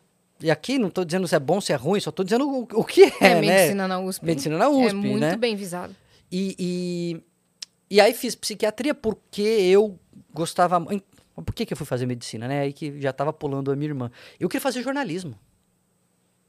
e 0.45 0.51
aqui 0.51 0.77
não 0.79 0.89
estou 0.89 1.05
dizendo 1.05 1.29
se 1.29 1.37
é 1.37 1.39
bom, 1.39 1.61
se 1.61 1.73
é 1.73 1.77
ruim, 1.77 2.01
só 2.01 2.11
estou 2.11 2.25
dizendo 2.25 2.49
o, 2.49 2.63
o 2.63 2.85
que 2.85 3.03
é, 3.05 3.13
É, 3.21 3.35
né? 3.37 3.41
medicina 3.41 3.87
na 3.87 4.01
USP. 4.01 4.25
Medicina 4.27 4.59
na 4.59 4.69
USP, 4.69 4.89
É 4.91 4.93
muito 4.93 5.21
né? 5.21 5.37
bem 5.37 5.55
visado. 5.55 5.95
E, 6.33 6.57
e, 6.59 7.23
e 7.97 8.01
aí 8.01 8.13
fiz 8.13 8.35
psiquiatria 8.35 8.93
porque 8.95 9.43
eu 9.43 9.97
gostava... 10.35 10.81
Por 11.35 11.55
que, 11.55 11.65
que 11.65 11.73
eu 11.73 11.77
fui 11.77 11.87
fazer 11.87 12.07
medicina, 12.07 12.47
né? 12.49 12.61
Aí 12.61 12.73
que 12.73 13.01
já 13.01 13.11
estava 13.11 13.33
pulando 13.33 13.71
a 13.71 13.77
minha 13.77 13.89
irmã. 13.91 14.11
Eu 14.41 14.49
queria 14.49 14.61
fazer 14.61 14.83
jornalismo. 14.83 15.35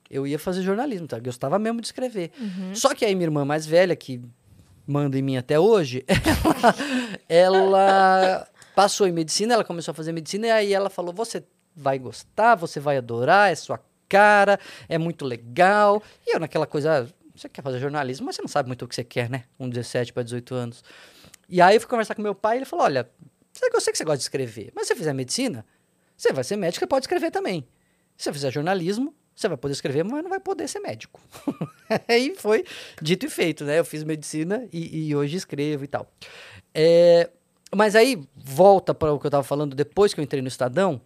Eu 0.09 0.25
ia 0.27 0.37
fazer 0.39 0.61
jornalismo, 0.61 1.07
tá? 1.07 1.17
Eu 1.17 1.23
gostava 1.23 1.57
mesmo 1.59 1.79
de 1.79 1.87
escrever. 1.87 2.31
Só 2.73 2.93
que 2.95 3.05
aí 3.05 3.13
minha 3.15 3.27
irmã 3.27 3.45
mais 3.45 3.65
velha, 3.65 3.95
que 3.95 4.21
manda 4.85 5.17
em 5.17 5.21
mim 5.21 5.37
até 5.37 5.59
hoje, 5.59 6.03
ela, 7.29 7.69
ela 7.73 8.47
passou 8.75 9.07
em 9.07 9.11
medicina, 9.11 9.53
ela 9.53 9.63
começou 9.63 9.91
a 9.91 9.95
fazer 9.95 10.11
medicina, 10.11 10.47
e 10.47 10.51
aí 10.51 10.73
ela 10.73 10.89
falou: 10.89 11.13
você 11.13 11.43
vai 11.75 11.99
gostar, 11.99 12.55
você 12.55 12.79
vai 12.79 12.97
adorar, 12.97 13.51
é 13.51 13.55
sua 13.55 13.79
cara, 14.07 14.59
é 14.87 14.97
muito 14.97 15.25
legal. 15.25 16.01
E 16.25 16.35
eu 16.35 16.39
naquela 16.39 16.67
coisa, 16.67 17.03
ah, 17.03 17.07
você 17.35 17.49
quer 17.49 17.61
fazer 17.61 17.79
jornalismo, 17.79 18.25
mas 18.25 18.35
você 18.35 18.41
não 18.41 18.49
sabe 18.49 18.67
muito 18.67 18.85
o 18.85 18.87
que 18.87 18.95
você 18.95 19.03
quer, 19.03 19.29
né? 19.29 19.45
Com 19.57 19.67
17 19.67 20.13
para 20.13 20.23
18 20.23 20.53
anos. 20.53 20.83
E 21.49 21.61
aí 21.61 21.75
eu 21.75 21.81
fui 21.81 21.89
conversar 21.89 22.15
com 22.15 22.21
meu 22.21 22.35
pai 22.35 22.57
ele 22.57 22.65
falou: 22.65 22.85
olha, 22.85 23.09
eu 23.73 23.81
sei 23.81 23.91
que 23.91 23.97
você 23.97 24.03
gosta 24.03 24.17
de 24.17 24.23
escrever, 24.23 24.71
mas 24.75 24.87
se 24.87 24.93
você 24.93 24.99
fizer 24.99 25.13
medicina, 25.13 25.65
você 26.15 26.31
vai 26.31 26.43
ser 26.43 26.55
médico 26.57 26.85
e 26.85 26.87
pode 26.87 27.05
escrever 27.05 27.31
também. 27.31 27.67
Se 28.15 28.25
você 28.25 28.33
fizer 28.33 28.51
jornalismo, 28.51 29.13
você 29.35 29.47
vai 29.47 29.57
poder 29.57 29.73
escrever, 29.73 30.03
mas 30.03 30.21
não 30.21 30.29
vai 30.29 30.39
poder 30.39 30.67
ser 30.67 30.79
médico. 30.79 31.19
Aí 32.07 32.35
foi 32.35 32.63
dito 33.01 33.25
e 33.25 33.29
feito, 33.29 33.65
né? 33.65 33.79
Eu 33.79 33.85
fiz 33.85 34.03
medicina 34.03 34.67
e, 34.71 35.07
e 35.07 35.15
hoje 35.15 35.37
escrevo 35.37 35.83
e 35.83 35.87
tal. 35.87 36.07
É, 36.73 37.29
mas 37.75 37.95
aí, 37.95 38.23
volta 38.35 38.93
para 38.93 39.11
o 39.11 39.19
que 39.19 39.25
eu 39.25 39.29
estava 39.29 39.43
falando, 39.43 39.75
depois 39.75 40.13
que 40.13 40.19
eu 40.19 40.23
entrei 40.23 40.41
no 40.41 40.47
Estadão, 40.47 41.01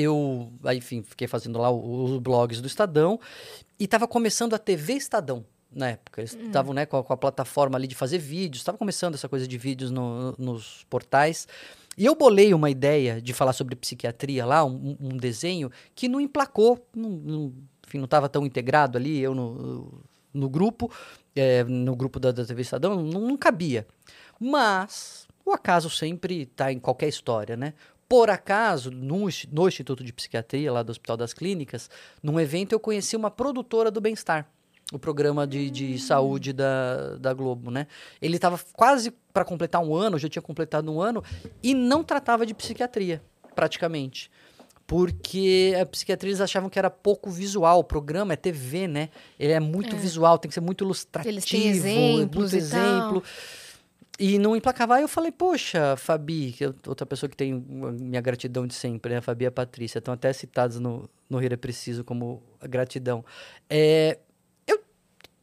eu, 0.00 0.52
enfim, 0.74 1.02
fiquei 1.02 1.26
fazendo 1.26 1.58
lá 1.58 1.70
os 1.70 2.18
blogs 2.18 2.60
do 2.60 2.66
Estadão 2.66 3.18
e 3.78 3.84
estava 3.84 4.06
começando 4.06 4.54
a 4.54 4.58
TV 4.58 4.94
Estadão 4.94 5.44
na 5.70 5.90
época. 5.90 6.20
Eles 6.22 6.34
estavam 6.34 6.72
né, 6.72 6.86
com, 6.86 6.96
a, 6.96 7.04
com 7.04 7.12
a 7.12 7.16
plataforma 7.16 7.76
ali 7.76 7.86
de 7.86 7.94
fazer 7.94 8.18
vídeos, 8.18 8.60
estava 8.62 8.78
começando 8.78 9.14
essa 9.14 9.28
coisa 9.28 9.46
de 9.46 9.58
vídeos 9.58 9.90
no- 9.90 10.34
nos 10.38 10.84
portais. 10.88 11.46
E 11.96 12.06
eu 12.06 12.14
bolei 12.14 12.54
uma 12.54 12.70
ideia 12.70 13.20
de 13.20 13.32
falar 13.32 13.52
sobre 13.52 13.74
psiquiatria 13.76 14.46
lá, 14.46 14.64
um, 14.64 14.96
um 15.00 15.16
desenho 15.16 15.70
que 15.94 16.08
não 16.08 16.20
emplacou, 16.20 16.78
não, 16.94 17.10
não, 17.10 17.52
enfim, 17.86 17.98
não 17.98 18.04
estava 18.04 18.28
tão 18.28 18.46
integrado 18.46 18.96
ali, 18.96 19.18
eu 19.18 19.34
no, 19.34 20.00
no 20.32 20.48
grupo, 20.48 20.90
eh, 21.34 21.64
no 21.64 21.96
grupo 21.96 22.20
da, 22.20 22.30
da 22.30 22.44
TV 22.44 22.62
Estadão, 22.62 23.02
não, 23.02 23.20
não 23.20 23.36
cabia. 23.36 23.86
Mas 24.38 25.26
o 25.44 25.50
acaso 25.52 25.90
sempre 25.90 26.42
está 26.42 26.72
em 26.72 26.78
qualquer 26.78 27.08
história, 27.08 27.56
né? 27.56 27.74
Por 28.08 28.30
acaso, 28.30 28.90
no, 28.90 29.28
no 29.52 29.68
Instituto 29.68 30.02
de 30.02 30.12
Psiquiatria, 30.12 30.72
lá 30.72 30.82
do 30.82 30.90
Hospital 30.90 31.16
das 31.16 31.34
Clínicas, 31.34 31.90
num 32.22 32.40
evento 32.40 32.72
eu 32.72 32.80
conheci 32.80 33.14
uma 33.14 33.30
produtora 33.30 33.90
do 33.90 34.00
Bem-Estar, 34.00 34.48
o 34.90 34.98
programa 34.98 35.46
de, 35.46 35.70
de 35.70 35.98
saúde 35.98 36.54
da, 36.54 37.16
da 37.16 37.34
Globo, 37.34 37.70
né? 37.70 37.86
Ele 38.22 38.36
estava 38.36 38.58
quase 38.72 39.12
para 39.32 39.44
completar 39.44 39.82
um 39.82 39.94
ano, 39.94 40.18
já 40.18 40.28
tinha 40.28 40.40
completado 40.40 40.90
um 40.90 41.02
ano, 41.02 41.22
e 41.62 41.74
não 41.74 42.02
tratava 42.02 42.46
de 42.46 42.54
psiquiatria, 42.54 43.22
praticamente. 43.54 44.30
Porque 44.86 45.76
a 45.78 45.84
psiquiatria 45.84 46.30
eles 46.30 46.40
achavam 46.40 46.70
que 46.70 46.78
era 46.78 46.88
pouco 46.88 47.30
visual. 47.30 47.80
O 47.80 47.84
programa 47.84 48.32
é 48.32 48.36
TV, 48.36 48.88
né? 48.88 49.10
Ele 49.38 49.52
é 49.52 49.60
muito 49.60 49.94
visual, 49.98 50.38
tem 50.38 50.48
que 50.48 50.54
ser 50.54 50.62
muito 50.62 50.82
ilustrativo. 50.82 51.28
Muito 52.16 52.56
exemplo. 52.56 53.22
E 54.18 54.36
não 54.38 54.56
emplacava. 54.56 54.96
Aí 54.96 55.02
eu 55.02 55.08
falei, 55.08 55.30
poxa, 55.30 55.96
Fabi, 55.96 56.52
que 56.52 56.64
é 56.64 56.74
outra 56.86 57.06
pessoa 57.06 57.30
que 57.30 57.36
tem 57.36 57.54
minha 57.54 58.20
gratidão 58.20 58.66
de 58.66 58.74
sempre, 58.74 59.12
né? 59.12 59.18
A 59.18 59.22
Fabi 59.22 59.44
e 59.44 59.46
a 59.46 59.50
Patrícia, 59.52 59.98
estão 59.98 60.12
até 60.12 60.32
citados 60.32 60.80
no, 60.80 61.08
no 61.30 61.38
Rir 61.38 61.52
é 61.52 61.56
Preciso 61.56 62.02
como 62.02 62.42
gratidão. 62.60 63.24
É, 63.70 64.18
eu, 64.66 64.80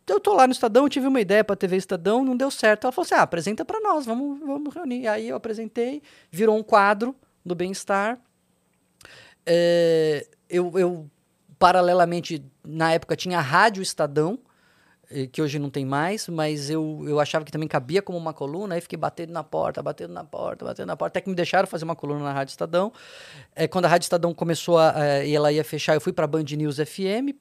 eu 0.07 0.19
tô 0.19 0.34
lá 0.34 0.45
no 0.45 0.52
Estadão, 0.52 0.89
tive 0.89 1.07
uma 1.07 1.22
ideia 1.22 1.41
pra 1.41 1.56
TV 1.56 1.77
Estadão, 1.77 2.26
não 2.26 2.35
deu 2.35 2.52
certo. 2.52 2.84
Ela 2.84 2.91
falou 2.91 3.06
assim: 3.06 3.15
ah, 3.15 3.22
apresenta 3.22 3.64
pra 3.64 3.80
nós, 3.80 4.06
vamos, 4.06 4.39
vamos 4.41 4.73
reunir. 4.73 5.07
Aí 5.07 5.30
eu 5.30 5.38
apresentei, 5.38 6.02
virou 6.30 6.57
um 6.57 6.64
quadro 6.64 7.15
do 7.45 7.56
bem-estar. 7.56 8.19
É, 9.45 10.27
eu, 10.49 10.77
eu, 10.77 11.10
paralelamente, 11.57 12.43
na 12.61 12.91
época, 12.91 13.15
tinha 13.15 13.38
a 13.38 13.41
Rádio 13.41 13.81
Estadão, 13.81 14.38
que 15.32 15.41
hoje 15.41 15.60
não 15.60 15.69
tem 15.69 15.86
mais, 15.86 16.27
mas 16.27 16.69
eu, 16.69 17.03
eu 17.07 17.19
achava 17.19 17.45
que 17.45 17.52
também 17.52 17.68
cabia 17.68 18.02
como 18.02 18.18
uma 18.18 18.34
coluna, 18.34 18.76
aí 18.76 18.82
fiquei 18.82 18.98
batendo 18.98 19.32
na 19.32 19.44
porta, 19.44 19.82
batendo 19.82 20.14
na 20.14 20.23
porta, 20.23 20.65
batendo 20.65 20.88
na 20.88 20.98
porta, 20.98 21.18
até 21.18 21.22
que 21.22 21.30
me 21.30 21.36
deixaram 21.36 21.68
fazer 21.68 21.86
uma 21.86 21.95
coluna 21.95 22.23
na 22.23 22.34
Rádio 22.34 22.52
Estadão. 22.52 22.91
Eh, 23.56 23.68
quando 23.68 23.86
a 23.86 23.88
Rádio 23.88 24.06
Estadão 24.06 24.34
começou 24.34 24.77
a, 24.77 24.94
eh, 24.98 25.27
e 25.27 25.36
ela 25.36 25.52
ia 25.52 25.64
fechar, 25.64 25.94
eu 25.94 26.02
fui 26.02 26.11
para 26.11 26.26
Band 26.26 26.44
News 26.44 26.77
FM, 26.77 27.36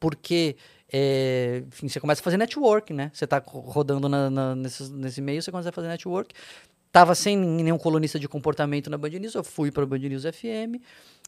porque 0.00 0.56
eh, 0.92 1.62
enfim, 1.68 1.88
você 1.88 1.98
começa 1.98 2.20
a 2.20 2.24
fazer 2.24 2.36
network, 2.36 2.92
né? 2.92 3.10
Você 3.14 3.24
está 3.24 3.42
rodando 3.46 4.08
na, 4.08 4.28
na, 4.28 4.54
nesses, 4.54 4.90
nesse 4.90 5.22
meio, 5.22 5.42
você 5.42 5.50
começa 5.50 5.70
a 5.70 5.72
fazer 5.72 5.88
network. 5.88 6.34
Tava 6.92 7.14
sem 7.14 7.34
nenhum 7.38 7.78
colunista 7.78 8.18
de 8.18 8.28
comportamento 8.28 8.90
na 8.90 8.98
Band 8.98 9.08
News, 9.08 9.34
eu 9.34 9.42
fui 9.42 9.70
para 9.70 9.86
Band 9.86 10.00
News 10.00 10.24
FM. 10.24 10.82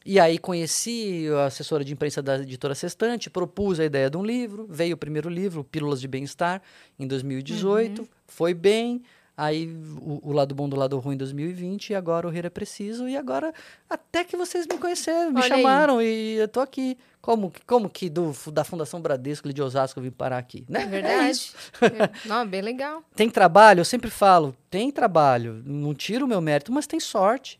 E 0.04 0.20
aí 0.20 0.38
conheci 0.38 1.26
a 1.40 1.46
assessora 1.46 1.82
de 1.84 1.92
imprensa 1.92 2.22
da 2.22 2.36
editora 2.38 2.74
Sextante, 2.74 3.30
propus 3.30 3.80
a 3.80 3.84
ideia 3.86 4.10
de 4.10 4.16
um 4.18 4.24
livro, 4.24 4.66
veio 4.68 4.94
o 4.94 4.98
primeiro 4.98 5.28
livro, 5.30 5.64
Pílulas 5.64 6.00
de 6.00 6.06
Bem-Estar, 6.06 6.60
em 6.98 7.06
2018, 7.06 8.06
foi 8.26 8.52
bem. 8.52 9.02
Aí 9.36 9.66
o, 10.00 10.20
o 10.30 10.32
lado 10.32 10.54
bom 10.54 10.68
do 10.68 10.76
lado 10.76 10.96
ruim 10.98 11.14
em 11.14 11.18
2020, 11.18 11.90
e 11.90 11.94
agora 11.96 12.26
o 12.28 12.30
Rir 12.30 12.44
é 12.46 12.50
Preciso, 12.50 13.08
e 13.08 13.16
agora 13.16 13.52
até 13.90 14.22
que 14.22 14.36
vocês 14.36 14.64
me 14.66 14.78
conheceram, 14.78 15.32
me 15.32 15.40
Olha 15.42 15.56
aí. 15.56 15.62
chamaram 15.62 16.00
e 16.02 16.34
eu 16.36 16.46
tô 16.46 16.60
aqui. 16.60 16.96
Como, 17.20 17.50
que- 17.50 17.64
como 17.64 17.88
que 17.88 18.08
do, 18.10 18.32
da 18.52 18.62
Fundação 18.62 19.00
Bradesco 19.00 19.52
de 19.52 19.60
Osasco 19.62 19.98
eu 19.98 20.04
vim 20.04 20.10
parar 20.12 20.38
aqui, 20.38 20.64
né? 20.68 20.80
É 20.80 20.82
É 20.84 20.86
verdade. 20.86 21.52
É, 21.80 22.28
Não, 22.28 22.46
bem 22.46 22.60
legal. 22.60 23.02
Tem 23.16 23.28
trabalho, 23.30 23.80
eu 23.80 23.84
sempre 23.84 24.10
falo, 24.10 24.54
tem 24.70 24.90
trabalho, 24.92 25.62
não 25.66 25.94
tiro 25.94 26.26
o 26.26 26.28
meu 26.28 26.40
mérito, 26.42 26.70
mas 26.70 26.86
tem 26.86 27.00
sorte. 27.00 27.58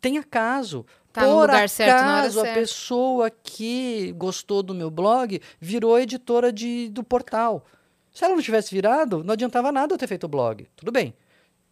Tem 0.00 0.18
acaso. 0.18 0.86
Tá 1.16 1.26
Por 1.26 1.40
lugar 1.52 1.68
certo 1.68 1.90
acaso, 1.96 2.40
a 2.40 2.54
pessoa 2.54 3.30
que 3.30 4.12
gostou 4.12 4.62
do 4.62 4.74
meu 4.74 4.90
blog 4.90 5.40
virou 5.60 5.98
editora 5.98 6.52
de, 6.52 6.88
do 6.90 7.02
portal. 7.02 7.64
Se 8.12 8.24
ela 8.24 8.34
não 8.34 8.42
tivesse 8.42 8.74
virado, 8.74 9.22
não 9.24 9.32
adiantava 9.32 9.72
nada 9.72 9.94
eu 9.94 9.98
ter 9.98 10.06
feito 10.06 10.24
o 10.24 10.28
blog. 10.28 10.66
Tudo 10.76 10.92
bem. 10.92 11.14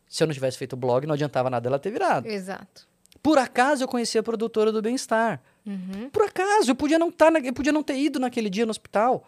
Se 0.08 0.22
eu 0.22 0.26
não 0.26 0.34
tivesse 0.34 0.56
feito 0.58 0.72
o 0.74 0.76
blog, 0.76 1.06
não 1.06 1.14
adiantava 1.14 1.48
nada 1.50 1.68
ela 1.68 1.78
ter 1.78 1.90
virado. 1.90 2.26
Exato. 2.26 2.86
Por 3.22 3.38
acaso 3.38 3.84
eu 3.84 3.88
conheci 3.88 4.18
a 4.18 4.22
produtora 4.22 4.70
do 4.72 4.80
bem-estar. 4.82 5.40
Uhum. 5.66 6.10
Por 6.10 6.22
acaso, 6.24 6.70
eu 6.70 6.74
podia 6.74 6.98
não 6.98 7.10
tá 7.10 7.30
na- 7.30 7.38
eu 7.40 7.52
podia 7.54 7.72
não 7.72 7.82
ter 7.82 7.96
ido 7.96 8.18
naquele 8.20 8.50
dia 8.50 8.66
no 8.66 8.70
hospital. 8.70 9.26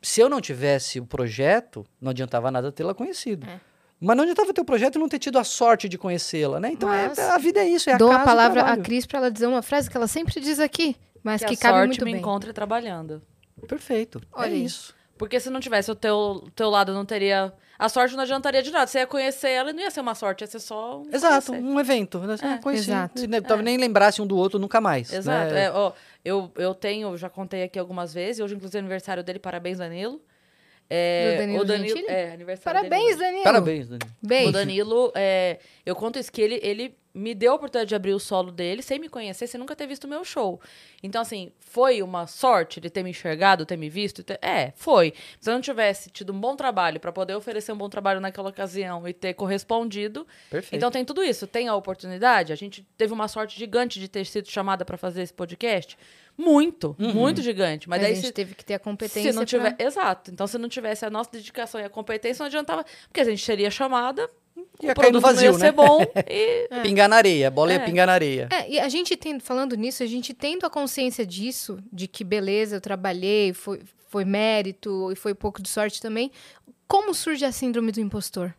Se 0.00 0.20
eu 0.20 0.28
não 0.28 0.40
tivesse 0.40 1.00
o 1.00 1.06
projeto, 1.06 1.84
não 2.00 2.10
adiantava 2.10 2.50
nada 2.50 2.70
tê-la 2.72 2.94
conhecido. 2.94 3.46
É. 3.48 3.60
Mas 4.00 4.16
não 4.16 4.22
adiantava 4.22 4.52
ter 4.54 4.62
o 4.62 4.64
projeto 4.64 4.96
e 4.96 4.98
não 4.98 5.08
ter 5.08 5.18
tido 5.18 5.38
a 5.38 5.44
sorte 5.44 5.88
de 5.88 5.98
conhecê-la, 5.98 6.58
né? 6.58 6.70
Então 6.72 6.92
é- 6.92 7.12
a 7.30 7.36
vida 7.38 7.60
é 7.60 7.68
isso, 7.68 7.90
é 7.90 7.98
Dou 7.98 8.10
a 8.10 8.20
palavra 8.20 8.60
a 8.60 8.64
trabalho. 8.64 8.82
Cris 8.82 9.04
pra 9.04 9.18
ela 9.18 9.30
dizer 9.30 9.46
uma 9.46 9.60
frase 9.60 9.90
que 9.90 9.96
ela 9.96 10.06
sempre 10.08 10.40
diz 10.40 10.58
aqui, 10.58 10.96
mas 11.22 11.42
que, 11.42 11.48
que, 11.48 11.54
a 11.54 11.58
cabe 11.58 11.74
sorte 11.74 11.88
muito 11.88 12.04
me 12.06 12.12
bem. 12.12 12.20
encontre 12.20 12.52
trabalhando. 12.52 13.20
Perfeito. 13.68 14.22
Olha 14.32 14.54
é 14.54 14.56
isso. 14.56 14.94
Porque 15.18 15.38
se 15.38 15.50
não 15.50 15.60
tivesse 15.60 15.90
o 15.90 15.94
teu, 15.94 16.48
teu 16.56 16.70
lado, 16.70 16.94
não 16.94 17.04
teria. 17.04 17.52
A 17.78 17.90
sorte 17.90 18.14
não 18.14 18.22
adiantaria 18.22 18.62
de 18.62 18.70
nada. 18.70 18.86
Você 18.86 19.00
ia 19.00 19.06
conhecer 19.06 19.50
ela 19.50 19.68
e 19.68 19.72
não 19.74 19.80
ia 19.82 19.90
ser 19.90 20.00
uma 20.00 20.14
sorte, 20.14 20.40
ia 20.42 20.46
ser 20.46 20.60
só. 20.60 21.00
Um 21.00 21.10
Exato, 21.12 21.48
conhecer. 21.48 21.66
um 21.66 21.78
evento. 21.80 22.18
Né? 22.20 22.36
É, 22.40 22.56
conheci. 22.58 22.90
exato. 22.90 23.22
E, 23.22 23.26
né, 23.26 23.40
Talvez 23.42 23.64
nem 23.66 23.76
lembrasse 23.76 24.22
um 24.22 24.26
do 24.26 24.34
outro 24.34 24.58
nunca 24.58 24.80
mais. 24.80 25.12
Exato. 25.12 25.52
né? 25.52 25.64
É, 25.64 25.70
ó, 25.70 25.92
eu, 26.24 26.50
eu 26.56 26.74
tenho, 26.74 27.14
já 27.18 27.28
contei 27.28 27.62
aqui 27.64 27.78
algumas 27.78 28.14
vezes, 28.14 28.40
hoje, 28.40 28.54
inclusive, 28.54 28.78
é 28.78 28.80
aniversário 28.80 29.22
dele, 29.22 29.38
parabéns, 29.38 29.76
Danilo. 29.76 30.22
É, 30.92 31.32
Do 31.34 31.38
Danilo 31.38 31.60
o 31.60 31.64
Danilo? 31.64 32.10
É, 32.10 32.32
aniversário 32.32 32.80
dele 32.82 32.90
Parabéns, 32.90 33.14
hoje. 33.16 33.24
Danilo. 33.24 33.44
Parabéns, 33.44 33.88
Dani. 33.88 34.02
Beijo. 34.20 34.48
O 34.48 34.52
Danilo, 34.52 35.12
é, 35.14 35.58
eu 35.86 35.94
conto 35.94 36.18
isso 36.18 36.32
que 36.32 36.42
ele, 36.42 36.58
ele 36.62 36.98
me 37.14 37.34
deu 37.34 37.52
a 37.52 37.54
oportunidade 37.56 37.88
de 37.88 37.94
abrir 37.94 38.12
o 38.12 38.20
solo 38.20 38.52
dele 38.52 38.82
sem 38.82 38.98
me 38.98 39.08
conhecer, 39.08 39.46
sem 39.48 39.58
nunca 39.58 39.74
ter 39.74 39.86
visto 39.86 40.04
o 40.04 40.08
meu 40.08 40.24
show. 40.24 40.60
Então, 41.02 41.20
assim, 41.22 41.50
foi 41.58 42.02
uma 42.02 42.26
sorte 42.28 42.80
de 42.80 42.88
ter 42.90 43.02
me 43.02 43.10
enxergado, 43.10 43.66
ter 43.66 43.76
me 43.76 43.88
visto? 43.88 44.22
ter- 44.22 44.38
É, 44.42 44.72
foi. 44.76 45.12
Se 45.40 45.50
eu 45.50 45.54
não 45.54 45.60
tivesse 45.60 46.08
tido 46.10 46.32
um 46.32 46.40
bom 46.40 46.54
trabalho 46.54 47.00
para 47.00 47.10
poder 47.12 47.34
oferecer 47.34 47.72
um 47.72 47.76
bom 47.76 47.88
trabalho 47.88 48.20
naquela 48.20 48.48
ocasião 48.50 49.06
e 49.08 49.12
ter 49.12 49.34
correspondido. 49.34 50.24
Perfeito. 50.50 50.76
Então 50.76 50.90
tem 50.90 51.04
tudo 51.04 51.22
isso. 51.22 51.46
Tem 51.48 51.66
a 51.68 51.74
oportunidade. 51.74 52.52
A 52.52 52.56
gente 52.56 52.86
teve 52.96 53.12
uma 53.12 53.26
sorte 53.28 53.58
gigante 53.58 53.98
de 53.98 54.06
ter 54.08 54.24
sido 54.24 54.48
chamada 54.48 54.84
para 54.84 54.96
fazer 54.96 55.22
esse 55.22 55.32
podcast. 55.34 55.96
Muito, 56.40 56.96
Uhum. 56.98 57.12
muito 57.12 57.42
gigante. 57.42 57.88
Mas 57.88 57.98
Mas 57.98 58.02
daí 58.06 58.12
a 58.12 58.14
gente 58.14 58.26
se, 58.28 58.32
teve 58.32 58.54
que 58.54 58.64
ter 58.64 58.74
a 58.74 58.78
competência 58.78 59.30
se 59.32 59.36
não 59.38 59.44
tiver. 59.44 59.74
pra- 59.76 59.84
Exato. 59.86 60.30
Então, 60.30 60.46
se 60.46 60.56
não 60.58 60.68
tivesse 60.68 61.04
a 61.04 61.10
nossa 61.10 61.30
dedicação 61.30 61.80
e 61.80 61.84
a 61.84 61.90
competência, 61.90 62.42
não 62.42 62.46
adiantava. 62.46 62.84
Porque 63.08 63.20
a 63.20 63.24
gente 63.24 63.44
seria 63.44 63.70
chamada, 63.70 64.22
Ia 64.22 64.62
o 64.62 64.66
cair 64.66 64.88
no 64.88 64.94
produto 64.94 65.12
não 65.14 65.20
vazio, 65.20 65.44
ia 65.46 65.52
né? 65.52 65.58
ser 65.58 65.72
bom 65.72 65.98
e 66.28 66.68
Pingar 66.82 67.08
na 67.08 67.16
areia, 67.16 67.48
a 67.48 67.50
bola 67.50 67.72
ia 67.72 67.78
É. 67.78 67.84
pingar 67.84 68.06
na 68.06 68.14
areia. 68.14 68.48
É, 68.50 68.70
e 68.70 68.80
a 68.80 68.88
gente 68.88 69.16
tendo, 69.16 69.42
falando 69.42 69.74
nisso, 69.76 70.02
a 70.02 70.06
gente 70.06 70.32
tendo 70.32 70.64
a 70.64 70.70
consciência 70.70 71.26
disso, 71.26 71.78
de 71.92 72.08
que 72.08 72.24
beleza, 72.24 72.76
eu 72.76 72.80
trabalhei, 72.80 73.52
foi, 73.52 73.80
foi 74.08 74.24
mérito 74.24 75.12
e 75.12 75.14
foi 75.14 75.34
pouco 75.34 75.60
de 75.62 75.68
sorte 75.68 76.00
também. 76.00 76.30
Como 76.88 77.14
surge 77.14 77.44
a 77.44 77.52
síndrome 77.52 77.92
do 77.92 78.00
impostor? 78.00 78.54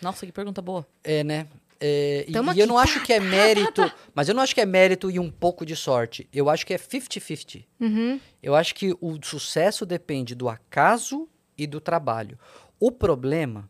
Nossa, 0.00 0.24
que 0.24 0.32
pergunta 0.32 0.62
boa. 0.62 0.86
É, 1.04 1.22
né? 1.22 1.46
É, 1.84 2.24
e, 2.28 2.32
e 2.32 2.60
eu 2.60 2.66
não 2.68 2.78
acho 2.78 3.02
que 3.02 3.12
é 3.12 3.18
mérito, 3.20 3.82
mas 4.14 4.28
eu 4.28 4.34
não 4.34 4.42
acho 4.42 4.54
que 4.54 4.60
é 4.60 4.66
mérito 4.66 5.10
e 5.10 5.18
um 5.18 5.28
pouco 5.28 5.66
de 5.66 5.74
sorte. 5.74 6.28
Eu 6.32 6.48
acho 6.48 6.64
que 6.64 6.72
é 6.72 6.78
50-50. 6.78 7.64
Uhum. 7.80 8.20
Eu 8.40 8.54
acho 8.54 8.72
que 8.72 8.96
o 9.00 9.18
sucesso 9.20 9.84
depende 9.84 10.36
do 10.36 10.48
acaso 10.48 11.28
e 11.58 11.66
do 11.66 11.80
trabalho. 11.80 12.38
O 12.78 12.92
problema 12.92 13.68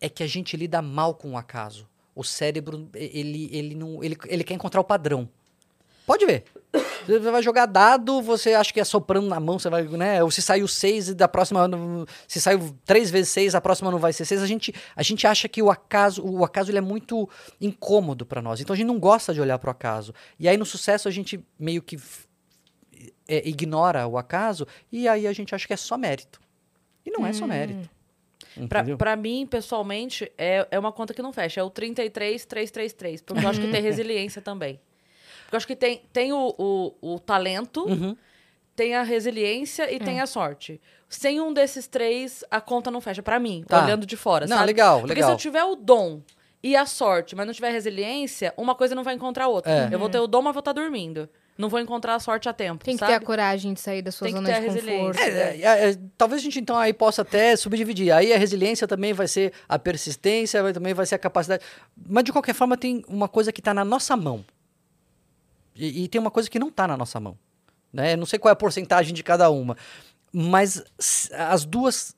é 0.00 0.08
que 0.08 0.22
a 0.22 0.26
gente 0.26 0.56
lida 0.56 0.80
mal 0.80 1.14
com 1.14 1.32
o 1.32 1.36
acaso. 1.36 1.86
O 2.14 2.24
cérebro, 2.24 2.88
ele, 2.94 3.50
ele, 3.52 3.74
não, 3.74 4.02
ele, 4.02 4.16
ele 4.26 4.44
quer 4.44 4.54
encontrar 4.54 4.80
o 4.80 4.84
padrão. 4.84 5.28
Pode 6.06 6.26
ver. 6.26 6.44
Você 7.06 7.18
vai 7.18 7.42
jogar 7.42 7.66
dado, 7.66 8.20
você 8.20 8.54
acha 8.54 8.72
que 8.72 8.80
é 8.80 8.84
soprando 8.84 9.28
na 9.28 9.38
mão, 9.38 9.58
você 9.58 9.70
vai, 9.70 9.84
né? 9.84 10.22
Ou 10.22 10.30
se 10.30 10.42
saiu 10.42 10.66
seis 10.66 11.08
e 11.08 11.14
da 11.14 11.28
próxima. 11.28 11.68
Se 12.26 12.40
saiu 12.40 12.76
três 12.84 13.10
vezes 13.10 13.30
seis, 13.30 13.54
a 13.54 13.60
próxima 13.60 13.90
não 13.90 13.98
vai 13.98 14.12
ser 14.12 14.24
seis. 14.24 14.42
A 14.42 14.46
gente, 14.46 14.74
a 14.96 15.02
gente 15.02 15.26
acha 15.26 15.48
que 15.48 15.62
o 15.62 15.70
acaso, 15.70 16.24
o 16.24 16.44
acaso 16.44 16.70
ele 16.70 16.78
é 16.78 16.82
muito 16.82 17.28
incômodo 17.60 18.26
para 18.26 18.42
nós. 18.42 18.60
Então 18.60 18.74
a 18.74 18.76
gente 18.76 18.86
não 18.86 18.98
gosta 18.98 19.32
de 19.32 19.40
olhar 19.40 19.58
para 19.58 19.68
o 19.68 19.70
acaso. 19.70 20.12
E 20.38 20.48
aí 20.48 20.56
no 20.56 20.66
sucesso 20.66 21.06
a 21.06 21.10
gente 21.10 21.44
meio 21.58 21.80
que 21.80 21.96
é, 23.28 23.48
ignora 23.48 24.06
o 24.06 24.18
acaso 24.18 24.66
e 24.90 25.06
aí 25.06 25.26
a 25.26 25.32
gente 25.32 25.54
acha 25.54 25.66
que 25.66 25.72
é 25.72 25.76
só 25.76 25.96
mérito. 25.96 26.40
E 27.06 27.10
não 27.10 27.26
é 27.26 27.32
só 27.32 27.46
mérito. 27.46 27.88
Pra, 28.68 28.80
Entendeu? 28.80 28.96
pra 28.96 29.16
mim, 29.16 29.46
pessoalmente, 29.46 30.30
é, 30.38 30.66
é 30.70 30.78
uma 30.78 30.92
conta 30.92 31.12
que 31.12 31.20
não 31.20 31.32
fecha. 31.32 31.60
É 31.60 31.64
o 31.64 31.70
33333. 31.70 33.20
Porque 33.22 33.44
eu 33.44 33.48
acho 33.48 33.60
que 33.60 33.70
tem 33.70 33.82
resiliência 33.82 34.40
também. 34.40 34.80
Porque 35.44 35.54
eu 35.54 35.56
acho 35.56 35.66
que 35.66 35.76
tem, 35.76 36.02
tem 36.12 36.32
o, 36.32 36.54
o, 36.58 37.14
o 37.14 37.18
talento, 37.20 37.84
Uhum. 37.88 38.16
tem 38.76 38.94
a 38.94 39.02
resiliência 39.02 39.92
e 39.92 39.98
tem 39.98 40.20
a 40.20 40.26
sorte. 40.26 40.80
Sem 41.08 41.40
um 41.40 41.52
desses 41.52 41.86
três, 41.86 42.42
a 42.50 42.60
conta 42.60 42.90
não 42.90 43.00
fecha. 43.00 43.22
Pra 43.22 43.38
mim, 43.38 43.64
Tá. 43.68 43.84
olhando 43.84 44.04
de 44.06 44.16
fora, 44.16 44.46
Não, 44.46 44.56
sabe? 44.56 44.66
legal, 44.66 45.00
Porque 45.00 45.14
legal. 45.14 45.30
se 45.30 45.34
eu 45.34 45.38
tiver 45.38 45.64
o 45.64 45.76
dom 45.76 46.20
e 46.62 46.74
a 46.74 46.86
sorte, 46.86 47.36
mas 47.36 47.46
não 47.46 47.52
tiver 47.54 47.70
resiliência, 47.70 48.52
uma 48.56 48.74
coisa 48.74 48.94
não 48.94 49.04
vai 49.04 49.14
encontrar 49.14 49.44
a 49.44 49.48
outra. 49.48 49.70
É. 49.70 49.88
Eu 49.94 49.98
vou 49.98 50.08
ter 50.08 50.18
o 50.18 50.26
dom, 50.26 50.42
mas 50.42 50.52
vou 50.54 50.60
estar 50.60 50.72
dormindo. 50.72 51.28
Não 51.56 51.68
vou 51.68 51.78
encontrar 51.78 52.16
a 52.16 52.18
sorte 52.18 52.48
a 52.48 52.52
tempo, 52.52 52.84
Tem 52.84 52.94
que 52.94 52.98
sabe? 52.98 53.12
ter 53.12 53.16
a 53.16 53.20
coragem 53.20 53.72
de 53.74 53.80
sair 53.80 54.02
da 54.02 54.10
sua 54.10 54.24
Tem 54.26 54.34
que 54.34 54.40
zona 54.40 54.48
ter 54.52 54.60
de 54.60 54.66
a 54.66 54.72
resiliência. 54.72 55.06
conforto. 55.06 55.38
É, 55.38 55.60
é, 55.60 55.90
é, 55.90 55.96
talvez 56.18 56.40
a 56.40 56.42
gente 56.42 56.58
então 56.58 56.76
aí 56.76 56.92
possa 56.92 57.22
até 57.22 57.54
subdividir. 57.54 58.12
Aí 58.12 58.32
a 58.32 58.36
resiliência 58.38 58.88
também 58.88 59.12
vai 59.12 59.28
ser 59.28 59.52
a 59.68 59.78
persistência, 59.78 60.60
vai- 60.64 60.72
também 60.72 60.92
vai 60.94 61.06
ser 61.06 61.14
a 61.14 61.18
capacidade. 61.18 61.62
Mas 62.08 62.24
de 62.24 62.32
qualquer 62.32 62.54
forma 62.54 62.76
tem 62.76 63.04
uma 63.06 63.28
coisa 63.28 63.52
que 63.52 63.60
está 63.60 63.72
na 63.72 63.84
nossa 63.84 64.16
mão. 64.16 64.44
E, 65.74 66.04
e 66.04 66.08
tem 66.08 66.20
uma 66.20 66.30
coisa 66.30 66.48
que 66.48 66.58
não 66.58 66.68
está 66.68 66.86
na 66.86 66.96
nossa 66.96 67.18
mão. 67.18 67.36
Né? 67.92 68.16
Não 68.16 68.26
sei 68.26 68.38
qual 68.38 68.50
é 68.50 68.52
a 68.52 68.56
porcentagem 68.56 69.14
de 69.14 69.22
cada 69.22 69.50
uma. 69.50 69.76
Mas 70.32 70.82
as 71.32 71.64
duas 71.64 72.14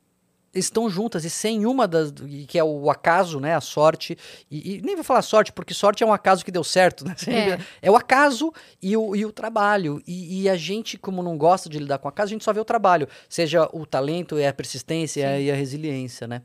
estão 0.58 0.88
juntas 0.88 1.24
e 1.24 1.30
sem 1.30 1.66
uma 1.66 1.86
das 1.86 2.12
que 2.48 2.58
é 2.58 2.64
o 2.64 2.90
acaso, 2.90 3.38
né, 3.38 3.54
a 3.54 3.60
sorte 3.60 4.16
e, 4.50 4.76
e 4.76 4.82
nem 4.82 4.94
vou 4.94 5.04
falar 5.04 5.22
sorte 5.22 5.52
porque 5.52 5.74
sorte 5.74 6.02
é 6.02 6.06
um 6.06 6.12
acaso 6.12 6.44
que 6.44 6.50
deu 6.50 6.64
certo, 6.64 7.04
né? 7.04 7.14
É. 7.26 7.58
É 7.82 7.90
o 7.90 7.96
acaso 7.96 8.52
e 8.82 8.96
o, 8.96 9.14
e 9.14 9.24
o 9.24 9.32
trabalho. 9.32 10.02
E, 10.06 10.42
e 10.42 10.48
a 10.48 10.56
gente, 10.56 10.96
como 10.96 11.22
não 11.22 11.36
gosta 11.36 11.68
de 11.68 11.78
lidar 11.78 11.98
com 11.98 12.08
acaso, 12.08 12.30
a 12.30 12.34
gente 12.34 12.44
só 12.44 12.52
vê 12.52 12.60
o 12.60 12.64
trabalho. 12.64 13.08
Seja 13.28 13.68
o 13.72 13.84
talento, 13.84 14.38
e 14.38 14.46
a 14.46 14.52
persistência 14.52 15.38
e 15.38 15.50
a 15.50 15.54
resiliência, 15.54 16.26
né? 16.26 16.42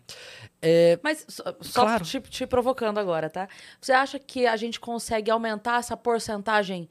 É, 0.61 0.99
Mas 1.01 1.25
só, 1.27 1.43
só 1.61 1.81
Claro. 1.83 2.05
te, 2.05 2.19
te 2.21 2.45
provocando 2.45 2.99
agora, 2.99 3.29
tá? 3.29 3.47
Você 3.79 3.91
acha 3.91 4.19
que 4.19 4.45
a 4.45 4.55
gente 4.55 4.79
consegue 4.79 5.31
aumentar 5.31 5.79
essa 5.79 5.97
porcentagem 5.97 6.88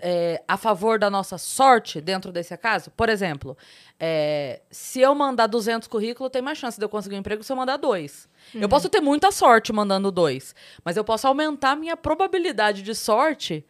é, 0.00 0.42
a 0.48 0.56
favor 0.56 0.98
da 0.98 1.10
nossa 1.10 1.36
sorte 1.36 2.00
dentro 2.00 2.32
desse 2.32 2.54
acaso? 2.54 2.90
Por 2.92 3.10
exemplo, 3.10 3.56
é, 4.00 4.62
se 4.70 5.00
eu 5.00 5.14
mandar 5.14 5.46
200 5.46 5.86
currículos, 5.86 6.32
tem 6.32 6.40
mais 6.40 6.56
chance 6.56 6.78
de 6.78 6.84
eu 6.84 6.88
conseguir 6.88 7.16
um 7.16 7.18
emprego 7.18 7.42
se 7.42 7.52
eu 7.52 7.56
mandar 7.56 7.76
dois. 7.76 8.26
Eu 8.54 8.68
posso 8.68 8.88
ter 8.88 9.00
muita 9.00 9.30
sorte 9.30 9.72
mandando 9.72 10.10
dois, 10.10 10.54
mas 10.82 10.96
eu 10.96 11.04
posso 11.04 11.26
aumentar 11.26 11.72
a 11.72 11.76
minha 11.76 11.96
probabilidade 11.98 12.82
de 12.82 12.94
sorte 12.94 13.64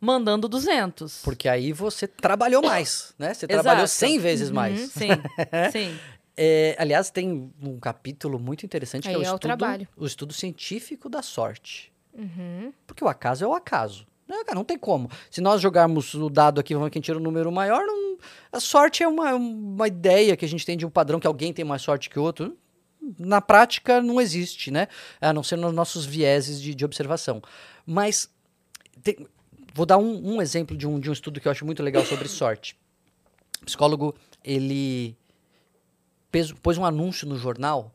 mandando 0.00 0.48
200. 0.48 1.20
porque 1.22 1.46
aí 1.48 1.72
você 1.72 2.08
trabalhou 2.08 2.62
mais, 2.62 3.14
né? 3.18 3.34
Você 3.34 3.44
Exato. 3.46 3.62
trabalhou 3.62 3.86
100 3.86 4.18
vezes 4.18 4.50
mais. 4.50 4.90
Sim, 4.90 5.10
sim. 5.70 5.98
É, 6.42 6.74
aliás, 6.78 7.10
tem 7.10 7.52
um 7.62 7.78
capítulo 7.78 8.38
muito 8.38 8.64
interessante 8.64 9.02
que 9.02 9.08
é 9.10 9.12
o, 9.18 9.20
Aí 9.20 9.26
é 9.26 9.30
o 9.30 9.34
estudo, 9.34 9.40
trabalho. 9.42 9.86
o 9.94 10.06
estudo 10.06 10.32
científico 10.32 11.06
da 11.08 11.20
sorte. 11.20 11.92
Uhum. 12.14 12.72
Porque 12.86 13.04
o 13.04 13.08
acaso 13.08 13.44
é 13.44 13.46
o 13.46 13.52
acaso. 13.52 14.06
Né, 14.26 14.36
cara, 14.44 14.54
Não 14.54 14.64
tem 14.64 14.78
como. 14.78 15.10
Se 15.30 15.40
nós 15.42 15.60
jogarmos 15.60 16.14
o 16.14 16.30
dado 16.30 16.58
aqui, 16.58 16.72
vamos 16.72 16.86
ver 16.86 16.92
quem 16.92 17.02
tira 17.02 17.18
o 17.18 17.20
número 17.20 17.52
maior, 17.52 17.84
não- 17.84 18.16
a 18.52 18.58
sorte 18.58 19.02
é 19.02 19.08
uma, 19.08 19.34
uma 19.34 19.86
ideia 19.86 20.34
que 20.36 20.44
a 20.44 20.48
gente 20.48 20.64
tem 20.64 20.78
de 20.78 20.86
um 20.86 20.90
padrão 20.90 21.20
que 21.20 21.26
alguém 21.26 21.52
tem 21.52 21.64
mais 21.64 21.82
sorte 21.82 22.08
que 22.08 22.18
o 22.18 22.22
outro. 22.22 22.56
Na 23.18 23.40
prática, 23.42 24.00
não 24.00 24.18
existe, 24.20 24.70
né? 24.70 24.88
A 25.20 25.32
não 25.34 25.42
ser 25.42 25.56
nos 25.56 25.74
nossos 25.74 26.06
vieses 26.06 26.60
de, 26.60 26.74
de 26.74 26.84
observação. 26.86 27.42
Mas, 27.84 28.30
tem- 29.02 29.26
vou 29.74 29.84
dar 29.84 29.98
um, 29.98 30.36
um 30.36 30.40
exemplo 30.40 30.74
de 30.76 30.86
um, 30.86 30.98
de 30.98 31.10
um 31.10 31.12
estudo 31.12 31.38
que 31.40 31.48
eu 31.48 31.52
acho 31.52 31.66
muito 31.66 31.82
legal 31.82 32.04
sobre 32.06 32.28
sorte. 32.28 32.76
O 33.60 33.66
psicólogo, 33.66 34.14
ele 34.44 35.16
pôs 36.62 36.78
um 36.78 36.84
anúncio 36.84 37.26
no 37.26 37.36
jornal 37.36 37.92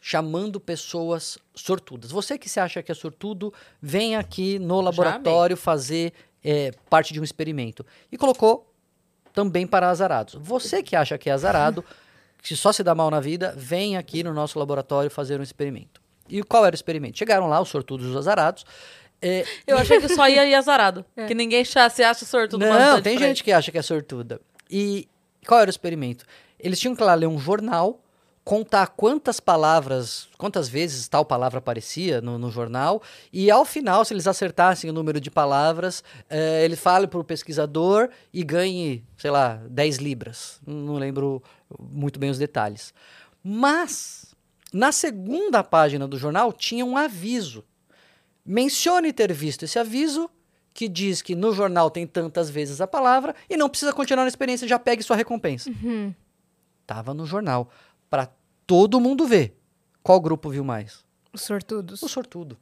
chamando 0.00 0.60
pessoas 0.60 1.38
sortudas. 1.54 2.10
Você 2.10 2.36
que 2.36 2.46
se 2.46 2.60
acha 2.60 2.82
que 2.82 2.92
é 2.92 2.94
sortudo, 2.94 3.54
vem 3.80 4.16
aqui 4.16 4.58
no 4.58 4.80
laboratório 4.82 5.56
fazer 5.56 6.12
é, 6.44 6.72
parte 6.90 7.14
de 7.14 7.20
um 7.20 7.24
experimento. 7.24 7.86
E 8.12 8.18
colocou 8.18 8.70
também 9.32 9.66
para 9.66 9.88
azarados. 9.88 10.34
Você 10.38 10.82
que 10.82 10.94
acha 10.94 11.16
que 11.16 11.30
é 11.30 11.32
azarado, 11.32 11.82
que 12.42 12.54
só 12.54 12.70
se 12.70 12.82
dá 12.82 12.94
mal 12.94 13.10
na 13.10 13.18
vida, 13.18 13.54
vem 13.56 13.96
aqui 13.96 14.22
no 14.22 14.34
nosso 14.34 14.58
laboratório 14.58 15.10
fazer 15.10 15.40
um 15.40 15.42
experimento. 15.42 16.02
E 16.28 16.42
qual 16.42 16.66
era 16.66 16.74
o 16.74 16.76
experimento? 16.76 17.16
Chegaram 17.16 17.48
lá, 17.48 17.58
os 17.60 17.70
sortudos 17.70 18.06
e 18.06 18.10
os 18.10 18.16
azarados. 18.16 18.66
é, 19.22 19.46
Eu 19.66 19.78
achei 19.78 20.00
que 20.02 20.08
só 20.14 20.28
ia 20.28 20.44
ir 20.44 20.54
azarado. 20.54 21.02
Que 21.26 21.34
ninguém 21.34 21.64
se 21.64 21.78
acha 21.78 22.26
sortudo 22.26 22.66
não, 22.66 23.00
tem 23.00 23.18
gente 23.18 23.42
que 23.42 23.52
acha 23.52 23.72
que 23.72 23.78
é 23.78 23.82
sortuda. 23.82 24.38
E 24.70 25.08
qual 25.46 25.60
era 25.60 25.68
o 25.68 25.70
experimento? 25.70 26.26
Eles 26.64 26.80
tinham 26.80 26.96
que 26.96 27.04
lá 27.04 27.14
ler 27.14 27.26
um 27.26 27.38
jornal, 27.38 28.00
contar 28.42 28.86
quantas 28.88 29.38
palavras, 29.38 30.28
quantas 30.38 30.66
vezes 30.66 31.06
tal 31.06 31.22
palavra 31.22 31.58
aparecia 31.58 32.22
no, 32.22 32.38
no 32.38 32.50
jornal, 32.50 33.02
e 33.30 33.50
ao 33.50 33.66
final, 33.66 34.02
se 34.02 34.14
eles 34.14 34.26
acertassem 34.26 34.88
o 34.88 34.92
número 34.92 35.20
de 35.20 35.30
palavras, 35.30 36.02
eh, 36.30 36.64
ele 36.64 36.74
fale 36.74 37.06
para 37.06 37.20
o 37.20 37.24
pesquisador 37.24 38.08
e 38.32 38.42
ganhe, 38.42 39.04
sei 39.18 39.30
lá, 39.30 39.60
10 39.68 39.98
libras. 39.98 40.58
Não 40.66 40.94
lembro 40.94 41.42
muito 41.78 42.18
bem 42.18 42.30
os 42.30 42.38
detalhes. 42.38 42.94
Mas, 43.42 44.34
na 44.72 44.90
segunda 44.90 45.62
página 45.62 46.08
do 46.08 46.16
jornal, 46.16 46.50
tinha 46.50 46.84
um 46.84 46.96
aviso. 46.96 47.62
Mencione 48.44 49.12
ter 49.12 49.34
visto 49.34 49.64
esse 49.64 49.78
aviso 49.78 50.30
que 50.72 50.88
diz 50.88 51.20
que 51.20 51.34
no 51.34 51.52
jornal 51.52 51.90
tem 51.90 52.06
tantas 52.06 52.48
vezes 52.48 52.80
a 52.80 52.86
palavra 52.86 53.34
e 53.50 53.56
não 53.56 53.68
precisa 53.68 53.92
continuar 53.92 54.24
na 54.24 54.28
experiência, 54.28 54.66
já 54.66 54.78
pegue 54.78 55.02
sua 55.02 55.14
recompensa. 55.14 55.70
Tava 56.86 57.14
no 57.14 57.26
jornal 57.26 57.70
para 58.10 58.30
todo 58.66 59.00
mundo 59.00 59.26
ver. 59.26 59.58
Qual 60.02 60.20
grupo 60.20 60.50
viu 60.50 60.64
mais? 60.64 61.04
Os 61.32 61.42
sortudos. 61.42 62.02
O 62.02 62.08
sortudo. 62.08 62.58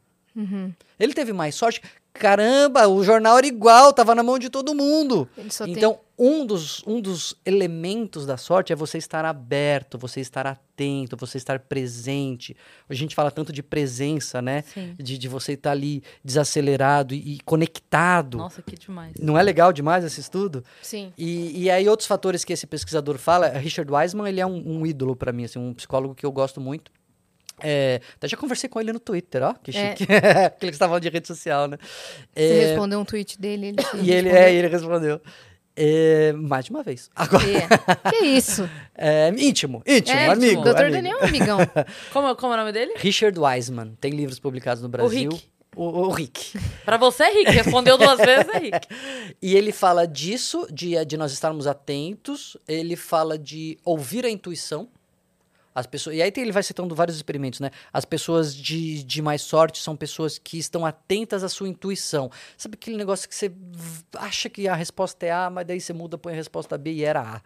Ele 0.99 1.13
teve 1.13 1.31
mais 1.33 1.55
sorte. 1.55 1.81
Caramba, 2.13 2.87
o 2.87 3.03
jornal 3.03 3.37
era 3.39 3.47
igual, 3.47 3.91
tava 3.91 4.13
na 4.13 4.21
mão 4.23 4.37
de 4.37 4.49
todo 4.49 4.75
mundo. 4.75 5.27
Só 5.49 5.65
tem- 5.65 5.73
Então, 5.73 5.99
um, 6.17 6.45
dos, 6.45 6.83
um 6.85 7.01
dos 7.01 7.35
elementos 7.43 8.25
da 8.27 8.37
sorte 8.37 8.71
é 8.71 8.75
você 8.75 8.99
estar 8.99 9.25
aberto, 9.25 9.97
você 9.97 10.19
estar 10.21 10.45
atento, 10.45 11.17
você 11.17 11.37
estar 11.39 11.57
presente. 11.59 12.55
A 12.87 12.93
gente 12.93 13.15
fala 13.15 13.31
tanto 13.31 13.51
de 13.51 13.63
presença, 13.63 14.41
né? 14.43 14.61
Sim. 14.61 14.93
De, 14.97 15.17
de 15.17 15.27
você 15.27 15.53
estar 15.53 15.71
ali 15.71 16.03
desacelerado 16.23 17.15
e, 17.15 17.35
e 17.35 17.39
conectado. 17.43 18.37
Nossa, 18.37 18.61
que 18.61 18.75
demais. 18.75 19.13
Não 19.19 19.35
é 19.37 19.41
legal 19.41 19.73
demais 19.73 20.05
esse 20.05 20.19
estudo? 20.21 20.63
Sim. 20.83 21.11
E, 21.17 21.63
e 21.63 21.71
aí 21.71 21.89
outros 21.89 22.07
fatores 22.07 22.45
que 22.45 22.53
esse 22.53 22.67
pesquisador 22.67 23.17
fala, 23.17 23.47
Richard 23.49 23.91
Wiseman, 23.91 24.29
ele 24.29 24.39
é 24.39 24.45
um, 24.45 24.81
um 24.81 24.85
ídolo 24.85 25.15
para 25.15 25.31
mim, 25.31 25.45
assim, 25.45 25.57
um 25.57 25.73
psicólogo 25.73 26.13
que 26.13 26.25
eu 26.25 26.31
gosto 26.31 26.61
muito. 26.61 26.91
É, 27.63 28.01
até 28.15 28.27
já 28.27 28.35
conversei 28.37 28.69
com 28.69 28.79
ele 28.81 28.91
no 28.91 28.99
Twitter, 28.99 29.41
ó, 29.43 29.53
que 29.53 29.71
É. 29.75 29.95
chique. 29.95 30.03
Aquele 30.13 30.71
que 30.71 30.75
estava 30.75 30.99
de 30.99 31.09
rede 31.09 31.27
social, 31.27 31.67
né? 31.67 31.77
Você 32.35 32.43
É, 32.43 32.65
respondeu 32.67 32.99
um 32.99 33.05
tweet 33.05 33.39
dele, 33.39 33.67
ele 33.67 33.77
e 34.01 34.11
ele, 34.11 34.29
respondeu. 34.29 34.35
é, 34.43 34.53
ele 34.53 34.67
respondeu. 34.67 35.21
É, 35.75 36.33
mais 36.33 36.65
de 36.65 36.71
uma 36.71 36.83
vez. 36.83 37.09
Agora, 37.15 37.43
É. 37.49 38.09
Que 38.11 38.25
isso? 38.25 38.69
é, 38.93 39.29
íntimo, 39.35 39.81
íntimo, 39.87 40.15
é, 40.19 40.27
amigo. 40.29 40.61
Doutor 40.61 40.81
amigo. 40.83 40.95
Daniel 40.97 41.17
é 41.19 41.23
um 41.23 41.27
amigão. 41.27 41.57
Como, 42.13 42.35
como 42.35 42.53
é 42.53 42.57
o 42.57 42.59
nome 42.59 42.71
dele? 42.71 42.93
Richard 42.97 43.39
Wiseman, 43.39 43.95
tem 43.99 44.11
livros 44.11 44.37
publicados 44.39 44.83
no 44.83 44.89
Brasil. 44.89 45.31
Rick. 45.31 45.43
O, 45.75 45.85
o 45.85 46.09
Rick. 46.11 46.59
Pra 46.85 46.97
você 46.97 47.23
é 47.23 47.31
Rick. 47.33 47.49
Respondeu 47.49 47.97
duas 47.97 48.19
vezes, 48.19 48.47
é 48.53 48.59
Rick. 48.59 48.87
E 49.41 49.55
ele 49.55 49.71
fala 49.71 50.05
disso, 50.05 50.67
de, 50.71 51.03
de 51.05 51.17
nós 51.17 51.31
estarmos 51.33 51.65
atentos. 51.65 52.55
Ele 52.67 52.95
fala 52.95 53.35
de 53.39 53.79
ouvir 53.83 54.23
a 54.25 54.29
intuição. 54.29 54.87
As 55.75 55.87
pessoas, 55.87 56.15
e 56.15 56.21
aí 56.21 56.31
ele 56.37 56.51
vai 56.51 56.61
citando 56.61 56.93
vários 56.93 57.17
experimentos, 57.17 57.59
né? 57.59 57.71
As 57.91 58.05
pessoas 58.05 58.55
de, 58.55 59.03
de 59.03 59.21
mais 59.21 59.41
sorte 59.41 59.81
são 59.81 59.95
pessoas 59.95 60.37
que 60.37 60.57
estão 60.57 60.85
atentas 60.85 61.43
à 61.43 61.49
sua 61.49 61.67
intuição. 61.67 62.29
Sabe 62.55 62.75
aquele 62.75 62.97
negócio 62.97 63.27
que 63.27 63.33
você 63.35 63.51
acha 64.17 64.49
que 64.49 64.67
a 64.67 64.75
resposta 64.75 65.25
é 65.25 65.31
A, 65.31 65.49
mas 65.49 65.65
daí 65.65 65.81
você 65.81 65.93
muda, 65.93 66.17
põe 66.17 66.33
a 66.33 66.35
resposta 66.35 66.77
B 66.77 66.91
e 66.93 67.03
era 67.03 67.21
A. 67.21 67.41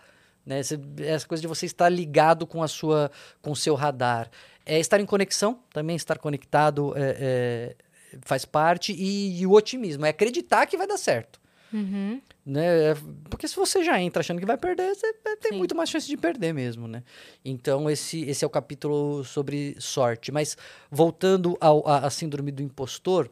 Né? 0.46 0.62
Você- 0.62 0.80
essa 1.00 1.28
coisa 1.28 1.42
de 1.42 1.48
você 1.48 1.66
estar 1.66 1.90
ligado 1.90 2.46
com 2.46 2.62
a 2.62 2.68
sua, 2.68 3.10
com 3.42 3.52
o 3.52 3.56
seu 3.56 3.76
radar. 3.76 4.30
É 4.66 4.78
estar 4.80 5.00
em 5.00 5.06
conexão, 5.06 5.60
também 5.72 5.96
estar 5.96 6.18
conectado 6.18 6.94
é, 6.98 7.16
é, 7.20 7.76
faz 8.24 8.44
parte. 8.44 8.92
E, 8.92 9.40
e 9.42 9.48
o 9.48 9.54
otimismo, 9.54 10.06
é 10.06 10.10
acreditar 10.10 10.66
que 10.66 10.76
vai 10.76 10.88
dar 10.88 10.98
certo 10.98 11.40
Uhum. 11.74 12.22
né? 12.46 12.92
É, 12.92 12.96
Porque 13.30 13.48
se 13.48 13.56
você 13.56 13.84
já 13.84 14.00
entra 14.02 14.22
achando 14.22 14.40
que 14.40 14.46
vai 14.46 14.58
perder, 14.58 14.96
você 14.96 15.14
tem 15.42 15.52
Sim. 15.52 15.58
muito 15.58 15.76
mais 15.76 15.90
chance 15.90 16.08
de 16.08 16.16
perder 16.16 16.54
mesmo, 16.54 16.88
né? 16.88 17.04
Então 17.44 17.90
esse, 17.90 18.22
esse 18.22 18.44
é 18.44 18.48
o 18.48 18.50
capítulo 18.50 19.24
sobre 19.24 19.76
sorte. 19.80 20.32
Mas 20.32 20.58
voltando 20.90 21.58
ao, 21.60 21.88
à, 21.88 22.06
à 22.06 22.10
síndrome 22.10 22.52
do 22.52 22.62
impostor, 22.64 23.30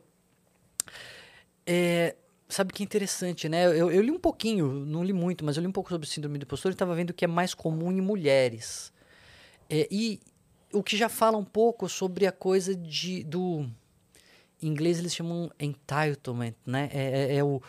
é, 1.66 2.16
sabe 2.48 2.74
que 2.74 2.84
é 2.84 2.86
interessante, 2.86 3.49
né? 3.49 3.66
Eu, 3.68 3.91
eu 3.91 4.02
li 4.02 4.12
um 4.12 4.20
pouquinho, 4.20 4.68
não 4.86 5.03
li 5.03 5.14
muito, 5.14 5.44
mas 5.44 5.57
eu 5.57 5.62
li 5.62 5.68
um 5.68 5.72
pouco 5.72 5.90
sobre 5.90 6.07
síndrome 6.07 6.38
do 6.38 6.44
impostor 6.44 6.72
e 6.72 6.74
estava 6.76 6.94
vendo 6.95 7.14
que 7.14 7.26
é 7.26 7.28
mais 7.28 7.53
comum 7.53 7.91
em 7.91 8.02
mulheres. 8.02 8.91
É, 9.70 9.88
e 9.90 10.20
o 10.74 10.84
que 10.84 10.95
já 10.98 11.10
fala 11.10 11.38
um 11.38 11.44
pouco 11.45 11.88
sobre 11.90 12.26
a 12.28 12.32
coisa 12.32 12.76
de, 12.76 13.24
do... 13.24 13.66
Em 14.62 14.68
inglês 14.68 14.99
eles 14.99 15.14
chamam 15.16 15.52
entitlement, 15.60 16.53
né? 16.66 16.90
É, 16.94 17.34
é- 17.34 17.36
é 17.38 17.44
o, 17.44 17.62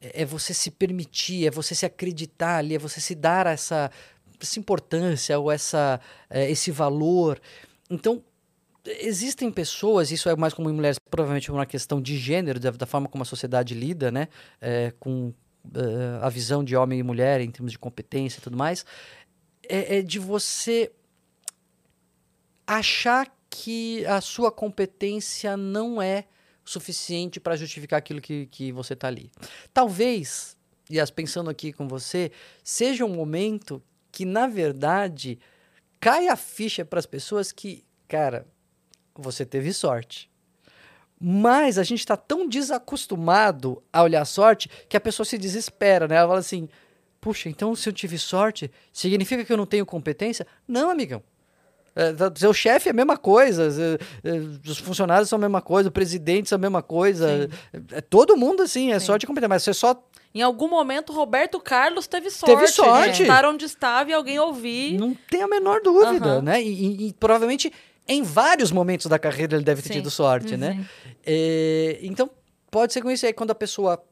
é 0.00 0.24
você 0.24 0.54
se 0.54 0.70
permitir, 0.70 1.46
é 1.46 1.50
você 1.50 1.74
se 1.74 1.84
acreditar 1.84 2.56
ali, 2.56 2.74
é 2.74 2.78
você 2.78 3.00
se 3.00 3.14
dar 3.14 3.46
essa, 3.46 3.90
essa 4.40 4.58
importância 4.58 5.38
ou 5.38 5.50
essa, 5.52 6.00
eh, 6.30 6.50
esse 6.50 6.70
valor. 6.70 7.40
Então, 7.90 8.22
existem 8.84 9.50
pessoas, 9.50 10.10
isso 10.10 10.28
é 10.28 10.36
mais 10.36 10.54
comum 10.54 10.70
em 10.70 10.74
mulheres, 10.74 10.98
provavelmente 10.98 11.50
uma 11.50 11.66
questão 11.66 12.00
de 12.00 12.16
gênero, 12.16 12.58
da, 12.58 12.70
da 12.70 12.86
forma 12.86 13.08
como 13.08 13.22
a 13.22 13.26
sociedade 13.26 13.74
lida, 13.74 14.10
né? 14.10 14.28
eh, 14.60 14.92
com 14.98 15.34
eh, 15.74 16.18
a 16.22 16.28
visão 16.30 16.64
de 16.64 16.74
homem 16.74 16.98
e 16.98 17.02
mulher 17.02 17.40
em 17.40 17.50
termos 17.50 17.72
de 17.72 17.78
competência 17.78 18.38
e 18.38 18.42
tudo 18.42 18.56
mais, 18.56 18.86
é, 19.68 19.98
é 19.98 20.02
de 20.02 20.18
você 20.18 20.90
achar 22.66 23.30
que 23.50 24.06
a 24.06 24.20
sua 24.20 24.50
competência 24.50 25.56
não 25.56 26.00
é 26.00 26.24
suficiente 26.64 27.40
para 27.40 27.56
justificar 27.56 27.98
aquilo 27.98 28.20
que, 28.20 28.46
que 28.46 28.72
você 28.72 28.94
está 28.94 29.08
ali. 29.08 29.30
Talvez, 29.72 30.56
e 30.88 31.00
as 31.00 31.10
pensando 31.10 31.50
aqui 31.50 31.72
com 31.72 31.88
você, 31.88 32.30
seja 32.62 33.04
um 33.04 33.14
momento 33.14 33.82
que, 34.12 34.24
na 34.24 34.46
verdade, 34.46 35.38
caia 36.00 36.32
a 36.32 36.36
ficha 36.36 36.84
para 36.84 36.98
as 36.98 37.06
pessoas 37.06 37.52
que, 37.52 37.84
cara, 38.08 38.46
você 39.14 39.44
teve 39.44 39.72
sorte. 39.72 40.30
Mas 41.20 41.76
a 41.76 41.82
gente 41.82 42.00
está 42.00 42.16
tão 42.16 42.48
desacostumado 42.48 43.82
a 43.92 44.02
olhar 44.02 44.22
a 44.22 44.24
sorte 44.24 44.70
que 44.88 44.96
a 44.96 45.00
pessoa 45.00 45.26
se 45.26 45.36
desespera, 45.36 46.08
né? 46.08 46.16
Ela 46.16 46.28
fala 46.28 46.40
assim: 46.40 46.68
puxa, 47.20 47.48
então 47.50 47.76
se 47.76 47.88
eu 47.88 47.92
tive 47.92 48.18
sorte, 48.18 48.70
significa 48.90 49.44
que 49.44 49.52
eu 49.52 49.56
não 49.56 49.66
tenho 49.66 49.84
competência? 49.84 50.46
Não, 50.66 50.88
amigão. 50.88 51.22
É, 51.94 52.12
tá- 52.12 52.32
seu 52.36 52.52
chefe 52.54 52.88
é 52.88 52.92
a 52.92 52.94
mesma 52.94 53.16
coisa, 53.16 53.64
é, 54.24 54.28
é, 54.28 54.32
os 54.68 54.78
funcionários 54.78 55.28
são 55.28 55.36
a 55.36 55.40
mesma 55.40 55.60
coisa, 55.60 55.88
o 55.88 55.92
presidente 55.92 56.48
são 56.48 56.56
a 56.56 56.60
mesma 56.60 56.82
coisa. 56.82 57.48
É, 57.92 57.96
é 57.98 58.00
todo 58.00 58.36
mundo 58.36 58.62
assim, 58.62 58.92
é 58.92 58.98
Sim. 58.98 59.06
sorte 59.06 59.24
e 59.24 59.26
competência. 59.26 59.48
Mas 59.48 59.62
você 59.64 59.74
só 59.74 60.00
Em 60.32 60.42
algum 60.42 60.68
momento, 60.68 61.12
Roberto 61.12 61.58
Carlos 61.58 62.06
teve 62.06 62.30
sorte. 62.30 62.54
Teve 62.54 62.68
sorte. 62.68 63.16
De 63.16 63.22
estar 63.22 63.44
onde 63.44 63.64
estava 63.64 64.10
e 64.10 64.12
alguém 64.12 64.38
ouvir. 64.38 64.96
não 64.98 65.12
tem 65.28 65.42
a 65.42 65.48
menor 65.48 65.80
dúvida, 65.82 66.26
Aham. 66.34 66.42
né? 66.42 66.62
E, 66.62 66.68
e- 66.68 67.08
e 67.08 67.12
provavelmente 67.14 67.72
em 68.06 68.22
vários 68.22 68.70
momentos 68.70 69.06
da 69.06 69.18
carreira 69.18 69.56
ele 69.56 69.64
deve 69.64 69.82
ter 69.82 69.88
Sim. 69.88 69.94
tido 69.94 70.10
sorte, 70.10 70.56
né? 70.56 70.84
É, 71.26 71.98
então, 72.02 72.30
pode 72.70 72.92
ser 72.92 73.02
com 73.02 73.10
isso 73.10 73.26
aí, 73.26 73.32
quando 73.32 73.50
a 73.50 73.54
pessoa 73.54 74.02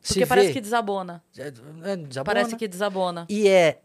se 0.00 0.14
Porque 0.14 0.26
parece 0.26 0.48
vê, 0.48 0.54
que 0.54 0.60
desabona. 0.60 1.22
é, 1.38 1.46
é, 1.46 1.96
desabona. 1.96 2.24
Parece 2.24 2.56
que 2.56 2.66
desabona. 2.66 3.24
E 3.28 3.46
é, 3.48 3.80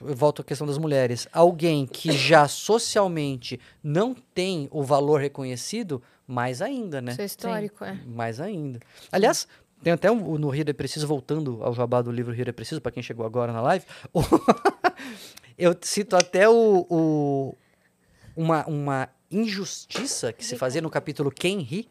eu 0.00 0.14
volto 0.14 0.42
à 0.42 0.44
questão 0.44 0.66
das 0.66 0.78
mulheres, 0.78 1.26
alguém 1.32 1.86
que 1.86 2.10
já 2.12 2.46
socialmente 2.48 3.60
não 3.82 4.14
tem 4.14 4.68
o 4.70 4.82
valor 4.82 5.20
reconhecido, 5.20 6.02
mais 6.26 6.60
ainda, 6.62 7.00
né? 7.02 7.12
Isso 7.12 7.22
é 7.22 7.24
histórico, 7.24 7.84
é. 7.84 7.94
Mais 8.06 8.40
ainda. 8.40 8.80
Aliás, 9.12 9.46
tem 9.82 9.92
até 9.92 10.10
um, 10.10 10.38
no 10.38 10.48
Rir 10.48 10.68
é 10.68 10.72
Preciso, 10.72 11.06
voltando 11.06 11.62
ao 11.62 11.74
jabá 11.74 12.00
do 12.02 12.10
livro 12.10 12.32
Rir 12.32 12.48
é 12.48 12.52
Preciso, 12.52 12.80
para 12.80 12.92
quem 12.92 13.02
chegou 13.02 13.24
agora 13.26 13.52
na 13.52 13.60
live, 13.60 13.84
eu 15.58 15.76
cito 15.80 16.16
até 16.16 16.48
o, 16.48 16.86
o- 16.90 17.54
uma, 18.36 18.66
uma 18.66 19.08
injustiça 19.30 20.32
que 20.32 20.44
se 20.44 20.56
fazia 20.56 20.80
no 20.80 20.90
capítulo 20.90 21.30
Quem 21.30 21.60
Ri. 21.60 21.88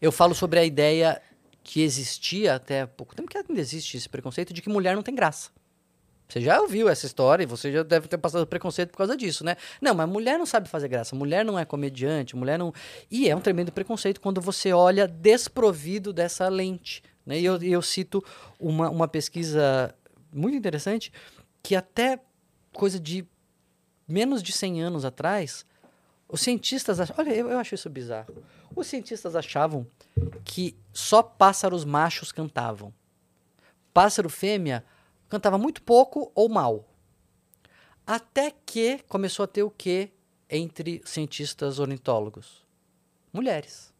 Eu 0.00 0.12
falo 0.12 0.34
sobre 0.34 0.58
a 0.58 0.64
ideia 0.64 1.20
que 1.62 1.80
existia 1.82 2.54
até 2.56 2.82
há 2.82 2.86
pouco 2.86 3.14
tempo, 3.14 3.28
que 3.30 3.38
ainda 3.38 3.60
existe 3.60 3.96
esse 3.96 4.08
preconceito 4.08 4.52
de 4.52 4.60
que 4.60 4.68
mulher 4.68 4.94
não 4.94 5.02
tem 5.02 5.14
graça. 5.14 5.50
Você 6.32 6.40
já 6.40 6.58
ouviu 6.62 6.88
essa 6.88 7.04
história 7.04 7.42
e 7.42 7.46
você 7.46 7.70
já 7.70 7.82
deve 7.82 8.08
ter 8.08 8.16
passado 8.16 8.46
preconceito 8.46 8.88
por 8.90 8.96
causa 8.96 9.14
disso, 9.14 9.44
né? 9.44 9.54
Não, 9.82 9.94
mas 9.94 10.08
mulher 10.08 10.38
não 10.38 10.46
sabe 10.46 10.66
fazer 10.66 10.88
graça, 10.88 11.14
mulher 11.14 11.44
não 11.44 11.58
é 11.58 11.64
comediante, 11.66 12.34
mulher 12.34 12.58
não. 12.58 12.72
E 13.10 13.28
é 13.28 13.36
um 13.36 13.40
tremendo 13.42 13.70
preconceito 13.70 14.18
quando 14.18 14.40
você 14.40 14.72
olha 14.72 15.06
desprovido 15.06 16.10
dessa 16.10 16.48
lente. 16.48 17.02
Né? 17.26 17.38
E 17.38 17.44
eu, 17.44 17.62
eu 17.62 17.82
cito 17.82 18.24
uma, 18.58 18.88
uma 18.88 19.06
pesquisa 19.06 19.94
muito 20.32 20.56
interessante 20.56 21.12
que 21.62 21.76
até 21.76 22.18
coisa 22.72 22.98
de 22.98 23.26
menos 24.08 24.42
de 24.42 24.52
100 24.52 24.80
anos 24.82 25.04
atrás, 25.04 25.66
os 26.26 26.40
cientistas. 26.40 26.98
ach- 26.98 27.12
Olha, 27.18 27.34
eu, 27.34 27.50
eu 27.50 27.58
acho 27.58 27.74
isso 27.74 27.90
bizarro. 27.90 28.34
Os 28.74 28.86
cientistas 28.86 29.36
achavam 29.36 29.86
que 30.46 30.74
só 30.94 31.22
pássaros 31.22 31.84
machos 31.84 32.32
cantavam. 32.32 32.90
Pássaro 33.92 34.30
fêmea 34.30 34.82
cantava 35.32 35.58
muito 35.58 35.82
pouco 35.82 36.30
ou 36.34 36.48
mal. 36.48 36.88
Até 38.06 38.52
que 38.66 39.00
começou 39.08 39.44
a 39.44 39.46
ter 39.46 39.62
o 39.62 39.70
quê? 39.70 40.10
entre 40.52 41.00
cientistas 41.06 41.78
ornitólogos? 41.78 42.62
Mulheres. 43.32 43.90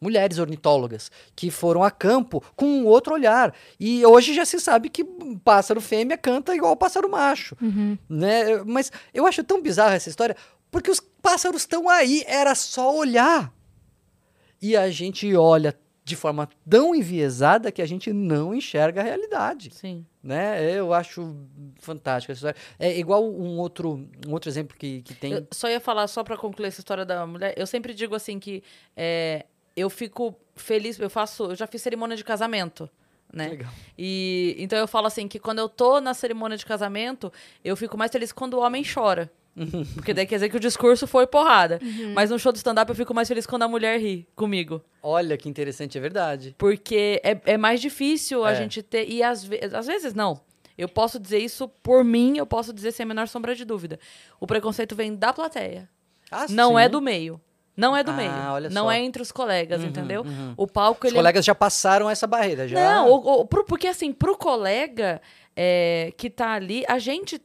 Mulheres 0.00 0.38
ornitólogas 0.38 1.10
que 1.34 1.50
foram 1.50 1.82
a 1.82 1.90
campo 1.90 2.40
com 2.54 2.66
um 2.66 2.86
outro 2.86 3.14
olhar. 3.14 3.52
E 3.80 4.06
hoje 4.06 4.32
já 4.32 4.44
se 4.44 4.60
sabe 4.60 4.88
que 4.88 5.02
pássaro 5.42 5.80
fêmea 5.80 6.16
canta 6.16 6.54
igual 6.54 6.76
pássaro 6.76 7.10
macho. 7.10 7.56
Uhum. 7.60 7.98
Né? 8.08 8.62
Mas 8.64 8.92
eu 9.12 9.26
acho 9.26 9.42
tão 9.42 9.60
bizarra 9.60 9.96
essa 9.96 10.08
história, 10.08 10.36
porque 10.70 10.90
os 10.90 11.00
pássaros 11.00 11.62
estão 11.62 11.88
aí, 11.88 12.22
era 12.28 12.54
só 12.54 12.94
olhar. 12.94 13.52
E 14.62 14.76
a 14.76 14.88
gente 14.90 15.34
olha 15.34 15.76
de 16.04 16.14
forma 16.14 16.48
tão 16.68 16.94
enviesada 16.94 17.72
que 17.72 17.80
a 17.80 17.86
gente 17.86 18.12
não 18.12 18.54
enxerga 18.54 19.00
a 19.00 19.04
realidade 19.04 19.70
Sim. 19.72 20.04
né? 20.22 20.70
Eu 20.70 20.92
acho 20.92 21.34
fantástico 21.80 22.30
essa 22.30 22.50
história. 22.50 22.60
É 22.78 22.98
igual 22.98 23.24
um 23.24 23.58
outro, 23.58 24.06
um 24.26 24.32
outro 24.32 24.50
exemplo 24.50 24.76
que, 24.76 25.00
que 25.00 25.14
tem. 25.14 25.32
Eu 25.32 25.46
só 25.50 25.68
ia 25.68 25.80
falar, 25.80 26.06
só 26.06 26.22
pra 26.22 26.36
concluir 26.36 26.68
essa 26.68 26.80
história 26.80 27.06
da 27.06 27.26
mulher, 27.26 27.54
eu 27.56 27.66
sempre 27.66 27.94
digo 27.94 28.14
assim 28.14 28.38
que 28.38 28.62
é, 28.94 29.46
eu 29.74 29.88
fico 29.88 30.34
feliz, 30.54 30.98
eu 30.98 31.08
faço, 31.08 31.44
eu 31.44 31.54
já 31.54 31.66
fiz 31.66 31.80
cerimônia 31.80 32.16
de 32.16 32.22
casamento, 32.22 32.88
né? 33.32 33.48
Legal. 33.48 33.72
E 33.96 34.54
então 34.58 34.78
eu 34.78 34.86
falo 34.86 35.06
assim 35.06 35.26
que 35.26 35.38
quando 35.38 35.58
eu 35.58 35.70
tô 35.70 36.02
na 36.02 36.12
cerimônia 36.12 36.58
de 36.58 36.66
casamento, 36.66 37.32
eu 37.64 37.76
fico 37.76 37.96
mais 37.96 38.12
feliz 38.12 38.30
quando 38.30 38.54
o 38.54 38.60
homem 38.60 38.84
chora. 38.84 39.32
Porque 39.94 40.12
daí 40.12 40.26
quer 40.26 40.36
dizer 40.36 40.48
que 40.48 40.56
o 40.56 40.60
discurso 40.60 41.06
foi 41.06 41.26
porrada. 41.26 41.78
Mas 42.14 42.30
no 42.30 42.38
show 42.38 42.50
do 42.52 42.56
stand-up 42.56 42.88
eu 42.90 42.94
fico 42.96 43.14
mais 43.14 43.28
feliz 43.28 43.46
quando 43.46 43.62
a 43.62 43.68
mulher 43.68 43.98
ri 44.00 44.26
comigo. 44.34 44.82
Olha 45.02 45.36
que 45.36 45.48
interessante, 45.48 45.96
é 45.96 46.00
verdade. 46.00 46.54
Porque 46.58 47.20
é, 47.22 47.40
é 47.46 47.56
mais 47.56 47.80
difícil 47.80 48.44
a 48.44 48.52
É. 48.52 48.54
gente 48.56 48.82
ter. 48.82 49.08
E 49.08 49.22
às, 49.22 49.44
ve 49.44 49.60
às 49.72 49.86
vezes 49.86 50.12
não. 50.14 50.40
Eu 50.76 50.88
posso 50.88 51.20
dizer 51.20 51.38
isso 51.38 51.68
por 51.82 52.02
mim, 52.02 52.36
eu 52.36 52.46
posso 52.46 52.72
dizer 52.72 52.90
sem 52.90 53.04
a 53.04 53.06
menor 53.06 53.28
sombra 53.28 53.54
de 53.54 53.64
dúvida. 53.64 53.98
O 54.40 54.46
preconceito 54.46 54.96
vem 54.96 55.14
da 55.14 55.32
plateia. 55.32 55.88
Ah, 56.30 56.46
Não 56.50 56.70
sim. 56.72 56.80
é 56.80 56.88
do 56.88 57.00
meio. 57.00 57.40
Não 57.76 57.96
é 57.96 58.02
do 58.02 58.10
Ah, 58.10 58.14
meio. 58.14 58.32
olha 58.52 58.70
não 58.70 58.84
só. 58.86 58.90
é 58.92 59.00
entre 59.00 59.20
os 59.22 59.30
colegas, 59.32 59.82
Uhum, 59.82 59.88
entendeu? 59.88 60.22
uhum. 60.22 60.54
O 60.56 60.66
palco, 60.66 61.06
Os 61.06 61.10
ele. 61.12 61.16
é 61.16 61.20
colegas 61.20 61.44
já 61.44 61.54
passaram 61.54 62.08
essa 62.10 62.26
barreira, 62.26 62.66
já. 62.68 62.78
Não, 62.96 63.10
o- 63.10 63.40
o- 63.40 63.46
pro- 63.46 63.64
porque 63.64 63.86
assim, 63.88 64.12
pro 64.12 64.36
colega 64.36 65.20
é, 65.56 66.12
que 66.16 66.28
tá 66.30 66.52
ali, 66.54 66.84
a 66.88 66.98
gente. 66.98 67.40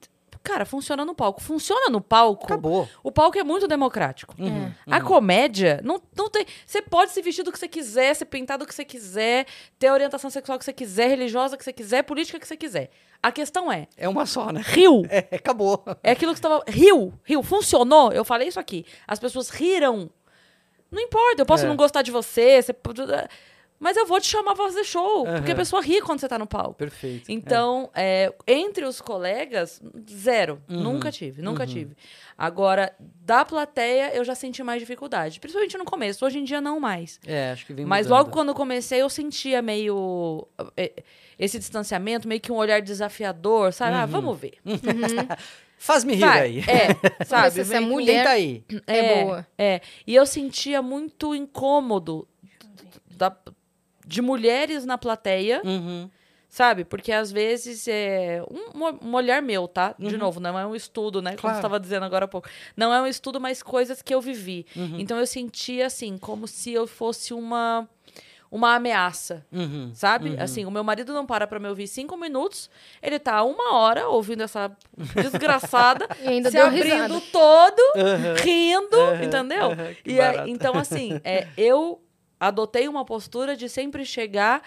Cara, 0.49 0.65
funciona 0.65 1.05
no 1.05 1.13
palco. 1.13 1.39
Funciona 1.41 1.89
no 1.91 2.01
palco. 2.01 2.45
Acabou. 2.45 2.89
O 3.03 3.11
palco 3.11 3.37
é 3.37 3.43
muito 3.43 3.67
democrático. 3.67 4.33
Uhum, 4.39 4.71
A 4.89 4.99
comédia, 4.99 5.79
não, 5.83 6.01
não 6.17 6.27
tem. 6.29 6.43
Você 6.65 6.81
pode 6.81 7.11
se 7.11 7.21
vestir 7.21 7.43
do 7.43 7.51
que 7.51 7.59
você 7.59 7.67
quiser, 7.67 8.15
ser 8.15 8.25
pintado 8.25 8.65
do 8.65 8.67
que 8.67 8.73
você 8.73 8.83
quiser, 8.83 9.45
ter 9.77 9.87
a 9.87 9.93
orientação 9.93 10.29
sexual 10.29 10.57
que 10.57 10.65
você 10.65 10.73
quiser, 10.73 11.07
religiosa 11.07 11.55
que 11.55 11.63
você 11.63 11.71
quiser, 11.71 12.01
política 12.03 12.39
que 12.39 12.47
você 12.47 12.57
quiser. 12.57 12.89
A 13.21 13.31
questão 13.31 13.71
é, 13.71 13.87
É 13.95 14.09
uma 14.09 14.25
só, 14.25 14.51
né? 14.51 14.61
riu. 14.65 15.03
É, 15.11 15.35
acabou. 15.35 15.83
É 16.01 16.11
aquilo 16.11 16.31
que 16.33 16.37
você 16.39 16.43
tava. 16.43 16.63
Riu, 16.67 17.13
riu, 17.23 17.43
funcionou. 17.43 18.11
Eu 18.11 18.25
falei 18.25 18.47
isso 18.47 18.59
aqui. 18.59 18.85
As 19.07 19.19
pessoas 19.19 19.49
riram. 19.49 20.09
Não 20.91 20.99
importa, 21.01 21.41
eu 21.41 21.45
posso 21.45 21.65
É. 21.65 21.67
não 21.67 21.75
gostar 21.75 22.01
de 22.01 22.09
você, 22.09 22.59
você 22.61 22.73
pode- 22.73 23.01
mas 23.79 23.95
eu 23.95 24.05
vou 24.05 24.19
te 24.19 24.27
chamar 24.27 24.53
pra 24.55 24.65
fazer 24.65 24.83
show. 24.83 25.25
Porque 25.25 25.51
a 25.51 25.55
pessoa 25.55 25.81
ri 25.81 26.01
quando 26.01 26.19
você 26.19 26.27
tá 26.27 26.37
no 26.37 26.45
palco. 26.45 26.73
Perfeito. 26.75 27.31
Então, 27.31 27.89
é, 27.95 28.33
entre 28.45 28.83
os 28.85 28.99
colegas, 28.99 29.81
zero. 30.11 30.61
Uhum. 30.69 30.81
Nunca 30.83 31.11
tive, 31.11 31.41
nunca 31.41 31.65
tive. 31.65 31.95
Agora, 32.37 32.93
da 32.99 33.43
plateia, 33.43 34.15
eu 34.15 34.23
já 34.23 34.33
senti 34.35 34.61
mais 34.63 34.79
dificuldade. 34.81 35.39
Principalmente 35.39 35.77
no 35.77 35.85
começo. 35.85 36.25
Hoje 36.25 36.39
em 36.39 36.43
dia, 36.43 36.59
não 36.61 36.79
mais. 36.79 37.19
É, 37.25 37.33
é, 37.49 37.51
acho 37.51 37.65
que 37.65 37.73
vem 37.73 37.85
Mas 37.85 38.05
mudando. 38.07 38.17
logo 38.19 38.31
quando 38.31 38.49
eu 38.49 38.55
comecei, 38.55 39.01
eu 39.01 39.09
sentia 39.09 39.61
meio. 39.61 40.47
eh, 40.77 40.93
Esse 41.37 41.57
distanciamento, 41.57 42.27
meio 42.27 42.41
que 42.41 42.51
um 42.51 42.55
olhar 42.55 42.81
desafiador, 42.81 43.71
sabe? 43.73 43.95
Uhum. 43.95 44.01
Ah, 44.01 44.05
vamos 44.05 44.37
ver. 44.39 44.53
Faz-me 45.77 46.13
rir 46.15 46.19
Vai. 46.21 46.41
aí. 46.41 46.59
É, 46.59 46.93
sabe? 47.23 47.43
Mas 47.43 47.57
essa 47.57 47.73
Meio 47.75 47.83
que- 47.83 47.89
mulher- 47.93 48.17
Tenta 48.23 48.29
aí. 48.31 48.63
É 48.85 49.23
boa. 49.23 49.47
É. 49.57 49.81
E 50.05 50.13
eu 50.15 50.25
sentia 50.25 50.81
muito 50.81 51.33
incômodo 51.33 52.27
da- 53.11 53.35
de 54.09 54.21
mulheres 54.21 54.85
na 54.85 54.97
plateia, 54.97 55.61
Uhum. 55.63 56.09
sabe? 56.49 56.83
Porque 56.83 57.11
às 57.11 57.31
vezes 57.31 57.87
é 57.87 58.41
um, 58.49 59.07
um 59.07 59.13
olhar 59.13 59.39
meu, 59.41 59.67
tá? 59.67 59.93
De 59.99 60.17
novo, 60.17 60.39
não 60.39 60.57
é 60.57 60.65
um 60.65 60.75
estudo, 60.75 61.21
né? 61.21 61.31
Como 61.31 61.41
Claro. 61.41 61.55
você 61.55 61.59
estava 61.59 61.79
dizendo 61.79 62.05
agora 62.05 62.25
há 62.25 62.27
pouco. 62.27 62.49
Não 62.75 62.91
é 62.91 62.99
um 62.99 63.05
estudo, 63.07 63.39
mas 63.39 63.61
coisas 63.61 64.01
que 64.01 64.13
eu 64.13 64.19
vivi. 64.19 64.65
Uhum. 64.75 64.99
Então 64.99 65.17
eu 65.19 65.27
sentia 65.27 65.85
assim, 65.85 66.17
como 66.17 66.47
se 66.47 66.73
eu 66.73 66.87
fosse 66.87 67.33
uma 67.35 67.87
uma 68.51 68.73
ameaça. 68.73 69.45
Uhum. 69.51 69.91
Sabe? 69.93 70.31
Uhum. 70.31 70.35
Assim, 70.39 70.65
o 70.65 70.71
meu 70.71 70.83
marido 70.83 71.13
não 71.13 71.23
para 71.23 71.45
pra 71.45 71.59
me 71.59 71.67
ouvir 71.69 71.87
cinco 71.87 72.17
minutos, 72.17 72.67
ele 72.99 73.19
tá 73.19 73.43
uma 73.43 73.75
hora 73.75 74.07
ouvindo 74.07 74.41
essa 74.41 74.75
desgraçada, 75.21 76.07
E 76.19 76.27
ainda 76.27 76.49
se 76.49 76.57
abrindo 76.57 76.83
risada. 76.83 77.21
todo, 77.31 77.79
Aham. 77.95 78.35
rindo, 78.43 78.97
entendeu? 79.23 79.69
E 80.03 80.17
barato. 80.17 80.49
então, 80.49 80.75
assim, 80.79 81.21
é, 81.23 81.47
eu 81.55 82.01
adotei 82.39 82.87
uma 82.87 83.03
postura 83.05 83.55
de 83.55 83.67
sempre 83.69 84.05
chegar 84.05 84.61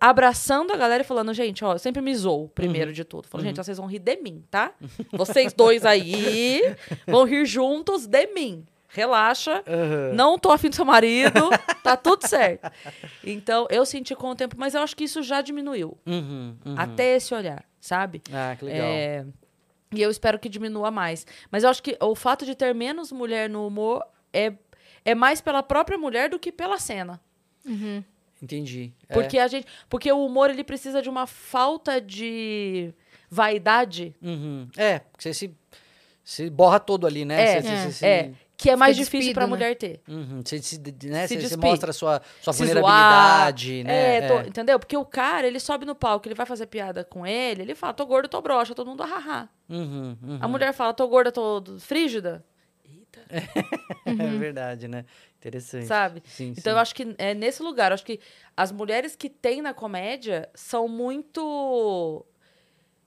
abraçando 0.00 0.72
a 0.72 0.76
galera 0.76 1.02
e 1.02 1.06
falando, 1.06 1.32
gente, 1.32 1.64
ó, 1.64 1.74
eu 1.74 1.78
sempre 1.78 2.02
me 2.02 2.12
zoo, 2.14 2.48
primeiro 2.54 2.88
Uhum. 2.90 2.94
de 2.94 3.04
tudo. 3.04 3.28
Falando, 3.28 3.46
gente, 3.46 3.60
ó, 3.60 3.62
vocês 3.62 3.78
vão 3.78 3.86
rir 3.86 4.00
de 4.00 4.16
mim, 4.16 4.42
tá? 4.50 4.72
Vocês 5.12 5.52
dois 5.52 5.84
aí 5.86 6.60
vão 7.06 7.24
rir 7.24 7.46
juntos 7.46 8.06
de 8.06 8.26
mim. 8.28 8.64
Relaxa. 8.88 9.62
Aham. 9.66 10.12
Não 10.14 10.38
tô 10.38 10.50
afim 10.50 10.68
do 10.68 10.74
seu 10.74 10.84
marido, 10.84 11.48
tá 11.82 11.96
tudo 11.96 12.26
certo. 12.28 12.70
Então, 13.24 13.66
eu 13.70 13.86
senti 13.86 14.14
com 14.14 14.30
o 14.30 14.34
tempo, 14.34 14.56
mas 14.58 14.74
eu 14.74 14.82
acho 14.82 14.94
que 14.96 15.04
isso 15.04 15.22
já 15.22 15.40
diminuiu. 15.40 15.96
Uhum, 16.04 16.56
uhum. 16.66 16.74
Até 16.76 17.14
esse 17.16 17.32
olhar, 17.32 17.64
sabe? 17.80 18.20
Ah, 18.32 18.54
que 18.58 18.64
legal. 18.66 18.86
É, 18.86 19.24
e 19.94 20.02
eu 20.02 20.10
espero 20.10 20.38
que 20.38 20.48
diminua 20.48 20.90
mais. 20.90 21.24
Mas 21.50 21.62
eu 21.64 21.70
acho 21.70 21.82
que 21.82 21.96
o 22.02 22.14
fato 22.14 22.44
de 22.44 22.54
ter 22.54 22.74
menos 22.74 23.10
mulher 23.12 23.48
no 23.48 23.66
humor 23.66 24.02
é, 24.32 24.52
é 25.04 25.14
mais 25.14 25.40
pela 25.40 25.62
própria 25.62 25.96
mulher 25.98 26.28
do 26.30 26.38
que 26.38 26.50
pela 26.52 26.78
cena. 26.78 27.20
Entendi. 28.42 28.92
É. 29.08 29.14
Porque 29.14 29.38
a 29.38 29.46
gente. 29.46 29.66
Porque 29.88 30.10
o 30.10 30.24
humor 30.24 30.50
ele 30.50 30.64
precisa 30.64 31.00
de 31.00 31.08
uma 31.08 31.26
falta 31.26 32.00
de 32.00 32.92
vaidade. 33.30 34.14
Uhum. 34.20 34.68
É, 34.76 34.98
porque 34.98 35.22
você 35.22 35.32
se, 35.34 35.54
se 36.24 36.50
borra 36.50 36.80
todo 36.80 37.06
ali, 37.06 37.24
né? 37.24 37.40
É, 37.40 37.46
Você- 37.46 37.62
você- 37.62 37.68
é, 37.68 37.76
você 37.84 37.92
se- 37.92 38.06
É. 38.06 38.32
Que 38.54 38.70
é 38.70 38.76
mais 38.76 38.94
difícil 38.96 39.18
despido, 39.20 39.34
pra 39.34 39.44
né? 39.46 39.50
mulher 39.50 39.74
ter. 39.76 40.00
Uhum, 40.06 40.40
Você, 40.44 40.62
se, 40.62 40.78
né? 41.04 41.26
Se 41.26 41.34
você, 41.40 41.48
você 41.48 41.56
mostra 41.56 41.90
a 41.90 41.92
sua, 41.92 42.22
sua 42.40 42.52
Se 42.52 42.58
vulnerabilidade, 42.64 43.74
zoar. 43.82 43.84
né? 43.86 44.16
É, 44.18 44.28
tô- 44.28 44.48
entendeu? 44.48 44.78
Porque 44.78 44.96
o 44.96 45.04
cara, 45.04 45.48
ele 45.48 45.58
sobe 45.58 45.84
no 45.84 45.96
palco, 45.96 46.28
ele 46.28 46.34
vai 46.36 46.46
fazer 46.46 46.66
piada 46.66 47.02
com 47.02 47.26
ele, 47.26 47.62
ele 47.62 47.74
fala, 47.74 47.92
tô 47.92 48.06
gordo, 48.06 48.28
tô 48.28 48.40
broxa, 48.40 48.72
todo 48.72 48.86
mundo 48.88 49.02
hahaha. 49.02 49.48
Uhum, 49.68 50.16
uhum. 50.22 50.38
A 50.40 50.46
mulher 50.46 50.72
fala, 50.72 50.94
tô 50.94 51.08
gorda, 51.08 51.32
tô 51.32 51.60
frígida, 51.80 52.44
É 54.06 54.38
verdade, 54.38 54.86
né? 54.88 55.04
Interessante. 55.38 55.86
sabe? 55.86 56.22
Sim, 56.26 56.50
Então 56.56 56.64
sim. 56.64 56.70
eu 56.70 56.78
acho 56.78 56.94
que 56.94 57.14
é 57.18 57.34
nesse 57.34 57.62
lugar, 57.62 57.90
eu 57.90 57.94
acho 57.94 58.04
que 58.04 58.20
as 58.56 58.70
mulheres 58.70 59.16
que 59.16 59.28
tem 59.30 59.62
na 59.62 59.72
comédia 59.74 60.48
são 60.54 60.86
muito 60.88 62.24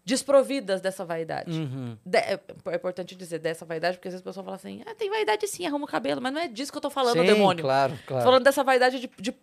desprovidas 0.04 0.82
dessa 0.82 1.04
vaidade. 1.04 1.52
Uhum. 1.60 1.98
De- 2.06 2.18
é 2.18 2.40
é 2.68 2.76
importante 2.76 3.16
dizer 3.16 3.40
dessa 3.40 3.66
vaidade, 3.66 3.98
porque 3.98 4.08
às 4.08 4.14
vezes 4.14 4.26
a 4.26 4.30
pessoa 4.30 4.44
fala 4.44 4.56
assim, 4.56 4.82
ah, 4.86 4.94
tem 4.94 5.10
vaidade 5.10 5.48
sim, 5.48 5.66
arruma 5.66 5.86
o 5.86 5.88
cabelo, 5.88 6.22
mas 6.22 6.32
não 6.34 6.42
é 6.42 6.48
disso 6.48 6.72
que 6.72 6.78
eu 6.78 6.82
tô 6.82 6.90
falando, 6.92 7.20
Sim, 7.20 7.26
demônio. 7.26 7.64
claro, 7.64 7.94
Tô 7.98 8.08
claro. 8.08 8.24
falando 8.24 8.44
dessa 8.44 8.64
vaidade 8.64 9.00
de, 9.00 9.10
de 9.20 9.34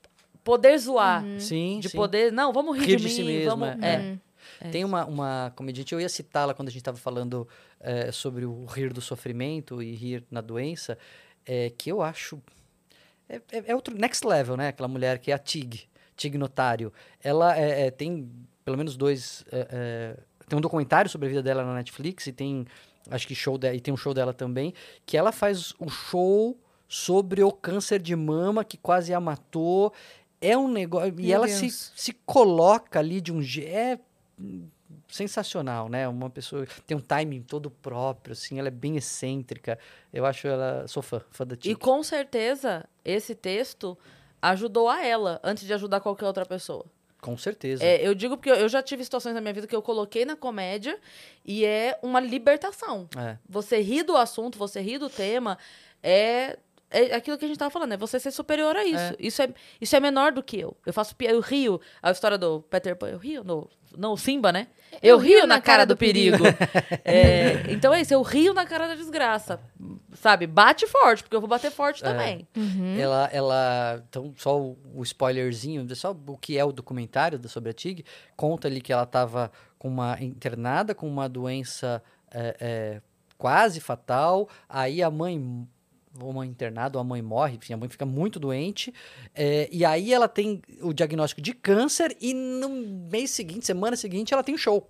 poder 0.44 0.78
zoar, 0.78 1.24
Sim, 1.38 1.80
de 1.80 1.88
sim. 1.88 1.96
poder, 1.96 2.30
não, 2.32 2.52
vamos 2.52 2.76
rir, 2.78 2.84
Rir 2.86 2.96
de, 2.96 3.02
de 3.02 3.04
mim, 3.08 3.10
si 3.10 3.22
mesma, 3.24 3.50
vamos... 3.56 3.82
é. 3.84 3.94
é. 3.94 4.18
É 4.64 4.70
Tem 4.70 4.84
uma, 4.84 5.04
uma 5.04 5.52
comediante, 5.56 5.92
eu 5.92 6.00
ia 6.00 6.08
citá-la 6.08 6.54
quando 6.54 6.68
a 6.68 6.70
gente 6.70 6.80
estava 6.80 6.96
falando 6.96 7.48
eh, 7.80 8.12
sobre 8.12 8.44
o 8.46 8.64
rir 8.64 8.92
do 8.92 9.00
sofrimento 9.00 9.82
e 9.82 9.94
rir 9.94 10.24
na 10.30 10.40
doença, 10.40 10.96
eh, 11.46 11.72
que 11.76 11.90
eu 11.90 12.00
acho. 12.02 12.40
É, 13.28 13.36
é- 13.50 13.64
é 13.68 13.74
outro 13.74 13.96
next 13.96 14.26
level, 14.26 14.56
né? 14.56 14.68
Aquela 14.68 14.88
mulher 14.88 15.18
que 15.18 15.30
é 15.30 15.34
a 15.34 15.38
Tig, 15.38 15.88
Tig 16.16 16.36
Notário. 16.38 16.92
Ela 17.22 17.58
é, 17.58 17.86
é, 17.86 17.90
tem 17.90 18.30
pelo 18.64 18.76
menos 18.76 18.96
dois. 18.96 19.44
é, 19.50 19.66
é, 19.70 20.16
tem 20.48 20.56
um 20.58 20.62
documentário 20.62 21.10
sobre 21.10 21.26
a 21.26 21.30
vida 21.30 21.42
dela 21.42 21.64
na 21.64 21.74
Netflix 21.74 22.26
e 22.26 22.32
tem. 22.32 22.66
Acho 23.10 23.26
que 23.26 23.34
show 23.34 23.58
dela, 23.58 23.74
e 23.74 23.80
tem 23.80 23.92
um 23.92 23.96
show 23.96 24.14
dela 24.14 24.32
também, 24.32 24.72
que 25.04 25.16
ela 25.16 25.32
faz 25.32 25.74
um 25.80 25.88
show 25.88 26.56
sobre 26.86 27.42
o 27.42 27.50
câncer 27.50 28.00
de 28.00 28.14
mama 28.14 28.64
que 28.64 28.76
quase 28.76 29.12
a 29.12 29.18
matou. 29.18 29.92
É 30.40 30.56
um 30.56 30.68
negócio. 30.68 31.08
E 31.08 31.12
Meu 31.12 31.34
ela 31.34 31.48
se, 31.48 31.70
se 31.70 32.12
coloca 32.26 32.98
ali 32.98 33.20
de 33.20 33.32
um 33.32 33.40
jeito. 33.42 34.02
Sensacional, 35.08 35.88
né? 35.88 36.08
Uma 36.08 36.30
pessoa 36.30 36.66
tem 36.86 36.96
um 36.96 37.00
timing 37.00 37.42
todo 37.42 37.70
próprio, 37.70 38.32
assim, 38.32 38.58
ela 38.58 38.68
é 38.68 38.70
bem 38.70 38.96
excêntrica. 38.96 39.78
Eu 40.12 40.24
acho 40.24 40.46
ela. 40.46 40.86
Sou 40.88 41.02
fã, 41.02 41.20
fã 41.30 41.46
da 41.46 41.54
E 41.54 41.58
Tig. 41.58 41.74
com 41.76 42.02
certeza, 42.02 42.84
esse 43.04 43.34
texto 43.34 43.96
ajudou 44.40 44.88
a 44.88 45.04
ela, 45.04 45.40
antes 45.42 45.64
de 45.64 45.72
ajudar 45.72 46.00
qualquer 46.00 46.26
outra 46.26 46.44
pessoa. 46.44 46.84
Com 47.20 47.36
certeza. 47.36 47.84
É, 47.84 48.04
eu 48.04 48.14
digo 48.14 48.36
porque 48.36 48.50
eu, 48.50 48.56
eu 48.56 48.68
já 48.68 48.82
tive 48.82 49.04
situações 49.04 49.32
na 49.32 49.40
minha 49.40 49.54
vida 49.54 49.66
que 49.66 49.76
eu 49.76 49.80
coloquei 49.80 50.24
na 50.24 50.34
comédia 50.34 50.98
e 51.44 51.64
é 51.64 51.96
uma 52.02 52.18
libertação. 52.18 53.08
É. 53.16 53.38
Você 53.48 53.80
ri 53.80 54.02
do 54.02 54.16
assunto, 54.16 54.58
você 54.58 54.80
ri 54.80 54.98
do 54.98 55.08
tema, 55.08 55.56
é, 56.02 56.58
é 56.92 57.14
aquilo 57.14 57.36
que 57.38 57.44
a 57.44 57.48
gente 57.48 57.58
tava 57.58 57.70
falando, 57.70 57.92
é 57.92 57.96
você 57.96 58.18
ser 58.20 58.30
superior 58.30 58.76
a 58.76 58.84
isso. 58.84 58.96
É. 58.98 59.16
Isso, 59.18 59.42
é, 59.42 59.48
isso 59.80 59.96
é 59.96 60.00
menor 60.00 60.32
do 60.32 60.42
que 60.42 60.58
eu. 60.60 60.76
Eu 60.86 60.92
faço 60.92 61.14
eu 61.20 61.40
rio. 61.40 61.80
A 62.02 62.10
história 62.10 62.36
do 62.38 62.60
Peter 62.62 62.96
Pan, 62.96 63.08
eu 63.08 63.18
rio 63.18 63.42
no. 63.44 63.68
Não, 63.96 64.12
o 64.14 64.16
Simba, 64.16 64.50
né? 64.50 64.68
Eu, 65.02 65.18
rio, 65.18 65.46
na 65.46 65.60
cara, 65.60 65.84
do 65.84 65.94
perigo. 65.96 66.44
É, 67.04 67.70
então 67.70 67.92
é 67.92 68.00
isso, 68.00 68.14
eu 68.14 68.22
rio 68.22 68.54
na 68.54 68.64
cara 68.64 68.88
da 68.88 68.94
desgraça. 68.94 69.60
Sabe? 70.14 70.46
Bate 70.46 70.86
forte, 70.86 71.22
porque 71.22 71.34
eu 71.36 71.40
vou 71.40 71.48
bater 71.48 71.70
forte 71.70 72.02
É. 72.02 72.06
também. 72.08 72.46
Uhum. 72.56 72.96
Ela, 72.98 73.28
ela, 73.32 74.02
então, 74.08 74.32
só 74.36 74.58
o, 74.60 74.78
o 74.94 75.02
spoilerzinho, 75.02 75.86
só 75.94 76.12
o 76.26 76.38
que 76.38 76.56
é 76.58 76.64
o 76.64 76.72
documentário 76.72 77.38
da- 77.38 77.48
sobre 77.48 77.70
a 77.70 77.72
Tig, 77.72 78.04
conta 78.36 78.68
ali 78.68 78.80
que 78.80 78.92
ela 78.92 79.02
estava 79.02 79.50
com 79.78 79.88
uma 79.88 80.16
internada 80.22 80.94
com 80.94 81.08
uma 81.08 81.28
doença 81.28 82.02
é, 82.30 82.56
é, 82.60 83.00
quase 83.36 83.80
fatal, 83.80 84.48
aí 84.68 85.02
a 85.02 85.10
mãe, 85.10 85.66
uma 86.20 86.46
internada, 86.46 86.98
a 86.98 87.04
mãe 87.04 87.22
morre, 87.22 87.56
enfim, 87.56 87.72
a 87.72 87.76
mãe 87.76 87.88
fica 87.88 88.04
muito 88.04 88.38
doente, 88.38 88.92
é, 89.34 89.68
e 89.72 89.84
aí 89.84 90.12
ela 90.12 90.28
tem 90.28 90.60
o 90.80 90.92
diagnóstico 90.92 91.40
de 91.40 91.54
câncer, 91.54 92.16
e 92.20 92.34
no 92.34 92.68
mês 93.10 93.30
seguinte, 93.30 93.66
semana 93.66 93.96
seguinte, 93.96 94.32
ela 94.32 94.42
tem 94.42 94.56
show. 94.56 94.88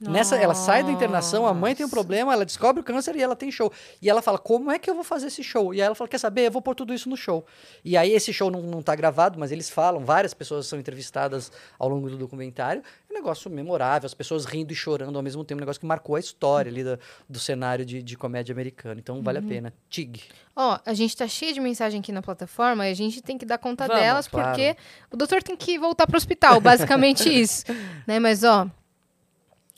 Nessa, 0.00 0.36
ela 0.36 0.54
sai 0.54 0.82
da 0.82 0.90
internação, 0.90 1.46
a 1.46 1.52
mãe 1.52 1.74
tem 1.74 1.84
um 1.84 1.88
Nossa. 1.88 1.96
problema, 1.96 2.32
ela 2.32 2.44
descobre 2.44 2.80
o 2.80 2.84
câncer 2.84 3.14
e 3.16 3.22
ela 3.22 3.36
tem 3.36 3.50
show. 3.50 3.72
E 4.00 4.08
ela 4.08 4.22
fala, 4.22 4.38
como 4.38 4.70
é 4.70 4.78
que 4.78 4.88
eu 4.88 4.94
vou 4.94 5.04
fazer 5.04 5.26
esse 5.26 5.42
show? 5.42 5.74
E 5.74 5.80
aí 5.80 5.86
ela 5.86 5.94
fala, 5.94 6.08
quer 6.08 6.18
saber, 6.18 6.46
eu 6.46 6.50
vou 6.50 6.62
pôr 6.62 6.74
tudo 6.74 6.94
isso 6.94 7.08
no 7.08 7.16
show. 7.16 7.44
E 7.84 7.96
aí 7.96 8.12
esse 8.12 8.32
show 8.32 8.50
não, 8.50 8.62
não 8.62 8.82
tá 8.82 8.94
gravado, 8.94 9.38
mas 9.38 9.52
eles 9.52 9.68
falam, 9.68 10.04
várias 10.04 10.32
pessoas 10.32 10.66
são 10.66 10.78
entrevistadas 10.78 11.52
ao 11.78 11.88
longo 11.88 12.08
do 12.08 12.16
documentário. 12.16 12.82
É 13.08 13.12
um 13.12 13.16
negócio 13.16 13.50
memorável, 13.50 14.06
as 14.06 14.14
pessoas 14.14 14.44
rindo 14.44 14.72
e 14.72 14.76
chorando 14.76 15.16
ao 15.16 15.22
mesmo 15.22 15.44
tempo, 15.44 15.58
um 15.58 15.62
negócio 15.62 15.80
que 15.80 15.86
marcou 15.86 16.16
a 16.16 16.20
história 16.20 16.70
ali 16.70 16.84
do, 16.84 16.98
do 17.28 17.38
cenário 17.38 17.84
de, 17.84 18.02
de 18.02 18.16
comédia 18.16 18.52
americano. 18.52 19.00
Então 19.00 19.20
vale 19.22 19.38
a 19.38 19.42
pena. 19.42 19.72
Tig. 19.88 20.22
Ó, 20.54 20.78
a 20.84 20.94
gente 20.94 21.16
tá 21.16 21.26
cheio 21.26 21.52
de 21.52 21.60
mensagem 21.60 22.00
aqui 22.00 22.12
na 22.12 22.22
plataforma 22.22 22.86
e 22.86 22.90
a 22.90 22.94
gente 22.94 23.20
tem 23.20 23.36
que 23.36 23.46
dar 23.46 23.58
conta 23.58 23.86
Vamos, 23.86 24.02
delas, 24.02 24.28
claro. 24.28 24.48
porque 24.48 24.76
o 25.10 25.16
doutor 25.16 25.42
tem 25.42 25.56
que 25.56 25.78
voltar 25.78 26.06
pro 26.06 26.16
hospital, 26.16 26.60
basicamente 26.60 27.28
isso. 27.32 27.64
Né? 28.06 28.18
Mas, 28.18 28.44
ó. 28.44 28.66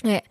É. 0.04 0.22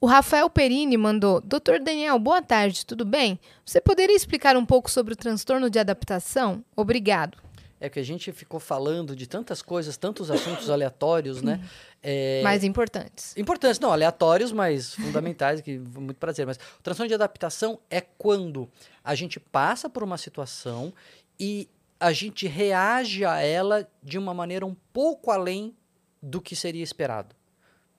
O 0.00 0.06
Rafael 0.06 0.48
Perini 0.50 0.96
mandou: 0.96 1.40
Doutor 1.40 1.80
Daniel, 1.80 2.18
boa 2.18 2.42
tarde, 2.42 2.84
tudo 2.84 3.04
bem? 3.04 3.38
Você 3.64 3.80
poderia 3.80 4.14
explicar 4.14 4.56
um 4.56 4.64
pouco 4.64 4.90
sobre 4.90 5.14
o 5.14 5.16
transtorno 5.16 5.70
de 5.70 5.78
adaptação? 5.78 6.64
Obrigado. 6.74 7.38
É 7.78 7.90
que 7.90 7.98
a 7.98 8.02
gente 8.02 8.32
ficou 8.32 8.58
falando 8.58 9.14
de 9.14 9.26
tantas 9.26 9.60
coisas, 9.60 9.96
tantos 9.98 10.30
assuntos 10.30 10.70
aleatórios, 10.70 11.42
né? 11.42 11.60
É, 12.02 12.40
Mais 12.44 12.64
importantes. 12.64 13.36
Importantes, 13.36 13.78
não, 13.78 13.92
aleatórios, 13.92 14.50
mas 14.50 14.94
fundamentais, 14.94 15.60
que 15.60 15.78
muito 15.78 16.16
prazer. 16.16 16.46
Mas 16.46 16.56
o 16.56 16.82
transtorno 16.82 17.08
de 17.08 17.14
adaptação 17.14 17.78
é 17.90 18.00
quando 18.00 18.68
a 19.04 19.14
gente 19.14 19.38
passa 19.38 19.90
por 19.90 20.02
uma 20.02 20.16
situação 20.16 20.92
e 21.38 21.68
a 22.00 22.12
gente 22.12 22.46
reage 22.46 23.24
a 23.24 23.40
ela 23.40 23.86
de 24.02 24.18
uma 24.18 24.32
maneira 24.32 24.64
um 24.64 24.76
pouco 24.92 25.30
além 25.30 25.74
do 26.22 26.40
que 26.40 26.56
seria 26.56 26.82
esperado. 26.82 27.34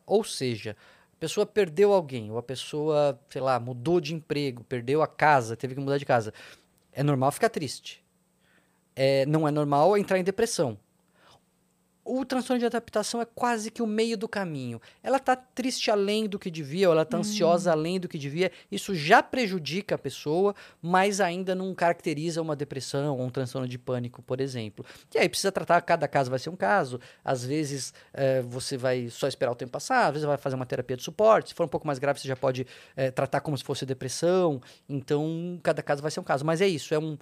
Ou 0.06 0.24
seja, 0.24 0.76
a 1.18 1.19
pessoa 1.19 1.48
perdeu 1.48 1.91
alguém, 1.94 2.30
ou 2.30 2.38
a 2.38 2.44
pessoa, 2.44 3.19
sei 3.27 3.41
lá, 3.41 3.60
mudou 3.60 3.99
de 3.99 4.14
emprego, 4.14 4.64
perdeu 4.64 5.02
a 5.02 5.07
casa, 5.07 5.57
teve 5.57 5.73
que 5.73 5.81
mudar 5.81 5.98
de 5.98 6.06
casa. 6.06 6.31
É 6.91 7.02
normal 7.02 7.31
ficar 7.31 7.49
triste. 7.49 8.06
É, 8.95 9.26
não 9.26 9.48
é 9.48 9.52
normal 9.52 9.98
entrar 9.98 10.19
em 10.19 10.23
depressão. 10.23 10.77
O 12.10 12.24
transtorno 12.24 12.58
de 12.62 12.66
adaptação 12.66 13.22
é 13.22 13.26
quase 13.26 13.70
que 13.70 13.82
o 13.82 13.86
meio 13.86 14.18
do 14.18 14.30
caminho. 14.30 14.82
Ela 15.04 15.18
está 15.18 15.36
triste 15.36 15.92
além 15.92 16.26
do 16.26 16.40
que 16.40 16.50
devia, 16.50 16.88
ou 16.88 16.94
ela 16.94 17.02
está 17.02 17.18
ansiosa 17.18 17.70
além 17.70 18.00
do 18.00 18.08
que 18.08 18.18
devia. 18.18 18.50
Isso 18.72 18.96
já 18.96 19.22
prejudica 19.22 19.96
a 19.96 19.98
pessoa, 19.98 20.56
mas 20.82 21.20
ainda 21.20 21.54
não 21.54 21.76
caracteriza 21.76 22.42
uma 22.42 22.56
depressão 22.56 23.18
ou 23.18 23.26
um 23.26 23.30
transtorno 23.30 23.68
de 23.68 23.78
pânico, 23.78 24.22
por 24.22 24.40
exemplo. 24.40 24.86
E 25.14 25.18
aí 25.18 25.28
precisa 25.28 25.52
tratar, 25.52 25.82
cada 25.82 26.08
caso 26.08 26.30
vai 26.30 26.40
ser 26.40 26.50
um 26.50 26.56
caso. 26.56 26.98
Às 27.26 27.44
vezes 27.44 27.94
eh, 28.14 28.42
você 28.42 28.78
vai 28.78 29.10
só 29.10 29.28
esperar 29.28 29.52
o 29.52 29.56
tempo 29.56 29.74
passar, 29.74 30.06
às 30.06 30.14
vezes 30.14 30.26
vai 30.26 30.38
fazer 30.38 30.56
uma 30.56 30.66
terapia 30.66 30.96
de 30.96 31.04
suporte. 31.04 31.50
Se 31.50 31.56
for 31.56 31.66
um 31.66 31.70
pouco 31.70 31.86
mais 31.86 32.00
grave, 32.00 32.22
você 32.22 32.28
já 32.30 32.38
pode 32.38 32.66
eh, 32.96 33.12
tratar 33.12 33.42
como 33.42 33.58
se 33.58 33.66
fosse 33.66 33.86
depressão. 33.86 34.62
Então, 34.88 35.60
cada 35.62 35.84
caso 35.84 36.02
vai 36.02 36.10
ser 36.10 36.22
um 36.22 36.24
caso. 36.24 36.46
Mas 36.46 36.62
é 36.62 36.68
isso, 36.70 36.94
é 36.94 37.00
um 37.00 37.18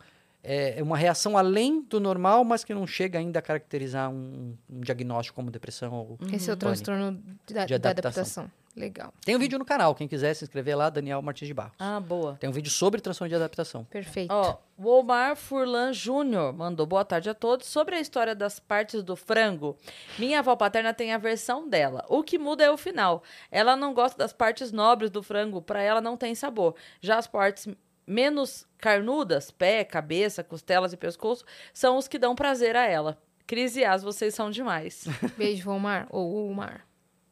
é 0.46 0.80
é 0.80 0.84
uma 0.84 0.98
reação 0.98 1.38
além 1.38 1.82
do 1.82 2.00
normal, 2.00 2.44
mas 2.44 2.64
que 2.64 2.74
não 2.74 2.86
chega 2.86 3.20
ainda 3.20 3.40
a 3.40 3.42
caracterizar 3.42 4.10
um, 4.10 4.56
um 4.70 4.82
diagnóstico 4.82 5.36
como 5.36 5.50
depressão. 5.50 5.94
Ou... 5.94 6.18
Esse 6.32 6.50
é 6.50 6.54
o 6.54 6.58
transtorno 6.58 7.14
da, 7.50 7.66
De 7.66 7.78
da 7.78 7.90
adaptação. 7.90 8.44
adaptação. 8.44 8.52
Legal. 8.76 9.14
Tem 9.24 9.34
um 9.38 9.40
vídeo 9.40 9.58
no 9.58 9.64
canal, 9.64 9.96
quem 9.96 10.06
quiser 10.06 10.34
se 10.34 10.44
inscrever 10.44 10.76
lá, 10.78 10.90
Daniel 10.90 11.22
Martins 11.22 11.48
de 11.48 11.54
Barros. 11.54 11.74
Ah, 11.80 11.98
boa. 11.98 12.36
Tem 12.36 12.50
um 12.50 12.54
vídeo 12.54 12.70
sobre 12.70 13.00
transtorno 13.00 13.30
de 13.30 13.36
adaptação. 13.36 13.86
Perfeito. 13.86 14.30
Ó, 14.34 14.58
o 14.78 14.90
Omar 15.00 15.38
Furlan 15.38 15.94
Júnior 15.94 16.52
mandou 16.52 16.86
boa 16.86 17.06
tarde 17.06 17.30
a 17.30 17.34
todos. 17.34 17.68
Sobre 17.68 17.96
a 17.96 18.02
história 18.02 18.36
das 18.36 18.60
partes 18.60 19.02
do 19.02 19.16
frango, 19.16 19.78
minha 20.20 20.40
avó 20.40 20.58
paterna 20.58 20.94
tem 20.94 21.14
a 21.14 21.18
versão 21.18 21.70
dela. 21.70 22.04
O 22.10 22.22
que 22.22 22.38
muda 22.38 22.66
é 22.66 22.70
o 22.70 22.76
final. 22.76 23.24
Ela 23.50 23.78
não 23.78 23.94
gosta 23.94 24.18
das 24.18 24.34
partes 24.34 24.74
nobres 24.74 25.10
do 25.10 25.24
frango, 25.24 25.62
para 25.62 25.82
ela 25.82 26.02
não 26.02 26.18
tem 26.18 26.36
sabor. 26.36 26.76
Já 27.00 27.18
as 27.18 27.28
partes 27.28 27.70
menos 28.06 28.68
carnudas, 28.78 29.52
pé, 29.52 29.84
cabeça, 29.84 30.44
costelas 30.44 30.94
e 30.94 30.98
pescoço, 30.98 31.44
são 31.74 31.98
os 31.98 32.08
que 32.08 32.20
dão 32.20 32.36
prazer 32.36 32.76
a 32.76 32.86
ela. 32.86 33.18
Cris 33.48 33.76
e 33.76 33.86
As, 33.86 34.04
vocês 34.04 34.34
são 34.34 34.50
demais. 34.50 35.06
Beijo, 35.38 35.70
Omar. 35.70 36.08
Ou 36.10 36.50
Omar. 36.50 36.88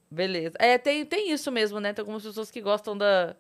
Beleza. 0.10 0.56
É, 0.60 0.78
tem, 0.78 1.06
tem 1.06 1.32
isso 1.32 1.52
mesmo, 1.52 1.80
né? 1.80 1.92
Tem 1.92 2.02
algumas 2.02 2.24
pessoas 2.24 2.52
que 2.52 2.62
gostam 2.62 2.96
da, 2.96 3.36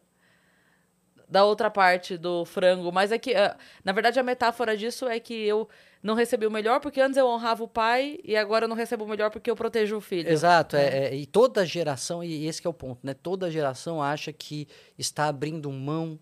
da 1.29 1.45
outra 1.45 1.69
parte 1.69 2.17
do 2.17 2.45
frango. 2.45 2.91
Mas 2.91 3.11
é 3.11 3.19
que, 3.19 3.35
ah, 3.35 3.55
na 3.83 3.91
verdade, 3.91 4.19
a 4.19 4.23
metáfora 4.23 4.75
disso 4.75 5.07
é 5.07 5.19
que 5.19 5.33
eu 5.33 5.69
não 6.01 6.15
recebi 6.15 6.45
o 6.45 6.51
melhor 6.51 6.79
porque 6.79 6.99
antes 6.99 7.15
eu 7.15 7.27
honrava 7.27 7.63
o 7.63 7.67
pai 7.67 8.19
e 8.23 8.35
agora 8.35 8.65
eu 8.65 8.69
não 8.69 8.75
recebo 8.75 9.05
o 9.05 9.07
melhor 9.07 9.29
porque 9.29 9.49
eu 9.49 9.55
protejo 9.55 9.97
o 9.97 10.01
filho. 10.01 10.29
Exato, 10.29 10.75
é, 10.75 11.05
é, 11.05 11.15
e 11.15 11.25
toda 11.25 11.65
geração, 11.65 12.23
e 12.23 12.45
esse 12.45 12.61
que 12.61 12.67
é 12.67 12.69
o 12.69 12.73
ponto, 12.73 12.99
né? 13.03 13.13
Toda 13.13 13.49
geração 13.49 14.01
acha 14.01 14.33
que 14.33 14.67
está 14.97 15.27
abrindo 15.27 15.71
mão 15.71 16.19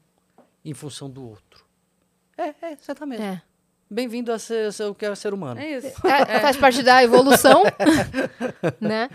em 0.63 0.73
função 0.73 1.09
do 1.09 1.27
outro. 1.27 1.65
É, 2.37 2.53
é, 2.61 2.77
exatamente. 2.79 3.21
É. 3.21 3.41
Bem-vindo 3.89 4.31
a 4.31 4.39
ser, 4.39 4.71
ser 4.71 4.85
o 4.85 4.95
que 4.95 5.05
é 5.05 5.13
ser 5.15 5.33
humano. 5.33 5.59
É 5.59 5.77
isso. 5.77 6.07
É, 6.07 6.39
Faz 6.39 6.55
parte 6.55 6.81
da 6.81 7.03
evolução, 7.03 7.63
né? 8.79 9.09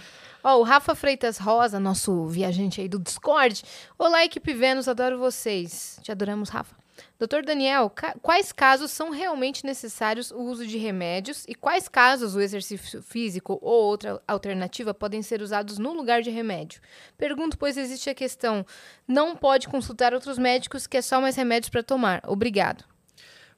Ó, 0.44 0.59
o 0.59 0.62
Rafa 0.62 0.94
Freitas 0.94 1.39
Rosa, 1.39 1.81
nosso 1.81 2.27
viajante 2.27 2.81
aí 2.81 2.89
do 2.89 2.98
Discord. 2.98 3.62
Olá, 3.98 4.24
equipe 4.24 4.52
Vênus, 4.52 4.86
adoro 4.86 5.18
vocês. 5.18 5.98
Te 6.02 6.12
adoramos, 6.12 6.51
Rafa. 6.51 6.77
Doutor 7.18 7.44
Daniel, 7.44 7.90
ca- 7.90 8.14
quais 8.23 8.52
casos 8.52 8.90
são 8.90 9.10
realmente 9.10 9.64
necessários 9.64 10.31
o 10.31 10.39
uso 10.40 10.66
de 10.66 10.78
remédios 10.78 11.44
e 11.48 11.55
quais 11.55 11.89
casos 11.89 12.35
o 12.35 12.40
exercício 12.40 13.02
físico 13.02 13.59
ou 13.62 13.85
outra 13.85 14.23
alternativa 14.27 14.93
podem 14.94 15.23
ser 15.23 15.43
usados 15.43 15.78
no 15.78 15.93
lugar 15.93 16.23
de 16.23 16.31
remédio? 16.31 16.81
Pergunto, 17.16 17.59
pois 17.59 17.77
existe 17.77 18.09
a 18.10 18.14
questão: 18.14 18.64
não 19.06 19.36
pode 19.36 19.68
consultar 19.68 20.14
outros 20.14 20.39
médicos 20.39 20.86
que 20.86 20.97
é 20.97 21.02
só 21.02 21.20
mais 21.20 21.36
remédios 21.36 21.70
para 21.70 21.82
tomar. 21.82 22.23
Obrigado. 22.27 22.85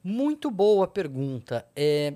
Muito 0.03 0.49
boa 0.49 0.87
pergunta. 0.87 1.65
É, 1.75 2.15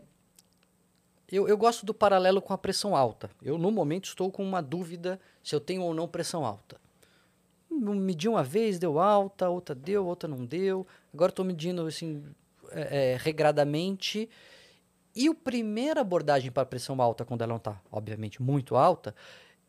eu, 1.31 1.47
eu 1.47 1.57
gosto 1.57 1.85
do 1.85 1.93
paralelo 1.93 2.41
com 2.41 2.53
a 2.53 2.57
pressão 2.57 2.95
alta. 2.95 3.29
Eu, 3.41 3.57
no 3.57 3.71
momento, 3.71 4.05
estou 4.05 4.31
com 4.31 4.43
uma 4.43 4.61
dúvida 4.61 5.19
se 5.43 5.55
eu 5.55 5.59
tenho 5.59 5.81
ou 5.81 5.93
não 5.93 6.07
pressão 6.07 6.45
alta. 6.45 6.81
Medi 7.69 8.29
uma 8.29 8.43
vez, 8.43 8.77
deu 8.77 8.99
alta, 8.99 9.49
outra 9.49 9.73
deu, 9.73 10.05
outra 10.05 10.29
não 10.29 10.45
deu. 10.45 10.85
Agora 11.13 11.29
estou 11.29 11.45
medindo 11.45 11.85
assim, 11.85 12.23
é, 12.71 13.13
é, 13.13 13.17
regradamente. 13.17 14.29
E 15.15 15.27
a 15.27 15.33
primeira 15.33 16.01
abordagem 16.01 16.51
para 16.51 16.65
pressão 16.65 16.99
alta, 17.01 17.23
quando 17.23 17.41
ela 17.41 17.49
não 17.49 17.57
está, 17.57 17.79
obviamente, 17.91 18.41
muito 18.41 18.75
alta, 18.75 19.13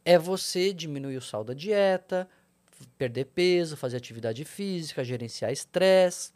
é 0.04 0.18
você 0.18 0.72
diminuir 0.72 1.16
o 1.16 1.22
sal 1.22 1.44
da 1.44 1.52
dieta, 1.52 2.28
perder 2.96 3.26
peso, 3.26 3.76
fazer 3.76 3.96
atividade 3.98 4.44
física, 4.44 5.04
gerenciar 5.04 5.52
estresse. 5.52 6.32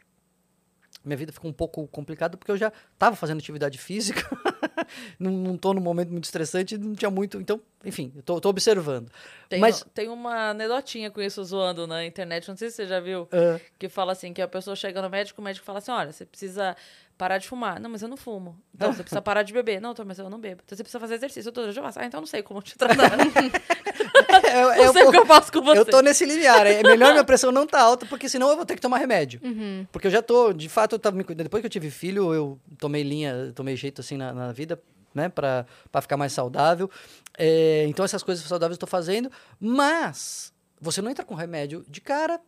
Minha 1.03 1.15
vida 1.17 1.31
ficou 1.31 1.49
um 1.49 1.53
pouco 1.53 1.87
complicada 1.87 2.35
porque 2.37 2.51
eu 2.51 2.57
já 2.57 2.71
estava 2.93 3.15
fazendo 3.15 3.39
atividade 3.39 3.77
física, 3.77 4.21
não, 5.19 5.57
tô 5.57 5.73
num 5.73 5.81
momento 5.81 6.09
muito 6.11 6.25
estressante, 6.25 6.77
não 6.77 6.93
tinha 6.93 7.09
muito. 7.09 7.39
Então, 7.39 7.61
enfim, 7.85 8.11
tô 8.25 8.39
observando. 8.49 9.09
Tem, 9.47 9.59
Mas- 9.59 9.85
tem 9.93 10.09
uma 10.09 10.49
anedotinha 10.49 11.09
com 11.09 11.21
isso 11.21 11.43
zoando 11.43 11.87
na 11.87 12.05
internet, 12.05 12.47
não 12.49 12.57
sei 12.57 12.69
se 12.69 12.75
você 12.77 12.85
já 12.87 12.99
viu, 12.99 13.27
Ah, 13.31 13.59
que 13.77 13.87
fala 13.87 14.11
assim, 14.11 14.33
que 14.33 14.41
a 14.41 14.47
pessoa 14.47 14.75
chega 14.75 15.01
no 15.01 15.09
médico, 15.09 15.41
o 15.41 15.43
médico 15.43 15.65
fala 15.65 15.79
assim, 15.79 15.91
olha, 15.91 16.11
você 16.11 16.25
precisa 16.25 16.75
parar 17.19 17.37
de 17.37 17.49
fumar. 17.49 17.81
Não, 17.81 17.89
mas 17.89 18.01
eu 18.01 18.07
não 18.07 18.15
fumo. 18.15 18.57
Então, 18.73 18.93
você 18.93 19.03
precisa 19.03 19.21
parar 19.21 19.43
de 19.43 19.51
beber. 19.51 19.81
Não, 19.81 19.89
doutor, 19.89 20.05
mas 20.05 20.17
eu 20.17 20.29
não 20.29 20.39
bebo. 20.39 20.61
Então, 20.65 20.75
você 20.75 20.81
precisa 20.83 21.01
fazer 21.01 21.15
exercício. 21.15 21.51
Doutor, 21.51 21.67
eu 21.69 21.73
já 21.73 21.81
faço. 21.83 21.99
Ah, 21.99 22.05
então 22.05 22.17
eu 22.19 22.21
não 22.21 22.27
sei 22.27 22.41
como 22.41 22.61
te 22.61 22.77
tratar. 22.77 23.11
é, 24.47 24.61
não 24.61 24.71
é 24.71 24.89
um 24.89 24.93
sei 24.93 25.01
o 25.01 25.05
pouco- 25.05 25.11
que 25.11 25.17
eu 25.17 25.25
faço 25.25 25.51
com 25.51 25.61
você. 25.61 25.79
Eu 25.81 25.85
tô 25.85 25.99
nesse 26.01 26.23
limiar. 26.25 26.65
É 26.65 26.81
melhor 26.81 27.11
minha 27.11 27.23
pressão 27.25 27.51
não 27.51 27.67
tá 27.67 27.81
alta, 27.81 28.05
porque 28.05 28.29
senão 28.29 28.49
eu 28.49 28.55
vou 28.55 28.65
ter 28.65 28.75
que 28.75 28.81
tomar 28.81 28.97
remédio. 28.99 29.41
Uhum. 29.43 29.85
Porque 29.91 30.07
eu 30.07 30.11
já 30.11 30.21
tô, 30.21 30.53
de 30.53 30.69
fato, 30.69 30.93
eu 30.95 30.99
tava 30.99 31.17
me 31.17 31.25
cuidando. 31.25 31.43
Depois 31.43 31.59
que 31.61 31.65
eu 31.67 31.69
tive 31.69 31.91
filho, 31.91 32.33
eu 32.33 32.57
tomei 32.79 33.03
linha, 33.03 33.51
tomei 33.53 33.75
jeito 33.75 33.99
assim 33.99 34.15
na, 34.15 34.31
na 34.33 34.51
vida, 34.53 34.81
né, 35.13 35.27
pra, 35.27 35.65
pra 35.91 36.01
ficar 36.01 36.15
mais 36.15 36.31
saudável. 36.31 36.89
É, 37.37 37.85
então 37.89 38.05
essas 38.05 38.23
coisas 38.23 38.45
saudáveis 38.45 38.77
eu 38.77 38.79
tô 38.79 38.87
fazendo, 38.87 39.29
mas 39.59 40.53
você 40.79 41.01
não 41.01 41.11
entra 41.11 41.25
com 41.25 41.35
remédio 41.35 41.83
de 41.89 41.99
cara 41.99 42.39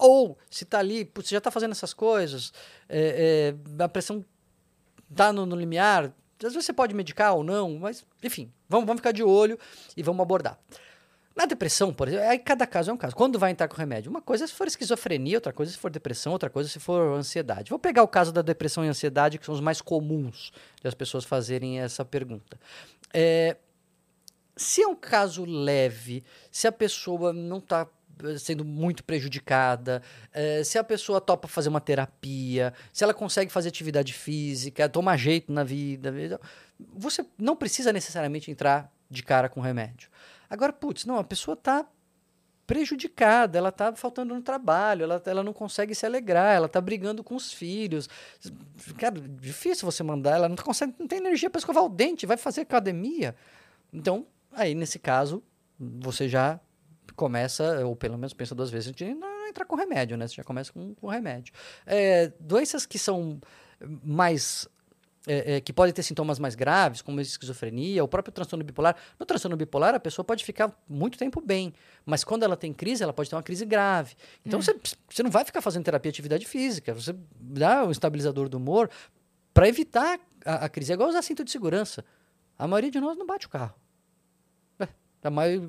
Ou, 0.00 0.38
se 0.50 0.64
tá 0.64 0.78
ali, 0.78 1.04
putz, 1.04 1.28
você 1.28 1.34
já 1.34 1.40
tá 1.40 1.50
fazendo 1.50 1.72
essas 1.72 1.92
coisas, 1.92 2.52
é, 2.88 3.54
é, 3.78 3.84
a 3.84 3.88
pressão 3.88 4.24
tá 5.14 5.30
no, 5.30 5.44
no 5.44 5.54
limiar, 5.54 6.04
às 6.04 6.54
vezes 6.54 6.64
você 6.64 6.72
pode 6.72 6.94
medicar 6.94 7.34
ou 7.34 7.44
não, 7.44 7.78
mas, 7.78 8.04
enfim, 8.22 8.50
vamos, 8.66 8.86
vamos 8.86 9.00
ficar 9.00 9.12
de 9.12 9.22
olho 9.22 9.58
e 9.94 10.02
vamos 10.02 10.22
abordar. 10.22 10.58
Na 11.36 11.44
depressão, 11.44 11.92
por 11.92 12.08
exemplo, 12.08 12.26
aí 12.26 12.38
cada 12.38 12.66
caso 12.66 12.90
é 12.90 12.94
um 12.94 12.96
caso. 12.96 13.14
Quando 13.14 13.38
vai 13.38 13.50
entrar 13.50 13.68
com 13.68 13.76
remédio? 13.76 14.10
Uma 14.10 14.22
coisa 14.22 14.44
é 14.44 14.46
se 14.46 14.54
for 14.54 14.66
esquizofrenia, 14.66 15.36
outra 15.36 15.52
coisa 15.52 15.70
é 15.70 15.74
se 15.74 15.78
for 15.78 15.90
depressão, 15.90 16.32
outra 16.32 16.50
coisa 16.50 16.68
é 16.68 16.72
se 16.72 16.80
for 16.80 17.14
ansiedade. 17.16 17.70
Vou 17.70 17.78
pegar 17.78 18.02
o 18.02 18.08
caso 18.08 18.32
da 18.32 18.42
depressão 18.42 18.84
e 18.84 18.88
ansiedade, 18.88 19.38
que 19.38 19.44
são 19.44 19.54
os 19.54 19.60
mais 19.60 19.80
comuns 19.80 20.50
de 20.80 20.88
as 20.88 20.94
pessoas 20.94 21.24
fazerem 21.24 21.80
essa 21.80 22.04
pergunta. 22.04 22.58
É, 23.12 23.56
se 24.56 24.82
é 24.82 24.88
um 24.88 24.96
caso 24.96 25.44
leve, 25.44 26.24
se 26.50 26.66
a 26.66 26.72
pessoa 26.72 27.32
não 27.32 27.58
está 27.58 27.86
sendo 28.38 28.64
muito 28.64 29.04
prejudicada, 29.04 30.02
é, 30.32 30.62
se 30.64 30.78
a 30.78 30.84
pessoa 30.84 31.20
topa 31.20 31.48
fazer 31.48 31.68
uma 31.68 31.80
terapia, 31.80 32.72
se 32.92 33.04
ela 33.04 33.14
consegue 33.14 33.50
fazer 33.50 33.68
atividade 33.68 34.12
física, 34.12 34.88
tomar 34.88 35.16
jeito 35.16 35.52
na 35.52 35.64
vida, 35.64 36.40
você 36.94 37.24
não 37.38 37.56
precisa 37.56 37.92
necessariamente 37.92 38.50
entrar 38.50 38.92
de 39.10 39.22
cara 39.22 39.48
com 39.48 39.60
remédio. 39.60 40.08
Agora, 40.48 40.72
putz, 40.72 41.04
não, 41.04 41.16
a 41.16 41.24
pessoa 41.24 41.54
está 41.54 41.86
prejudicada, 42.70 43.58
ela 43.58 43.70
está 43.70 43.92
faltando 43.96 44.32
no 44.32 44.42
trabalho, 44.42 45.02
ela, 45.02 45.20
ela 45.26 45.42
não 45.42 45.52
consegue 45.52 45.92
se 45.92 46.06
alegrar, 46.06 46.54
ela 46.54 46.66
está 46.66 46.80
brigando 46.80 47.24
com 47.24 47.34
os 47.34 47.52
filhos. 47.52 48.08
Cara, 48.96 49.20
difícil 49.20 49.90
você 49.90 50.04
mandar, 50.04 50.36
ela 50.36 50.48
não 50.48 50.54
consegue, 50.54 50.94
não 50.96 51.08
tem 51.08 51.18
energia 51.18 51.50
para 51.50 51.58
escovar 51.58 51.82
o 51.82 51.88
dente, 51.88 52.26
vai 52.26 52.36
fazer 52.36 52.60
academia. 52.60 53.34
Então, 53.92 54.24
aí 54.52 54.72
nesse 54.72 55.00
caso, 55.00 55.42
você 55.76 56.28
já 56.28 56.60
começa, 57.20 57.86
ou 57.86 57.94
pelo 57.94 58.16
menos 58.16 58.32
pensa 58.32 58.54
duas 58.54 58.70
vezes, 58.70 58.90
de 58.92 59.14
não 59.14 59.46
entrar 59.46 59.66
com 59.66 59.76
remédio, 59.76 60.16
né? 60.16 60.26
Você 60.26 60.36
já 60.36 60.42
começa 60.42 60.72
com, 60.72 60.94
com 60.94 61.06
remédio. 61.06 61.52
É, 61.84 62.32
doenças 62.40 62.86
que 62.86 62.98
são 62.98 63.38
mais 64.02 64.66
é, 65.26 65.56
é, 65.56 65.60
que 65.60 65.70
podem 65.70 65.92
ter 65.92 66.02
sintomas 66.02 66.38
mais 66.38 66.54
graves, 66.54 67.02
como 67.02 67.20
esquizofrenia, 67.20 68.02
o 68.02 68.08
próprio 68.08 68.32
transtorno 68.32 68.64
bipolar. 68.64 68.96
No 69.18 69.26
transtorno 69.26 69.54
bipolar, 69.54 69.94
a 69.94 70.00
pessoa 70.00 70.24
pode 70.24 70.46
ficar 70.46 70.74
muito 70.88 71.18
tempo 71.18 71.42
bem, 71.42 71.74
mas 72.06 72.24
quando 72.24 72.42
ela 72.42 72.56
tem 72.56 72.72
crise, 72.72 73.02
ela 73.02 73.12
pode 73.12 73.28
ter 73.28 73.36
uma 73.36 73.42
crise 73.42 73.66
grave. 73.66 74.14
Então, 74.46 74.58
é. 74.58 74.62
você, 74.62 74.74
você 75.10 75.22
não 75.22 75.30
vai 75.30 75.44
ficar 75.44 75.60
fazendo 75.60 75.84
terapia 75.84 76.10
de 76.10 76.16
atividade 76.16 76.46
física, 76.46 76.94
você 76.94 77.14
dá 77.38 77.84
um 77.84 77.90
estabilizador 77.90 78.48
do 78.48 78.56
humor 78.56 78.88
para 79.52 79.68
evitar 79.68 80.18
a, 80.42 80.64
a, 80.64 80.68
crise. 80.70 80.92
É 80.92 80.94
igual 80.94 81.10
usar 81.10 81.20
cinto 81.20 81.44
de 81.44 81.50
segurança. 81.50 82.02
A 82.58 82.66
maioria 82.66 82.90
de 82.90 82.98
nós 82.98 83.18
não 83.18 83.26
bate 83.26 83.46
o 83.46 83.50
carro. 83.50 83.74
É, 85.22 85.28
a 85.28 85.30
maioria, 85.30 85.68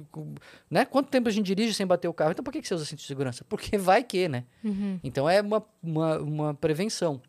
né? 0.69 0.85
Quanto 0.85 1.09
tempo 1.09 1.27
a 1.27 1.31
gente 1.31 1.45
dirige 1.45 1.73
sem 1.73 1.85
bater 1.85 2.07
o 2.07 2.13
carro? 2.13 2.31
Então, 2.31 2.43
por 2.43 2.51
que, 2.51 2.61
que 2.61 2.67
você 2.67 2.73
usa 2.73 2.85
cinto 2.85 2.99
de 2.99 3.05
segurança? 3.05 3.43
Porque 3.43 3.77
vai 3.79 4.03
que, 4.03 4.27
né? 4.27 4.45
Uhum. 4.63 4.99
Então, 5.03 5.29
é 5.29 5.41
uma, 5.41 5.65
uma, 5.81 6.17
uma 6.19 6.53
prevenção 6.53 7.21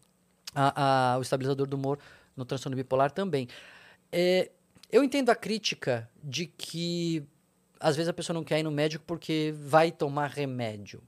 a, 0.55 1.15
a, 1.15 1.19
o 1.19 1.23
estabilizador 1.23 1.67
do 1.67 1.75
humor 1.75 1.99
no 2.37 2.45
transtorno 2.45 2.77
bipolar 2.77 3.11
também. 3.11 3.49
É, 4.11 4.51
eu 4.91 5.03
entendo 5.03 5.31
a 5.31 5.35
crítica 5.35 6.09
de 6.23 6.47
que 6.47 7.27
às 7.81 7.97
vezes 7.97 8.09
a 8.09 8.13
pessoa 8.13 8.35
não 8.35 8.45
quer 8.45 8.61
ir 8.61 8.63
no 8.63 8.71
médico 8.71 9.05
porque 9.07 9.53
vai 9.57 9.91
tomar 9.91 10.31
remédio. 10.31 11.03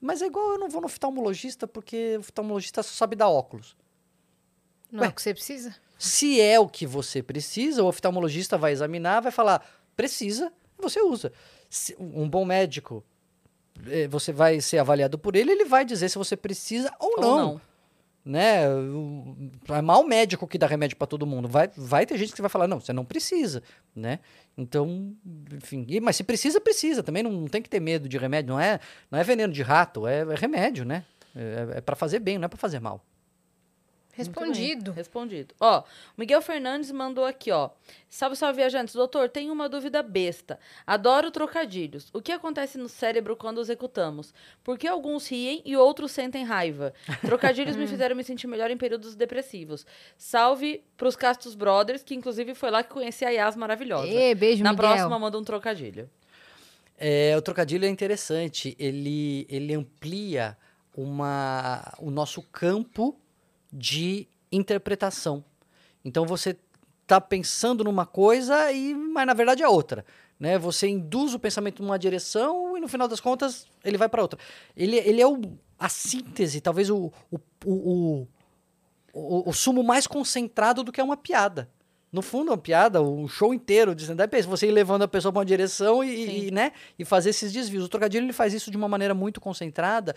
Mas 0.00 0.20
é 0.20 0.26
igual 0.26 0.52
eu 0.52 0.58
não 0.58 0.68
vou 0.68 0.80
no 0.80 0.86
oftalmologista 0.86 1.66
porque 1.66 2.16
o 2.16 2.20
oftalmologista 2.20 2.82
só 2.82 2.92
sabe 2.92 3.14
dar 3.14 3.28
óculos. 3.28 3.76
Não 4.90 5.00
Ué, 5.00 5.06
é 5.06 5.10
o 5.10 5.12
que 5.12 5.22
você 5.22 5.32
precisa? 5.32 5.74
Se 5.98 6.40
é 6.40 6.58
o 6.60 6.68
que 6.68 6.86
você 6.86 7.22
precisa, 7.22 7.82
o 7.82 7.86
oftalmologista 7.86 8.58
vai 8.58 8.72
examinar, 8.72 9.20
vai 9.20 9.32
falar, 9.32 9.64
precisa, 9.96 10.52
você 10.78 11.00
usa. 11.00 11.32
Se, 11.70 11.96
um 11.98 12.28
bom 12.28 12.44
médico, 12.44 13.04
eh, 13.88 14.06
você 14.08 14.32
vai 14.32 14.60
ser 14.60 14.78
avaliado 14.78 15.18
por 15.18 15.34
ele, 15.34 15.50
ele 15.52 15.64
vai 15.64 15.84
dizer 15.84 16.08
se 16.08 16.18
você 16.18 16.36
precisa 16.36 16.92
ou, 17.00 17.14
ou 17.16 17.20
não. 17.20 17.36
não 17.36 17.60
né? 18.26 18.64
É 19.68 19.80
mal 19.80 20.02
médico 20.02 20.48
que 20.48 20.58
dá 20.58 20.66
remédio 20.66 20.96
para 20.96 21.06
todo 21.06 21.24
mundo. 21.24 21.46
Vai, 21.46 21.70
vai 21.76 22.04
ter 22.04 22.18
gente 22.18 22.34
que 22.34 22.40
vai 22.40 22.50
falar, 22.50 22.66
não, 22.66 22.80
você 22.80 22.92
não 22.92 23.04
precisa, 23.04 23.62
né? 23.94 24.18
Então, 24.58 25.14
enfim. 25.54 25.86
E, 25.88 26.00
mas 26.00 26.16
se 26.16 26.24
precisa, 26.24 26.60
precisa. 26.60 27.04
Também 27.04 27.22
não, 27.22 27.30
não, 27.30 27.46
tem 27.46 27.62
que 27.62 27.70
ter 27.70 27.78
medo 27.78 28.08
de 28.08 28.18
remédio. 28.18 28.52
Não 28.52 28.60
é, 28.60 28.80
não 29.08 29.16
é 29.16 29.22
veneno 29.22 29.52
de 29.52 29.62
rato, 29.62 30.08
é, 30.08 30.22
é 30.22 30.34
remédio, 30.34 30.84
né? 30.84 31.04
É, 31.36 31.78
é 31.78 31.80
para 31.80 31.94
fazer 31.94 32.18
bem, 32.18 32.36
não 32.36 32.46
é 32.46 32.48
para 32.48 32.58
fazer 32.58 32.80
mal. 32.80 33.00
Respondido. 34.16 34.92
Respondido. 34.92 35.54
Ó, 35.60 35.80
o 35.80 35.84
Miguel 36.16 36.40
Fernandes 36.40 36.90
mandou 36.90 37.24
aqui, 37.24 37.50
ó. 37.52 37.70
Salve, 38.08 38.34
salve, 38.34 38.56
viajantes. 38.56 38.94
Doutor, 38.94 39.28
tenho 39.28 39.52
uma 39.52 39.68
dúvida 39.68 40.02
besta. 40.02 40.58
Adoro 40.86 41.30
trocadilhos. 41.30 42.08
O 42.14 42.22
que 42.22 42.32
acontece 42.32 42.78
no 42.78 42.88
cérebro 42.88 43.36
quando 43.36 43.60
executamos? 43.60 44.32
Por 44.64 44.78
que 44.78 44.88
alguns 44.88 45.28
riem 45.30 45.60
e 45.64 45.76
outros 45.76 46.12
sentem 46.12 46.44
raiva? 46.44 46.94
Trocadilhos 47.20 47.76
me 47.76 47.86
fizeram 47.88 48.16
me 48.16 48.24
sentir 48.24 48.46
melhor 48.46 48.70
em 48.70 48.76
períodos 48.76 49.14
depressivos. 49.14 49.84
Salve 50.16 50.82
pros 50.96 51.14
Castos 51.14 51.54
Brothers, 51.54 52.02
que 52.02 52.14
inclusive 52.14 52.54
foi 52.54 52.70
lá 52.70 52.82
que 52.82 52.90
conheci 52.90 53.24
a 53.24 53.30
Yas 53.30 53.54
maravilhosa. 53.54 54.06
E, 54.08 54.34
beijo, 54.34 54.64
Na 54.64 54.72
Miguel. 54.72 54.88
próxima, 54.88 55.18
manda 55.18 55.38
um 55.38 55.44
trocadilho. 55.44 56.08
É, 56.98 57.36
o 57.36 57.42
trocadilho 57.42 57.84
é 57.84 57.88
interessante. 57.88 58.74
Ele, 58.78 59.46
ele 59.50 59.74
amplia 59.74 60.56
uma, 60.96 61.92
o 61.98 62.10
nosso 62.10 62.40
campo 62.40 63.20
de 63.72 64.26
interpretação. 64.50 65.44
Então 66.04 66.24
você 66.24 66.56
está 67.02 67.20
pensando 67.20 67.84
numa 67.84 68.06
coisa 68.06 68.70
e 68.72 68.94
mas 68.94 69.26
na 69.26 69.34
verdade 69.34 69.62
é 69.62 69.68
outra, 69.68 70.04
né? 70.38 70.58
Você 70.58 70.88
induz 70.88 71.34
o 71.34 71.38
pensamento 71.38 71.82
numa 71.82 71.98
direção 71.98 72.76
e 72.76 72.80
no 72.80 72.88
final 72.88 73.08
das 73.08 73.20
contas 73.20 73.66
ele 73.84 73.98
vai 73.98 74.08
para 74.08 74.22
outra. 74.22 74.38
Ele, 74.76 74.96
ele 74.96 75.20
é 75.20 75.26
o, 75.26 75.40
a 75.78 75.88
síntese, 75.88 76.60
talvez 76.60 76.90
o, 76.90 77.12
o, 77.30 77.38
o, 77.64 78.26
o, 79.12 79.50
o 79.50 79.52
sumo 79.52 79.82
mais 79.82 80.06
concentrado 80.06 80.82
do 80.82 80.92
que 80.92 81.00
é 81.00 81.04
uma 81.04 81.16
piada. 81.16 81.68
No 82.12 82.22
fundo, 82.22 82.48
é 82.48 82.52
uma 82.52 82.58
piada, 82.58 83.02
um 83.02 83.28
show 83.28 83.52
inteiro 83.52 83.94
de 83.94 84.04
stand 84.04 84.16
você 84.46 84.68
ir 84.68 84.70
levando 84.70 85.02
a 85.02 85.08
pessoa 85.08 85.32
para 85.32 85.40
uma 85.40 85.44
direção 85.44 86.02
e, 86.02 86.46
e, 86.46 86.50
né, 86.50 86.72
e 86.98 87.04
fazer 87.04 87.30
esses 87.30 87.52
desvios. 87.52 87.84
O 87.84 87.88
trocadilho 87.88 88.24
ele 88.24 88.32
faz 88.32 88.54
isso 88.54 88.70
de 88.70 88.76
uma 88.76 88.88
maneira 88.88 89.12
muito 89.12 89.40
concentrada. 89.40 90.14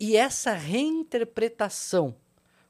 E 0.00 0.16
essa 0.16 0.52
reinterpretação 0.52 2.16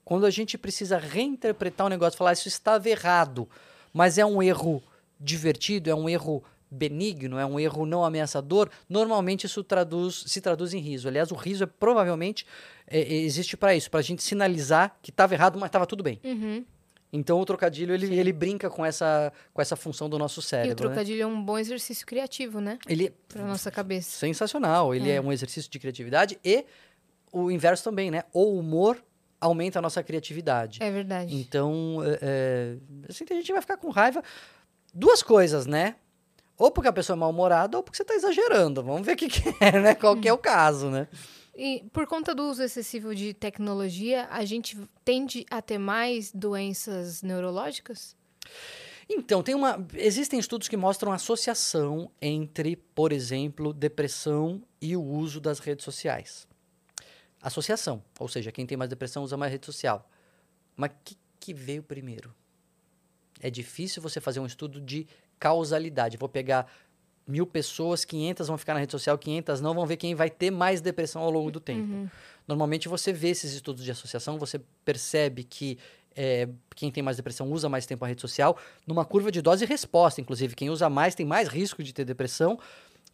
quando 0.08 0.24
a 0.24 0.30
gente 0.30 0.56
precisa 0.56 0.96
reinterpretar 0.96 1.86
um 1.86 1.90
negócio, 1.90 2.16
falar 2.16 2.32
isso 2.32 2.48
estava 2.48 2.88
errado, 2.88 3.46
mas 3.92 4.16
é 4.16 4.24
um 4.24 4.42
erro 4.42 4.82
divertido, 5.20 5.90
é 5.90 5.94
um 5.94 6.08
erro 6.08 6.42
benigno, 6.70 7.38
é 7.38 7.44
um 7.44 7.60
erro 7.60 7.84
não 7.84 8.02
ameaçador, 8.02 8.70
normalmente 8.88 9.44
isso 9.44 9.62
traduz, 9.62 10.24
se 10.26 10.40
traduz 10.40 10.72
em 10.72 10.78
riso. 10.78 11.08
Aliás, 11.08 11.30
o 11.30 11.34
riso 11.34 11.64
é 11.64 11.66
provavelmente 11.66 12.46
é, 12.86 13.00
é 13.00 13.16
existe 13.16 13.54
para 13.54 13.76
isso, 13.76 13.90
para 13.90 14.00
a 14.00 14.02
gente 14.02 14.22
sinalizar 14.22 14.96
que 15.02 15.10
estava 15.10 15.34
errado, 15.34 15.58
mas 15.58 15.68
estava 15.68 15.86
tudo 15.86 16.02
bem. 16.02 16.18
Uhum. 16.24 16.64
Então 17.12 17.38
o 17.38 17.44
trocadilho 17.44 17.92
ele, 17.92 18.18
ele 18.18 18.32
brinca 18.32 18.70
com 18.70 18.86
essa, 18.86 19.30
com 19.52 19.60
essa 19.60 19.76
função 19.76 20.08
do 20.08 20.18
nosso 20.18 20.40
cérebro. 20.40 20.70
E 20.70 20.72
o 20.72 20.88
né? 20.88 20.94
trocadilho 20.94 21.18
né? 21.18 21.22
é 21.24 21.26
um 21.26 21.42
bom 21.42 21.58
exercício 21.58 22.06
criativo, 22.06 22.62
né? 22.62 22.78
Ele 22.88 23.12
para 23.28 23.44
nossa 23.44 23.70
cabeça. 23.70 24.08
Sensacional. 24.08 24.94
Ele 24.94 25.10
é. 25.10 25.16
é 25.16 25.20
um 25.20 25.30
exercício 25.30 25.70
de 25.70 25.78
criatividade 25.78 26.38
e 26.42 26.64
o 27.30 27.50
inverso 27.50 27.84
também, 27.84 28.10
né? 28.10 28.24
O 28.32 28.58
humor 28.58 28.96
aumenta 29.40 29.78
a 29.78 29.82
nossa 29.82 30.02
criatividade. 30.02 30.82
É 30.82 30.90
verdade. 30.90 31.34
Então, 31.34 31.98
é, 32.04 32.18
é, 32.20 32.76
assim, 33.08 33.24
a 33.30 33.34
gente 33.34 33.52
vai 33.52 33.60
ficar 33.60 33.76
com 33.76 33.90
raiva. 33.90 34.22
Duas 34.92 35.22
coisas, 35.22 35.66
né? 35.66 35.96
Ou 36.56 36.70
porque 36.70 36.88
a 36.88 36.92
pessoa 36.92 37.16
é 37.16 37.18
mal-humorada, 37.20 37.76
ou 37.76 37.82
porque 37.82 37.96
você 37.96 38.02
está 38.02 38.14
exagerando. 38.14 38.82
Vamos 38.82 39.06
ver 39.06 39.12
o 39.12 39.16
que, 39.16 39.28
que 39.28 39.54
é, 39.60 39.78
né? 39.78 39.94
Qual 39.94 40.16
que 40.16 40.28
é 40.28 40.32
o 40.32 40.38
caso, 40.38 40.90
né? 40.90 41.06
E 41.56 41.84
por 41.92 42.06
conta 42.06 42.34
do 42.34 42.44
uso 42.44 42.62
excessivo 42.62 43.14
de 43.14 43.32
tecnologia, 43.32 44.28
a 44.30 44.44
gente 44.44 44.76
tende 45.04 45.44
a 45.50 45.60
ter 45.62 45.78
mais 45.78 46.32
doenças 46.32 47.22
neurológicas? 47.22 48.16
Então, 49.08 49.42
tem 49.42 49.54
uma, 49.54 49.86
existem 49.94 50.38
estudos 50.38 50.68
que 50.68 50.76
mostram 50.76 51.12
associação 51.12 52.10
entre, 52.20 52.76
por 52.76 53.12
exemplo, 53.12 53.72
depressão 53.72 54.62
e 54.80 54.96
o 54.96 55.02
uso 55.02 55.40
das 55.40 55.58
redes 55.58 55.84
sociais 55.84 56.47
associação. 57.40 58.02
Ou 58.18 58.28
seja, 58.28 58.52
quem 58.52 58.66
tem 58.66 58.76
mais 58.76 58.90
depressão 58.90 59.22
usa 59.22 59.36
mais 59.36 59.52
rede 59.52 59.66
social. 59.66 60.08
Mas 60.76 60.90
o 60.90 60.94
que, 61.04 61.16
que 61.40 61.54
veio 61.54 61.82
primeiro? 61.82 62.34
É 63.40 63.50
difícil 63.50 64.02
você 64.02 64.20
fazer 64.20 64.40
um 64.40 64.46
estudo 64.46 64.80
de 64.80 65.06
causalidade. 65.38 66.16
Vou 66.16 66.28
pegar 66.28 66.70
mil 67.26 67.46
pessoas, 67.46 68.04
500 68.04 68.48
vão 68.48 68.56
ficar 68.56 68.74
na 68.74 68.80
rede 68.80 68.92
social, 68.92 69.16
500 69.18 69.60
não, 69.60 69.74
vão 69.74 69.86
ver 69.86 69.98
quem 69.98 70.14
vai 70.14 70.30
ter 70.30 70.50
mais 70.50 70.80
depressão 70.80 71.20
ao 71.22 71.30
longo 71.30 71.50
do 71.50 71.60
tempo. 71.60 71.92
Uhum. 71.92 72.08
Normalmente 72.46 72.88
você 72.88 73.12
vê 73.12 73.28
esses 73.28 73.52
estudos 73.52 73.84
de 73.84 73.90
associação, 73.90 74.38
você 74.38 74.58
percebe 74.84 75.44
que 75.44 75.78
é, 76.16 76.48
quem 76.74 76.90
tem 76.90 77.02
mais 77.02 77.16
depressão 77.18 77.48
usa 77.52 77.68
mais 77.68 77.86
tempo 77.86 78.04
a 78.04 78.08
rede 78.08 78.20
social, 78.20 78.56
numa 78.86 79.04
curva 79.04 79.30
de 79.30 79.42
dose 79.42 79.64
e 79.64 79.68
resposta. 79.68 80.20
Inclusive, 80.20 80.56
quem 80.56 80.70
usa 80.70 80.88
mais 80.88 81.14
tem 81.14 81.26
mais 81.26 81.48
risco 81.48 81.82
de 81.82 81.92
ter 81.92 82.04
depressão 82.04 82.58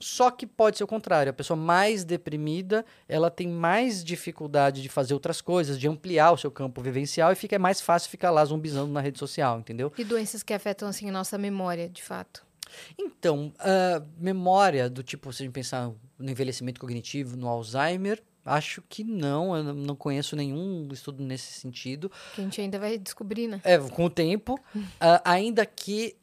só 0.01 0.31
que 0.31 0.47
pode 0.47 0.79
ser 0.79 0.85
o 0.85 0.87
contrário. 0.87 1.31
A 1.31 1.33
pessoa 1.33 1.57
mais 1.57 2.05
deprimida, 2.05 2.85
ela 3.09 3.31
tem 3.31 3.49
mais 3.49 4.05
dificuldade 4.05 4.83
de 4.83 4.89
fazer 4.89 5.15
outras 5.15 5.41
coisas, 5.41 5.79
de 5.79 5.89
ampliar 5.89 6.33
o 6.33 6.37
seu 6.37 6.51
campo 6.51 6.83
vivencial 6.83 7.33
e 7.33 7.35
fica 7.35 7.57
é 7.57 7.59
mais 7.59 7.81
fácil 7.81 8.11
ficar 8.11 8.31
lá 8.31 8.45
zumbizando 8.45 8.93
na 8.93 9.01
rede 9.01 9.19
social, 9.19 9.59
entendeu? 9.59 9.93
E 9.97 10.05
doenças 10.05 10.43
que 10.43 10.53
afetam 10.53 10.89
assim 10.89 11.09
a 11.09 11.13
nossa 11.13 11.39
memória, 11.39 11.89
de 11.89 12.03
fato. 12.03 12.45
Então, 12.99 13.53
uh, 13.61 14.05
memória 14.19 14.91
do 14.91 15.03
tipo, 15.03 15.33
se 15.33 15.43
a 15.43 15.47
gente 15.47 15.55
pensar 15.55 15.91
no 16.19 16.31
envelhecimento 16.31 16.81
cognitivo, 16.81 17.37
no 17.37 17.49
Alzheimer, 17.49 18.23
Acho 18.47 18.83
que 18.91 19.03
não, 19.03 19.57
eu 19.57 19.73
não 19.73 19.97
conheço 19.97 20.37
nenhum 20.37 20.87
estudo 20.93 21.23
nesse 21.25 21.51
sentido. 21.59 22.13
Que 22.35 22.43
a 22.43 22.45
gente 22.45 22.61
ainda 22.61 22.79
vai 22.79 22.99
descobrir, 22.99 23.49
né? 23.49 23.59
É, 23.65 23.79
com 23.79 24.05
o 24.05 24.11
tempo, 24.11 24.61
ah, 25.01 25.23
ainda 25.25 25.65
que 25.65 26.15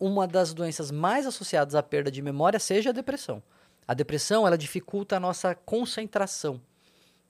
uma 0.00 0.26
das 0.26 0.52
doenças 0.54 0.90
mais 0.90 1.26
associadas 1.26 1.74
à 1.74 1.82
perda 1.82 2.10
de 2.10 2.20
memória 2.22 2.58
seja 2.58 2.88
a 2.90 2.92
depressão. 2.92 3.42
A 3.86 3.92
depressão, 3.94 4.46
ela 4.46 4.56
dificulta 4.56 5.16
a 5.16 5.20
nossa 5.20 5.54
concentração. 5.54 6.60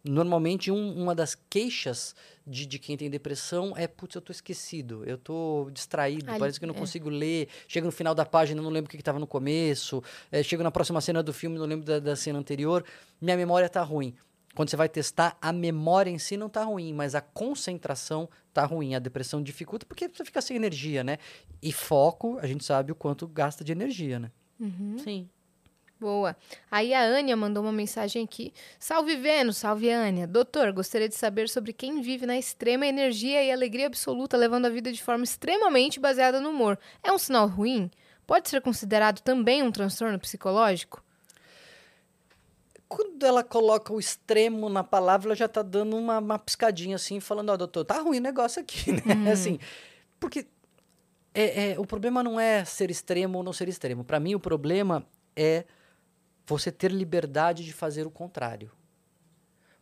Normalmente, 0.02 0.70
um- 0.70 0.94
uma 1.02 1.14
das 1.14 1.34
queixas 1.34 2.14
de, 2.47 2.64
de 2.64 2.78
quem 2.78 2.97
tem 2.97 3.10
depressão 3.10 3.74
é, 3.76 3.86
putz, 3.86 4.14
eu 4.14 4.22
tô 4.22 4.32
esquecido, 4.32 5.05
eu 5.05 5.18
tô 5.18 5.68
distraído, 5.74 6.30
Ali- 6.30 6.38
parece 6.38 6.59
que 6.59 6.64
eu 6.64 6.68
não 6.68 6.74
é. 6.74 6.78
consigo 6.78 7.10
ler, 7.10 7.48
chega 7.68 7.84
no 7.84 7.92
final 7.92 8.14
da 8.14 8.24
página, 8.24 8.62
não 8.62 8.70
lembro 8.70 8.88
o 8.88 8.90
que 8.90 8.97
estava 8.97 9.18
no 9.18 9.26
começo, 9.26 10.02
é, 10.32 10.42
chego 10.42 10.62
na 10.62 10.70
próxima 10.70 11.02
cena 11.02 11.22
do 11.22 11.34
filme, 11.34 11.59
não 11.59 11.66
lembro 11.66 11.84
da, 11.84 11.98
da 11.98 12.16
cena 12.16 12.38
anterior, 12.38 12.82
minha 13.20 13.36
memória 13.36 13.68
tá 13.68 13.82
ruim. 13.82 14.14
Quando 14.55 14.68
você 14.68 14.77
vai 14.77 14.89
testar, 14.89 15.36
a 15.40 15.52
memória 15.52 16.10
em 16.10 16.18
si 16.18 16.36
não 16.36 16.48
tá 16.48 16.64
ruim, 16.64 16.93
mas 16.93 17.14
a 17.14 17.20
concentração 17.20 18.28
tá 18.52 18.64
ruim. 18.64 18.94
A 18.94 18.98
depressão 18.98 19.43
dificulta 19.43 19.86
porque 19.86 20.09
você 20.09 20.24
fica 20.24 20.40
sem 20.40 20.56
energia, 20.56 21.05
né? 21.05 21.18
E 21.62 21.72
foco, 21.72 22.39
a 22.39 22.47
gente 22.47 22.64
sabe 22.64 22.90
o 22.90 22.94
quanto 22.94 23.28
gasta 23.28 23.62
de 23.62 23.70
energia, 23.72 24.18
né? 24.18 24.31
Sim. 24.98 25.28
Boa. 26.01 26.35
Aí 26.70 26.94
a 26.94 27.02
Ania 27.02 27.36
mandou 27.36 27.62
uma 27.62 27.72
mensagem 27.72 28.24
aqui. 28.24 28.55
Salve 28.78 29.16
Vênus, 29.16 29.59
salve 29.59 29.90
Ania. 29.90 30.27
Doutor, 30.27 30.72
gostaria 30.72 31.09
de 31.09 31.14
saber 31.14 31.48
sobre 31.48 31.74
quem 31.74 32.01
vive 32.01 32.24
na 32.24 32.39
extrema 32.39 32.86
energia 32.86 33.44
e 33.44 33.52
alegria 33.52 33.86
absoluta, 33.86 34.35
levando 34.36 34.64
a 34.64 34.70
vida 34.70 34.90
de 34.90 35.02
forma 35.02 35.24
extremamente 35.24 36.01
baseada 36.01 36.40
no 36.40 36.51
humor. 36.51 36.78
É 37.02 37.12
um 37.12 37.18
sinal 37.18 37.47
ruim? 37.47 37.90
Pode 38.27 38.48
ser 38.48 38.62
considerado 38.62 39.20
também 39.20 39.62
um 39.62 39.70
transtorno 39.70 40.18
psicológico? 40.18 41.05
Quando 42.90 43.24
ela 43.24 43.44
coloca 43.44 43.92
o 43.92 44.00
extremo 44.00 44.68
na 44.68 44.82
palavra, 44.82 45.28
ela 45.28 45.36
já 45.36 45.46
tá 45.46 45.62
dando 45.62 45.96
uma, 45.96 46.18
uma 46.18 46.38
piscadinha 46.40 46.96
assim, 46.96 47.20
falando, 47.20 47.50
ó, 47.50 47.56
doutor, 47.56 47.84
tá 47.84 48.00
ruim 48.00 48.18
o 48.18 48.20
negócio 48.20 48.60
aqui, 48.60 48.90
né? 48.90 49.30
Assim, 49.30 49.60
porque 50.18 50.48
é, 51.32 51.70
é, 51.70 51.78
o 51.78 51.86
problema 51.86 52.20
não 52.20 52.40
é 52.40 52.64
ser 52.64 52.90
extremo 52.90 53.38
ou 53.38 53.44
não 53.44 53.52
ser 53.52 53.68
extremo. 53.68 54.02
Para 54.02 54.18
mim, 54.18 54.34
o 54.34 54.40
problema 54.40 55.06
é 55.36 55.64
você 56.44 56.72
ter 56.72 56.90
liberdade 56.90 57.64
de 57.64 57.72
fazer 57.72 58.08
o 58.08 58.10
contrário. 58.10 58.72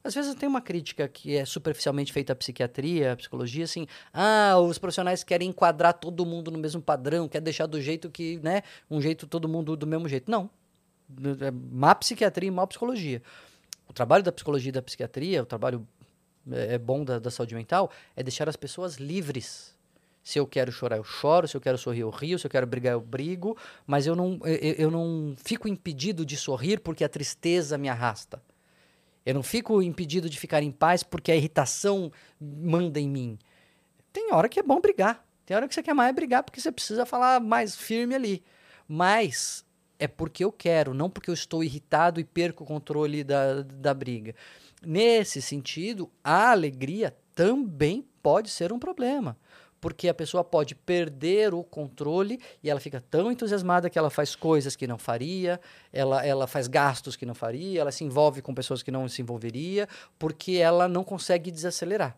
Às 0.05 0.15
vezes 0.15 0.35
tem 0.35 0.47
uma 0.47 0.61
crítica 0.61 1.09
que 1.09 1.35
é 1.35 1.47
superficialmente 1.47 2.13
feita 2.13 2.35
à 2.35 2.37
psiquiatria, 2.37 3.13
à 3.13 3.17
psicologia, 3.17 3.65
assim, 3.65 3.87
ah, 4.13 4.59
os 4.59 4.79
profissionais 4.79 5.25
querem 5.25 5.49
enquadrar 5.49 5.95
todo 5.95 6.27
mundo 6.27 6.51
no 6.51 6.59
mesmo 6.59 6.83
padrão, 6.83 7.27
quer 7.27 7.41
deixar 7.41 7.67
do 7.67 7.81
jeito 7.81 8.11
que, 8.11 8.39
né, 8.43 8.63
um 8.91 9.01
jeito 9.01 9.27
todo 9.27 9.49
mundo 9.49 9.77
do 9.77 9.87
mesmo 9.87 10.07
jeito. 10.07 10.31
Não. 10.31 10.51
É 11.41 11.51
má 11.51 11.95
psiquiatria 11.95 12.49
e 12.49 12.51
má 12.51 12.67
psicologia. 12.67 13.23
O 13.89 13.93
trabalho 13.93 14.23
da 14.23 14.33
psicologia 14.33 14.69
e 14.69 14.73
da 14.73 14.83
psiquiatria, 14.83 15.43
o 15.43 15.47
trabalho 15.47 15.87
é 16.51 16.75
é 16.75 16.79
bom 16.79 17.05
da, 17.05 17.19
da 17.19 17.31
saúde 17.31 17.55
mental, 17.55 17.91
é 18.17 18.23
deixar 18.23 18.49
as 18.49 18.57
pessoas 18.57 18.97
livres. 18.97 19.77
Se 20.23 20.39
eu 20.39 20.47
quero 20.47 20.71
chorar, 20.71 20.99
eu 20.99 21.05
choro. 21.05 21.49
Se 21.49 21.57
eu 21.57 21.61
quero 21.61 21.79
sorrir, 21.79 22.01
eu 22.01 22.11
rio. 22.11 22.39
Se 22.39 22.47
eu 22.47 22.51
quero 22.51 22.67
brigar, 22.67 22.93
eu 22.93 23.01
brigo. 23.01 23.57
Mas 23.87 24.07
eu 24.07 24.15
não, 24.15 24.39
eu, 24.45 24.75
eu 24.75 24.91
não 24.91 25.35
fico 25.43 25.67
impedido 25.67 26.25
de 26.25 26.37
sorrir 26.37 26.81
porque 26.81 27.03
a 27.03 27.09
tristeza 27.09 27.79
me 27.79 27.89
arrasta. 27.89 28.43
Eu 29.25 29.35
não 29.35 29.43
fico 29.43 29.83
impedido 29.83 30.29
de 30.29 30.39
ficar 30.39 30.63
em 30.63 30.71
paz 30.71 31.03
porque 31.03 31.33
a 31.33 31.37
irritação 31.37 32.13
manda 32.41 33.01
em 33.01 33.09
mim. 33.09 33.39
Tem 34.13 34.33
hora 34.33 34.49
que 34.49 34.61
é 34.61 34.63
bom 34.63 34.81
brigar. 34.81 35.25
Tem 35.47 35.57
hora 35.57 35.67
que 35.67 35.75
você 35.75 35.83
quer 35.83 35.95
mais 35.95 36.15
brigar 36.15 36.43
porque 36.43 36.61
você 36.61 36.71
precisa 36.71 37.07
falar 37.07 37.41
mais 37.41 37.75
firme 37.75 38.15
ali. 38.15 38.43
Mas 38.87 39.65
é 39.99 40.07
porque 40.07 40.45
eu 40.45 40.53
quero, 40.53 40.95
não 40.95 41.11
porque 41.11 41.31
eu 41.31 41.35
estou 41.35 41.65
irritado 41.65 42.21
e 42.21 42.25
perco 42.25 42.65
o 42.65 42.67
controle 42.67 43.25
da, 43.25 43.63
da 43.63 43.93
briga. 43.93 44.35
Nesse 44.83 45.43
sentido, 45.43 46.11
a 46.23 46.51
alegria 46.53 47.17
também 47.35 48.07
pode 48.23 48.49
ser 48.49 48.73
um 48.73 48.79
problema. 48.79 49.37
Porque 49.81 50.09
a 50.09 50.15
pessoa 50.15 50.43
pode 50.43 50.75
perder 50.75 51.55
o 51.55 51.63
controle 51.63 52.41
e 52.63 52.69
ela 52.69 52.81
fica 52.81 53.01
tão 53.11 53.31
entusiasmada 53.31 53.89
que 53.89 53.97
ela 53.97 54.11
faz 54.11 54.35
coisas 54.35 54.75
que 54.75 54.89
não 54.89 54.99
faria, 54.99 55.61
ela, 55.93 56.25
ela 56.27 56.49
faz 56.49 56.67
gastos 56.67 57.15
que 57.15 57.25
não 57.25 57.35
faria, 57.35 57.81
ela 57.81 57.93
se 57.93 58.03
envolve 58.03 58.43
com 58.43 58.53
pessoas 58.53 58.83
que 58.83 58.91
não 58.91 59.09
se 59.09 59.23
envolveria, 59.23 59.89
porque 60.19 60.57
ela 60.57 60.89
não 60.89 61.05
consegue 61.05 61.53
desacelerar. 61.53 62.17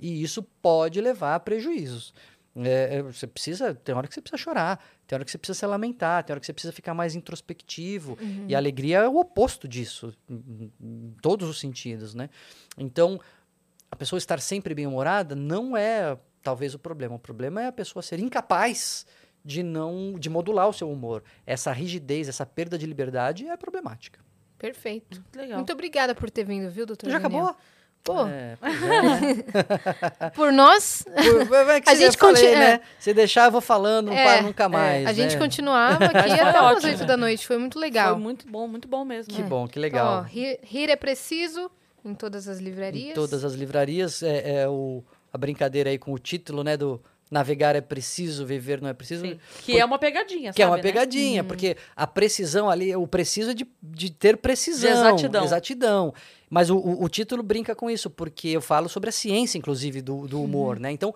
E 0.00 0.20
isso 0.20 0.42
pode 0.60 1.00
levar 1.00 1.36
a 1.36 1.40
prejuízos. 1.40 2.12
É, 2.58 2.96
é, 2.96 3.02
você 3.02 3.26
precisa, 3.26 3.74
tem 3.74 3.94
hora 3.94 4.08
que 4.08 4.14
você 4.14 4.20
precisa 4.20 4.42
chorar, 4.42 4.82
tem 5.06 5.16
hora 5.16 5.24
que 5.24 5.30
você 5.30 5.36
precisa 5.36 5.58
se 5.58 5.66
lamentar, 5.66 6.24
tem 6.24 6.32
hora 6.32 6.40
que 6.40 6.46
você 6.46 6.52
precisa 6.52 6.72
ficar 6.72 6.94
mais 6.94 7.14
introspectivo. 7.14 8.16
E 8.48 8.54
a 8.54 8.58
alegria 8.58 8.98
é 8.98 9.08
o 9.08 9.16
oposto 9.16 9.68
disso, 9.68 10.14
em, 10.28 10.72
em 10.80 11.14
todos 11.20 11.48
os 11.48 11.60
sentidos, 11.60 12.14
né? 12.14 12.30
Então, 12.78 13.20
a 13.90 13.96
pessoa 13.96 14.18
estar 14.18 14.40
sempre 14.40 14.74
bem-humorada 14.74 15.34
não 15.34 15.76
é 15.76 16.18
talvez 16.42 16.74
o 16.74 16.78
problema. 16.78 17.16
O 17.16 17.18
problema 17.18 17.62
é 17.62 17.66
a 17.66 17.72
pessoa 17.72 18.02
ser 18.02 18.18
incapaz 18.20 19.06
de 19.44 19.62
não 19.62 20.14
de 20.18 20.30
modular 20.30 20.68
o 20.68 20.72
seu 20.72 20.90
humor. 20.90 21.22
Essa 21.46 21.72
rigidez, 21.72 22.28
essa 22.28 22.46
perda 22.46 22.78
de 22.78 22.86
liberdade 22.86 23.46
é 23.46 23.56
problemática. 23.56 24.18
Perfeito. 24.58 25.20
Muito 25.20 25.36
legal. 25.38 25.58
Muito 25.58 25.72
obrigada 25.72 26.14
por 26.14 26.30
ter 26.30 26.44
vindo, 26.44 26.70
viu, 26.70 26.86
doutor? 26.86 27.10
Já 27.10 27.18
Daniel? 27.18 27.44
acabou? 27.44 27.62
Pô, 28.06 28.24
É, 28.26 28.56
é, 28.62 29.02
né? 29.02 30.30
por 30.34 30.52
nós, 30.52 31.04
Por- 31.04 31.70
é 31.70 31.80
que 31.80 31.90
A 31.90 31.94
gente 31.94 32.16
continua- 32.16 32.54
né? 32.58 32.80
Se 33.00 33.12
deixar, 33.12 33.46
eu 33.46 33.50
vou 33.50 33.60
falando, 33.60 34.06
não 34.06 34.12
É, 34.14 34.24
paro 34.24 34.42
nunca 34.46 34.68
mais. 34.68 35.06
a 35.06 35.12
gente 35.12 35.34
né? 35.34 35.38
continuava 35.40 36.04
aqui 36.06 36.32
até 36.32 36.60
umas 36.60 36.76
ótimo. 36.76 36.92
8 36.92 37.04
da 37.04 37.16
noite. 37.16 37.46
Foi 37.46 37.58
muito 37.58 37.78
legal. 37.78 38.14
Foi 38.14 38.22
muito 38.22 38.48
bom, 38.48 38.68
muito 38.68 38.86
bom 38.88 39.04
mesmo. 39.04 39.34
Que 39.34 39.42
bom, 39.42 39.66
que 39.66 39.78
Então, 39.78 39.98
ó, 40.00 40.10
legal. 40.20 40.22
rir, 40.22 40.58
rir 40.62 40.88
é 40.88 40.96
preciso 40.96 41.68
em 42.04 42.14
todas 42.14 42.46
as 42.48 42.58
livrarias. 42.60 43.10
Em 43.10 43.14
todas 43.14 43.44
as 43.44 43.54
livrarias, 43.54 44.22
é, 44.22 44.60
é 44.62 44.68
o, 44.68 45.02
a 45.32 45.36
brincadeira 45.36 45.90
aí 45.90 45.98
com 45.98 46.12
o 46.12 46.18
título, 46.18 46.62
né, 46.62 46.76
do 46.76 47.02
Navegar 47.28 47.74
é 47.74 47.80
preciso, 47.80 48.46
viver 48.46 48.80
não 48.80 48.88
é 48.88 48.94
preciso. 48.94 49.26
Sim. 49.26 49.40
Que 49.64 49.76
é 49.80 49.84
uma 49.84 49.98
pegadinha, 49.98 50.52
Que 50.52 50.62
é 50.62 50.66
uma 50.66 50.76
né? 50.76 50.82
pegadinha, 50.82 51.42
porque 51.42 51.76
a 51.96 52.06
precisão 52.06 52.70
ali, 52.70 52.94
o 52.94 53.04
preciso 53.08 53.50
é 53.50 53.54
de, 53.54 53.66
de 53.82 54.10
ter 54.12 54.36
precisão. 54.36 54.92
De 54.92 54.96
exatidão. 54.96 55.44
exatidão. 55.44 56.14
Mas 56.48 56.70
o, 56.70 56.76
o, 56.76 57.04
o 57.04 57.08
título 57.08 57.42
brinca 57.42 57.74
com 57.74 57.90
isso, 57.90 58.08
porque 58.08 58.48
eu 58.48 58.60
falo 58.60 58.88
sobre 58.88 59.08
a 59.08 59.12
ciência, 59.12 59.58
inclusive, 59.58 60.00
do, 60.00 60.28
do 60.28 60.40
humor, 60.42 60.78
né? 60.78 60.92
Então, 60.92 61.12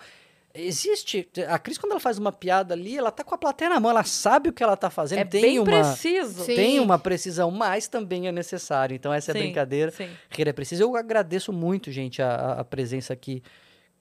existe. 0.54 1.28
A 1.48 1.58
Cris, 1.58 1.78
quando 1.78 1.92
ela 1.92 2.00
faz 2.00 2.18
uma 2.18 2.32
piada 2.32 2.74
ali, 2.74 2.96
ela 2.96 3.10
tá 3.10 3.22
com 3.22 3.34
a 3.34 3.38
plateia 3.38 3.70
na 3.70 3.80
mão, 3.80 3.90
ela 3.90 4.04
sabe 4.04 4.48
o 4.48 4.52
que 4.52 4.62
ela 4.62 4.76
tá 4.76 4.90
fazendo. 4.90 5.20
É 5.20 5.24
tem 5.24 5.40
bem 5.42 5.58
uma, 5.58 5.64
preciso. 5.66 6.44
Sim. 6.44 6.54
Tem 6.56 6.80
uma 6.80 6.98
precisão, 6.98 7.50
mas 7.50 7.88
também 7.88 8.26
é 8.28 8.32
necessário. 8.32 8.94
Então, 8.94 9.12
essa 9.12 9.30
é 9.30 9.32
a 9.32 9.34
Sim, 9.34 9.42
brincadeira. 9.42 9.90
Sim. 9.92 10.08
É 10.36 10.52
preciso. 10.52 10.82
Eu 10.82 10.96
agradeço 10.96 11.52
muito, 11.52 11.90
gente, 11.90 12.20
a, 12.22 12.52
a- 12.60 12.64
presença 12.64 13.12
aqui 13.12 13.42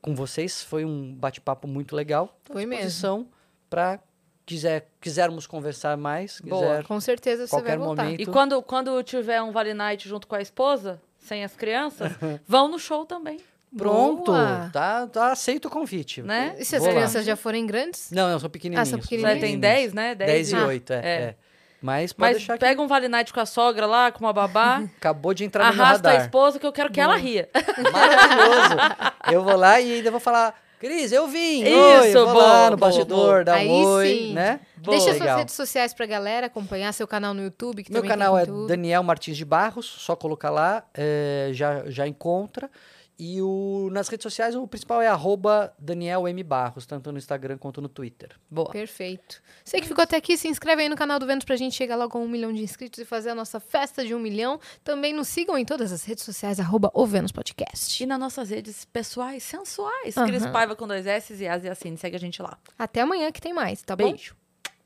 com 0.01 0.15
vocês. 0.15 0.63
Foi 0.63 0.83
um 0.85 1.13
bate-papo 1.13 1.67
muito 1.67 1.95
legal. 1.95 2.35
Foi 2.45 2.65
mesmo. 2.65 3.27
para 3.69 3.99
quiser 4.45 4.89
quisermos 4.99 5.45
conversar 5.45 5.95
mais, 5.95 6.41
Boa. 6.41 6.59
quiser 6.61 6.83
Com 6.85 6.99
certeza 6.99 7.45
você 7.45 7.51
qualquer 7.51 7.77
vai 7.77 7.85
voltar. 7.85 8.03
momento. 8.05 8.19
E 8.21 8.25
quando, 8.25 8.59
quando 8.63 9.03
tiver 9.03 9.39
um 9.43 9.51
Vale 9.51 9.75
Night 9.75 10.09
junto 10.09 10.25
com 10.25 10.33
a 10.33 10.41
esposa, 10.41 10.99
sem 11.29 11.43
as 11.45 11.55
crianças, 11.55 12.11
vão 12.47 12.67
no 12.67 12.77
show 12.79 13.05
também, 13.05 13.39
Pronto, 13.77 14.31
Boa. 14.31 14.69
tá, 14.73 15.05
tá 15.05 15.31
aceito 15.31 15.65
o 15.67 15.69
convite. 15.69 16.23
né? 16.23 16.55
E 16.57 16.65
se 16.65 16.75
as 16.75 16.81
Vou 16.81 16.89
lá. 16.89 16.95
crianças 16.95 17.23
já 17.23 17.35
forem 17.35 17.67
grandes? 17.67 18.09
Não, 18.11 18.27
não, 18.31 18.39
são 18.39 18.49
pequenininhos. 18.49 18.87
Ah, 18.87 18.91
são 18.91 18.97
Já 18.99 19.03
pequenininhos. 19.03 19.39
tem 19.39 19.59
10, 19.59 19.93
né? 19.93 20.15
10 20.15 20.51
e 20.51 20.55
Ah. 20.55 20.65
8, 20.65 20.91
é, 20.93 20.95
É. 20.97 21.21
é. 21.21 21.35
Mas 21.81 22.11
pode 22.11 22.31
Mas 22.31 22.37
deixar 22.39 22.53
que 22.53 22.59
pega 22.59 22.81
um 22.81 22.87
Vale 22.87 23.07
Night 23.07 23.31
com 23.31 23.39
a 23.39 23.45
sogra 23.45 23.85
lá, 23.85 24.11
com 24.11 24.25
uma 24.25 24.33
babá, 24.33 24.81
acabou 24.97 25.33
de 25.35 25.45
entrar 25.45 25.67
no 25.69 25.75
meu 25.75 25.85
arrasta 25.85 26.09
a 26.09 26.11
radar. 26.13 26.25
esposa 26.25 26.59
que 26.59 26.65
eu 26.65 26.73
quero 26.73 26.91
que 26.91 26.99
ela 26.99 27.15
ria. 27.15 27.47
Maravilhoso. 27.93 28.75
eu 29.31 29.43
vou 29.43 29.55
lá 29.55 29.79
e 29.79 29.93
ainda 29.93 30.09
vou 30.11 30.19
falar, 30.19 30.59
Cris, 30.79 31.11
eu 31.11 31.27
vim. 31.27 31.63
Isso, 31.63 31.73
oi, 31.73 32.09
eu 32.15 32.25
vou 32.25 32.33
boa, 32.35 32.45
lá 32.45 32.71
no 32.71 32.77
boa, 32.77 32.89
bastidor, 32.89 33.43
boa. 33.43 33.57
Aí 33.57 33.67
um 33.67 33.85
oi, 33.85 34.07
sim. 34.07 34.33
né? 34.33 34.61
Deixa 34.77 35.07
suas 35.07 35.19
Legal. 35.19 35.37
redes 35.39 35.53
sociais 35.53 35.93
pra 35.93 36.05
galera 36.05 36.47
acompanhar 36.47 36.93
seu 36.93 37.05
canal 37.05 37.33
no 37.33 37.43
YouTube, 37.43 37.83
que 37.83 37.91
Meu 37.91 38.01
canal 38.01 38.37
é. 38.37 38.45
Daniel 38.45 39.03
Martins 39.03 39.35
de 39.35 39.43
Barros, 39.43 39.85
só 39.85 40.15
colocar 40.15 40.49
lá, 40.49 40.85
é, 40.93 41.49
já, 41.51 41.83
já 41.87 42.07
encontra. 42.07 42.71
E 43.19 43.41
o, 43.41 43.89
nas 43.91 44.07
redes 44.07 44.23
sociais 44.23 44.55
o 44.55 44.65
principal 44.65 45.01
é 45.01 45.07
arroba 45.07 45.73
Daniel 45.77 46.25
M. 46.25 46.41
Barros, 46.41 46.85
tanto 46.85 47.11
no 47.11 47.17
Instagram 47.17 47.57
quanto 47.57 47.81
no 47.81 47.89
Twitter. 47.89 48.29
Boa. 48.49 48.71
Perfeito. 48.71 49.41
Você 49.65 49.81
que 49.81 49.87
ficou 49.87 50.01
até 50.01 50.15
aqui, 50.15 50.37
se 50.37 50.47
inscreve 50.47 50.83
aí 50.83 50.89
no 50.89 50.95
canal 50.95 51.19
do 51.19 51.25
Vênus 51.25 51.43
pra 51.43 51.57
gente 51.57 51.75
chegar 51.75 51.97
logo 51.97 52.17
a 52.17 52.21
um 52.21 52.29
milhão 52.29 52.53
de 52.53 52.63
inscritos 52.63 52.97
e 52.97 53.03
fazer 53.03 53.31
a 53.31 53.35
nossa 53.35 53.59
festa 53.59 54.05
de 54.05 54.15
um 54.15 54.19
milhão. 54.19 54.57
Também 54.85 55.11
nos 55.13 55.27
sigam 55.27 55.57
em 55.57 55.65
todas 55.65 55.91
as 55.91 56.05
redes 56.05 56.23
sociais, 56.23 56.61
arroba 56.61 56.89
o 56.93 57.05
Vênus 57.05 57.33
Podcast. 57.33 58.01
E 58.01 58.05
nas 58.05 58.17
nossas 58.17 58.51
redes 58.51 58.85
pessoais, 58.85 59.43
sensuais. 59.43 60.15
Aham. 60.15 60.27
Cris 60.27 60.47
Paiva 60.47 60.73
com 60.73 60.87
dois 60.87 61.05
S 61.05 61.33
e 61.33 61.45
As 61.45 61.65
e 61.65 61.69
assim. 61.69 61.97
Segue 61.97 62.15
a 62.15 62.19
gente 62.19 62.41
lá. 62.41 62.57
Até 62.77 63.01
amanhã 63.01 63.29
que 63.33 63.41
tem 63.41 63.51
mais, 63.51 63.81
tá 63.81 63.97
bom? 63.97 64.11
Beijo. 64.11 64.33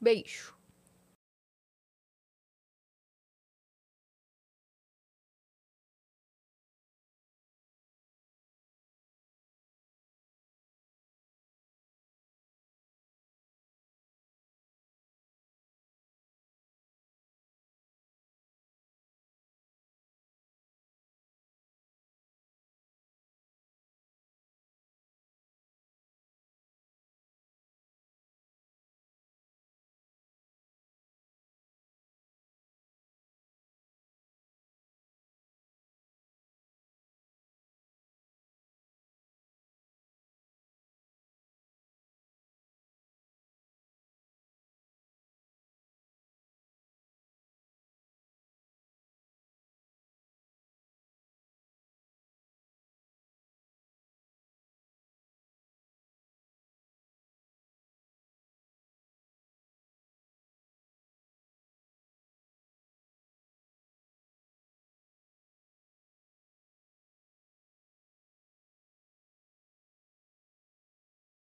Beijo. 0.01 0.52